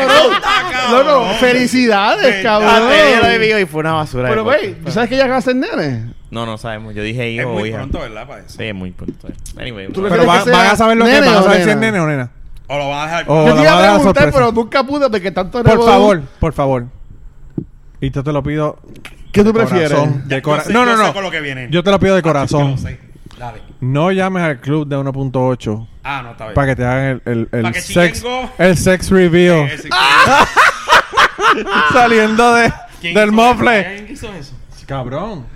Cabrón, 0.00 1.06
loco, 1.06 1.26
felicidades, 1.40 2.36
Ah, 2.40 2.42
cabrón. 2.42 2.90
dije 2.90 3.38
lo 3.38 3.44
hijo 3.44 3.58
y 3.60 3.66
fue 3.66 3.80
una 3.80 3.92
basura. 3.92 4.28
Pero, 4.28 4.44
güey, 4.44 4.68
podcast. 4.68 4.84
¿tú 4.86 4.90
sabes 4.92 5.08
que 5.08 5.16
ya 5.16 5.24
acaba 5.24 5.36
de 5.36 5.42
ser 5.42 5.56
nene? 5.56 6.12
No, 6.30 6.44
no 6.46 6.58
sabemos. 6.58 6.94
Yo 6.94 7.02
dije 7.02 7.34
Es 7.36 7.40
hijo 7.42 7.50
o 7.50 7.54
muy 7.54 7.68
hija. 7.68 7.78
pronto, 7.78 8.00
¿verdad? 8.00 8.26
Para 8.26 8.40
eso. 8.40 8.56
Sí, 8.58 8.64
es 8.64 8.74
muy 8.74 8.90
pronto. 8.90 9.28
Anyway. 9.58 9.88
¿Tú 9.92 10.02
no. 10.02 10.08
Pero 10.08 10.22
¿Quieres 10.24 10.26
van, 10.26 10.44
que 10.44 10.50
van 10.50 10.66
a 10.66 10.76
saber 10.76 10.96
lo 10.96 11.04
que 11.04 11.10
nene 11.12 11.26
es, 11.26 11.32
van 11.32 11.36
a 11.36 11.40
o 11.40 11.44
saber 11.44 11.56
si 11.64 11.70
es 11.70 11.76
nena? 11.76 11.80
nene 11.92 12.00
o 12.00 12.06
nena. 12.06 12.30
O 12.68 12.78
lo 12.78 12.88
van 12.88 12.98
a 12.98 13.04
dejar. 13.04 13.24
O- 13.28 13.46
Yo 13.46 13.48
la 13.48 13.54
te 13.56 13.62
iba 13.62 13.72
van 13.74 13.74
a 13.74 13.78
a 13.78 13.82
dar 13.82 13.94
preguntar, 13.96 14.22
sorpresa. 14.24 14.38
pero 14.38 14.52
nunca 14.52 14.84
pude 14.84 15.10
porque 15.10 15.30
tanto 15.30 15.62
Por 15.62 15.66
revolú. 15.70 15.86
favor, 15.90 16.22
por 16.40 16.52
favor. 16.52 16.86
Y 18.00 18.10
yo 18.10 18.22
te 18.24 18.32
lo 18.32 18.42
pido. 18.42 18.78
¿Qué 19.32 19.42
tú 19.42 19.52
de 19.52 19.54
prefieres? 19.54 19.90
corazón, 19.92 20.22
de 20.28 20.34
Ya, 20.36 20.42
cora- 20.42 20.62
yo 20.62 20.66
sé- 20.68 20.72
no, 20.72 20.84
yo 20.84 20.90
no, 20.92 20.96
sé 20.98 21.02
no. 21.04 21.14
con 21.14 21.22
lo 21.22 21.30
que 21.30 21.40
viene. 21.40 21.68
Yo 21.70 21.82
te 21.82 21.90
lo 21.90 21.98
pido 22.00 22.14
de 22.14 22.20
Yo 22.20 22.24
corazón. 22.24 22.78
sé. 22.78 22.98
Dale. 23.38 23.60
No 23.80 24.10
llames 24.12 24.42
al 24.42 24.60
club 24.60 24.86
de 24.86 24.96
1.8 24.96 25.86
Ah, 26.02 26.22
no, 26.22 26.30
está 26.32 26.44
bien. 26.44 26.54
para 26.54 26.66
que 26.68 26.76
te 26.76 26.84
hagan 26.84 27.22
el, 27.26 27.48
el, 27.52 27.66
el 27.66 27.72
que 27.72 27.80
sex, 27.80 28.24
el 28.58 28.76
sex 28.76 29.10
reveal. 29.10 29.68
Eh, 29.68 29.74
ese- 29.74 29.88
Saliendo 31.92 32.54
de, 32.54 32.72
¿Quién 33.00 33.14
del 33.14 33.28
hizo 33.32 33.42
eso? 33.42 33.54
mofle. 33.54 33.84
¿Quién 33.96 34.12
hizo 34.12 34.32
eso? 34.32 34.54
Cabrón. 34.86 35.46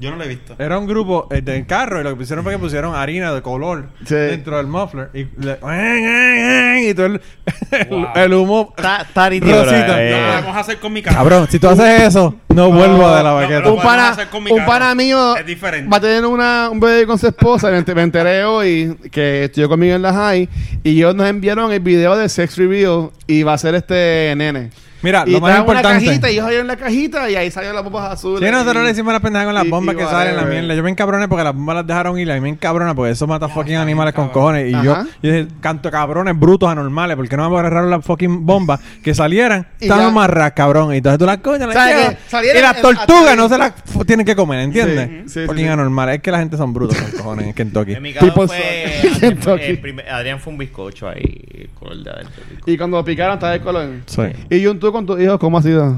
Yo 0.00 0.10
no 0.10 0.16
lo 0.16 0.24
he 0.24 0.28
visto. 0.28 0.56
Era 0.58 0.78
un 0.78 0.86
grupo 0.86 1.28
eh, 1.30 1.42
del 1.42 1.66
carro 1.66 2.00
y 2.00 2.04
lo 2.04 2.10
que 2.10 2.16
pusieron 2.16 2.42
fue 2.42 2.54
que 2.54 2.58
pusieron 2.58 2.94
harina 2.94 3.32
de 3.34 3.42
color 3.42 3.88
Sí. 4.06 4.14
dentro 4.14 4.56
del 4.56 4.66
muffler 4.66 5.10
y, 5.14 5.26
le- 5.44 5.58
y 6.90 6.94
todo 6.94 7.06
el, 7.06 7.20
el- 7.70 7.88
Wow. 7.88 8.06
el 8.14 8.34
humo. 8.34 8.74
Está, 8.76 9.30
nítido, 9.30 9.62
Rosita. 9.64 10.02
eh. 10.02 10.10
Lo 10.10 10.32
podemos 10.40 10.56
hacer 10.56 10.78
con 10.78 10.92
mi 10.92 11.02
cara. 11.02 11.16
Cabrón, 11.16 11.46
si 11.50 11.58
tú 11.58 11.68
haces 11.68 12.02
eso, 12.02 12.34
no 12.48 12.70
vuelvo 12.70 13.14
de 13.14 13.22
la 13.22 13.32
baqueta. 13.32 13.60
no, 13.60 13.74
un 13.74 13.82
pana, 13.82 14.08
hacer 14.10 14.28
con 14.28 14.42
mi 14.42 14.50
un 14.50 14.58
carro. 14.58 14.70
pana 14.70 14.94
mío 14.94 15.36
Es 15.36 15.46
diferente. 15.46 15.90
va 15.90 15.98
a 15.98 16.00
tener 16.00 16.24
una, 16.24 16.68
un 16.70 16.80
bebé 16.80 17.06
con 17.06 17.18
su 17.18 17.26
esposa. 17.26 17.70
Me 17.70 18.02
enteré 18.02 18.44
hoy 18.44 18.96
que 19.10 19.44
estudió 19.44 19.68
conmigo 19.68 19.94
en 19.96 20.02
la 20.02 20.12
high. 20.14 20.48
Y 20.82 20.90
ellos 20.98 21.14
nos 21.14 21.28
enviaron 21.28 21.72
el 21.72 21.80
video 21.80 22.16
de 22.16 22.28
Sex 22.28 22.56
Reveal. 22.56 23.10
Y 23.26 23.42
va 23.42 23.54
a 23.54 23.58
ser 23.58 23.74
este 23.74 24.32
nene. 24.36 24.70
Mira, 25.02 25.24
y 25.26 25.30
lo 25.32 25.40
más 25.40 25.50
traen 25.50 25.62
una 25.64 25.72
importante. 25.74 26.04
cajita 26.06 26.28
y 26.28 26.32
ellos 26.34 26.44
abrieron 26.44 26.66
la 26.66 26.76
cajita 26.76 27.30
y 27.30 27.36
ahí 27.36 27.50
salieron 27.50 27.74
las 27.76 27.84
bombas 27.84 28.12
azules. 28.12 28.40
Sí, 28.46 28.52
nosotros 28.52 28.82
y- 28.82 28.86
le 28.86 28.90
hicimos 28.92 29.12
la 29.12 29.20
pendeja 29.20 29.44
con 29.46 29.54
las 29.54 29.64
y- 29.64 29.68
bombas 29.70 29.94
y 29.94 29.98
que 29.98 30.04
salen 30.04 30.36
la 30.36 30.42
mierda. 30.44 30.74
Yo 30.74 30.82
me 30.82 30.90
encabroné 30.90 31.26
porque 31.28 31.44
las 31.44 31.54
bombas 31.54 31.76
las 31.76 31.86
dejaron 31.86 32.18
ir. 32.18 32.30
A 32.30 32.34
mí 32.34 32.40
me 32.40 32.48
encabrona 32.50 32.94
porque 32.94 33.12
eso 33.12 33.26
mata 33.26 33.48
fucking 33.48 33.76
animales 33.76 34.14
con 34.14 34.28
cojones. 34.28 34.68
Y 34.68 34.72
yo, 34.84 34.92
Ajá. 34.92 35.06
yo 35.22 35.32
dije, 35.32 35.48
canto 35.60 35.90
cabrones 35.90 36.38
brutos 36.38 36.68
anormales. 36.68 37.16
porque 37.16 37.36
no 37.36 37.48
me 37.50 37.58
agarraron 37.58 37.90
las 37.90 38.04
fucking 38.04 38.44
bombas 38.44 38.80
que 39.02 39.14
salieran? 39.14 39.66
Ya. 39.80 40.06
amarras, 40.06 40.52
cabrón. 40.52 40.92
Y 40.92 40.98
entonces 40.98 41.18
tú 41.18 41.26
las 41.26 41.38
coñas, 41.38 41.68
las 41.68 41.76
Y 42.44 42.60
las 42.62 42.76
en- 42.76 42.82
tortugas 42.82 43.36
no 43.36 43.48
se 43.48 43.58
las 43.58 43.72
tienen 44.06 44.24
que 44.26 44.34
comer, 44.36 44.60
¿entiendes? 44.60 45.32
Sí, 45.32 45.40
fucking 45.46 45.64
sí. 45.64 45.68
anormales. 45.70 46.16
Es 46.16 46.22
que 46.22 46.30
la 46.30 46.38
gente 46.38 46.56
son 46.56 46.72
brutos 46.72 46.96
con 47.00 47.10
cojones 47.12 47.46
en 47.46 47.52
Kentucky. 47.54 47.92
En 48.00 48.02
mi 48.02 48.12
caso 48.12 48.32
fue... 48.46 49.30
Adrián, 50.10 50.40
fue 50.40 50.52
un 50.52 50.58
bizcocho 50.58 51.08
ahí. 51.08 51.68
De. 51.80 52.26
Y 52.72 52.76
cuando 52.76 53.02
picaron 53.04 53.34
estaba 53.34 53.54
el 53.54 53.60
color. 53.62 53.88
Sí. 54.06 54.22
Y 54.50 54.64
Jun, 54.64 54.78
tú 54.90 54.92
con 54.92 55.06
tus 55.06 55.20
hijos, 55.20 55.38
¿cómo 55.38 55.58
ha 55.58 55.62
sido? 55.62 55.94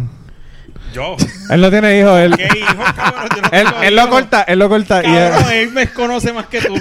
Yo. 0.93 1.17
Él 1.49 1.61
no 1.63 1.71
tiene 1.71 1.99
hijos. 2.01 2.19
Él, 2.19 2.37
¿Qué 2.37 2.45
hijo, 2.59 2.75
cabrón? 2.95 3.29
Yo 3.35 3.41
no 3.43 3.49
él, 3.51 3.65
tengo 3.67 3.83
él 3.83 3.97
lo 3.97 4.09
corta. 4.11 4.43
Él 4.43 4.59
lo 4.59 4.69
corta. 4.69 5.01
Y 5.01 5.05
Cabrón, 5.05 5.45
él, 5.51 5.53
él 5.61 5.71
me 5.73 5.87
conoce 5.89 6.33
más 6.35 6.47
que 6.47 6.61
tú. 6.61 6.75
Él 6.75 6.81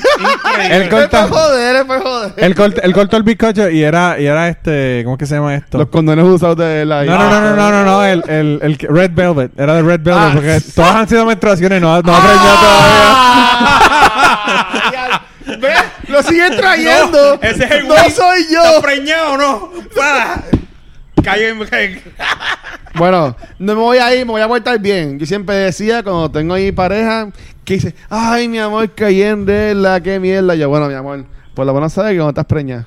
Increíble. 0.84 0.89
corta- 0.89 1.22
Él 1.24 1.30
fue 1.30 1.38
joder, 1.39 1.76
él 1.78 1.86
fue 1.88 1.99
joder. 2.01 2.34
él 2.36 2.55
corta- 2.55 2.82
él 2.84 2.93
cortó 2.93 3.16
el 3.18 3.24
bizcocho 3.24 3.70
y 3.70 3.82
era, 3.84 4.20
y 4.20 4.26
era 4.26 4.49
este. 4.49 5.01
¿Cómo 5.05 5.16
es 5.16 5.20
que 5.20 5.26
se 5.26 5.36
llama 5.36 5.55
esto? 5.55 5.78
Los 5.78 5.88
condones 5.88 6.26
usados 6.26 6.57
de 6.57 6.86
la 6.86 7.05
No, 7.05 7.18
no, 7.18 7.30
no, 7.30 7.41
no, 7.41 7.55
no, 7.55 7.72
no, 7.72 7.84
no, 7.86 8.03
el, 8.03 8.22
el, 8.28 8.59
el 8.62 8.78
que- 8.78 8.88
Red 8.88 9.12
Velvet, 9.14 9.57
era 9.57 9.76
de 9.76 9.82
Red 9.82 10.01
Velvet, 10.01 10.24
Ah. 10.24 10.32
porque 10.34 10.62
todas 10.76 10.95
han 10.95 11.07
sido 11.07 11.26
menstruaciones, 11.26 11.82
no, 11.82 12.01
no 12.01 12.14
ha 12.16 12.20
preñado 12.20 12.57
todavía. 12.59 13.18
¿Ves? 15.62 15.80
Lo 16.09 16.22
siguen 16.24 16.55
trayendo. 16.57 17.36
No, 17.41 17.41
ese 17.49 17.64
es 17.66 17.72
el 17.72 17.88
No 17.88 17.93
güey. 17.95 18.12
soy 18.12 18.41
¿Estás 18.41 18.74
yo. 18.76 18.82
preñado 18.82 19.32
o 19.34 19.38
no? 19.38 19.72
Para. 19.95 20.43
Cállenme. 21.24 21.66
Bueno, 22.93 23.38
no 23.57 23.74
me 23.74 23.80
voy 23.80 23.97
a 23.99 24.14
ir, 24.14 24.26
me 24.26 24.34
voy 24.34 24.41
a 24.41 24.47
portar 24.49 24.78
bien. 24.78 25.18
Yo 25.18 25.26
siempre 25.26 25.55
decía, 25.55 26.03
cuando 26.03 26.30
tengo 26.30 26.53
ahí 26.55 26.74
pareja, 26.74 27.30
que 27.64 27.76
dice, 27.76 27.95
ay, 28.09 28.49
mi 28.49 28.59
amor, 28.59 28.89
cayendo 28.93 29.53
la 29.76 30.01
qué 30.01 30.20
mierda. 30.20 30.55
Yo, 30.55 30.68
bueno, 30.68 30.88
mi 30.89 30.93
amor, 30.93 31.24
por 31.55 31.66
lo 31.66 31.74
menos 31.74 31.93
sabes 31.93 32.12
que 32.12 32.18
no 32.18 32.28
estás 32.28 32.43
preñada. 32.45 32.86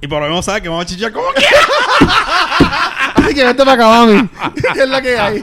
Y 0.00 0.08
por 0.08 0.22
lo 0.22 0.28
menos 0.28 0.42
sabe 0.46 0.62
que 0.62 0.70
vamos 0.70 0.84
a 0.84 0.88
chichar 0.88 1.12
como 1.12 1.26
que. 1.36 1.44
Así 3.14 3.34
que 3.34 3.44
vete 3.44 3.58
para 3.64 3.72
acá, 3.72 3.88
mami. 3.88 4.28
es 4.82 4.88
la 4.88 5.02
que 5.02 5.18
hay. 5.18 5.42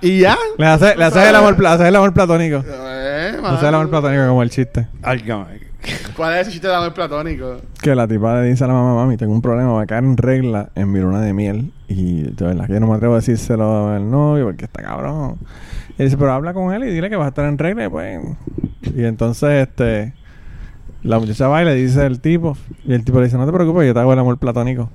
y 0.00 0.20
ya. 0.20 0.36
Le 0.56 0.66
haces 0.66 0.96
le 0.96 1.04
haces 1.04 1.22
el, 1.28 1.36
amor, 1.36 1.56
pla- 1.56 1.74
haces 1.74 1.86
el 1.86 1.96
amor 1.96 2.14
platónico. 2.14 2.64
Eh, 2.66 3.38
Le 3.40 3.46
haces 3.46 3.62
el 3.68 3.74
amor 3.74 3.90
platónico 3.90 4.26
como 4.26 4.42
el 4.42 4.48
chiste. 4.50 4.88
Ay. 5.02 5.22
¿Cuál 6.16 6.34
es 6.34 6.42
ese 6.42 6.52
chiste 6.52 6.68
de 6.68 6.74
amor 6.74 6.94
platónico? 6.94 7.56
Que 7.82 7.94
la 7.94 8.06
tipa 8.06 8.40
le 8.40 8.48
dice 8.48 8.64
a 8.64 8.66
la 8.68 8.74
mamá, 8.74 8.94
mami, 8.94 9.16
tengo 9.16 9.32
un 9.32 9.42
problema, 9.42 9.72
va 9.72 9.82
a 9.82 9.86
caer 9.86 10.04
en 10.04 10.16
regla 10.16 10.70
en 10.74 10.90
mi 10.92 11.00
de 11.00 11.32
miel. 11.32 11.72
Y 11.88 12.22
de 12.22 12.44
verdad 12.44 12.66
que 12.66 12.74
yo 12.74 12.80
no 12.80 12.86
me 12.86 12.94
atrevo 12.94 13.14
a 13.14 13.16
decírselo 13.16 13.88
al 13.88 14.10
novio 14.10 14.46
porque 14.46 14.64
está 14.66 14.82
cabrón. 14.82 15.38
Y 15.98 16.04
dice, 16.04 16.16
pero 16.16 16.32
habla 16.32 16.54
con 16.54 16.72
él 16.72 16.84
y 16.84 16.92
dile 16.92 17.10
que 17.10 17.16
vas 17.16 17.26
a 17.26 17.28
estar 17.28 17.44
en 17.46 17.58
regla 17.58 17.90
pues... 17.90 18.20
Y 18.94 19.04
entonces, 19.04 19.68
este... 19.68 20.14
La 21.02 21.18
muchacha 21.18 21.48
va 21.48 21.60
y 21.60 21.66
le 21.66 21.74
dice 21.74 22.00
al 22.00 22.20
tipo. 22.20 22.56
Y 22.84 22.94
el 22.94 23.04
tipo 23.04 23.18
le 23.18 23.26
dice, 23.26 23.36
no 23.36 23.44
te 23.44 23.52
preocupes, 23.52 23.86
yo 23.86 23.92
te 23.92 24.00
hago 24.00 24.12
el 24.12 24.18
amor 24.18 24.38
platónico. 24.38 24.88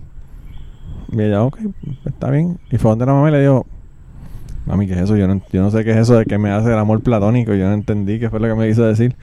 Y 1.12 1.22
ella, 1.22 1.44
ok, 1.44 1.60
está 2.06 2.32
bien. 2.32 2.60
Y 2.72 2.78
fue 2.78 2.90
donde 2.90 3.06
la 3.06 3.14
mamá 3.14 3.30
y 3.30 3.32
le 3.34 3.42
dijo, 3.42 3.68
mami, 4.66 4.88
¿qué 4.88 4.94
es 4.94 5.02
eso? 5.02 5.16
Yo 5.16 5.28
no, 5.28 5.42
yo 5.52 5.62
no 5.62 5.70
sé 5.70 5.84
qué 5.84 5.92
es 5.92 5.98
eso 5.98 6.18
de 6.18 6.26
que 6.26 6.38
me 6.40 6.50
hace 6.50 6.72
el 6.72 6.80
amor 6.80 7.02
platónico. 7.02 7.54
Yo 7.54 7.66
no 7.66 7.74
entendí 7.74 8.20
qué 8.20 8.30
fue 8.30 8.40
lo 8.40 8.48
que 8.48 8.56
me 8.56 8.68
quiso 8.68 8.84
decir. 8.86 9.16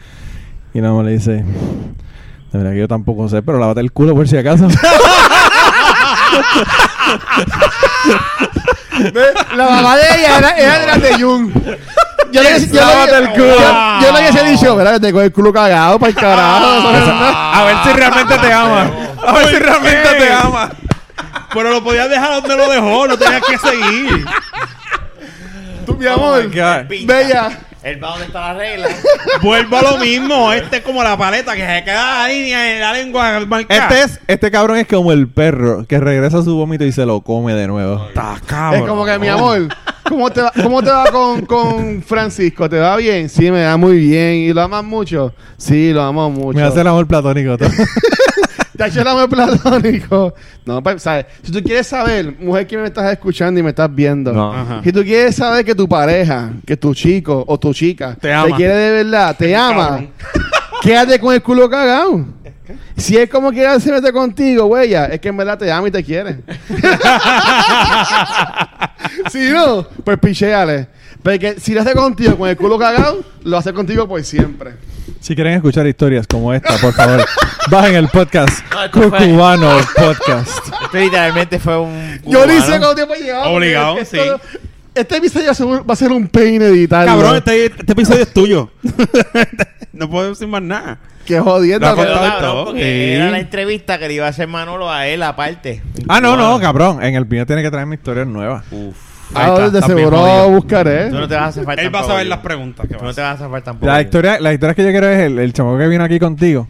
Y 0.77 0.81
la 0.83 0.91
mamá 0.91 1.05
le 1.05 1.13
dice, 1.13 1.33
de 1.33 1.45
verdad 2.59 2.73
que 2.73 2.79
yo 2.81 2.87
tampoco 2.87 3.31
sé, 3.31 3.41
pero 3.41 3.59
lávate 3.59 3.81
el 3.81 3.93
culo 3.93 4.15
por 4.15 4.29
si 4.29 4.37
acaso. 4.37 4.69
La 9.57 9.71
mamá 9.71 9.97
de 9.97 10.03
ella 10.19 10.39
era, 10.39 10.51
era 10.51 10.79
de 10.81 10.87
las 10.87 11.01
de 11.03 11.15
Jung. 11.23 11.51
Yo 12.31 12.43
le 12.43 12.67
yo 12.67 12.75
Lávate 12.75 13.13
le- 13.13 13.19
el 13.19 13.29
culo. 13.31 13.47
Yo, 13.59 14.01
yo 14.03 14.13
le 14.13 14.19
hubiese 14.21 14.45
dicho, 14.45 14.77
¿verdad? 14.77 15.01
Te 15.01 15.13
coge 15.13 15.25
el 15.25 15.33
culo 15.33 15.51
cagado 15.51 15.99
para 15.99 16.11
el 16.11 16.15
carajo. 16.17 16.91
nada. 16.93 17.59
a 17.59 17.65
ver 17.65 17.77
si 17.83 17.93
realmente 17.99 18.37
te 18.39 18.53
ama. 18.53 18.91
A 19.27 19.33
ver 19.33 19.47
si 19.49 19.57
realmente 19.57 20.09
te 20.19 20.31
ama. 20.33 20.71
Pero 21.55 21.71
lo 21.71 21.83
podías 21.83 22.11
dejar 22.11 22.35
donde 22.43 22.55
lo 22.55 22.69
dejó, 22.71 23.07
no 23.09 23.17
tenías 23.17 23.41
que 23.47 23.57
seguir. 23.57 24.27
Tú, 25.87 25.95
mi 25.97 26.07
amor, 26.07 26.45
my 26.45 26.55
God. 26.55 26.87
Pinta. 26.87 27.15
bella. 27.15 27.51
Él 27.87 28.03
va 28.03 28.11
donde 28.11 28.27
está 28.27 28.53
la 28.53 28.55
regla. 28.55 28.89
Vuelvo 29.43 29.77
a 29.77 29.83
lo 29.83 29.99
mismo. 29.99 30.53
Este 30.53 30.79
es 30.79 30.83
como 30.83 31.05
la 31.05 31.17
paleta 31.17 31.55
que 31.55 31.65
se 31.65 31.85
queda 31.85 32.25
ahí 32.25 32.53
en 32.53 32.81
la 32.81 32.93
lengua 32.93 33.39
marcada. 33.47 33.89
Este 33.89 34.03
es, 34.03 34.21
este 34.27 34.51
cabrón 34.51 34.79
es 34.79 34.89
como 34.89 35.13
el 35.13 35.29
perro 35.29 35.87
que 35.87 36.01
regresa 36.01 36.39
a 36.39 36.43
su 36.43 36.57
vómito 36.57 36.85
y 36.85 36.91
se 36.91 37.07
lo 37.07 37.21
come 37.21 37.55
de 37.55 37.69
nuevo. 37.69 38.09
Está 38.09 38.41
cabrón. 38.45 38.83
Es 38.83 38.89
como 38.89 39.05
que, 39.05 39.17
mi 39.21 39.29
amor, 39.29 39.69
¿cómo 40.03 40.29
te 40.31 40.43
va, 40.43 40.53
cómo 40.61 40.83
te 40.83 40.91
va 40.91 41.13
con, 41.13 41.47
con 41.47 42.03
Francisco? 42.03 42.69
¿Te 42.69 42.81
va 42.81 42.97
bien? 42.97 43.29
Sí, 43.29 43.53
me 43.53 43.65
va 43.65 43.77
muy 43.77 43.99
bien. 43.99 44.35
¿Y 44.35 44.53
lo 44.53 44.63
amas 44.63 44.83
mucho? 44.83 45.33
Sí, 45.57 45.93
lo 45.93 46.03
amo 46.03 46.29
mucho. 46.29 46.59
Me 46.59 46.65
hace 46.65 46.81
el 46.81 46.89
amor 46.89 47.07
platónico. 47.07 47.57
todo. 48.77 48.79
¿Te 48.79 48.85
ha 48.85 48.87
hecho 48.89 49.01
el 49.01 49.09
amor 49.09 49.29
platónico? 49.29 50.35
No, 50.65 50.83
pues, 50.83 51.03
¿sabes? 51.03 51.27
Si 51.43 51.53
tú 51.53 51.63
quieres 51.63 51.87
saber, 51.87 52.35
mujer 52.39 52.67
que 52.67 52.77
me 52.77 52.87
estás 52.87 53.11
escuchando 53.13 53.59
y 53.61 53.63
me 53.63 53.71
estás 53.71 53.93
viendo, 53.95 54.33
No. 54.33 54.83
Si 54.83 54.93
tú 54.93 55.03
quieres 55.03 55.37
saber 55.37 55.65
que 55.65 55.75
tu 55.75 55.89
pareja, 55.89 56.51
que 56.67 56.77
tu 56.77 56.95
chico 56.95 57.45
o 57.47 57.59
tu 57.59 57.73
chica 57.73 58.17
Te 58.21 58.33
ama. 58.33 58.57
quiere 58.57 58.75
de 58.75 59.05
verdad, 59.05 59.37
te 59.37 59.55
ama, 59.57 60.05
quédate 60.83 61.19
con 61.19 61.35
el 61.35 61.43
culo 61.43 61.69
cagado. 61.69 62.27
Si 62.97 63.17
es 63.17 63.29
como 63.31 63.53
quiera 63.53 63.79
se 63.79 63.93
mete 63.93 64.13
contigo, 64.13 64.67
güey, 64.67 64.93
es 64.95 65.21
que 65.21 65.29
en 65.29 65.37
verdad 65.37 65.59
te 65.59 65.71
ama 65.71 65.87
y 65.87 65.91
te 65.91 66.03
quiere. 66.03 66.41
si 69.31 69.51
no, 69.51 69.87
pues 70.05 70.19
picheale. 70.19 70.89
Porque 71.23 71.57
si 71.61 71.75
lo 71.75 71.83
hace 71.83 71.93
contigo 71.93 72.37
con 72.37 72.49
el 72.49 72.57
culo 72.57 72.79
cagado, 72.79 73.23
lo 73.45 73.57
hace 73.57 73.73
contigo 73.73 74.09
por 74.09 74.23
siempre. 74.25 74.73
Si 75.21 75.35
quieren 75.35 75.55
escuchar 75.55 75.87
historias 75.87 76.27
como 76.27 76.53
esta, 76.53 76.77
por 76.79 76.93
favor, 76.93 77.25
bajen 77.71 77.95
el 77.97 78.09
podcast. 78.09 78.61
No, 78.73 78.85
esto 78.85 79.09
fue- 79.11 79.19
Cucubano 79.19 79.71
Podcast. 79.97 80.51
Esto 80.85 80.99
literalmente 80.99 81.59
fue 81.59 81.79
un. 81.79 82.21
Yo 82.25 82.47
ni 82.47 82.61
sé 82.61 82.69
cuánto 82.79 82.95
tiempo 82.95 83.15
llevamos. 83.15 83.49
Obligado, 83.57 83.97
sí. 84.05 84.19
Este 84.95 85.17
episodio 85.19 85.47
va 85.47 85.53
a 85.53 85.55
ser 85.55 85.67
un- 85.67 85.79
va 85.89 85.93
a 85.93 85.97
ser 85.97 86.11
un 86.13 86.29
pain 86.29 86.63
editar. 86.63 87.05
Cabrón, 87.07 87.37
este, 87.37 87.67
este 87.67 87.93
episodio 87.93 88.23
es 88.23 88.33
tuyo. 88.33 88.71
no 89.93 90.09
puedo 90.09 90.31
decir 90.31 90.49
más 90.49 90.63
nada. 90.63 90.99
Qué 91.27 91.41
jodiendo. 91.41 91.87
Lo 91.95 92.01
ha 92.03 92.39
cabrón, 92.39 92.65
porque 92.67 92.81
Sí. 92.83 93.13
era 93.21 93.31
la 93.31 93.41
entrevista 93.41 93.99
que 93.99 94.07
le 94.09 94.15
iba 94.15 94.27
a 94.27 94.31
hacer 94.31 94.47
Manolo 94.47 94.91
a 94.91 95.07
él 95.09 95.23
aparte. 95.25 95.83
Ah, 96.09 96.21
no, 96.21 96.37
no, 96.37 96.59
cabrón. 96.61 97.03
En 97.03 97.15
el 97.17 97.27
mío 97.27 97.45
tiene 97.45 97.63
que 97.63 97.71
traerme 97.71 97.97
historias 97.97 98.27
nuevas. 98.29 98.65
Uf. 98.71 98.97
Ah, 99.35 99.45
Ahí 99.45 99.51
está, 99.67 99.71
de 99.71 99.83
seguro 99.83 100.49
buscaré. 100.51 101.11
Tú 101.11 101.17
no 101.17 101.29
te 101.29 101.35
vas 101.35 101.45
a 101.45 101.47
hacer 101.49 101.65
falta 101.65 101.83
Él 101.83 101.95
va 101.95 102.01
a 102.01 102.05
saber 102.05 102.27
las 102.27 102.39
preguntas 102.39 102.87
que 102.89 102.95
Tú 102.95 103.05
no 103.05 103.13
te 103.13 103.21
vas 103.21 103.31
a 103.31 103.35
hacer 103.35 103.51
falta 103.51 103.65
tampoco. 103.73 103.87
La 103.93 104.01
historia, 104.01 104.39
la 104.41 104.53
historia 104.53 104.75
que 104.75 104.85
yo 104.85 104.91
quiero 104.91 105.09
es 105.09 105.19
el, 105.21 105.39
el 105.39 105.53
chamaco 105.53 105.79
que 105.79 105.89
vino 105.89 106.05
aquí 106.05 106.19
contigo. 106.19 106.67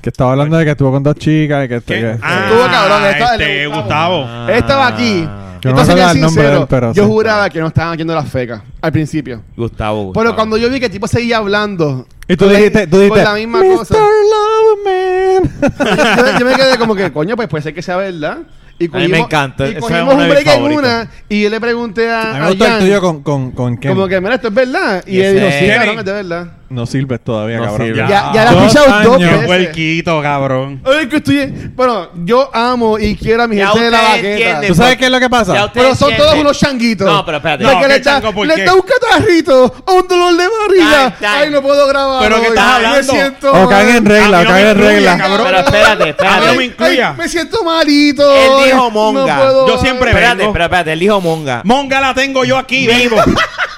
Que 0.00 0.08
estaba 0.10 0.32
hablando 0.32 0.56
de 0.56 0.64
que 0.64 0.70
estuvo 0.72 0.90
con 0.90 1.02
dos 1.02 1.14
chicas 1.16 1.64
y 1.64 1.68
que... 1.68 1.80
Que- 1.80 2.16
Ah, 2.22 2.46
Estuvo 2.48 2.66
cabrón, 2.70 3.04
esta- 3.04 3.32
este, 3.34 3.66
Gustavo. 3.66 4.24
Ah. 4.26 4.46
Él 4.48 4.54
estaba 4.56 4.86
aquí. 4.88 5.28
Yo 5.60 5.70
no 5.70 5.80
Entonces, 5.80 5.94
el 6.16 6.20
sincero, 6.28 6.58
él, 6.62 6.66
pero 6.68 6.92
yo 6.92 7.04
sí. 7.04 7.08
juraba 7.08 7.48
que 7.48 7.60
no 7.60 7.68
estaban 7.68 7.92
haciendo 7.92 8.14
las 8.16 8.28
fecas 8.28 8.62
al 8.80 8.90
principio. 8.90 9.42
Gustavo. 9.56 10.06
Gustavo. 10.06 10.12
Pero 10.24 10.34
cuando 10.34 10.56
yo 10.56 10.68
vi 10.68 10.80
que 10.80 10.86
el 10.86 10.92
tipo 10.92 11.06
seguía 11.06 11.36
hablando. 11.36 12.04
Y 12.26 12.36
tú 12.36 12.48
dijiste, 12.48 12.88
tú 12.88 12.98
dijiste, 12.98 13.22
la 13.22 13.34
misma 13.34 13.60
Mr. 13.62 13.76
cosa. 13.76 13.94
Loverman. 13.94 15.52
yo, 16.32 16.38
yo 16.40 16.46
me 16.46 16.54
quedé 16.56 16.78
como 16.78 16.94
que, 16.96 17.12
coño, 17.12 17.36
pues 17.36 17.48
puede 17.48 17.62
ser 17.62 17.74
que 17.74 17.82
sea 17.82 17.96
verdad. 17.96 18.38
Y 18.84 18.90
A 18.92 18.98
mí 18.98 19.08
me 19.08 19.18
encanta, 19.18 19.68
Y 19.68 19.74
cogimos 19.76 20.14
un 20.14 20.28
break 20.28 20.46
en 20.46 20.62
una. 20.62 21.10
Y 21.28 21.42
yo 21.42 21.50
le 21.50 21.60
pregunté 21.60 22.10
A 22.10 22.30
a. 22.30 22.34
mí 22.34 22.40
me 22.40 22.48
gustó 22.50 22.66
el 22.66 22.78
tuyo 22.80 23.00
con, 23.00 23.22
con, 23.22 23.50
con 23.52 23.76
Ken. 23.78 23.94
Como 23.94 24.08
que, 24.08 24.20
mira, 24.20 24.34
esto 24.34 24.48
es 24.48 24.54
verdad. 24.54 25.04
Y 25.06 25.20
él 25.20 25.34
dijo, 25.36 25.46
sí, 25.46 25.58
Kenny. 25.58 25.74
cabrón, 25.74 25.98
es 26.00 26.04
de 26.04 26.12
verdad. 26.12 26.46
No 26.72 26.86
sirves 26.86 27.20
todavía, 27.22 27.58
No 27.58 27.64
cabrón. 27.66 27.86
sirve. 27.88 27.98
Ya, 27.98 28.08
Ya. 28.08 28.30
ya 28.34 28.44
la 28.44 28.52
he 28.52 28.66
pichado 28.66 28.86
dos 29.02 29.16
años. 29.16 29.30
veces. 29.32 29.48
Huerquito, 29.48 30.22
cabrón. 30.22 30.82
Ay, 30.84 31.06
que 31.08 31.16
estoy. 31.16 31.46
Bueno, 31.74 32.08
yo 32.24 32.50
amo 32.54 32.98
y 32.98 33.14
quiero 33.16 33.42
a 33.42 33.48
mi 33.48 33.56
gente 33.56 33.80
de 33.80 33.90
la 33.90 34.16
entienden. 34.16 34.68
¿Tú 34.68 34.74
sabes 34.74 34.96
qué 34.96 35.04
es 35.06 35.10
lo 35.10 35.20
que 35.20 35.28
pasa? 35.30 35.70
Pero 35.74 35.94
son 35.94 36.10
entiende. 36.10 36.16
todos 36.16 36.34
unos 36.40 36.58
changuitos. 36.58 37.06
No, 37.06 37.24
pero 37.24 37.36
espérate. 37.38 37.64
No, 37.64 37.70
que 37.70 37.76
¿qué 37.80 37.88
le 37.88 38.00
da, 38.00 38.02
chango 38.12 38.32
por 38.32 38.46
le 38.46 38.54
qué? 38.54 38.64
da 38.64 38.74
un 38.74 38.82
catarrito 38.82 39.74
o 39.86 39.94
un 39.94 40.08
dolor 40.08 40.36
de 40.36 40.44
barriga. 40.48 41.14
Time. 41.18 41.28
Ay, 41.30 41.50
no 41.50 41.62
puedo 41.62 41.86
grabar. 41.86 42.22
¿Pero 42.22 42.36
qué 42.36 42.40
hoy. 42.42 42.48
estás 42.48 42.66
hablando? 42.74 42.96
Me 42.98 43.02
siento 43.20 43.52
O 43.52 43.68
caen 43.68 43.96
en 43.96 44.04
regla, 44.06 44.40
o 44.40 44.44
caen 44.44 44.66
en 44.68 44.78
regla. 44.78 45.18
cabrón. 45.18 45.46
Pero 45.46 45.58
espérate, 45.58 46.02
A 46.02 46.04
mí 46.04 46.10
espérate. 46.10 46.46
no 46.46 46.54
me 46.54 46.64
incluya. 46.64 47.08
Ay, 47.10 47.16
me 47.18 47.28
siento 47.28 47.64
malito. 47.64 48.36
Él 48.36 48.50
dijo 48.66 48.84
Ay, 48.86 48.90
monga. 48.90 49.36
No 49.36 49.42
puedo. 49.42 49.68
Yo 49.68 49.78
siempre 49.78 50.10
Espérate, 50.10 50.44
espérate, 50.44 50.92
él 50.92 51.00
dijo 51.00 51.20
monga. 51.20 51.60
Monga 51.64 52.00
la 52.00 52.14
tengo 52.14 52.44
yo 52.44 52.56
aquí, 52.56 52.86
vengo. 52.86 53.16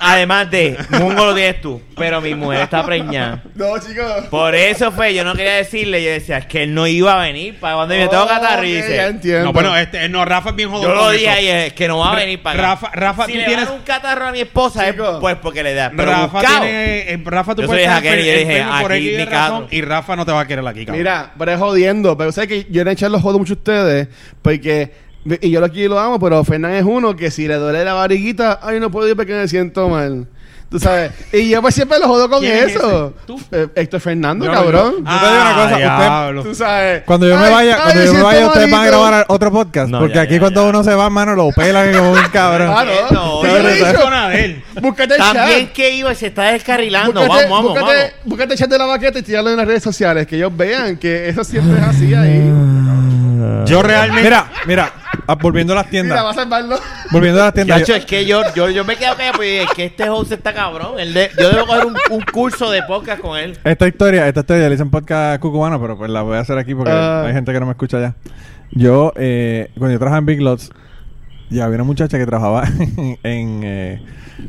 Además 0.01 0.51
de, 0.51 0.77
mongo 1.01 1.25
lo 1.25 1.35
tienes 1.35 1.63
tú, 1.63 1.81
pero 1.97 2.21
mi 2.21 2.35
mujer 2.35 2.61
está 2.63 2.84
preñada. 2.87 3.43
No, 3.55 3.79
chicos. 3.79 4.25
Por 4.31 4.55
eso 4.55 4.91
fue, 4.93 5.15
yo 5.15 5.25
no 5.25 5.35
quería 5.35 5.55
decirle, 5.55 6.03
yo 6.03 6.11
decía, 6.11 6.39
es 6.39 6.47
que 6.47 6.65
él 6.65 6.75
no 6.75 6.87
iba 6.87 7.15
a 7.15 7.23
venir 7.25 7.59
para 7.61 7.77
cuando 7.77 7.95
me 7.95 8.09
tengo 8.09 8.27
catarro 8.27 8.65
y 8.65 8.73
ya 8.73 8.77
dice, 8.79 9.07
entiendo. 9.07 9.45
No, 9.45 9.53
bueno, 9.53 9.77
este, 9.77 10.09
no, 10.09 10.25
Rafa 10.25 10.51
es 10.51 10.57
bien 10.57 10.71
jodón. 10.71 10.83
yo 10.89 10.95
lo 10.95 11.11
dije 11.11 11.67
es 11.67 11.73
que 11.73 11.87
no 11.89 11.99
va 11.99 12.13
a 12.13 12.17
venir 12.17 12.43
para 12.43 12.59
acá. 12.75 12.87
Rafa- 12.87 12.91
Rafa, 12.95 13.27
si 13.27 13.33
tú 13.33 13.39
le 13.39 13.45
tienes- 13.45 13.69
un 13.71 13.83
catarro 13.83 14.27
a 14.27 14.33
mi 14.33 14.41
esposa, 14.41 14.91
Chico. 14.91 15.09
es 15.13 15.17
pues 15.21 15.37
porque 15.37 15.63
le 15.63 15.75
da. 15.75 15.91
Pero 15.97 16.11
Rafa 16.11 16.27
buscado. 16.41 16.61
tiene. 16.63 17.13
eh, 17.13 17.23
Rafa, 17.25 17.55
tú 17.55 17.63
Yo 17.63 17.69
puedes 17.69 17.85
soy 17.87 17.95
Jaquel 17.95 18.21
y 18.21 18.27
yo 18.27 18.33
dije, 18.33 18.59
enfermo 18.59 18.81
por 18.83 18.93
aquí 18.93 19.09
X 19.09 19.19
mi 19.19 19.25
razón 19.25 19.67
y 19.71 19.81
Rafa 19.83 20.17
no 20.17 20.27
te 20.27 20.33
va 20.33 20.41
a 20.41 20.47
querer 20.47 20.67
aquí, 20.67 20.85
cabrón. 20.85 20.99
Mira, 20.99 21.33
pero 21.39 21.53
es 21.53 21.59
jodiendo. 21.59 22.17
Pero 22.19 22.33
sé 22.33 22.49
que 22.49 22.67
yo 22.71 22.85
le 22.85 22.91
eché 22.93 23.09
los 23.09 23.23
jodos 23.23 23.39
mucho 23.39 23.53
a 23.55 23.57
ustedes. 23.57 24.09
Porque. 24.43 24.93
Y 25.41 25.51
yo 25.51 25.61
lo 25.61 25.67
aquí 25.67 25.89
lo 25.89 25.99
amo, 25.99 26.21
pero 26.21 26.45
Fernán 26.45 26.75
es 26.75 26.85
uno 26.85 27.17
que 27.17 27.31
si 27.31 27.49
le 27.49 27.55
duele 27.55 27.83
la 27.83 27.95
barriguita, 27.95 28.61
ay, 28.63 28.79
no 28.79 28.91
puedo 28.91 29.09
ir 29.09 29.17
porque 29.17 29.33
me 29.33 29.49
siento 29.49 29.89
mal. 29.89 30.27
Tú 30.75 30.81
sabes. 30.81 31.13
Y 31.33 31.51
yo 31.51 31.63
pues 31.63 31.73
siempre 31.73 32.01
lo 32.01 32.09
jodo 32.09 32.29
con 32.29 32.41
¿Quién 32.41 32.55
es 32.65 32.75
eso. 32.75 33.15
ese? 33.17 33.27
¿Tú? 33.29 33.41
Eh, 33.53 33.69
Héctor 33.77 34.01
Fernando, 34.01 34.45
cabrón. 34.51 34.95
yo- 34.97 35.05
te 35.05 35.27
digo 35.29 35.41
una 35.41 35.55
cosa, 35.55 35.65
usted- 35.67 35.77
diablo. 35.79 36.43
Tú 36.43 36.55
sabes. 36.57 37.03
Cuando 37.05 37.29
yo 37.29 37.37
me 37.39 37.45
Ay, 37.45 37.53
vaya, 37.53 37.75
ay, 37.77 37.81
cuando 37.81 37.95
yo 37.95 38.01
me 38.01 38.07
siento 38.09 38.25
vaya, 38.27 38.47
ustedes 38.49 38.71
van 38.73 38.75
a 38.75 38.77
malito. 38.85 39.01
grabar 39.05 39.25
otro 39.29 39.53
podcast. 39.53 39.89
No, 39.89 39.99
porque 40.01 40.15
ya, 40.17 40.23
aquí 40.23 40.35
ya, 40.35 40.41
cuando 40.41 40.63
ya. 40.65 40.69
uno 40.71 40.83
se 40.83 40.95
va, 40.97 41.11
mano, 41.11 41.37
lo 41.37 41.49
pelan 41.53 41.93
como 41.97 42.11
un 42.11 42.23
cabrón. 42.33 42.75
Ah, 42.77 42.85
no. 42.85 43.11
No, 43.13 43.45
Yo 43.45 43.57
he 43.57 43.75
dicho. 43.75 43.87
Búscate 44.83 45.15
el 45.15 45.21
También 45.21 45.67
chat. 45.67 45.73
que 45.75 45.91
iba 45.95 46.13
y 46.13 46.17
se 46.17 46.27
está 46.27 46.43
descarrilando. 46.51 47.21
Búscate, 47.21 47.45
vamos, 47.45 47.51
vamos, 47.51 47.71
búscate, 47.81 47.97
vamos. 48.01 48.15
búscate 48.25 48.53
el 48.55 48.59
chat 48.59 48.69
de 48.71 48.79
la 48.79 48.87
baqueta 48.87 49.19
y 49.21 49.23
tirarlo 49.23 49.51
en 49.51 49.57
las 49.59 49.67
redes 49.69 49.83
sociales. 49.85 50.27
Que 50.27 50.35
ellos 50.35 50.57
vean 50.57 50.97
que 50.97 51.29
eso 51.29 51.45
siempre 51.45 51.79
es 51.81 51.85
así 51.87 52.13
ahí. 52.15 52.53
Yo 53.67 53.81
realmente. 53.81 54.25
Mira, 54.25 54.51
mira, 54.67 54.93
ah, 55.27 55.35
volviendo 55.37 55.73
a 55.73 55.77
las 55.77 55.91
tiendas. 55.91 56.13
Mira, 56.17 56.23
va 56.23 56.31
a 56.31 56.35
salvarlo. 56.35 56.77
Volviendo 57.11 57.41
a 57.41 57.45
las 57.47 57.55
tiendas. 57.55 57.81
Chacho, 57.81 57.93
yo- 57.93 57.97
es 57.99 58.07
que 58.07 58.25
yo, 58.27 58.43
yo, 58.55 58.71
yo 58.71 58.85
me 58.85 58.97
quedo 58.97 59.15
callado 59.17 59.33
porque 59.37 59.63
es 59.63 59.71
que 59.73 59.85
este 59.87 60.09
host 60.09 60.33
está 60.33 60.53
cabrón. 60.53 60.99
Él 60.99 61.13
de- 61.15 61.31
yo 61.39 61.51
debo 61.51 61.67
coger 61.67 61.87
un, 61.87 61.97
un 62.11 62.21
curso 62.33 62.71
de 62.71 62.83
podcast 62.83 63.21
con 63.21 63.39
él. 63.39 63.57
Esta 63.65 63.87
historia, 63.89 64.27
esta 64.29 64.41
historia 64.41 64.69
le 64.69 64.75
hice 64.75 64.83
en 64.83 64.91
podcast 64.91 65.41
cucubano, 65.41 65.81
pero 65.81 65.97
pues 65.97 66.11
la 66.11 66.23
voy 66.23 66.37
a 66.37 66.41
hacer 66.41 66.59
aquí 66.59 66.75
porque 66.75 66.93
Ah. 66.93 67.25
hay 67.27 67.33
gente 67.33 67.53
que 67.53 67.61
no 67.61 67.67
me 67.67 67.73
escucha 67.73 68.01
ya. 68.01 68.15
Yo, 68.71 69.13
eh, 69.17 69.71
cuando 69.79 69.93
yo 69.93 69.99
trabajaba 69.99 70.19
en 70.19 70.27
Big 70.27 70.41
Lots, 70.41 70.71
ya 71.51 71.65
había 71.67 71.77
una 71.77 71.85
muchacha 71.85 72.19
que 72.19 72.27
trabajaba 72.27 72.65
en 73.23 73.61
eh, 73.65 74.03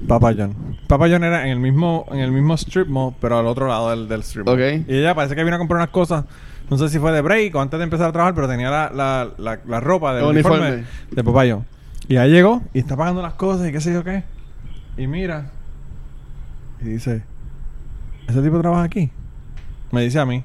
Papa 0.07 0.33
John. 0.35 0.77
Papa 0.87 1.07
John 1.09 1.23
era 1.23 1.43
en 1.43 1.49
el 1.49 1.59
mismo, 1.59 2.05
en 2.11 2.19
el 2.19 2.31
mismo 2.31 2.55
strip 2.55 2.87
mall, 2.87 3.13
pero 3.21 3.37
al 3.37 3.45
otro 3.47 3.67
lado 3.67 3.89
del, 3.91 4.07
del 4.07 4.21
strip 4.21 4.45
mall. 4.45 4.55
Ok. 4.55 4.85
Y 4.87 4.97
ella 4.97 5.13
parece 5.13 5.35
que 5.35 5.43
vino 5.43 5.55
a 5.55 5.59
comprar 5.59 5.77
unas 5.77 5.89
cosas. 5.89 6.25
No 6.69 6.77
sé 6.77 6.89
si 6.89 6.97
fue 6.99 7.11
de 7.11 7.21
break 7.21 7.53
o 7.55 7.61
antes 7.61 7.77
de 7.77 7.83
empezar 7.83 8.09
a 8.09 8.11
trabajar, 8.11 8.33
pero 8.35 8.47
tenía 8.47 8.69
la, 8.71 8.91
la, 8.93 9.29
la, 9.37 9.59
la 9.67 9.79
ropa 9.79 10.13
del 10.15 10.23
El 10.23 10.29
uniforme, 10.31 10.57
uniforme. 10.59 10.85
de 11.11 11.23
Papa 11.23 11.43
John. 11.47 11.65
Y 12.07 12.17
ahí 12.17 12.31
llegó 12.31 12.61
y 12.73 12.79
está 12.79 12.95
pagando 12.97 13.21
las 13.21 13.33
cosas 13.33 13.67
y 13.67 13.71
qué 13.71 13.81
sé 13.81 13.93
yo 13.93 14.03
qué. 14.03 14.23
Y 14.97 15.07
mira. 15.07 15.51
Y 16.81 16.85
dice, 16.85 17.23
¿ese 18.27 18.41
tipo 18.41 18.59
trabaja 18.61 18.83
aquí? 18.83 19.11
Me 19.91 20.01
dice 20.03 20.19
a 20.19 20.25
mí. 20.25 20.43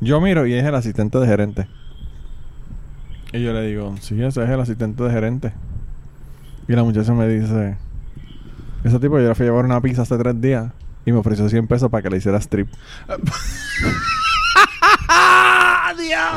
Yo 0.00 0.20
miro 0.20 0.46
y 0.46 0.54
es 0.54 0.64
el 0.64 0.74
asistente 0.74 1.18
de 1.18 1.26
gerente. 1.26 1.66
Y 3.32 3.42
yo 3.42 3.52
le 3.52 3.62
digo, 3.66 3.94
sí, 4.00 4.20
ese 4.22 4.42
es 4.42 4.48
el 4.50 4.60
asistente 4.60 5.02
de 5.04 5.10
gerente. 5.10 5.52
Y 6.68 6.72
la 6.72 6.82
muchacha 6.82 7.12
me 7.12 7.28
dice, 7.28 7.76
ese 8.82 8.98
tipo 8.98 9.18
yo 9.20 9.28
le 9.28 9.34
fui 9.34 9.44
a 9.44 9.50
llevar 9.50 9.64
una 9.66 9.80
pizza 9.80 10.02
hace 10.02 10.16
tres 10.16 10.40
días 10.40 10.72
y 11.04 11.12
me 11.12 11.18
ofreció 11.18 11.48
100 11.48 11.66
pesos 11.66 11.90
para 11.90 12.02
que 12.02 12.10
le 12.10 12.16
hiciera 12.16 12.38
strip. 12.38 12.68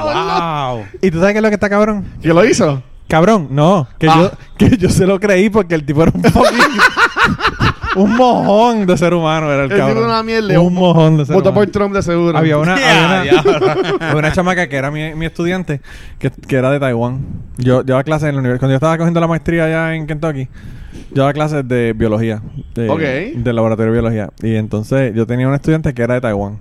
Wow. 0.02 0.86
¿Y 1.02 1.12
tú 1.12 1.20
sabes 1.20 1.34
qué 1.34 1.38
es 1.39 1.44
lo 1.44 1.50
que 1.50 1.56
está 1.56 1.70
cabrón? 1.70 2.06
¿Quién 2.22 2.36
lo 2.36 2.46
hizo? 2.46 2.82
Cabrón, 3.08 3.48
no. 3.52 3.88
Que, 4.00 4.08
Ah. 4.10 4.32
yo, 4.58 4.68
que 4.70 4.78
yo 4.78 4.89
se 4.89 5.06
lo 5.06 5.20
creí 5.20 5.50
porque 5.50 5.76
el 5.76 5.86
tipo 5.86 6.02
era 6.04 6.12
un 6.16 6.22
un 7.96 8.16
mojón 8.16 8.88
de 8.88 8.98
ser 8.98 9.14
humano 9.14 9.52
era 9.52 9.66
el, 9.66 9.72
El 9.72 9.78
cabrón. 9.78 10.06
una 10.06 10.24
mierda. 10.24 10.60
Un 10.60 10.74
mojón 10.74 11.18
de 11.18 11.26
ser 11.26 11.36
Votó 11.36 11.50
humano. 11.52 11.66
por 11.66 11.72
Trump 11.72 11.94
de 11.94 12.02
seguro. 12.02 12.36
Había 12.38 12.58
una, 12.58 12.74
había 12.74 13.41
una, 13.41 13.72
había 14.00 14.16
una 14.16 14.32
chamaca 14.32 14.68
que 14.68 14.76
era 14.76 14.89
mi, 14.89 15.14
mi 15.14 15.28
estudiante, 15.28 15.80
que, 16.18 16.32
que 16.32 16.56
era 16.56 16.72
de 16.72 16.80
Taiwán. 16.80 17.20
Yo 17.58 17.84
llevaba 17.84 18.04
clases 18.04 18.30
en 18.30 18.36
la 18.36 18.39
universidad. 18.39 18.62
Cuando 18.62 18.74
yo 18.74 18.78
estaba 18.78 18.98
cogiendo 18.98 19.20
la 19.20 19.28
maestría 19.28 19.66
allá 19.66 19.94
en 19.96 20.08
Kentucky, 20.08 20.48
yo 21.12 21.22
daba 21.22 21.34
clases 21.34 21.68
de 21.68 21.94
biología. 21.94 22.41
De, 22.74 22.89
Ok. 22.89 23.00
de 23.44 23.54
laboratorio 23.54 23.91
de 23.94 24.00
biología. 24.00 24.30
Y 24.41 24.56
entonces 24.56 25.14
yo 25.14 25.28
tenía 25.28 25.46
una 25.48 25.58
estudiante 25.58 25.94
que 25.94 26.02
era 26.02 26.16
de 26.16 26.22
Taiwán. 26.22 26.58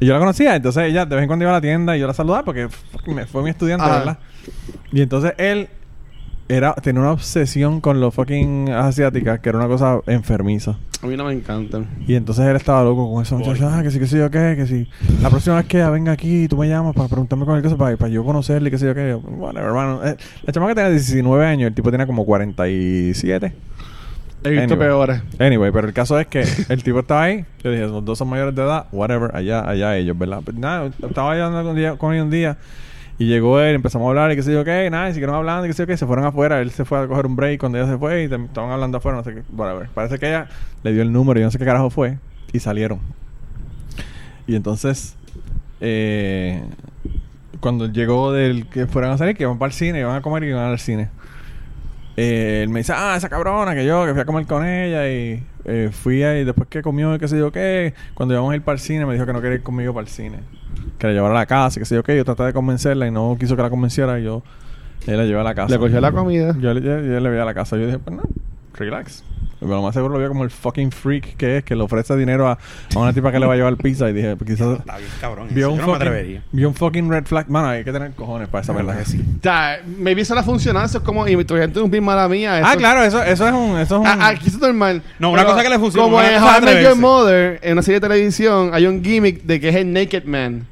Y 0.00 0.06
yo 0.06 0.14
la 0.14 0.18
conocía, 0.18 0.56
entonces 0.56 0.84
ella 0.84 1.04
de 1.06 1.14
vez 1.14 1.22
en 1.22 1.28
cuando 1.28 1.44
iba 1.44 1.50
a 1.52 1.54
la 1.56 1.60
tienda 1.60 1.96
y 1.96 2.00
yo 2.00 2.06
la 2.06 2.14
saludaba 2.14 2.44
porque 2.44 2.68
me- 3.06 3.26
fue 3.26 3.42
mi 3.42 3.50
estudiante, 3.50 3.84
Ajá. 3.84 3.98
¿verdad? 3.98 4.18
Y 4.92 5.02
entonces 5.02 5.34
él 5.38 5.68
era 6.48 6.72
tenía 6.74 7.00
una 7.02 7.12
obsesión 7.12 7.80
con 7.80 8.00
los 8.00 8.12
fucking 8.14 8.70
asiáticas, 8.70 9.38
que 9.40 9.50
era 9.50 9.58
una 9.58 9.68
cosa 9.68 10.00
enfermiza. 10.06 10.76
A 11.02 11.06
mí 11.06 11.16
no 11.16 11.24
me 11.24 11.32
encantan. 11.32 11.86
Y 12.06 12.14
entonces 12.14 12.44
él 12.46 12.56
estaba 12.56 12.82
loco 12.82 13.10
con 13.12 13.22
eso. 13.22 13.38
Muchacho, 13.38 13.68
ah, 13.70 13.82
que 13.82 13.90
sí, 13.90 13.98
que 14.00 14.06
sí, 14.06 14.16
yo 14.18 14.30
qué, 14.30 14.54
que 14.56 14.66
sí. 14.66 14.88
La 15.22 15.30
próxima 15.30 15.56
vez 15.56 15.66
que 15.66 15.82
venga 15.84 16.12
aquí, 16.12 16.48
tú 16.48 16.56
me 16.56 16.68
llamas 16.68 16.94
para 16.94 17.08
preguntarme 17.08 17.44
con 17.46 17.56
él 17.56 17.62
cosa 17.62 17.76
para, 17.76 17.96
para 17.96 18.10
yo 18.10 18.24
conocerle 18.24 18.68
y 18.68 18.70
qué 18.72 18.78
sé 18.78 18.86
yo 18.86 18.94
qué. 18.94 19.14
Bueno, 19.14 19.60
hermano. 19.60 20.00
Eh, 20.04 20.16
la 20.42 20.52
chamaca 20.52 20.74
tenía 20.74 20.90
19 20.90 21.46
años, 21.46 21.68
el 21.68 21.74
tipo 21.74 21.90
tenía 21.90 22.06
como 22.06 22.24
47. 22.26 23.52
He 24.42 24.50
visto 24.50 24.74
Anyway. 24.74 24.78
peores. 24.78 25.22
Anyway, 25.38 25.70
pero 25.70 25.88
el 25.88 25.92
caso 25.92 26.18
es 26.18 26.26
que 26.26 26.44
el 26.68 26.82
tipo 26.82 27.00
estaba 27.00 27.24
ahí. 27.24 27.44
Yo 27.62 27.70
dije, 27.70 27.86
los 27.86 28.04
dos 28.04 28.18
son 28.18 28.28
mayores 28.28 28.54
de 28.54 28.62
edad, 28.62 28.86
whatever, 28.92 29.34
allá, 29.34 29.68
allá 29.68 29.96
ellos, 29.96 30.16
¿verdad? 30.18 30.40
Pero 30.44 30.58
nada, 30.58 30.90
estaba 31.02 31.32
hablando 31.32 31.98
con, 31.98 32.14
él 32.14 32.22
un 32.22 32.30
día. 32.30 32.56
Y 33.18 33.26
llegó 33.26 33.60
él, 33.60 33.74
empezamos 33.74 34.06
a 34.06 34.08
hablar 34.10 34.32
y 34.32 34.36
qué 34.36 34.42
sé 34.42 34.50
yo 34.50 34.64
qué, 34.64 34.88
nada, 34.90 35.10
y 35.10 35.12
siguieron 35.12 35.36
hablando 35.36 35.66
y 35.66 35.68
qué 35.68 35.74
sé 35.74 35.82
yo 35.82 35.86
qué, 35.86 35.96
se 35.98 36.06
fueron 36.06 36.24
afuera, 36.24 36.58
él 36.62 36.70
se 36.70 36.86
fue 36.86 37.00
a 37.00 37.06
coger 37.06 37.26
un 37.26 37.36
break 37.36 37.60
cuando 37.60 37.76
ella 37.76 37.86
se 37.86 37.98
fue 37.98 38.22
y 38.22 38.24
estaban 38.24 38.70
hablando 38.70 38.96
afuera, 38.96 39.18
no 39.18 39.24
sé 39.24 39.34
qué, 39.34 39.42
whatever. 39.54 39.90
Parece 39.92 40.18
que 40.18 40.26
ella 40.26 40.48
le 40.82 40.94
dio 40.94 41.02
el 41.02 41.12
número 41.12 41.38
y 41.38 41.42
yo 41.42 41.46
no 41.46 41.50
sé 41.50 41.58
qué 41.58 41.66
carajo 41.66 41.90
fue, 41.90 42.16
y 42.50 42.60
salieron. 42.60 42.98
Y 44.46 44.56
entonces, 44.56 45.16
eh, 45.82 46.62
cuando 47.60 47.92
llegó 47.92 48.32
del 48.32 48.66
que 48.70 48.86
fueran 48.86 49.10
a 49.10 49.18
salir, 49.18 49.36
que 49.36 49.42
iban 49.42 49.58
para 49.58 49.68
el 49.68 49.74
cine, 49.74 50.00
iban 50.00 50.16
a 50.16 50.22
comer 50.22 50.44
y 50.44 50.48
iban 50.48 50.64
al 50.64 50.78
cine. 50.78 51.10
Eh, 52.22 52.62
él 52.64 52.68
me 52.68 52.80
dice, 52.80 52.92
ah, 52.94 53.14
esa 53.16 53.28
cabrona 53.28 53.74
que 53.74 53.84
yo, 53.86 54.04
que 54.04 54.12
fui 54.12 54.20
a 54.20 54.24
comer 54.24 54.46
con 54.46 54.66
ella 54.66 55.08
y 55.08 55.42
eh, 55.64 55.88
fui 55.92 56.22
ahí, 56.22 56.44
después 56.44 56.68
que 56.68 56.82
comió 56.82 57.14
y 57.14 57.18
qué 57.18 57.28
sé 57.28 57.38
yo 57.38 57.50
qué, 57.50 57.94
cuando 58.14 58.34
íbamos 58.34 58.52
a 58.52 58.56
ir 58.56 58.62
para 58.62 58.74
el 58.74 58.80
cine 58.80 59.06
me 59.06 59.14
dijo 59.14 59.24
que 59.26 59.32
no 59.32 59.40
quería 59.40 59.56
ir 59.56 59.62
conmigo 59.62 59.94
para 59.94 60.02
el 60.04 60.08
cine, 60.10 60.38
que 60.98 61.06
la 61.06 61.12
llevara 61.14 61.34
a 61.34 61.38
la 61.38 61.46
casa, 61.46 61.78
y 61.78 61.80
qué 61.80 61.86
sé 61.86 61.94
yo 61.94 62.02
qué, 62.02 62.16
yo 62.16 62.24
traté 62.24 62.42
de 62.42 62.52
convencerla 62.52 63.06
y 63.06 63.10
no 63.10 63.36
quiso 63.38 63.56
que 63.56 63.62
la 63.62 63.70
convenciera 63.70 64.18
y 64.20 64.24
yo 64.24 64.42
eh, 65.06 65.16
la 65.16 65.24
llevé 65.24 65.40
a 65.40 65.44
la 65.44 65.54
casa. 65.54 65.72
Le 65.74 65.78
cogió 65.78 65.98
la 66.00 66.12
comida. 66.12 66.54
Yo, 66.60 66.74
le- 66.74 66.82
yo- 66.82 67.00
yo 67.00 67.20
le 67.20 67.30
vi 67.30 67.38
a 67.38 67.44
la 67.46 67.54
casa, 67.54 67.76
yo 67.78 67.86
dije, 67.86 67.98
pues 67.98 68.14
no, 68.16 68.22
relax. 68.74 69.24
Pero 69.60 69.72
lo 69.74 69.82
más 69.82 69.94
seguro 69.94 70.14
lo 70.14 70.18
vio 70.18 70.28
como 70.28 70.42
el 70.44 70.50
fucking 70.50 70.90
freak 70.90 71.36
que 71.36 71.58
es, 71.58 71.64
que 71.64 71.76
le 71.76 71.82
ofrece 71.82 72.16
dinero 72.16 72.48
a, 72.48 72.52
a 72.94 72.98
una 72.98 73.12
tipa 73.12 73.30
que 73.30 73.38
le 73.38 73.46
va 73.46 73.52
a 73.52 73.56
llevar 73.56 73.76
pizza 73.76 74.08
y 74.08 74.14
dije, 74.14 74.34
quizás... 74.46 74.78
Está 74.80 74.96
bien, 74.96 75.10
cabrón. 75.20 75.48
Vio 75.50 75.66
eso. 75.66 75.72
un, 75.74 75.78
Yo 75.78 75.82
no 75.82 75.86
me 75.86 75.92
fucking, 75.92 76.08
atrevería. 76.08 76.42
vio 76.50 76.68
un 76.68 76.74
fucking 76.74 77.10
red 77.10 77.24
flag. 77.26 77.50
Mano, 77.50 77.68
hay 77.68 77.84
que 77.84 77.92
tener 77.92 78.12
cojones 78.12 78.48
para 78.48 78.62
esa 78.62 78.72
verdad 78.72 78.98
que 78.98 79.04
sí. 79.04 79.20
O 79.20 79.42
sea, 79.42 79.80
maybe 79.98 80.22
eso 80.22 80.34
la 80.34 80.42
funcionado. 80.42 80.86
Eso 80.86 80.98
es 80.98 81.04
como... 81.04 81.28
Y 81.28 81.44
tu 81.44 81.56
gente 81.56 81.78
es 81.78 81.84
un 81.84 81.90
bien 81.90 82.02
mala 82.04 82.26
mía. 82.28 82.58
Eso, 82.58 82.68
Ah, 82.70 82.76
claro, 82.76 83.02
eso, 83.04 83.22
eso 83.22 83.46
es 83.46 83.52
un... 83.52 83.78
Eso 83.78 83.96
es 83.96 84.00
un 84.00 84.06
A- 84.06 84.28
Aquí 84.28 84.48
es 84.48 84.58
normal. 84.58 85.02
No, 85.18 85.30
una 85.30 85.44
cosa 85.44 85.62
que 85.62 85.68
le 85.68 85.78
funciona, 85.78 86.04
Como 86.04 86.16
una 86.16 86.26
en 86.34 86.40
cosa 86.40 86.46
How 86.56 86.58
I 86.58 86.60
Met 86.64 86.68
Your 86.68 86.76
atreverse. 86.78 87.00
Mother, 87.00 87.60
en 87.62 87.72
una 87.72 87.82
serie 87.82 88.00
de 88.00 88.08
televisión, 88.08 88.70
hay 88.72 88.86
un 88.86 89.04
gimmick 89.04 89.42
de 89.42 89.60
que 89.60 89.68
es 89.68 89.76
el 89.76 89.92
Naked 89.92 90.24
Man. 90.24 90.66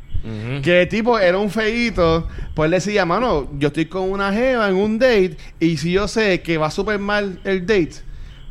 Que 0.62 0.82
el 0.82 0.89
tipo 0.89 1.18
era 1.18 1.39
un 1.39 1.51
feíto. 1.51 2.26
Pues 2.55 2.66
él 2.66 2.72
decía, 2.72 3.07
mano, 3.07 3.49
yo 3.59 3.68
estoy 3.68 3.86
con 3.86 4.11
una 4.11 4.30
jeva 4.32 4.68
en 4.68 4.76
un 4.76 4.99
date. 4.99 5.36
Y 5.61 5.76
si 5.78 5.93
yo 5.93 6.07
sé 6.09 6.41
que 6.43 6.59
va 6.59 6.70
súper 6.70 6.99
mal 6.99 7.39
el 7.45 7.61
date, 7.66 7.93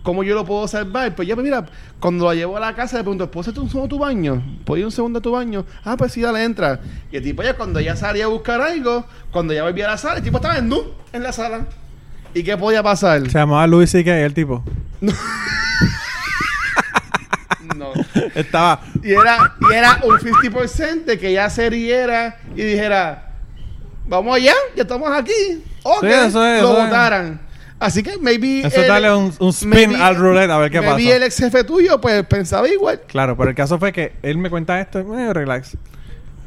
¿cómo 0.07 0.23
yo 0.23 0.33
lo 0.35 0.45
puedo 0.45 0.65
salvar? 0.69 1.13
Pues 1.15 1.27
ya, 1.27 1.35
pues 1.35 1.43
mira, 1.43 1.65
cuando 1.99 2.27
la 2.27 2.33
llevo 2.33 2.55
a 2.55 2.61
la 2.61 2.73
casa, 2.73 2.95
le 2.95 3.03
pregunto, 3.03 3.29
¿puedo 3.29 3.41
hacerte 3.41 3.59
un 3.59 3.67
segundo 3.67 3.87
a 3.87 3.89
tu 3.89 3.99
baño? 3.99 4.41
¿Puedo 4.63 4.79
ir 4.79 4.85
un 4.85 4.91
segundo 4.93 5.19
a 5.19 5.21
tu 5.21 5.33
baño? 5.33 5.65
Ah, 5.83 5.97
pues 5.97 6.13
sí, 6.13 6.21
dale, 6.21 6.45
entra. 6.45 6.79
Y 7.11 7.17
el 7.17 7.23
tipo 7.23 7.43
ya, 7.43 7.57
cuando 7.57 7.81
ya 7.81 7.93
salía 7.97 8.23
a 8.23 8.29
buscar 8.29 8.61
algo, 8.61 9.05
cuando 9.31 9.53
ya 9.53 9.63
volvía 9.63 9.83
a 9.83 9.89
la 9.89 9.97
sala, 9.97 10.19
el 10.19 10.23
tipo 10.23 10.37
estaba 10.37 10.59
en 10.59 10.69
nu 10.69 10.81
en 11.11 11.23
la 11.23 11.33
sala. 11.33 11.65
¿Y 12.33 12.41
qué 12.41 12.55
podía 12.55 12.81
pasar? 12.81 13.29
Se 13.29 13.37
llamaba 13.37 13.67
Luis 13.67 13.91
C.K. 13.91 14.17
el 14.17 14.33
tipo. 14.33 14.63
no. 17.75 17.91
Estaba... 18.33 18.79
Y 19.03 19.11
era, 19.11 19.55
y 19.69 19.73
era 19.73 19.99
un 20.05 20.17
50% 20.17 21.03
de 21.03 21.19
que 21.19 21.33
ya 21.33 21.49
se 21.49 21.69
riera 21.69 22.37
y 22.55 22.61
dijera, 22.61 23.33
vamos 24.07 24.37
allá, 24.37 24.53
ya 24.73 24.83
estamos 24.83 25.11
aquí. 25.11 25.65
O 25.83 25.99
Sí, 25.99 26.07
que 26.07 26.25
eso 26.27 26.45
es, 26.45 26.61
lo 26.61 26.75
votaran. 26.75 27.45
Así 27.79 28.01
que 28.01 28.17
maybe... 28.19 28.61
Eso 28.65 28.81
el- 28.81 28.87
dale 28.87 29.13
un, 29.13 29.31
un 29.39 29.49
spin 29.49 29.69
maybe- 29.69 30.01
al 30.01 30.15
roulette 30.15 30.49
a 30.49 30.57
ver 30.57 30.71
qué 30.71 30.81
maybe 30.81 31.03
pasa. 31.03 31.15
el 31.15 31.23
ex 31.23 31.37
jefe 31.37 31.63
tuyo, 31.63 32.01
pues 32.01 32.25
pensaba 32.25 32.67
igual. 32.67 33.01
Claro, 33.07 33.37
pero 33.37 33.49
el 33.49 33.55
caso 33.55 33.77
fue 33.77 33.91
que 33.93 34.13
él 34.23 34.37
me 34.37 34.49
cuenta 34.49 34.79
esto, 34.81 34.99
eh, 35.17 35.33
relax. 35.33 35.77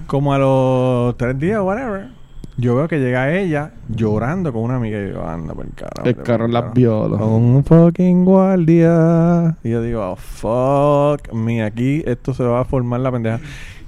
Como 0.06 0.34
a 0.34 0.38
los 0.38 1.16
tres 1.16 1.38
días, 1.38 1.60
whatever. 1.60 2.08
Yo 2.56 2.74
veo 2.74 2.88
que 2.88 2.98
llega 2.98 3.32
ella 3.32 3.70
llorando 3.88 4.52
con 4.52 4.62
una 4.62 4.76
amiga 4.76 5.00
y 5.00 5.12
yo, 5.12 5.26
anda 5.26 5.54
por 5.54 5.64
el 5.64 5.72
carajo. 5.72 6.06
El 6.06 6.16
carro 6.16 6.48
las. 6.48 6.64
Con 6.74 7.22
un 7.22 7.64
fucking 7.64 8.24
guardia. 8.24 9.56
Y 9.62 9.70
yo 9.70 9.80
digo, 9.82 10.10
oh, 10.10 10.16
fuck 10.16 11.32
me, 11.32 11.62
aquí 11.62 12.02
esto 12.06 12.34
se 12.34 12.42
va 12.42 12.60
a 12.60 12.64
formar 12.64 13.00
la 13.00 13.12
pendeja. 13.12 13.40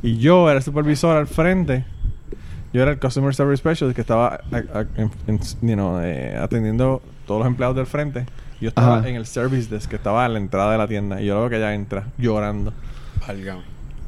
Y 0.02 0.16
yo 0.18 0.48
era 0.48 0.58
el 0.58 0.62
supervisor 0.62 1.16
al 1.16 1.26
frente. 1.26 1.84
Yo 2.72 2.82
era 2.82 2.90
el 2.92 2.98
Customer 2.98 3.34
Service 3.34 3.58
Specialist 3.60 3.94
que 3.94 4.00
estaba 4.00 4.28
a- 4.50 4.78
a- 4.78 4.86
en- 4.96 5.10
en- 5.26 5.38
you 5.60 5.74
know, 5.74 6.00
eh, 6.02 6.36
atendiendo 6.40 7.02
todos 7.26 7.40
los 7.40 7.46
empleados 7.48 7.76
del 7.76 7.86
frente. 7.86 8.24
Yo 8.60 8.68
estaba 8.68 8.98
Ajá. 8.98 9.08
en 9.08 9.16
el 9.16 9.26
service 9.26 9.68
desk 9.68 9.90
que 9.90 9.96
estaba 9.96 10.24
a 10.24 10.28
la 10.28 10.38
entrada 10.38 10.72
de 10.72 10.78
la 10.78 10.88
tienda. 10.88 11.20
Y 11.20 11.26
yo 11.26 11.34
luego 11.34 11.50
que 11.50 11.56
ella 11.56 11.74
entra 11.74 12.06
llorando. 12.16 12.72
Válgame. 13.26 13.62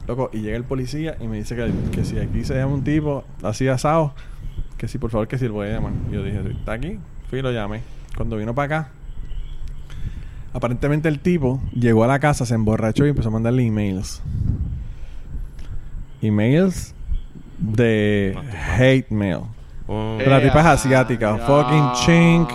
Loco, 0.07 0.31
y 0.33 0.41
llega 0.41 0.57
el 0.57 0.65
policía 0.65 1.17
y 1.21 1.27
me 1.29 1.37
dice 1.39 1.57
que, 1.57 1.71
que 1.91 2.05
si 2.05 2.19
aquí 2.19 2.45
se 2.45 2.55
llama 2.55 2.75
un 2.75 2.85
tipo 2.85 3.25
así 3.43 3.67
asado, 3.69 4.15
que 4.79 4.87
si 4.89 4.99
por 4.99 5.11
favor 5.11 5.29
que 5.29 5.39
si 5.39 5.47
lo 5.49 5.55
voy 5.55 5.69
a 5.69 5.73
llamar. 5.73 5.93
Y 6.11 6.15
yo 6.15 6.23
dije, 6.23 6.41
¿está 6.59 6.73
aquí? 6.75 6.99
Fui 7.31 7.39
y 7.41 7.43
lo 7.43 7.51
llamé. 7.53 7.81
Cuando 8.17 8.37
vino 8.37 8.55
para 8.55 8.79
acá, 8.81 8.89
aparentemente 10.53 11.09
el 11.09 11.19
tipo 11.21 11.61
llegó 11.75 12.05
a 12.05 12.07
la 12.07 12.19
casa, 12.19 12.47
se 12.47 12.55
emborrachó 12.55 13.05
y 13.07 13.11
empezó 13.11 13.29
a 13.29 13.33
mandarle 13.33 13.65
emails. 13.67 14.23
Emails 16.23 16.94
de 17.73 18.37
hate 18.79 19.11
mail. 19.11 19.41
Oh. 19.87 20.15
Pero 20.19 20.31
la 20.31 20.41
tipa 20.43 20.61
es 20.61 20.67
asiática, 20.67 21.37
fucking 21.39 21.93
chink. 22.05 22.51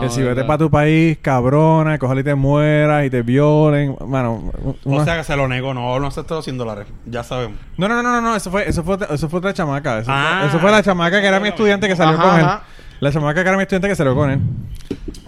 Que 0.00 0.08
si 0.08 0.22
vete 0.22 0.44
para 0.44 0.56
tu 0.56 0.70
país, 0.70 1.18
cabrona, 1.20 1.98
cogerle 1.98 2.22
y 2.22 2.24
te 2.24 2.34
mueras 2.34 3.04
y 3.04 3.10
te 3.10 3.20
violen. 3.20 3.94
Bueno, 4.00 4.50
una- 4.84 5.02
O 5.02 5.04
sea 5.04 5.18
que 5.18 5.24
se 5.24 5.36
lo 5.36 5.46
negó, 5.46 5.74
no, 5.74 6.00
no 6.00 6.06
aceptó 6.06 6.36
los 6.36 6.44
100 6.44 6.56
dólares. 6.56 6.86
Ya 7.04 7.22
sabemos. 7.22 7.58
No, 7.76 7.86
no, 7.86 8.02
no, 8.02 8.10
no, 8.10 8.20
no, 8.22 8.34
eso 8.34 8.50
fue, 8.50 8.66
eso 8.66 8.82
fue, 8.82 8.96
eso 9.10 9.28
fue 9.28 9.38
otra 9.40 9.52
chamaca. 9.52 9.98
Eso, 9.98 10.10
Ah. 10.10 10.38
fue, 10.40 10.48
eso 10.48 10.58
fue 10.58 10.70
la 10.70 10.82
chamaca 10.82 11.20
que 11.20 11.26
era 11.26 11.38
mi 11.38 11.48
estudiante 11.48 11.86
que 11.86 11.96
salió 11.96 12.14
Ajá, 12.18 12.22
con 12.30 12.38
él. 12.38 12.44
ajá. 12.46 12.62
La 13.00 13.12
chamaca 13.12 13.42
que 13.42 13.48
era 13.48 13.56
mi 13.58 13.62
estudiante 13.62 13.88
que 13.88 13.94
salió 13.94 14.14
con 14.14 14.30
él. 14.30 14.40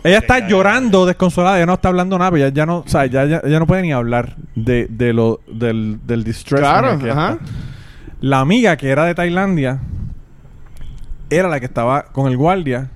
Ella 0.05 0.19
está 0.19 0.49
llorando, 0.49 1.05
desconsolada, 1.05 1.59
ella 1.59 1.67
no 1.67 1.75
está 1.75 1.89
hablando 1.89 2.19
nada, 2.19 2.37
ya, 2.39 2.49
ya 2.49 2.65
no, 2.67 2.79
o 2.79 2.85
sea, 2.89 3.05
ya, 3.07 3.25
ya, 3.27 3.41
ella 3.45 3.59
no 3.59 3.67
puede 3.67 3.83
ni 3.83 3.93
hablar 3.93 4.37
de, 4.55 4.87
de 4.91 5.13
lo, 5.13 5.41
del, 5.47 6.01
del 6.07 6.25
distress. 6.25 6.61
Claro, 6.61 6.89
ajá. 6.89 6.97
está. 6.97 7.39
La 8.23 8.41
amiga 8.41 8.77
que 8.77 8.89
era 8.89 9.05
de 9.05 9.15
Tailandia 9.15 9.81
era 11.29 11.49
la 11.49 11.61
que 11.61 11.67
estaba 11.67 12.05
con 12.05 12.29
el 12.31 12.37
guardia 12.37 12.91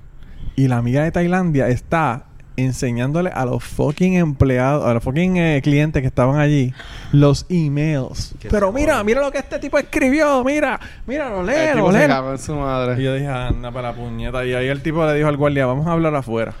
y 0.55 0.67
la 0.67 0.77
amiga 0.77 1.03
de 1.03 1.11
Tailandia 1.11 1.67
está 1.67 2.23
enseñándole 2.55 3.29
a 3.29 3.45
los 3.45 3.63
fucking 3.63 4.13
empleados, 4.15 4.83
a 4.85 4.93
los 4.93 5.03
fucking 5.03 5.37
eh, 5.37 5.59
clientes 5.63 6.01
que 6.01 6.07
estaban 6.07 6.39
allí 6.39 6.73
los 7.11 7.45
emails. 7.49 8.33
Pero 8.49 8.71
mira, 8.71 9.03
mira 9.03 9.21
lo 9.21 9.31
que 9.31 9.37
este 9.37 9.59
tipo 9.59 9.77
escribió, 9.77 10.43
mira, 10.43 10.79
mira, 11.05 11.29
lo 11.29 11.43
lee, 11.43 11.75
lo 11.75 11.91
lee. 11.91 12.03
en 12.03 12.37
su 12.39 12.53
Y 12.53 12.55
madre. 12.55 13.03
yo 13.03 13.13
dije, 13.13 13.27
anda 13.27 13.69
para 13.71 13.89
la 13.91 13.95
puñeta. 13.95 14.43
Y 14.45 14.53
ahí 14.53 14.67
el 14.67 14.81
tipo 14.81 15.05
le 15.05 15.13
dijo 15.13 15.27
al 15.27 15.37
guardia, 15.37 15.67
vamos 15.67 15.85
a 15.85 15.91
hablar 15.91 16.15
afuera. 16.15 16.53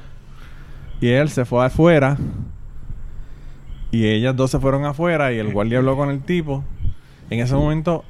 Y 1.01 1.07
él 1.09 1.29
se 1.29 1.45
fue 1.45 1.65
afuera. 1.65 2.17
Y 3.89 4.05
ellas 4.07 4.35
dos 4.35 4.51
se 4.51 4.59
fueron 4.59 4.85
afuera. 4.85 5.31
Y 5.33 5.39
el 5.39 5.51
guardia 5.51 5.79
habló 5.79 5.95
con 5.95 6.09
el 6.09 6.21
tipo. 6.21 6.63
En 7.31 7.39
ese 7.39 7.55
momento, 7.55 8.05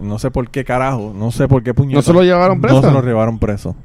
no 0.00 0.18
sé 0.18 0.30
por 0.30 0.50
qué 0.50 0.64
carajo, 0.64 1.12
no 1.14 1.30
sé 1.30 1.48
por 1.48 1.62
qué 1.62 1.74
puñeta. 1.74 1.98
¿No 1.98 2.02
se 2.02 2.12
lo 2.12 2.22
llevaron 2.22 2.60
preso? 2.60 2.80
No 2.80 2.88
se 2.88 2.92
lo 2.92 3.02
llevaron 3.02 3.38
preso. 3.38 3.76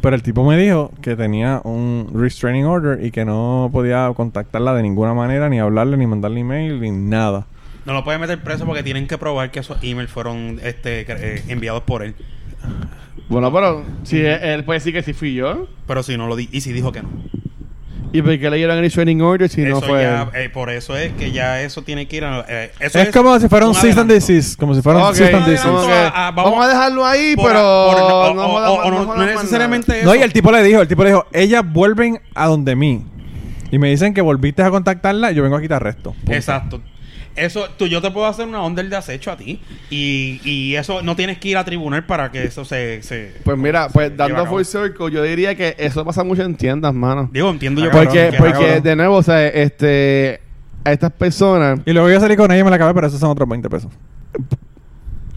Pero 0.00 0.14
el 0.14 0.22
tipo 0.22 0.44
me 0.44 0.56
dijo 0.56 0.92
que 1.02 1.16
tenía 1.16 1.60
un 1.64 2.10
restraining 2.14 2.64
order 2.64 3.04
y 3.04 3.10
que 3.10 3.24
no 3.24 3.70
podía 3.72 4.12
contactarla 4.14 4.74
de 4.74 4.82
ninguna 4.82 5.14
manera, 5.14 5.48
ni 5.48 5.58
hablarle, 5.58 5.96
ni 5.96 6.06
mandarle 6.06 6.40
email, 6.40 6.80
ni 6.80 6.90
nada. 6.90 7.46
No 7.86 7.92
lo 7.92 8.04
pueden 8.04 8.20
meter 8.20 8.42
preso 8.42 8.66
porque 8.66 8.82
tienen 8.82 9.06
que 9.06 9.18
probar 9.18 9.50
que 9.50 9.60
esos 9.60 9.78
emails 9.82 10.10
fueron 10.10 10.60
este, 10.62 11.06
eh, 11.08 11.42
enviados 11.48 11.82
por 11.82 12.02
él. 12.02 12.14
Bueno, 13.28 13.52
pero 13.52 13.84
si 14.04 14.18
él, 14.18 14.38
él 14.42 14.64
puede 14.64 14.78
decir 14.78 14.92
que 14.92 15.02
sí 15.02 15.12
fui 15.12 15.34
yo. 15.34 15.66
Pero 15.86 16.02
si 16.02 16.16
no 16.16 16.26
lo 16.26 16.36
di 16.36 16.48
y 16.52 16.60
si 16.60 16.72
dijo 16.72 16.92
que 16.92 17.02
no. 17.02 17.08
¿Y 18.12 18.22
por 18.22 18.38
qué 18.38 18.48
le 18.50 18.56
dieron 18.56 18.76
el 18.76 18.82
restraining 18.84 19.20
order 19.20 19.48
si 19.48 19.62
no 19.62 19.78
Eso 19.78 19.86
fue? 19.86 20.02
ya, 20.02 20.30
eh, 20.34 20.48
por 20.48 20.70
eso 20.70 20.96
es 20.96 21.12
que 21.14 21.32
ya 21.32 21.60
eso 21.62 21.82
tiene 21.82 22.06
que 22.06 22.16
ir 22.16 22.24
a... 22.24 22.44
eh, 22.48 22.70
eso 22.80 22.98
Es, 22.98 23.10
como 23.10 23.38
si 23.40 23.48
fuera 23.48 23.66
un 23.66 23.74
cease 23.74 23.98
and 24.00 24.10
desist. 24.10 24.58
Como 24.58 24.74
si 24.74 24.80
fuera 24.82 25.00
un 25.00 25.04
Ok, 25.06 25.14
cease 25.16 25.34
and 25.34 25.46
desist. 25.46 25.66
a- 25.66 26.28
a- 26.28 26.30
vamos, 26.30 26.52
vamos- 26.52 26.64
a 26.66 26.68
dejarlo 26.68 27.04
ahí, 27.04 27.34
Por- 27.36 27.46
pero 27.50 27.60
por- 27.90 28.00
o- 28.00 28.34
no, 28.34 28.46
o- 28.46 28.84
o- 28.86 28.90
no- 28.90 29.14
no 29.16 29.26
necesariamente 29.26 30.02
No, 30.04 30.12
eso. 30.12 30.20
y 30.20 30.22
el 30.24 30.32
tipo 30.32 30.50
le 30.52 30.62
dijo, 30.62 30.80
el 30.80 30.88
tipo 30.88 31.02
le 31.04 31.10
dijo, 31.10 31.26
ellas 31.32 31.62
vuelven 31.66 32.20
a 32.34 32.46
donde 32.46 32.74
mí. 32.76 33.04
Y 33.70 33.78
me 33.78 33.88
dicen 33.90 34.14
que 34.14 34.20
volviste 34.20 34.62
a 34.62 34.70
contactarla 34.70 35.32
y 35.32 35.34
yo 35.34 35.42
vengo 35.42 35.56
aquí 35.56 35.66
te 35.68 35.74
arresto. 35.74 36.12
Punto. 36.12 36.32
Exacto. 36.32 36.80
Eso, 37.36 37.68
tú, 37.76 37.86
yo 37.86 38.00
te 38.00 38.10
puedo 38.10 38.26
hacer 38.26 38.46
una 38.48 38.62
onda 38.62 38.82
de 38.82 38.96
acecho 38.96 39.30
a 39.30 39.36
ti. 39.36 39.60
Y, 39.90 40.40
y 40.44 40.74
eso 40.74 41.02
no 41.02 41.14
tienes 41.16 41.38
que 41.38 41.48
ir 41.48 41.56
a 41.56 41.64
tribunal 41.64 42.04
para 42.06 42.30
que 42.32 42.44
eso 42.44 42.64
se. 42.64 43.02
se 43.02 43.34
Pues 43.44 43.56
mira, 43.58 43.88
pues 43.92 44.08
se 44.08 44.14
a 44.14 44.16
dando 44.16 44.46
full 44.46 44.62
circle, 44.64 45.10
yo 45.12 45.22
diría 45.22 45.54
que 45.54 45.74
eso 45.78 46.04
pasa 46.04 46.24
mucho 46.24 46.42
en 46.42 46.56
tiendas, 46.56 46.92
mano. 46.94 47.28
Digo, 47.32 47.50
entiendo 47.50 47.82
yo 47.84 47.90
Porque, 47.90 48.30
cabrón, 48.32 48.36
porque 48.38 48.66
cabrón. 48.66 48.82
de 48.82 48.96
nuevo, 48.96 49.16
o 49.16 49.22
sea, 49.22 49.46
este, 49.46 50.40
a 50.84 50.92
estas 50.92 51.12
personas, 51.12 51.80
Y 51.84 51.92
luego 51.92 52.08
yo 52.10 52.18
salí 52.20 52.36
con 52.36 52.50
ella 52.50 52.60
y 52.60 52.64
me 52.64 52.70
la 52.70 52.76
acabé, 52.76 52.94
pero 52.94 53.06
esos 53.06 53.20
son 53.20 53.30
otros 53.30 53.48
20 53.48 53.68
pesos. 53.68 53.90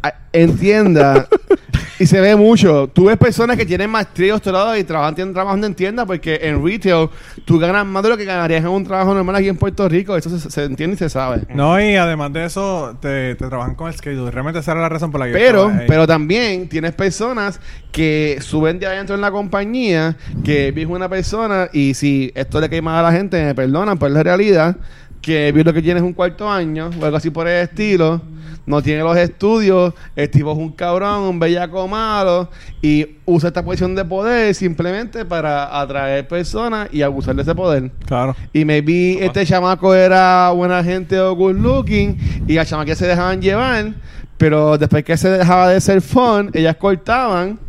a- 0.03 0.13
en 0.31 0.57
tiendas, 0.57 1.27
y 1.99 2.05
se 2.05 2.19
ve 2.21 2.35
mucho, 2.35 2.89
tú 2.93 3.05
ves 3.05 3.17
personas 3.17 3.57
que 3.57 3.65
tienen 3.65 3.89
maestría 3.89 4.27
y 4.27 4.29
doctorado 4.31 4.75
y 4.77 4.83
trabajan 4.85 5.15
tienen- 5.15 5.33
trabajando 5.33 5.67
en 5.67 5.75
tiendas 5.75 6.05
porque 6.05 6.39
en 6.41 6.63
retail 6.65 7.09
tú 7.45 7.59
ganas 7.59 7.85
más 7.85 8.01
de 8.03 8.09
lo 8.09 8.17
que 8.17 8.23
ganarías 8.25 8.61
en 8.61 8.69
un 8.69 8.85
trabajo 8.85 9.13
normal 9.13 9.35
aquí 9.35 9.49
en 9.49 9.57
Puerto 9.57 9.87
Rico. 9.89 10.15
Eso 10.15 10.29
se, 10.39 10.49
se 10.49 10.63
entiende 10.63 10.95
y 10.95 10.97
se 10.97 11.09
sabe. 11.09 11.41
No, 11.53 11.79
y 11.79 11.95
además 11.95 12.31
de 12.33 12.45
eso, 12.45 12.97
te, 13.01 13.35
te 13.35 13.47
trabajan 13.47 13.75
con 13.75 13.87
el 13.89 13.93
schedule. 13.93 14.31
Realmente 14.31 14.59
esa 14.59 14.71
era 14.71 14.81
la 14.81 14.89
razón 14.89 15.11
por 15.11 15.19
la 15.19 15.25
que 15.27 15.33
yo 15.33 15.37
Pero, 15.37 15.67
ahí. 15.67 15.85
pero 15.87 16.07
también 16.07 16.69
tienes 16.69 16.93
personas 16.93 17.59
que 17.91 18.37
suben 18.41 18.79
de 18.79 18.87
adentro 18.87 19.15
en 19.15 19.21
la 19.21 19.31
compañía, 19.31 20.15
que 20.43 20.71
vive 20.71 20.91
una 20.93 21.09
persona 21.09 21.69
y 21.73 21.93
si 21.95 22.31
esto 22.33 22.61
le 22.61 22.69
cae 22.69 22.81
mal 22.81 23.03
a 23.03 23.11
la 23.11 23.17
gente, 23.17 23.43
me 23.43 23.53
perdonan, 23.55 23.97
pero 23.97 24.07
es 24.09 24.13
la 24.13 24.23
realidad, 24.23 24.77
que 25.21 25.51
vi 25.51 25.63
lo 25.63 25.73
que 25.73 25.81
tienes 25.81 26.03
un 26.03 26.13
cuarto 26.13 26.49
año 26.49 26.89
o 26.99 27.05
algo 27.05 27.17
así 27.17 27.29
por 27.29 27.47
el 27.47 27.63
estilo, 27.63 28.21
no 28.65 28.81
tiene 28.83 29.01
los 29.01 29.17
estudios, 29.17 29.93
el 30.15 30.29
tipo 30.29 30.51
es 30.51 30.57
un 30.57 30.71
cabrón, 30.71 31.21
un 31.21 31.39
bellaco 31.39 31.87
malo 31.87 32.49
y 32.81 33.17
usa 33.25 33.47
esta 33.47 33.63
posición 33.63 33.95
de 33.95 34.05
poder 34.05 34.53
simplemente 34.53 35.25
para 35.25 35.79
atraer 35.79 36.27
personas 36.27 36.87
y 36.91 37.01
abusar 37.01 37.35
de 37.35 37.41
ese 37.41 37.55
poder. 37.55 37.91
Claro. 38.05 38.35
Y 38.53 38.65
maybe 38.65 39.25
este 39.25 39.45
chamaco 39.45 39.93
era 39.95 40.51
buena 40.51 40.83
gente 40.83 41.19
o 41.19 41.35
good 41.35 41.55
looking 41.55 42.45
y 42.47 42.57
a 42.57 42.65
chamaque 42.65 42.95
se 42.95 43.07
dejaban 43.07 43.41
llevar, 43.41 43.93
pero 44.37 44.77
después 44.77 45.03
que 45.03 45.17
se 45.17 45.29
dejaba 45.29 45.69
de 45.69 45.81
ser 45.81 46.01
fun, 46.01 46.51
ellas 46.53 46.75
cortaban. 46.75 47.59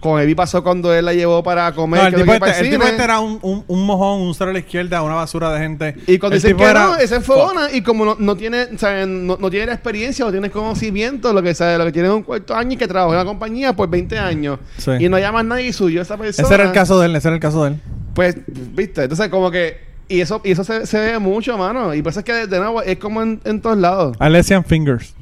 Con 0.00 0.20
Evi 0.20 0.34
pasó 0.34 0.62
cuando 0.62 0.94
él 0.94 1.04
la 1.06 1.14
llevó 1.14 1.42
para 1.42 1.72
comer. 1.72 2.00
No, 2.02 2.06
el, 2.08 2.14
tipo 2.14 2.32
este, 2.46 2.60
el 2.60 2.70
tipo 2.70 2.84
este 2.84 3.02
era 3.02 3.18
un, 3.18 3.38
un, 3.42 3.64
un 3.66 3.86
mojón, 3.86 4.20
un 4.20 4.34
cero 4.34 4.50
a 4.50 4.52
la 4.52 4.58
izquierda, 4.60 5.02
una 5.02 5.14
basura 5.14 5.50
de 5.52 5.58
gente. 5.58 5.96
Y 6.06 6.18
cuando 6.18 6.36
El 6.36 6.42
dicen 6.42 6.56
que 6.56 6.64
era- 6.64 6.84
no, 6.86 6.96
esa 6.96 7.16
enfogona 7.16 7.72
y 7.72 7.80
como 7.82 8.04
no, 8.04 8.16
no 8.18 8.36
tiene, 8.36 8.64
o 8.74 8.78
sea, 8.78 9.04
no, 9.06 9.36
no 9.40 9.50
tiene 9.50 9.66
la 9.66 9.72
experiencia 9.72 10.24
o 10.26 10.30
tiene 10.30 10.50
conocimiento, 10.50 11.32
lo 11.32 11.42
que 11.42 11.54
sabe, 11.54 11.78
lo 11.78 11.84
que 11.86 11.92
tiene 11.92 12.08
es 12.08 12.14
un 12.14 12.22
cuarto 12.22 12.54
año 12.54 12.72
y 12.72 12.76
que 12.76 12.86
trabajó 12.86 13.12
en 13.12 13.18
la 13.18 13.24
compañía 13.24 13.72
por 13.74 13.88
20 13.88 14.18
años. 14.18 14.58
Sí. 14.76 14.90
Y 15.00 15.08
no 15.08 15.18
llama 15.18 15.40
a 15.40 15.42
nadie 15.42 15.68
y 15.68 15.72
subió 15.72 16.00
a 16.00 16.02
esa 16.02 16.16
persona. 16.16 16.46
Ese 16.46 16.54
era 16.54 16.64
el 16.64 16.72
caso 16.72 17.00
de 17.00 17.06
él, 17.06 17.16
ese 17.16 17.28
era 17.28 17.34
el 17.34 17.40
caso 17.40 17.64
de 17.64 17.70
él. 17.70 17.80
Pues, 18.14 18.36
viste, 18.46 19.02
entonces 19.04 19.28
como 19.28 19.50
que... 19.50 19.84
Y 20.08 20.20
eso, 20.20 20.40
y 20.44 20.52
eso 20.52 20.62
se, 20.62 20.86
se 20.86 21.00
ve 21.00 21.18
mucho, 21.18 21.58
mano. 21.58 21.92
Y 21.92 22.00
por 22.02 22.10
eso 22.10 22.20
es 22.20 22.24
que, 22.24 22.32
de, 22.32 22.46
de 22.46 22.58
nuevo, 22.60 22.80
es 22.80 22.96
como 22.98 23.22
en, 23.22 23.40
en 23.44 23.60
todos 23.60 23.76
lados. 23.76 24.16
A 24.20 24.26
él 24.28 24.34
le 24.34 24.38
decían 24.38 24.62
fingers. 24.64 25.14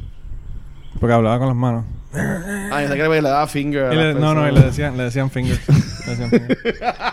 Porque 1.00 1.14
hablaba 1.14 1.38
con 1.38 1.48
las 1.48 1.56
manos. 1.56 1.84
Ay, 2.72 2.88
sé 2.88 2.94
que 2.96 3.08
le 3.08 3.20
daba 3.22 3.46
finger. 3.46 3.84
a 3.86 3.94
Y 3.94 3.96
le- 3.96 4.12
las 4.12 4.20
no, 4.20 4.34
no, 4.34 4.40
y 4.42 4.44
personas. 4.44 4.54
le 4.60 4.66
decían, 4.66 4.96
le 4.96 5.02
decían 5.04 5.30
fingers. 5.30 5.60
Le 6.06 6.10
decían 6.16 6.30
fingers. 6.30 6.58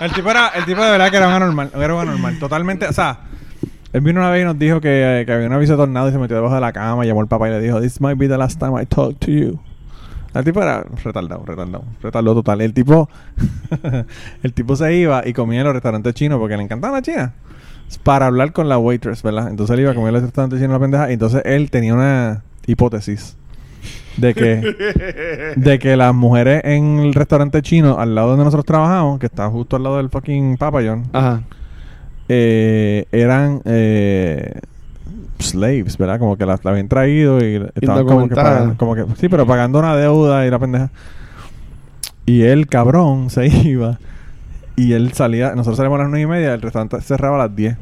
el 0.02 0.12
tipo 0.14 0.30
era, 0.32 0.49
el 0.49 0.66
tipo 0.66 0.84
de 0.84 0.91
verdad 0.91 1.10
que 1.10 1.18
era 1.18 1.28
un 1.30 1.34
anormal, 1.34 1.72
era 1.76 1.93
un 1.95 2.02
anormal. 2.02 2.39
Totalmente, 2.39 2.88
o 2.88 2.93
sea, 2.93 3.20
él 3.93 4.02
vino 4.02 4.20
una 4.20 4.30
vez 4.30 4.41
y 4.41 4.45
nos 4.45 4.60
dijo 4.60 4.82
que, 4.82 5.24
que 5.26 5.32
había 5.34 5.47
un 5.47 5.54
aviso 5.54 5.74
de 5.74 5.78
tornado 5.78 6.10
y 6.10 6.12
se 6.12 6.18
metió 6.18 6.36
debajo 6.36 6.56
de 6.56 6.62
la 6.62 6.72
cama, 6.74 7.06
llamó 7.06 7.22
al 7.22 7.28
papá 7.28 7.47
y 7.47 7.52
le 7.52 7.60
dijo, 7.62 7.80
This 7.82 8.02
might 8.02 8.18
be 8.18 8.28
the 8.28 8.38
last 8.38 8.60
time 8.60 8.82
I 8.82 8.86
talk 8.86 9.18
to 9.20 9.32
you. 9.32 9.60
El 10.34 10.43
tipo 10.45 10.62
era 10.62 10.84
retardado, 11.04 11.43
retardado, 11.45 11.84
retardado 12.02 12.36
total. 12.36 12.62
El 12.62 12.74
tipo, 12.74 13.10
el 14.43 14.54
tipo 14.54 14.76
se 14.76 14.93
iba 14.95 15.28
y 15.28 15.34
comía 15.34 15.60
en 15.60 15.66
los 15.66 15.74
restaurantes 15.74 16.14
chinos 16.14 16.39
porque 16.39 16.56
le 16.58 16.64
encantaba 16.64 16.97
la 16.97 17.02
china. 17.02 17.34
Para 18.04 18.28
hablar 18.28 18.54
con 18.54 18.70
la 18.70 18.78
waitress, 18.78 19.24
¿verdad? 19.24 19.49
Entonces 19.49 19.74
él 19.74 19.82
iba 19.82 19.91
a 19.91 19.93
comer 19.93 20.10
en 20.10 20.14
los 20.16 20.24
restaurantes 20.24 20.60
chinos 20.60 20.74
la 20.74 20.80
pendeja. 20.80 21.10
Y 21.10 21.14
entonces 21.14 21.41
él 21.45 21.70
tenía 21.70 21.93
una 21.93 22.43
hipótesis 22.66 23.36
de 24.22 24.34
que 24.34 25.53
de 25.55 25.80
que 25.80 25.95
las 25.97 26.13
mujeres 26.13 26.61
en 26.63 26.99
el 26.99 27.13
restaurante 27.13 27.61
chino 27.61 27.97
al 27.99 28.15
lado 28.15 28.30
donde 28.30 28.45
nosotros 28.45 28.65
trabajamos, 28.65 29.19
que 29.19 29.26
está 29.26 29.49
justo 29.49 29.76
al 29.76 29.84
lado 29.84 29.97
del 29.97 30.09
fucking 30.09 30.57
Papa 30.57 30.80
John, 30.86 31.03
Ajá. 31.13 31.41
eh, 32.30 33.05
eran 33.11 33.61
eh, 33.65 34.59
slaves, 35.39 35.97
¿verdad? 35.97 36.19
Como 36.19 36.38
que 36.38 36.45
las 36.45 36.63
la 36.63 36.72
habían 36.72 36.88
traído 36.88 37.39
y 37.39 37.55
estaban 37.76 38.05
como 38.05 38.30
que, 38.30 38.36
pagando- 38.36 38.78
como 38.78 38.95
que 38.95 39.05
sí, 39.17 39.28
pero 39.30 39.45
pagando 39.45 39.80
una 39.80 39.95
deuda 39.95 40.45
y 40.45 40.49
la 40.49 40.59
pendeja. 40.59 40.89
Y 42.26 42.43
el 42.43 42.67
cabrón 42.67 43.30
se 43.32 43.47
iba 43.47 43.99
y 44.76 44.93
él 44.93 45.11
salía, 45.13 45.49
nosotros 45.55 45.78
salimos 45.78 45.99
a 45.99 46.03
las 46.03 46.09
nueve 46.11 46.24
y 46.24 46.28
media, 46.28 46.53
el 46.53 46.61
restaurante 46.61 47.01
cerraba 47.01 47.36
a 47.43 47.47
las 47.47 47.55
10. 47.55 47.78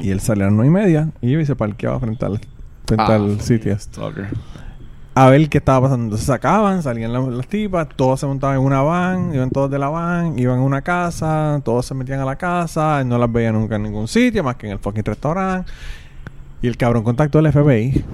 Y 0.00 0.10
él 0.10 0.20
salía 0.20 0.44
a 0.44 0.46
las 0.46 0.54
nueve 0.56 0.68
y 0.68 0.74
media, 0.74 1.08
iba 1.20 1.42
y 1.42 1.46
se 1.46 1.54
parqueaba 1.54 2.00
frente 2.00 2.24
al, 2.24 2.40
frente 2.86 3.04
Ah, 3.06 3.14
al 3.16 3.40
sitio 3.42 3.78
Stalker. 3.78 4.28
A 5.14 5.28
ver 5.28 5.48
qué 5.48 5.58
estaba 5.58 5.82
pasando. 5.82 6.04
Entonces 6.04 6.26
sacaban, 6.26 6.82
salían 6.82 7.12
las, 7.12 7.26
las 7.26 7.46
tipas, 7.46 7.88
todos 7.96 8.20
se 8.20 8.26
montaban 8.26 8.56
en 8.56 8.62
una 8.62 8.82
van, 8.82 9.34
iban 9.34 9.50
todos 9.50 9.70
de 9.70 9.78
la 9.78 9.88
van, 9.88 10.38
iban 10.38 10.58
a 10.58 10.62
una 10.62 10.82
casa, 10.82 11.60
todos 11.64 11.86
se 11.86 11.94
metían 11.94 12.20
a 12.20 12.24
la 12.24 12.36
casa, 12.36 13.02
no 13.04 13.18
las 13.18 13.30
veían 13.30 13.54
nunca 13.54 13.76
en 13.76 13.84
ningún 13.84 14.08
sitio, 14.08 14.42
más 14.44 14.56
que 14.56 14.66
en 14.66 14.72
el 14.72 14.78
fucking 14.78 15.04
restaurante. 15.04 15.70
Y 16.62 16.68
el 16.68 16.76
cabrón 16.76 17.02
contactó 17.02 17.38
al 17.38 17.52
FBI. 17.52 18.04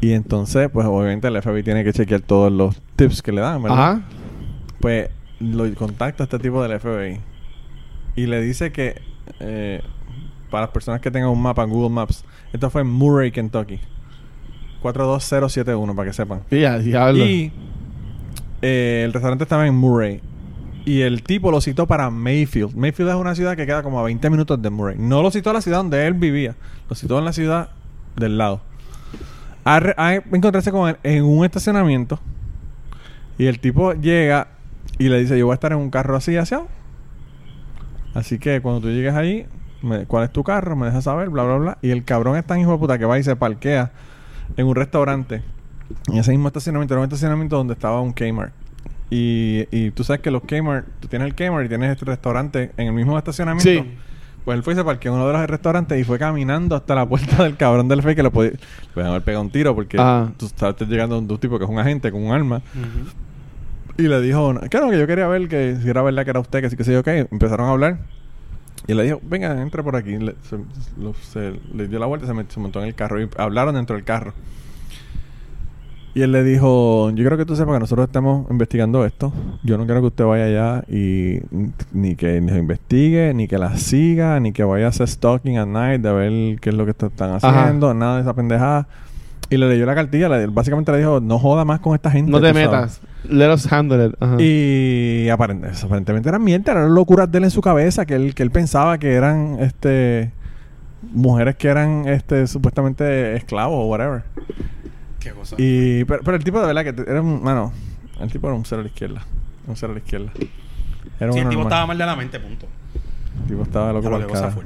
Y 0.00 0.12
entonces, 0.12 0.70
pues 0.72 0.86
obviamente 0.86 1.28
el 1.28 1.40
FBI 1.40 1.62
tiene 1.62 1.84
que 1.84 1.92
chequear 1.92 2.22
todos 2.22 2.50
los 2.50 2.80
tips 2.96 3.20
que 3.20 3.32
le 3.32 3.42
dan, 3.42 3.62
¿verdad? 3.62 3.78
Ajá. 3.78 4.02
Pues 4.80 5.10
lo 5.40 5.72
contacta 5.74 6.22
a 6.22 6.24
este 6.24 6.38
tipo 6.38 6.62
del 6.62 6.78
FBI 6.78 7.20
y 8.16 8.26
le 8.26 8.40
dice 8.40 8.72
que 8.72 9.00
eh, 9.40 9.82
para 10.50 10.62
las 10.62 10.70
personas 10.70 11.00
que 11.00 11.10
tengan 11.10 11.30
un 11.30 11.40
mapa 11.40 11.62
en 11.62 11.70
Google 11.70 11.90
Maps, 11.90 12.24
esto 12.52 12.70
fue 12.70 12.82
en 12.82 12.88
Murray, 12.88 13.30
Kentucky. 13.30 13.80
42071 14.82 15.94
para 15.94 16.08
que 16.08 16.12
sepan. 16.14 16.40
Diablo. 16.82 17.24
Y 17.24 17.52
eh, 18.62 19.02
el 19.04 19.12
restaurante 19.12 19.44
estaba 19.44 19.66
en 19.66 19.74
Murray. 19.74 20.20
Y 20.84 21.02
el 21.02 21.22
tipo 21.22 21.50
lo 21.50 21.60
citó 21.60 21.86
para 21.86 22.08
Mayfield. 22.10 22.74
Mayfield 22.74 23.10
es 23.10 23.16
una 23.16 23.34
ciudad 23.34 23.56
que 23.56 23.66
queda 23.66 23.82
como 23.82 24.00
a 24.00 24.02
20 24.04 24.30
minutos 24.30 24.60
de 24.60 24.70
Murray. 24.70 24.96
No 24.98 25.22
lo 25.22 25.30
citó 25.30 25.50
a 25.50 25.52
la 25.52 25.60
ciudad 25.60 25.78
donde 25.78 26.06
él 26.06 26.14
vivía. 26.14 26.54
Lo 26.88 26.96
citó 26.96 27.18
en 27.18 27.24
la 27.26 27.32
ciudad 27.32 27.68
del 28.16 28.38
lado. 28.38 28.62
A, 29.64 29.76
a 29.98 30.14
encontrarse 30.14 30.72
con 30.72 30.88
él 30.88 30.96
en 31.02 31.24
un 31.24 31.44
estacionamiento. 31.44 32.18
Y 33.38 33.46
el 33.46 33.60
tipo 33.60 33.92
llega 33.92 34.48
y 34.98 35.08
le 35.08 35.18
dice, 35.20 35.38
yo 35.38 35.46
voy 35.46 35.52
a 35.52 35.54
estar 35.54 35.72
en 35.72 35.78
un 35.78 35.90
carro 35.90 36.16
así, 36.16 36.36
así. 36.36 36.54
Así 38.14 38.38
que 38.38 38.60
cuando 38.60 38.80
tú 38.80 38.88
llegues 38.88 39.14
ahí, 39.14 39.46
me- 39.82 40.04
¿cuál 40.06 40.24
es 40.24 40.32
tu 40.32 40.42
carro? 40.42 40.76
Me 40.76 40.86
dejas 40.86 41.04
saber, 41.04 41.28
bla, 41.30 41.44
bla, 41.44 41.56
bla. 41.56 41.78
Y 41.82 41.90
el 41.90 42.04
cabrón 42.04 42.36
es 42.36 42.44
tan 42.44 42.58
hijo 42.60 42.72
de 42.72 42.78
puta 42.78 42.98
que 42.98 43.04
va 43.04 43.18
y 43.18 43.22
se 43.22 43.36
parquea 43.36 43.92
en 44.56 44.66
un 44.66 44.74
restaurante. 44.74 45.42
En 46.08 46.18
ese 46.18 46.30
mismo 46.30 46.48
estacionamiento, 46.48 46.94
era 46.94 47.00
un 47.00 47.04
estacionamiento 47.04 47.56
donde 47.56 47.74
estaba 47.74 48.00
un 48.00 48.12
Kmart. 48.12 48.52
Y, 49.10 49.66
y 49.72 49.90
tú 49.90 50.04
sabes 50.04 50.22
que 50.22 50.30
los 50.30 50.42
Kmart, 50.42 50.86
tú 51.00 51.08
tienes 51.08 51.26
el 51.26 51.34
Kmart 51.34 51.66
y 51.66 51.68
tienes 51.68 51.90
este 51.90 52.04
restaurante 52.04 52.70
en 52.76 52.86
el 52.86 52.92
mismo 52.92 53.18
estacionamiento. 53.18 53.68
Sí. 53.68 53.96
Pues 54.44 54.56
él 54.56 54.62
fue 54.62 54.72
y 54.72 54.76
se 54.76 54.84
parqueó 54.84 55.12
en 55.12 55.18
uno 55.18 55.26
de 55.26 55.32
los 55.34 55.46
restaurantes 55.46 56.00
y 56.00 56.04
fue 56.04 56.18
caminando 56.18 56.74
hasta 56.74 56.94
la 56.94 57.06
puerta 57.06 57.42
del 57.42 57.56
cabrón 57.56 57.88
del 57.88 58.02
fe 58.02 58.16
que 58.16 58.22
le 58.22 58.30
podía, 58.30 58.52
le 58.94 59.02
haber 59.02 59.22
pegado 59.22 59.42
un 59.42 59.50
tiro 59.50 59.74
porque 59.74 59.98
Ajá. 60.00 60.32
tú 60.36 60.46
estás 60.46 60.74
llegando 60.88 61.16
a 61.16 61.18
un, 61.18 61.38
tipo 61.38 61.58
que 61.58 61.64
es 61.64 61.70
un 61.70 61.78
agente 61.78 62.10
con 62.10 62.24
un 62.24 62.32
arma. 62.32 62.62
Y 63.98 64.02
le 64.02 64.20
dijo, 64.22 64.54
claro, 64.70 64.90
que 64.90 64.98
yo 64.98 65.06
quería 65.06 65.26
ver 65.28 65.46
que 65.48 65.76
si 65.82 65.88
era 65.88 66.00
verdad 66.02 66.24
que 66.24 66.30
era 66.30 66.40
usted, 66.40 66.62
que 66.62 66.70
sí 66.70 66.76
que 66.76 66.84
sí, 66.84 66.94
ok. 66.94 67.06
Empezaron 67.30 67.66
a 67.66 67.72
hablar. 67.72 67.98
Y 68.86 68.94
le 68.94 69.04
dijo, 69.04 69.20
venga, 69.22 69.60
entre 69.60 69.82
por 69.82 69.94
aquí. 69.96 70.16
Le, 70.16 70.34
se, 70.48 70.56
lo- 71.00 71.14
se- 71.14 71.60
le 71.74 71.86
dio 71.88 71.98
la 71.98 72.06
vuelta 72.06 72.26
y 72.26 72.28
se, 72.28 72.34
met- 72.34 72.48
se 72.48 72.58
montó 72.60 72.80
en 72.80 72.88
el 72.88 72.94
carro. 72.94 73.20
Y 73.22 73.28
hablaron 73.36 73.74
dentro 73.74 73.94
del 73.96 74.04
carro. 74.04 74.32
Y 76.12 76.22
él 76.22 76.32
le 76.32 76.42
dijo, 76.42 77.10
yo 77.10 77.16
quiero 77.16 77.36
que 77.36 77.44
tú 77.44 77.54
sepas 77.54 77.74
que 77.74 77.78
nosotros 77.80 78.08
estamos 78.08 78.50
investigando 78.50 79.04
esto. 79.04 79.32
Yo 79.62 79.78
no 79.78 79.84
quiero 79.84 80.00
que 80.00 80.06
usted 80.08 80.24
vaya 80.24 80.44
allá 80.46 80.84
y 80.88 81.38
ni 81.92 82.16
que 82.16 82.40
nos 82.40 82.56
investigue, 82.56 83.32
ni 83.32 83.46
que 83.46 83.58
la 83.58 83.76
siga, 83.76 84.40
ni 84.40 84.50
que 84.52 84.64
vaya 84.64 84.86
a 84.86 84.88
hacer 84.88 85.06
stalking 85.06 85.58
at 85.58 85.66
night 85.68 86.00
de 86.00 86.12
ver 86.12 86.58
qué 86.60 86.70
es 86.70 86.74
lo 86.74 86.84
que 86.84 86.90
están 86.90 87.30
Ajá. 87.34 87.36
haciendo, 87.62 87.94
nada 87.94 88.16
de 88.16 88.22
esa 88.22 88.34
pendejada. 88.34 88.88
Y 89.50 89.56
le 89.56 89.68
leyó 89.68 89.86
la 89.86 89.94
cartilla, 89.94 90.28
le- 90.28 90.46
básicamente 90.48 90.90
le 90.90 90.98
dijo, 90.98 91.20
no 91.20 91.38
joda 91.38 91.64
más 91.64 91.78
con 91.78 91.94
esta 91.94 92.10
gente. 92.10 92.30
No 92.32 92.40
te 92.40 92.52
sabes". 92.54 93.00
Let 93.28 93.52
us 93.52 93.70
handle 93.70 94.06
it. 94.06 94.14
Ajá. 94.20 94.36
Y 94.40 95.28
aparentemente, 95.28 95.84
aparentemente 95.84 96.28
eran 96.28 96.42
mierda, 96.42 96.72
eran 96.72 96.94
locuras 96.94 97.30
de 97.30 97.38
él 97.38 97.44
en 97.44 97.50
su 97.50 97.60
cabeza, 97.60 98.06
que 98.06 98.14
él, 98.14 98.34
que 98.34 98.42
él 98.42 98.50
pensaba 98.50 98.98
que 98.98 99.12
eran 99.12 99.58
este 99.60 100.32
mujeres 101.12 101.56
que 101.56 101.68
eran 101.68 102.06
este 102.08 102.46
supuestamente 102.46 103.34
esclavos 103.36 103.76
o 103.84 103.86
whatever. 103.88 104.22
Qué 105.18 105.30
cosa. 105.32 105.56
Y 105.58 106.04
pero, 106.04 106.22
pero 106.24 106.36
el 106.36 106.44
tipo 106.44 106.60
de 106.60 106.66
verdad 106.66 106.84
que 106.84 106.92
te- 106.92 107.10
era 107.10 107.20
un, 107.20 107.42
mano, 107.42 107.72
el 108.20 108.30
tipo 108.30 108.46
era 108.48 108.56
un 108.56 108.64
cero 108.64 108.80
a 108.80 108.84
la 108.84 108.88
izquierda, 108.88 109.22
un 109.66 109.76
cero 109.76 109.92
a 109.92 109.94
la 109.94 110.00
izquierda. 110.00 110.30
Era 111.18 111.30
un 111.30 111.34
Sí, 111.34 111.40
el 111.40 111.48
tipo 111.48 111.62
estaba 111.62 111.86
mal 111.86 111.98
de 111.98 112.06
la 112.06 112.16
mente, 112.16 112.40
punto. 112.40 112.66
El 113.42 113.48
tipo 113.48 113.62
estaba 113.62 113.92
loco 113.92 114.10
por 114.10 114.20
el 114.20 114.26
carajo. 114.26 114.62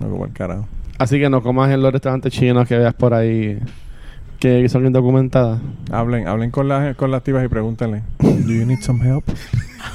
Loco 0.00 0.16
por 0.18 0.28
el 0.28 0.34
carajo. 0.34 0.68
Así 0.98 1.18
que 1.20 1.28
no 1.30 1.42
comas 1.42 1.70
en 1.70 1.82
los 1.82 1.92
restaurantes 1.92 2.32
chinos 2.32 2.66
que 2.66 2.76
veas 2.78 2.94
por 2.94 3.12
ahí 3.14 3.58
que 4.38 4.68
son 4.68 4.86
indocumentadas. 4.86 5.60
Hablen, 5.90 6.28
hablen 6.28 6.50
con 6.50 6.68
las 6.68 6.96
con 6.96 7.10
las 7.10 7.22
tibas 7.22 7.44
y 7.44 7.48
pregúntenle. 7.48 8.02
Do 8.20 8.52
you 8.52 8.64
need 8.66 8.80
some 8.82 9.04
help? 9.04 9.24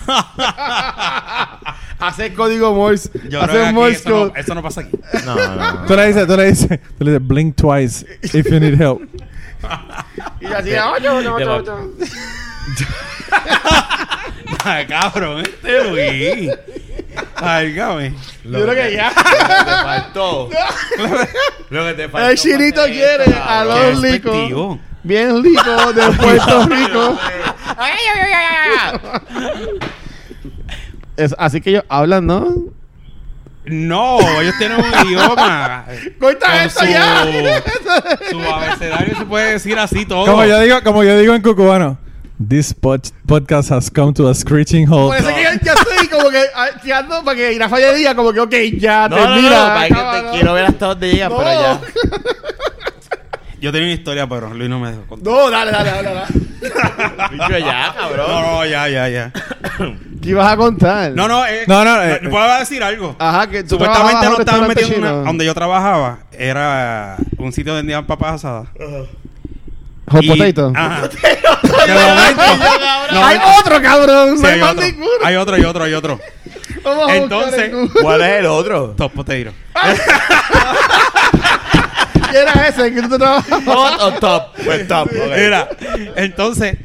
Hacer 2.00 2.34
código 2.34 2.74
Morse. 2.74 3.10
Yo 3.30 3.40
creo 3.40 3.40
que 3.40 3.46
Hacer 3.46 3.66
aquí 3.66 3.74
Morse 3.76 3.96
eso, 3.98 4.10
no, 4.10 4.16
code. 4.30 4.40
eso 4.40 4.56
no 4.56 4.64
pasa 4.64 4.82
aquí. 4.82 4.98
No, 5.26 5.36
no, 5.36 5.56
no. 5.56 5.86
Tú 5.86 5.96
le 5.96 6.08
dices, 6.08 6.28
tú 6.28 6.36
le 6.38 6.46
dices, 6.46 6.80
tú 6.98 7.06
le 7.06 7.12
dices 7.12 7.28
blink 7.28 7.56
twice 7.56 8.06
if 8.24 8.50
you 8.50 8.60
need 8.60 8.80
help. 8.80 9.02
Y 10.42 10.46
así, 10.48 10.72
ocho, 10.72 11.18
ocho, 11.18 11.36
ocho, 11.36 11.56
ocho. 11.58 11.92
Ay, 14.64 14.86
cabrón, 14.86 15.42
este 15.42 15.90
Luis. 15.90 16.52
Ay, 17.36 17.76
cabrón. 17.76 18.16
Yo 18.44 18.52
creo 18.64 18.76
que 18.76 18.94
ya. 18.96 19.10
Lo 19.10 19.24
que 19.24 19.64
te 19.66 19.72
faltó. 19.84 20.50
Lo 21.70 21.86
que 21.88 21.94
te 21.94 22.10
faltó. 22.10 22.30
El 22.30 22.38
chinito 22.38 22.84
quiere 22.86 23.24
esto, 23.26 23.44
a 23.44 23.64
los 23.66 24.00
licos. 24.02 24.80
Bien 25.04 25.44
rico 25.44 25.94
de 25.94 26.12
Puerto 26.18 26.66
Rico. 26.68 27.18
Ay, 27.78 27.94
ay, 28.16 28.20
ay, 28.24 28.34
ay, 28.34 29.00
ay. 29.42 29.80
Es- 31.18 31.36
así 31.40 31.60
que 31.60 31.72
ellos 31.72 31.84
hablan, 31.90 32.26
¿no? 32.28 32.56
No, 33.66 34.20
ellos 34.42 34.56
tienen 34.60 34.80
un 34.80 35.08
idioma. 35.08 35.86
Con 36.20 36.32
esto 36.32 36.80
su, 36.80 36.86
ya. 36.88 37.26
su 38.30 38.40
abecedario 38.42 39.16
se 39.18 39.26
puede 39.26 39.52
decir 39.54 39.78
así 39.80 40.06
todo. 40.06 40.26
Como 40.26 40.46
yo 40.46 40.60
digo, 40.60 40.82
como 40.84 41.04
yo 41.04 41.18
digo 41.18 41.34
en 41.34 41.42
cucubano. 41.42 41.98
This 42.50 42.74
pod- 42.74 43.12
podcast 43.28 43.70
has 43.72 43.90
come 43.92 44.14
to 44.14 44.28
a 44.30 44.34
screeching 44.34 44.88
Por 44.88 45.14
halt. 45.14 45.24
eso 45.26 45.36
que 45.36 45.44
ya, 45.44 45.60
ya 45.62 45.74
estoy 45.74 46.08
como 46.08 46.30
que 46.30 46.42
ah, 46.56 46.68
tirando 46.82 47.24
para 47.24 47.36
que 47.38 47.58
Rafa 47.60 47.80
ya 47.80 47.94
diga 47.94 48.16
como 48.16 48.34
que, 48.34 48.40
ok, 48.40 48.54
ya 48.80 49.08
No, 49.10 49.16
no, 49.18 49.26
no, 49.28 49.34
termina. 49.36 49.74
para 49.74 49.88
que 49.88 49.94
te 49.94 50.24
¿no? 50.24 50.32
quiero 50.32 50.54
ver 50.54 50.66
hasta 50.66 50.86
dónde 50.88 51.12
llegas, 51.12 51.30
No. 51.30 51.38
pero 51.38 51.50
ya. 51.52 51.82
Yo 53.62 53.72
tenía 53.72 53.88
una 53.90 53.94
historia, 53.94 54.28
pero 54.28 54.52
Luis 54.56 54.70
no 54.70 54.80
me 54.80 54.90
dejó 54.92 55.04
contar. 55.06 55.32
No, 55.34 55.52
dale, 55.52 55.72
dale, 55.72 55.92
dale. 55.92 56.10
dale. 56.16 56.28
Bicho, 57.32 57.58
ya, 57.60 57.94
cabrón. 57.96 58.26
No, 58.28 58.42
no, 58.42 58.66
ya, 58.66 58.88
ya, 58.90 59.08
ya. 59.08 59.32
¿Qué 60.22 60.30
ibas 60.30 60.52
a 60.52 60.58
contar? 60.58 61.12
No, 61.12 61.28
no, 61.28 61.46
eh, 61.46 61.66
No, 61.68 61.86
no, 61.86 62.02
eh, 62.02 62.22
puedo 62.28 62.58
decir 62.60 62.82
algo. 62.82 63.16
Ajá, 63.20 63.46
que 63.48 63.62
tú 63.64 63.70
Supuestamente 63.76 64.26
no 64.30 64.40
estaban 64.40 64.68
metiendo 64.68 64.96
en 64.96 65.02
una, 65.04 65.12
donde 65.12 65.46
yo 65.46 65.54
trabajaba. 65.54 66.20
Era 66.32 67.18
un 67.38 67.52
sitio 67.52 67.74
donde 67.74 67.82
vendían 67.84 68.08
papas 68.08 68.36
asadas. 68.36 68.68
Hot 70.10 70.24
Y- 70.24 70.28
potato. 70.28 70.74
Ajá. 70.76 71.02
De 71.88 71.94
momento. 71.94 72.44
no, 73.12 73.26
hay 73.26 73.40
otro, 73.60 73.82
cabrón. 73.82 74.38
sí, 74.38 74.44
no 74.44 74.48
hay 74.48 74.54
hay 74.54 74.60
más 74.62 74.72
otro. 74.72 74.84
ninguno. 74.84 75.10
Hay 75.24 75.36
otro, 75.36 75.56
hay 75.56 75.64
otro, 75.64 75.84
hay 75.84 75.94
otro. 75.94 76.20
Vamos 76.84 77.12
Entonces. 77.12 77.72
¿Cuál 78.02 78.22
es 78.22 78.40
el 78.40 78.46
otro? 78.46 78.96
Top 78.98 79.12
potato. 79.14 79.52
¿Qué 82.32 82.38
era 82.38 82.68
ese 82.68 82.94
que 82.94 83.02
tú 83.04 83.18
trabajabas? 83.18 83.66
¿Hot 83.66 84.02
o 84.02 84.12
top? 84.20 84.44
Pues 84.64 84.88
top. 84.88 85.12
Mira, 85.12 85.70
entonces, 86.16 86.78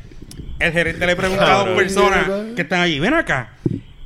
el 0.58 0.72
gerente 0.72 1.06
le 1.06 1.14
pregunta 1.16 1.60
a 1.60 1.64
dos 1.64 1.76
personas 1.76 2.26
que 2.54 2.62
están 2.62 2.80
allí, 2.80 2.98
ven 2.98 3.14
acá, 3.14 3.50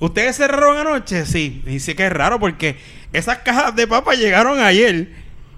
¿ustedes 0.00 0.36
cerraron 0.36 0.76
anoche? 0.76 1.24
Sí. 1.24 1.62
Y 1.66 1.70
dice 1.70 1.96
que 1.96 2.06
es 2.06 2.12
raro 2.12 2.38
porque 2.38 2.76
esas 3.12 3.38
cajas 3.38 3.74
de 3.74 3.86
papas 3.86 4.18
llegaron 4.18 4.60
ayer 4.60 5.08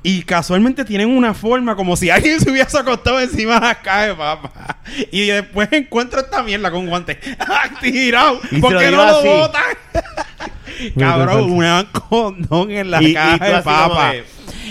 y 0.02 0.22
casualmente 0.22 0.84
tienen 0.84 1.08
una 1.10 1.32
forma 1.34 1.76
como 1.76 1.96
si 1.96 2.10
alguien 2.10 2.40
se 2.40 2.50
hubiese 2.50 2.78
acostado 2.78 3.20
encima 3.20 3.54
de 3.54 3.60
las 3.60 3.76
cajas 3.78 4.06
de 4.08 4.14
papas. 4.14 4.52
Y 5.10 5.26
después 5.26 5.68
encuentro 5.72 6.20
esta 6.20 6.42
mierda 6.42 6.70
con 6.70 6.86
guantes 6.86 7.18
tirado. 7.80 8.40
¿Por 8.60 8.78
qué 8.78 8.90
no 8.90 9.04
lo 9.04 9.22
botan? 9.22 9.62
Cabrón, 10.98 11.50
un 11.52 11.86
condón 12.08 12.70
en 12.70 12.90
la 12.90 13.02
Y- 13.02 13.14
caja 13.14 13.44
de 13.46 13.52
de- 14.12 14.24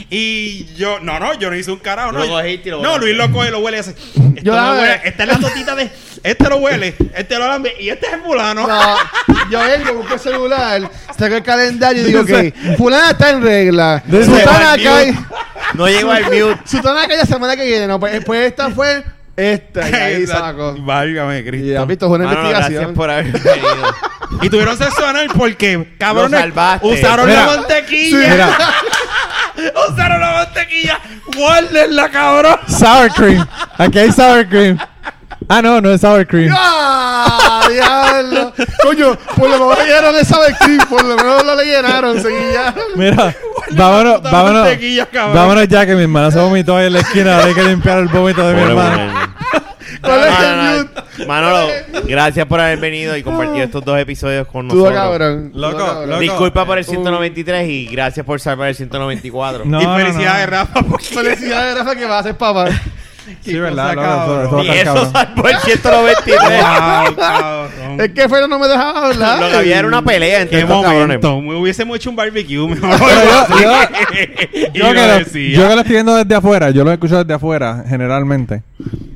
Y 0.09 0.65
yo, 0.75 0.99
no, 0.99 1.19
no, 1.19 1.33
yo 1.35 1.49
no 1.49 1.55
hice 1.55 1.71
un 1.71 1.79
carajo, 1.79 2.11
no. 2.11 2.19
Lo 2.19 2.27
cogiste 2.29 2.69
y 2.69 2.71
lo 2.71 2.81
no. 2.81 2.97
Luis 2.97 3.15
lo 3.15 3.31
coge 3.31 3.47
y 3.49 3.51
lo 3.51 3.59
huele 3.59 3.77
y 3.77 3.79
hace. 3.79 3.91
Esto 3.91 4.41
Yo 4.41 4.55
no 4.55 4.61
la- 4.73 4.79
huele. 4.79 5.01
Esta 5.05 5.23
es 5.23 5.29
la 5.29 5.39
totita 5.39 5.75
de. 5.75 5.89
Este 6.23 6.49
lo 6.49 6.57
huele, 6.57 6.93
este 7.15 7.39
lo 7.39 7.47
lambe 7.47 7.73
y 7.79 7.89
este 7.89 8.05
es 8.05 8.13
el 8.13 8.21
fulano. 8.21 8.67
No, 8.67 8.95
yo 9.49 9.59
vengo, 9.59 9.93
busco 9.95 10.13
el 10.13 10.19
celular, 10.19 10.91
saco 11.17 11.35
el 11.35 11.41
calendario 11.43 12.03
y 12.03 12.05
digo, 12.05 12.21
ok, 12.21 12.77
fulana 12.77 13.09
está 13.11 13.31
en 13.31 13.41
regla. 13.41 14.03
Sutana. 14.07 14.77
No 15.73 15.87
llegó 15.87 16.11
al 16.11 16.23
mute. 16.25 16.57
Sutana 16.65 17.07
cae 17.07 17.17
la 17.17 17.25
semana 17.25 17.55
que 17.55 17.65
viene. 17.65 17.87
No, 17.87 17.99
pues, 17.99 18.23
pues 18.23 18.47
esta 18.49 18.69
fue 18.69 19.03
esta. 19.35 19.89
Y 19.89 19.93
ahí 19.93 20.27
saco. 20.27 20.75
Válgame, 20.79 21.39
Y 21.39 21.43
Cristo. 21.43 21.81
has 21.81 21.87
visto, 21.87 22.05
es 22.05 22.11
una 22.11 22.25
Mano, 22.25 22.39
investigación. 22.41 22.73
gracias 22.73 22.95
por 22.95 23.09
haber 23.09 23.25
venido. 23.31 23.95
Y 24.43 24.49
tuvieron 24.49 24.77
sexo 24.77 25.05
anal 25.05 25.27
porque, 25.37 25.95
cabrones, 25.99 26.55
Lo 26.55 26.87
usaron 26.89 27.27
Mira. 27.27 27.45
la 27.45 27.57
mantequilla. 27.57 28.17
Mira, 28.29 28.57
usaron 29.89 30.19
la 30.19 30.31
mantequilla. 30.31 30.99
Guárdenla, 31.35 32.09
cabrón. 32.09 32.59
sour 32.67 33.11
cream. 33.13 33.47
Aquí 33.77 33.99
hay 33.99 34.11
sour 34.11 34.47
cream. 34.47 34.77
Ah, 35.47 35.61
no, 35.61 35.81
no 35.81 35.91
es 35.91 36.01
sour 36.01 36.25
cream. 36.25 36.53
¡Ah! 36.57 37.67
¡Diablo! 37.69 38.53
Coño, 38.83 39.15
por 39.35 39.49
lo 39.49 39.59
menos 39.59 39.77
le 39.79 39.85
llenaron 39.85 40.15
esa 40.15 40.37
cream, 40.59 40.87
por 40.89 41.03
lo 41.03 41.15
menos 41.15 41.45
lo 41.45 41.55
le 41.55 41.65
llenaron, 41.65 42.21
seguía. 42.21 42.73
Mira, 42.95 43.35
vámonos, 43.71 44.21
vámonos. 44.21 44.67
Vámonos 45.33 45.67
ya 45.67 45.85
que 45.85 45.95
mi 45.95 46.03
hermana 46.03 46.31
se 46.31 46.39
vomitó 46.39 46.77
ahí 46.77 46.87
en 46.87 46.93
la 46.93 46.99
esquina. 46.99 47.35
Ahora 47.35 47.47
hay 47.47 47.53
que 47.53 47.63
limpiar 47.63 47.99
el 47.99 48.07
vómito 48.07 48.47
de 48.47 48.53
mi 48.53 48.61
hermana. 48.61 49.35
Manolo, 51.27 51.67
gracias 52.07 52.45
por 52.45 52.59
haber 52.59 52.79
venido 52.79 53.15
y 53.17 53.23
compartido 53.23 53.63
estos 53.63 53.83
dos 53.85 53.99
episodios 53.99 54.47
con 54.47 54.67
nosotros. 54.67 54.93
Loco, 54.93 55.77
Tú, 55.77 55.77
cabrón. 55.77 56.09
loco. 56.09 56.19
Disculpa 56.19 56.65
por 56.65 56.77
el 56.77 56.85
193 56.85 57.69
y 57.69 57.85
gracias 57.87 58.25
por 58.25 58.39
salvar 58.39 58.69
el 58.69 58.75
194. 58.75 59.63
No, 59.65 59.81
y 59.81 59.85
felicidades, 60.03 60.45
no. 60.45 60.51
Rafa, 60.51 60.81
porque 60.83 61.05
Felicidades, 61.13 61.77
Rafa, 61.77 61.95
que 61.95 62.05
vas 62.05 62.19
a 62.21 62.23
ser 62.23 62.37
papá. 62.37 62.65
Sí, 63.45 63.57
verdad, 63.57 63.93
loco, 63.95 64.57
va 64.57 64.61
a 64.61 64.65
Y 64.65 64.69
eso 64.79 65.11
salvó 65.11 65.47
el 65.47 65.57
193. 65.57 66.39
Wow, 66.61 67.15
cabrón. 67.15 68.01
Es 68.01 68.09
que 68.11 68.27
Fero 68.29 68.47
no 68.47 68.57
me 68.59 68.67
dejaba 68.67 69.07
hablar. 69.07 69.39
Lo 69.39 69.49
que 69.49 69.55
había 69.57 69.79
era 69.79 69.87
una 69.87 70.01
pelea 70.01 70.41
entre 70.41 70.59
estos 70.61 70.81
cabrones. 70.83 71.21
momento. 71.21 71.41
Me 71.41 71.55
hubiésemos 71.55 71.95
hecho 71.97 72.09
un 72.09 72.15
barbecue 72.15 72.67
mejor. 72.67 72.89
Yo- 72.89 72.97
yo- 73.61 74.73
Yo 74.73 74.93
que, 74.93 75.07
lo, 75.07 75.13
decía. 75.19 75.55
yo 75.57 75.67
que 75.69 75.75
lo 75.75 75.81
estoy 75.81 75.93
viendo 75.93 76.15
desde 76.15 76.35
afuera, 76.35 76.71
yo 76.71 76.83
lo 76.83 76.91
escucho 76.91 77.17
desde 77.19 77.33
afuera, 77.33 77.83
generalmente. 77.87 78.63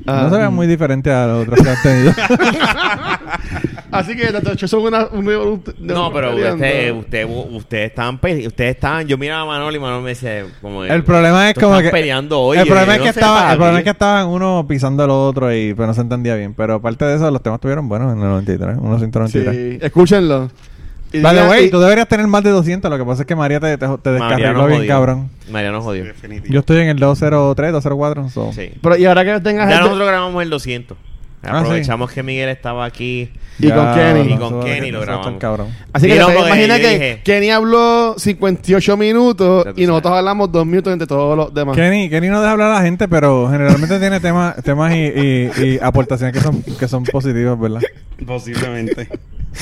Ah. 0.06 0.22
no 0.24 0.30
se 0.30 0.36
ve 0.42 0.48
muy 0.48 0.66
diferente 0.66 1.10
a 1.12 1.26
los 1.26 1.42
otros 1.42 1.60
que 1.62 1.70
has 1.70 1.82
tenido. 1.82 2.12
Así 3.90 4.16
que 4.16 4.26
tanto 4.26 4.52
hecho 4.52 4.68
son 4.68 4.82
una, 4.82 5.06
un 5.06 5.24
No, 5.78 6.12
pero 6.12 6.30
peleando. 6.34 6.54
usted, 6.64 6.92
usted, 6.92 7.26
ustedes 7.52 7.90
estaban 7.90 8.18
pe- 8.18 8.46
ustedes 8.46 8.74
estaban, 8.74 9.06
yo 9.06 9.16
miraba 9.16 9.42
a 9.42 9.46
Manolo 9.46 9.74
y 9.76 9.80
Manolo 9.80 10.02
me 10.02 10.10
decía 10.10 10.44
como 10.60 10.84
el 10.84 11.02
problema 11.04 11.44
es 11.44 11.50
"Estos 11.50 11.64
como 11.64 11.76
están 11.76 11.90
que. 11.90 11.96
peleando 11.96 12.40
hoy. 12.40 12.58
el 12.58 12.66
problema 12.66 12.96
yo 12.96 12.96
es 12.96 13.02
que 13.02 13.08
estaba, 13.20 13.52
el 13.52 13.56
problema 13.56 13.76
qué". 13.76 13.80
es 13.80 13.84
que 13.84 13.90
estaban 13.90 14.26
uno 14.28 14.66
pisando 14.68 15.04
al 15.04 15.10
otro 15.10 15.54
y 15.54 15.72
pero 15.74 15.86
no 15.86 15.94
se 15.94 16.00
entendía 16.02 16.34
bien. 16.34 16.52
Pero 16.54 16.74
aparte 16.74 17.04
de 17.04 17.16
eso, 17.16 17.30
los 17.30 17.42
temas 17.42 17.56
estuvieron 17.58 17.88
buenos 17.88 18.12
en 18.12 18.18
el 18.20 18.24
93, 18.28 18.76
unos 18.78 18.98
193. 19.00 19.54
Sí, 19.54 19.78
escúchenlo. 19.80 20.50
Y 21.12 21.20
Vale, 21.20 21.38
digan- 21.40 21.46
güey, 21.48 21.64
y- 21.66 21.70
tú 21.70 21.78
deberías 21.80 22.08
tener 22.08 22.26
más 22.26 22.42
de 22.42 22.50
200. 22.50 22.90
Lo 22.90 22.98
que 22.98 23.04
pasa 23.04 23.22
es 23.22 23.26
que 23.26 23.36
María 23.36 23.60
te, 23.60 23.78
te, 23.78 23.86
te 24.02 24.10
descarriló 24.10 24.66
bien, 24.66 24.86
cabrón. 24.86 25.30
María 25.50 25.70
nos 25.70 25.84
jodió. 25.84 26.04
Definitivo. 26.04 26.52
Yo 26.52 26.60
estoy 26.60 26.78
en 26.80 26.88
el 26.88 26.98
203, 26.98 27.72
204. 27.72 28.28
so. 28.30 28.52
Sí. 28.52 28.72
Pero, 28.82 28.96
y 28.96 29.04
ahora 29.06 29.24
que 29.24 29.40
tengas 29.40 29.68
Ya 29.68 29.76
gente- 29.76 29.82
nosotros 29.88 30.08
grabamos 30.08 30.42
el 30.42 30.50
200. 30.50 30.98
Ah, 31.42 31.60
Aprovechamos 31.60 32.10
que 32.10 32.22
Miguel 32.24 32.48
estaba 32.48 32.84
aquí. 32.84 33.30
Y 33.60 33.70
con 33.70 33.94
Kenny. 33.94 34.32
Y 34.32 34.36
con 34.36 34.64
Kenny 34.64 34.90
lo 34.90 35.00
grabamos. 35.02 35.34
cabrón. 35.38 35.68
Así 35.92 36.08
que 36.08 36.14
te 36.14 36.20
imagina 36.22 36.76
que 36.78 36.88
dije- 36.88 37.20
Kenny 37.22 37.50
habló 37.50 38.16
58 38.18 38.96
minutos 38.96 39.66
y 39.76 39.86
nosotros 39.86 40.10
sabes. 40.10 40.18
hablamos 40.18 40.50
dos 40.50 40.66
minutos 40.66 40.92
entre 40.92 41.06
todos 41.06 41.36
los 41.36 41.54
demás. 41.54 41.76
Kenny, 41.76 42.10
Kenny 42.10 42.28
no 42.28 42.40
deja 42.40 42.50
hablar 42.52 42.72
a 42.72 42.74
la 42.74 42.82
gente, 42.82 43.06
pero 43.06 43.48
generalmente 43.48 44.00
tiene 44.00 44.18
temas, 44.18 44.56
temas 44.64 44.92
y, 44.92 44.98
y- 44.98 45.50
y 45.64 45.78
aportaciones 45.80 46.34
que 46.34 46.40
son, 46.42 46.62
que 46.62 46.88
son 46.88 47.04
positivas, 47.04 47.58
¿verdad? 47.60 47.80
Posiblemente. 48.26 49.08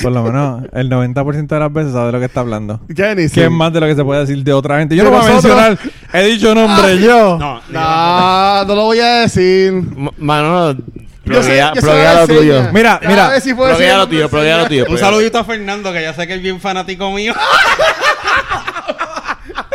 Por 0.01 0.11
lo 0.11 0.23
menos 0.23 0.63
el 0.73 0.89
90% 0.89 1.47
de 1.47 1.59
las 1.59 1.71
veces 1.73 1.93
sabe 1.93 2.07
de 2.07 2.11
lo 2.11 2.19
que 2.19 2.25
está 2.25 2.41
hablando. 2.41 2.79
Kenny, 2.95 3.27
sí. 3.29 3.35
Que 3.35 3.45
es 3.45 3.51
más 3.51 3.71
de 3.73 3.79
lo 3.79 3.85
que 3.87 3.95
se 3.95 4.03
puede 4.03 4.21
decir 4.21 4.43
de 4.43 4.53
otra 4.53 4.79
gente. 4.79 4.95
Yo 4.95 5.03
no 5.03 5.11
voy 5.11 5.19
a 5.19 5.29
nosotros. 5.29 5.55
mencionar, 5.55 5.77
he 6.13 6.25
dicho 6.25 6.53
nombre 6.55 6.99
yo. 6.99 7.37
No, 7.39 7.61
No, 7.69 8.65
no 8.65 8.75
lo 8.75 8.83
voy 8.83 8.99
a 8.99 9.21
decir. 9.21 9.73
Manolo, 10.17 10.77
proguea 11.23 11.73
lo 12.21 12.27
tuyo. 12.27 12.69
Mira, 12.73 12.99
Ya, 13.01 13.09
mira. 13.09 13.39
si 13.39 13.53
Proguea 13.53 13.97
lo 13.97 14.07
tuyo, 14.07 14.29
proguea 14.29 14.57
lo 14.59 14.67
tuyo. 14.67 14.85
Un 14.89 14.97
saludito 14.97 15.39
a 15.39 15.43
Fernando, 15.43 15.91
que 15.91 16.01
ya 16.01 16.13
sé 16.13 16.27
que 16.27 16.35
es 16.35 16.41
bien 16.41 16.59
fanático 16.59 17.11
mío. 17.11 17.33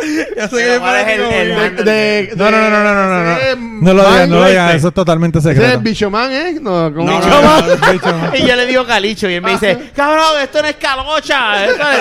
ya 0.37 0.47
sé 0.47 0.55
que 0.57 0.61
es 0.63 0.67
bien 0.67 0.79
¿Cuál 0.79 0.95
es 0.95 1.07
el- 1.07 1.21
el 1.21 1.51
handle? 1.53 1.83
De, 1.83 1.91
de, 1.91 2.33
No, 2.35 2.51
no, 2.51 2.57
no, 2.61 2.69
no, 2.69 2.83
no, 2.83 2.93
no, 2.93 3.05
no, 3.07 3.23
no. 3.23 3.31
ese 3.37 3.55
No 3.57 3.93
lo 3.93 4.03
digan, 4.09 4.29
no 4.29 4.35
lo 4.39 4.45
digan. 4.47 4.75
Eso 4.75 4.87
es 4.89 4.93
totalmente 4.93 5.39
Ese 5.39 5.51
es 5.51 5.57
secreto. 5.57 5.79
bicho 5.81 6.09
man, 6.09 6.31
¿eh? 6.31 6.57
No, 6.61 6.91
¿cómo 6.93 7.05
No, 7.05 7.19
no, 7.19 7.41
no, 7.41 8.35
Y 8.35 8.45
yo 8.47 8.55
le 8.55 8.65
digo 8.65 8.85
calicho 8.85 9.29
y 9.29 9.33
él 9.35 9.41
me 9.41 9.51
dice, 9.51 9.91
cabrón, 9.95 10.41
esto 10.41 10.61
no 10.61 10.67
es 10.67 10.75
calocha. 10.75 11.65
Esto 11.65 11.83
es... 11.91 11.99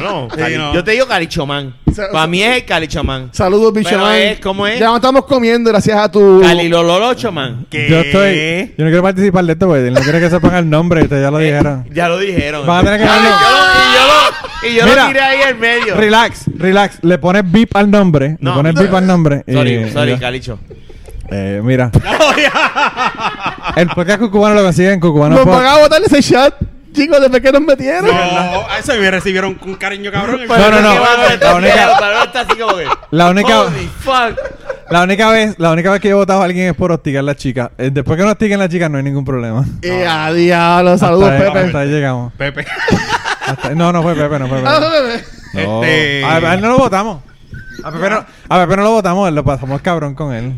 Yo, 0.00 0.28
bueno, 0.36 0.70
Sí, 0.70 0.74
yo 0.74 0.84
te 0.84 0.90
digo 0.92 1.06
calichomán. 1.06 1.74
Se- 1.94 2.06
Para 2.06 2.26
mí 2.28 2.42
es 2.42 2.56
el 2.56 2.64
calichomán. 2.64 3.30
Saludos, 3.32 3.72
bicho 3.72 3.90
Pero 3.90 4.02
man. 4.02 4.14
es- 4.16 4.40
¿cómo 4.40 4.66
es? 4.66 4.78
Ya 4.78 4.86
no 4.86 4.96
estamos 4.96 5.24
comiendo 5.26 5.70
gracias 5.70 5.98
a 5.98 6.10
tu... 6.10 6.40
Calilololochoman. 6.40 7.66
¿Qué? 7.70 7.88
Yo 7.90 7.98
estoy. 8.00 8.74
Yo 8.78 8.84
no 8.84 8.90
quiero 8.90 9.02
participar 9.02 9.44
de 9.44 9.52
esto, 9.52 9.66
porque 9.66 9.90
no 9.90 10.00
quiere 10.00 10.20
que 10.20 10.30
sepan 10.30 10.54
el 10.54 10.70
nombre. 10.70 11.02
Ustedes 11.02 11.22
ya 11.22 11.30
lo 11.30 11.38
dijeron. 11.38 11.86
Ya 11.92 12.08
lo 12.08 12.18
dijeron. 12.18 12.66
Van 12.66 12.78
a 12.86 12.90
tener 12.90 13.00
que 13.00 13.06
Ay, 13.06 13.18
darle- 13.20 13.30
yo 13.94 14.06
lo- 14.06 14.48
y 14.62 14.74
yo 14.74 14.86
Y 14.86 14.90
Mira. 14.90 15.02
lo 15.02 15.08
tiré 15.08 15.20
ahí 15.20 15.38
en 15.50 15.60
medio. 15.60 15.94
Relax, 15.96 16.44
relax. 16.56 16.98
Le 17.02 17.18
pones 17.18 17.42
beep 17.50 17.76
al 17.76 17.90
nombre. 17.90 18.36
No. 18.40 18.50
Le 18.50 18.56
pones 18.56 18.74
beep 18.74 18.94
al 18.94 19.06
nombre. 19.06 19.44
Sorry, 19.50 19.74
y- 19.84 19.90
sorry, 19.90 20.12
y. 20.12 20.18
Calicho. 20.18 20.58
Eh, 21.30 21.60
mira. 21.62 21.90
el 23.76 23.88
podcast 23.88 24.20
cubano 24.30 24.56
lo 24.56 24.62
consiguen 24.64 24.94
en 24.94 25.00
Cucubano 25.00 25.36
Nos 25.36 25.44
van 25.46 25.64
a 25.64 25.78
botar 25.78 26.02
ese 26.02 26.20
chat, 26.22 26.54
chicos, 26.92 27.20
después 27.20 27.40
que 27.40 27.52
nos 27.52 27.62
metieron. 27.62 28.06
No, 28.06 28.68
a 28.68 28.78
eso 28.80 28.92
me 28.94 29.10
recibieron 29.10 29.54
con 29.54 29.74
cariño 29.76 30.10
cabrón. 30.10 30.40
No, 30.48 30.70
no, 30.70 30.80
no. 30.80 30.94
La 31.40 31.54
única-. 31.54 31.86
La 33.12 33.30
única, 33.30 33.60
Holy 33.62 33.90
fuck. 34.00 34.38
la 34.90 35.02
única 35.04 35.30
vez, 35.30 35.54
la 35.58 35.70
única 35.70 35.92
vez 35.92 36.00
que 36.00 36.08
yo 36.08 36.16
he 36.16 36.18
votado 36.18 36.42
a 36.42 36.44
alguien 36.46 36.66
es 36.68 36.74
por 36.74 36.90
hostigar 36.90 37.20
a 37.20 37.26
la 37.26 37.36
chica. 37.36 37.70
Eh, 37.78 37.90
después 37.92 38.18
que 38.18 38.24
no 38.24 38.30
hostiguen 38.32 38.58
a 38.58 38.64
la 38.64 38.68
chica 38.68 38.88
no 38.88 38.98
hay 38.98 39.04
ningún 39.04 39.24
problema. 39.24 39.64
Eh, 39.82 40.04
a 40.06 40.32
diablo, 40.32 40.98
saludos, 40.98 41.30
Pepe. 41.30 41.58
hasta 41.60 41.78
ahí 41.78 41.88
llegamos. 41.88 42.32
Pepe. 42.32 42.66
Hasta- 43.50 43.74
no, 43.74 43.92
no 43.92 44.02
fue 44.02 44.14
Pepe, 44.14 44.38
no 44.38 44.48
fue 44.48 44.58
Pepe. 44.58 44.68
Ah. 44.68 44.80
No. 45.54 45.82
Este- 45.84 46.24
A, 46.24 46.36
a 46.36 46.54
él 46.54 46.60
no 46.60 46.68
lo 46.68 46.78
votamos. 46.78 47.22
A 47.82 47.90
Pepe 47.90 48.10
no, 48.10 48.26
a 48.48 48.58
Pepe 48.60 48.76
no 48.76 48.82
lo 48.82 48.90
votamos, 48.92 49.32
lo 49.32 49.42
pasamos 49.44 49.80
cabrón 49.80 50.14
con 50.14 50.34
él. 50.34 50.54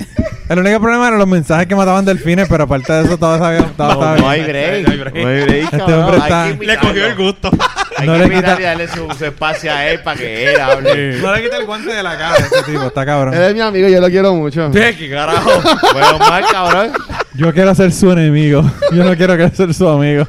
El 0.48 0.58
único 0.58 0.80
problema 0.80 1.06
eran 1.06 1.18
los 1.20 1.28
mensajes 1.28 1.66
que 1.66 1.74
mataban 1.76 2.04
delfines, 2.04 2.46
pero 2.48 2.64
aparte 2.64 2.92
de 2.92 3.04
eso 3.04 3.16
todo 3.16 3.38
sabía, 3.38 3.60
todo 3.60 3.70
estaba 3.70 3.94
No, 3.94 4.00
bien. 4.14 4.20
no 4.24 4.28
hay 4.28 4.42
break. 4.42 4.86
No 4.86 4.90
hay 4.92 4.98
break. 4.98 5.14
No 5.14 5.28
hay 5.28 5.40
break, 5.44 5.64
Este 5.64 5.78
cabrón. 5.78 6.00
hombre 6.00 6.16
Hay 6.16 6.22
está- 6.22 6.58
que 6.58 6.66
Le 6.66 6.76
cogió 6.78 7.06
el 7.06 7.16
gusto. 7.16 7.50
Hay 7.96 8.06
No 8.06 8.12
que 8.14 8.18
le 8.18 8.24
invitarle 8.24 8.56
quita- 8.56 8.60
y 8.60 8.64
darle 8.64 8.88
su, 8.88 9.08
su 9.18 9.24
espacio 9.24 9.72
a 9.72 9.86
él 9.86 10.00
para 10.00 10.18
que 10.18 10.52
él 10.52 10.60
hable. 10.60 11.18
No 11.20 11.34
le 11.34 11.42
quita 11.42 11.56
el 11.58 11.64
guante 11.66 11.92
de 11.94 12.02
la 12.02 12.18
cara 12.18 12.34
a 12.34 12.38
ese 12.38 12.62
tipo, 12.64 12.82
está 12.86 13.06
cabrón. 13.06 13.34
Él 13.34 13.42
es 13.42 13.54
mi 13.54 13.60
amigo, 13.60 13.88
yo 13.88 14.00
lo 14.00 14.08
quiero 14.08 14.34
mucho. 14.34 14.70
¿Qué 14.72 14.94
qué 14.98 15.08
carajo? 15.10 15.50
Bueno, 15.92 16.18
mal, 16.18 16.44
cabrón. 16.50 16.92
Yo 17.34 17.54
quiero 17.54 17.74
ser 17.74 17.92
su 17.92 18.10
enemigo. 18.10 18.68
Yo 18.92 19.04
no 19.04 19.16
quiero 19.16 19.36
que 19.36 19.48
ser 19.50 19.72
su 19.72 19.88
amigo. 19.88 20.26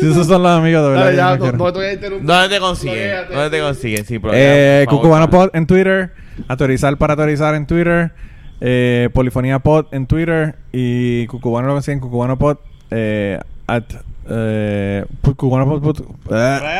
Si 0.00 0.10
esos 0.10 0.26
son 0.26 0.42
los 0.42 0.52
amigos, 0.52 0.82
de 0.82 0.88
verdad. 0.90 1.04
Dale, 1.04 1.16
ya, 1.16 1.24
no 1.24 1.30
no, 1.36 1.42
quiero. 1.42 1.58
no 1.58 1.72
te 1.72 1.78
voy 1.78 1.86
a 1.86 1.92
interrumpir. 1.92 2.26
¿Dónde 2.26 2.48
te 2.48 2.60
consiguen? 2.60 3.16
¿Dónde 3.30 3.50
te 3.50 3.60
consiguen? 3.60 4.04
Sin 4.04 4.20
problema. 4.20 4.44
Eh. 4.46 4.86
Cucubano 4.88 5.30
Pod 5.30 5.50
en 5.54 5.66
Twitter. 5.66 6.12
Autorizar 6.46 6.96
para 6.96 7.14
autorizar 7.14 7.54
en 7.54 7.66
Twitter. 7.66 8.12
Eh, 8.60 9.08
Polifonía 9.12 9.58
Pod 9.58 9.86
en 9.92 10.06
Twitter. 10.06 10.56
Y 10.72 11.26
Cucubano 11.26 11.68
lo 11.68 11.74
consiguen 11.74 12.00
Cucubano 12.00 12.38
Pod. 12.38 12.58
Eh, 12.90 13.38
at, 13.66 13.84
eh, 14.30 15.04
eh, 15.04 15.04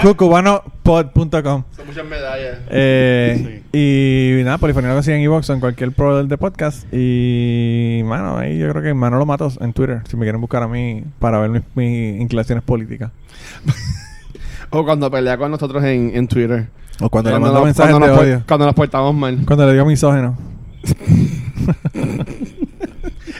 cucubanopod.com. 0.02 1.64
Son 1.76 1.86
muchas 1.86 2.06
medallas. 2.06 2.58
Eh, 2.70 3.62
Y 3.72 4.42
nada, 4.44 4.58
Polifonía 4.58 4.90
lo 4.90 4.96
consiguen 4.96 5.20
en 5.20 5.24
Evox 5.26 5.48
o 5.50 5.54
en 5.54 5.60
cualquier 5.60 5.92
proveedor 5.92 6.28
de 6.28 6.38
podcast. 6.38 6.86
Y, 6.92 8.02
mano, 8.04 8.38
ahí 8.38 8.58
yo 8.58 8.68
creo 8.70 8.82
que 8.82 8.94
Manolo 8.94 9.26
Matos 9.26 9.58
en 9.60 9.72
Twitter. 9.72 10.02
Si 10.08 10.16
me 10.16 10.24
quieren 10.24 10.40
buscar 10.40 10.62
a 10.62 10.68
mí 10.68 11.04
para 11.18 11.38
ver 11.38 11.50
mis, 11.50 11.62
mis 11.74 12.20
inclinaciones 12.20 12.62
políticas. 12.64 13.10
O 14.70 14.84
cuando 14.84 15.10
pelea 15.10 15.38
con 15.38 15.50
nosotros 15.50 15.82
en, 15.82 16.14
en 16.14 16.28
Twitter. 16.28 16.68
O 17.00 17.08
cuando, 17.08 17.30
le 17.30 17.38
mando 17.38 17.64
mensajes 17.64 17.90
cuando 17.90 18.06
nos 18.08 18.18
odio. 18.18 18.42
Cuando 18.46 18.66
nos 18.66 18.74
portamos 18.74 19.14
mal. 19.14 19.38
Cuando 19.46 19.64
le 19.64 19.72
digo 19.72 19.86
misógeno. 19.86 20.36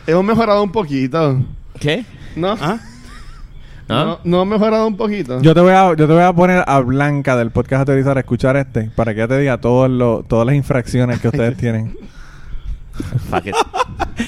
Hemos 0.07 0.25
mejorado 0.25 0.63
un 0.63 0.73
poquito. 0.73 1.39
¿Qué? 1.79 2.05
¿No? 2.35 2.57
¿Ah? 2.59 2.79
¿No? 3.89 4.05
No, 4.05 4.19
no 4.25 4.43
hemos 4.43 4.59
mejorado 4.61 4.87
un 4.87 4.97
poquito. 4.97 5.41
Yo 5.41 5.55
te 5.55 5.61
voy 5.61 5.73
a, 5.73 5.89
yo 5.95 6.07
te 6.07 6.13
voy 6.13 6.23
a 6.23 6.33
poner 6.33 6.63
a 6.67 6.79
Blanca 6.81 7.37
del 7.37 7.51
podcast 7.51 7.81
autorizar 7.81 8.17
a 8.17 8.21
escuchar 8.21 8.57
este 8.57 8.91
para 8.95 9.15
que 9.15 9.21
ella 9.21 9.29
te 9.29 9.39
diga 9.39 9.59
todos 9.59 9.89
lo- 9.91 10.25
todas 10.29 10.47
las 10.47 10.55
infracciones 10.55 11.21
que 11.21 11.29
ustedes 11.29 11.57
tienen. 11.57 11.97
Fuck 13.31 13.47
it. 13.47 13.55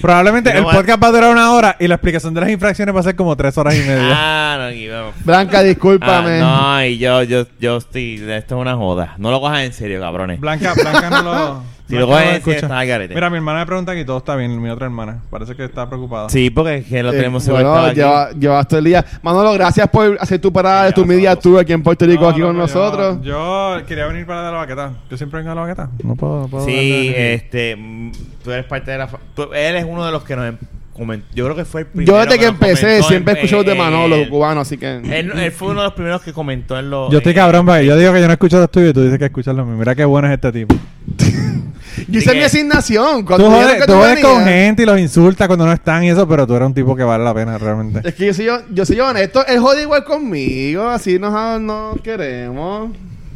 Probablemente 0.01 0.57
el 0.57 0.63
podcast 0.63 1.03
va 1.03 1.09
a 1.09 1.11
durar 1.11 1.33
una 1.33 1.51
hora 1.53 1.77
y 1.81 1.89
la 1.89 1.97
explicación 1.97 2.33
de 2.35 2.41
las 2.41 2.51
infracciones 2.51 2.95
va 2.95 3.01
a 3.01 3.03
ser 3.03 3.17
como 3.17 3.35
tres 3.37 3.59
horas 3.59 3.75
y 3.75 3.81
media. 3.81 4.13
Ah, 4.13 4.57
no, 4.61 4.65
aquí 4.67 4.89
vamos. 4.89 5.15
Blanca, 5.25 5.63
discúlpame. 5.63 6.41
Ah, 6.41 6.77
no, 6.79 6.85
y 6.87 6.99
yo, 6.99 7.23
yo, 7.25 7.47
yo 7.59 7.79
estoy. 7.79 8.15
Esto 8.31 8.55
es 8.57 8.61
una 8.61 8.77
joda. 8.77 9.15
No 9.19 9.33
lo 9.33 9.41
cojas 9.41 9.65
en 9.65 9.73
serio, 9.73 10.01
cabrones. 10.01 10.39
Blanca, 10.39 10.73
Blanca 10.75 11.11
no 11.11 11.23
lo. 11.23 11.63
Si 11.91 11.97
lo 11.97 12.07
Blanca 12.07 12.23
coges 12.25 12.31
no 12.33 12.37
escucha. 12.53 12.57
está 12.67 12.79
al 12.79 12.87
garete. 12.87 13.15
Mira, 13.15 13.29
mi 13.31 13.37
hermana 13.37 13.59
me 13.61 13.67
pregunta 13.67 13.95
que 13.95 14.05
todo 14.05 14.19
está 14.19 14.37
bien, 14.37 14.63
mi 14.63 14.69
otra 14.71 14.87
hermana. 14.87 15.19
Parece 15.31 15.55
que 15.55 15.65
está 15.65 15.87
preocupada. 15.89 16.29
Sí, 16.31 16.49
porque 16.51 16.77
es 16.77 16.87
que 16.87 17.03
lo 17.03 17.13
Eh, 17.13 17.17
tenemos 17.17 17.47
bueno, 17.47 17.59
secuestrado 17.59 17.87
aquí. 17.89 17.97
lleva, 17.97 18.31
llevas 18.33 18.69
todo 18.69 18.79
el 18.79 18.85
día. 18.85 19.05
Manolo, 19.23 19.53
gracias 19.53 19.89
por 19.89 20.17
hacer 20.21 20.41
tu 20.41 20.53
parada 20.53 20.85
de 20.87 20.93
tu 20.93 21.05
media 21.05 21.37
tour 21.37 21.61
aquí 21.61 21.73
en 21.73 21.83
Puerto 21.83 22.07
Rico, 22.07 22.23
No, 22.23 22.29
aquí 22.31 22.41
no, 22.41 22.47
con 22.47 22.57
yo- 22.57 22.63
nosotros. 22.63 23.19
Yo, 23.23 23.77
quería 23.87 24.07
venir 24.07 24.25
para 24.27 24.45
la 24.51 24.59
baqueta. 24.59 24.93
Yo 25.11 25.17
siempre 25.17 25.39
vengo 25.41 25.53
a 25.53 25.55
la 25.57 25.61
baqueta. 25.63 25.91
No 26.05 26.15
puedo, 26.17 26.41
no 26.43 26.49
puedo. 26.49 26.65
Sí, 26.65 27.13
este, 27.17 27.77
mm, 27.77 28.13
tú 28.45 28.53
eres 28.53 28.65
parte 28.67 28.91
de 28.93 28.99
la... 28.99 29.09
fa- 29.09 29.19
tú- 29.35 29.53
él 29.53 29.77
es 29.77 29.85
uno 29.89 30.07
de 30.07 30.13
los 30.13 30.23
que 30.23 30.37
nos 30.37 30.47
em- 30.47 30.59
comentó. 30.93 31.27
Yo 31.35 31.45
creo 31.45 31.57
que 31.57 31.65
fue 31.65 31.81
el 31.83 31.87
primero 31.87 32.13
Yo 32.13 32.19
desde 32.23 32.39
que 32.39 32.45
empecé 32.47 33.03
siempre 33.03 33.33
he 33.33 33.37
escuchado 33.37 33.65
de 33.65 33.75
Manolo, 33.75 34.17
cubano, 34.29 34.61
así 34.61 34.77
que... 34.77 34.97
Él, 34.97 35.33
él 35.35 35.51
fue 35.53 35.69
uno 35.69 35.81
de 35.81 35.87
los 35.87 35.95
primeros 35.95 36.21
que 36.21 36.33
comentó 36.35 36.79
en 36.79 36.91
los... 36.91 37.11
Yo 37.11 37.19
estoy 37.19 37.33
cabrón, 37.33 37.65
porque 37.65 37.87
yo 37.87 37.97
digo 37.97 38.13
que 38.13 38.21
yo 38.21 38.27
no 38.27 38.33
escucho 38.35 38.59
los 38.59 38.71
tuyos 38.71 38.91
y 38.91 38.93
tú 38.93 39.03
dices 39.03 39.19
que 39.19 39.25
escuchas 39.27 39.55
los 39.57 39.65
míos. 39.67 39.79
Mira 39.79 39.95
qué 39.95 40.05
bueno 40.05 40.29
es 40.29 40.35
este 40.35 40.53
tipo. 40.53 40.75
Yo 42.09 42.19
hice 42.21 42.35
mi 42.35 42.43
asignación. 42.43 43.21
Tú 43.21 43.27
Cuando 43.27 43.49
dijeron 43.49 43.67
jodes, 43.67 43.87
tú 43.87 43.93
tú 43.93 43.99
jodes 43.99 44.21
con 44.21 44.45
gente 44.45 44.83
y 44.83 44.87
los 44.87 44.99
insultas 45.01 45.47
cuando 45.47 45.67
no 45.67 45.73
están 45.73 46.05
y 46.05 46.11
eso, 46.11 46.27
pero 46.29 46.47
tú 46.47 46.55
eres 46.55 46.67
un 46.67 46.75
tipo 46.75 46.95
que 46.97 47.03
vale 47.03 47.25
la 47.25 47.35
pena 47.35 47.59
realmente. 47.59 48.09
Es 48.09 48.15
que 48.15 48.27
yo 48.27 48.35
soy 48.35 48.45
yo, 48.47 48.59
yo 48.71 48.85
soy 48.87 49.01
honesto. 49.01 49.47
Él 49.47 49.61
jode 49.61 49.83
igual 49.83 50.05
conmigo, 50.05 50.89
así 50.89 51.19
nos, 51.19 51.61
nos 51.61 52.01
queremos. 52.01 52.91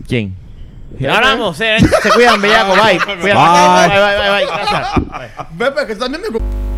¿Quién? 0.06 0.36
Ahora 1.00 1.30
vamos, 1.30 1.60
eh, 1.60 1.76
se 2.02 2.10
cuidan, 2.10 2.40
bellaco, 2.40 2.72
bye. 2.74 2.98
Cuídate. 2.98 3.22
Bye. 3.22 3.88
Bye, 3.88 3.98
bye, 3.98 4.16
bye, 4.16 4.30
bye. 4.30 4.46
Gracias. 4.46 4.94
Bye. 4.94 5.46
Ve, 5.58 5.72
pero 5.74 5.86
que 5.86 5.94
tú 5.94 6.00
también 6.00 6.22
me... 6.22 6.73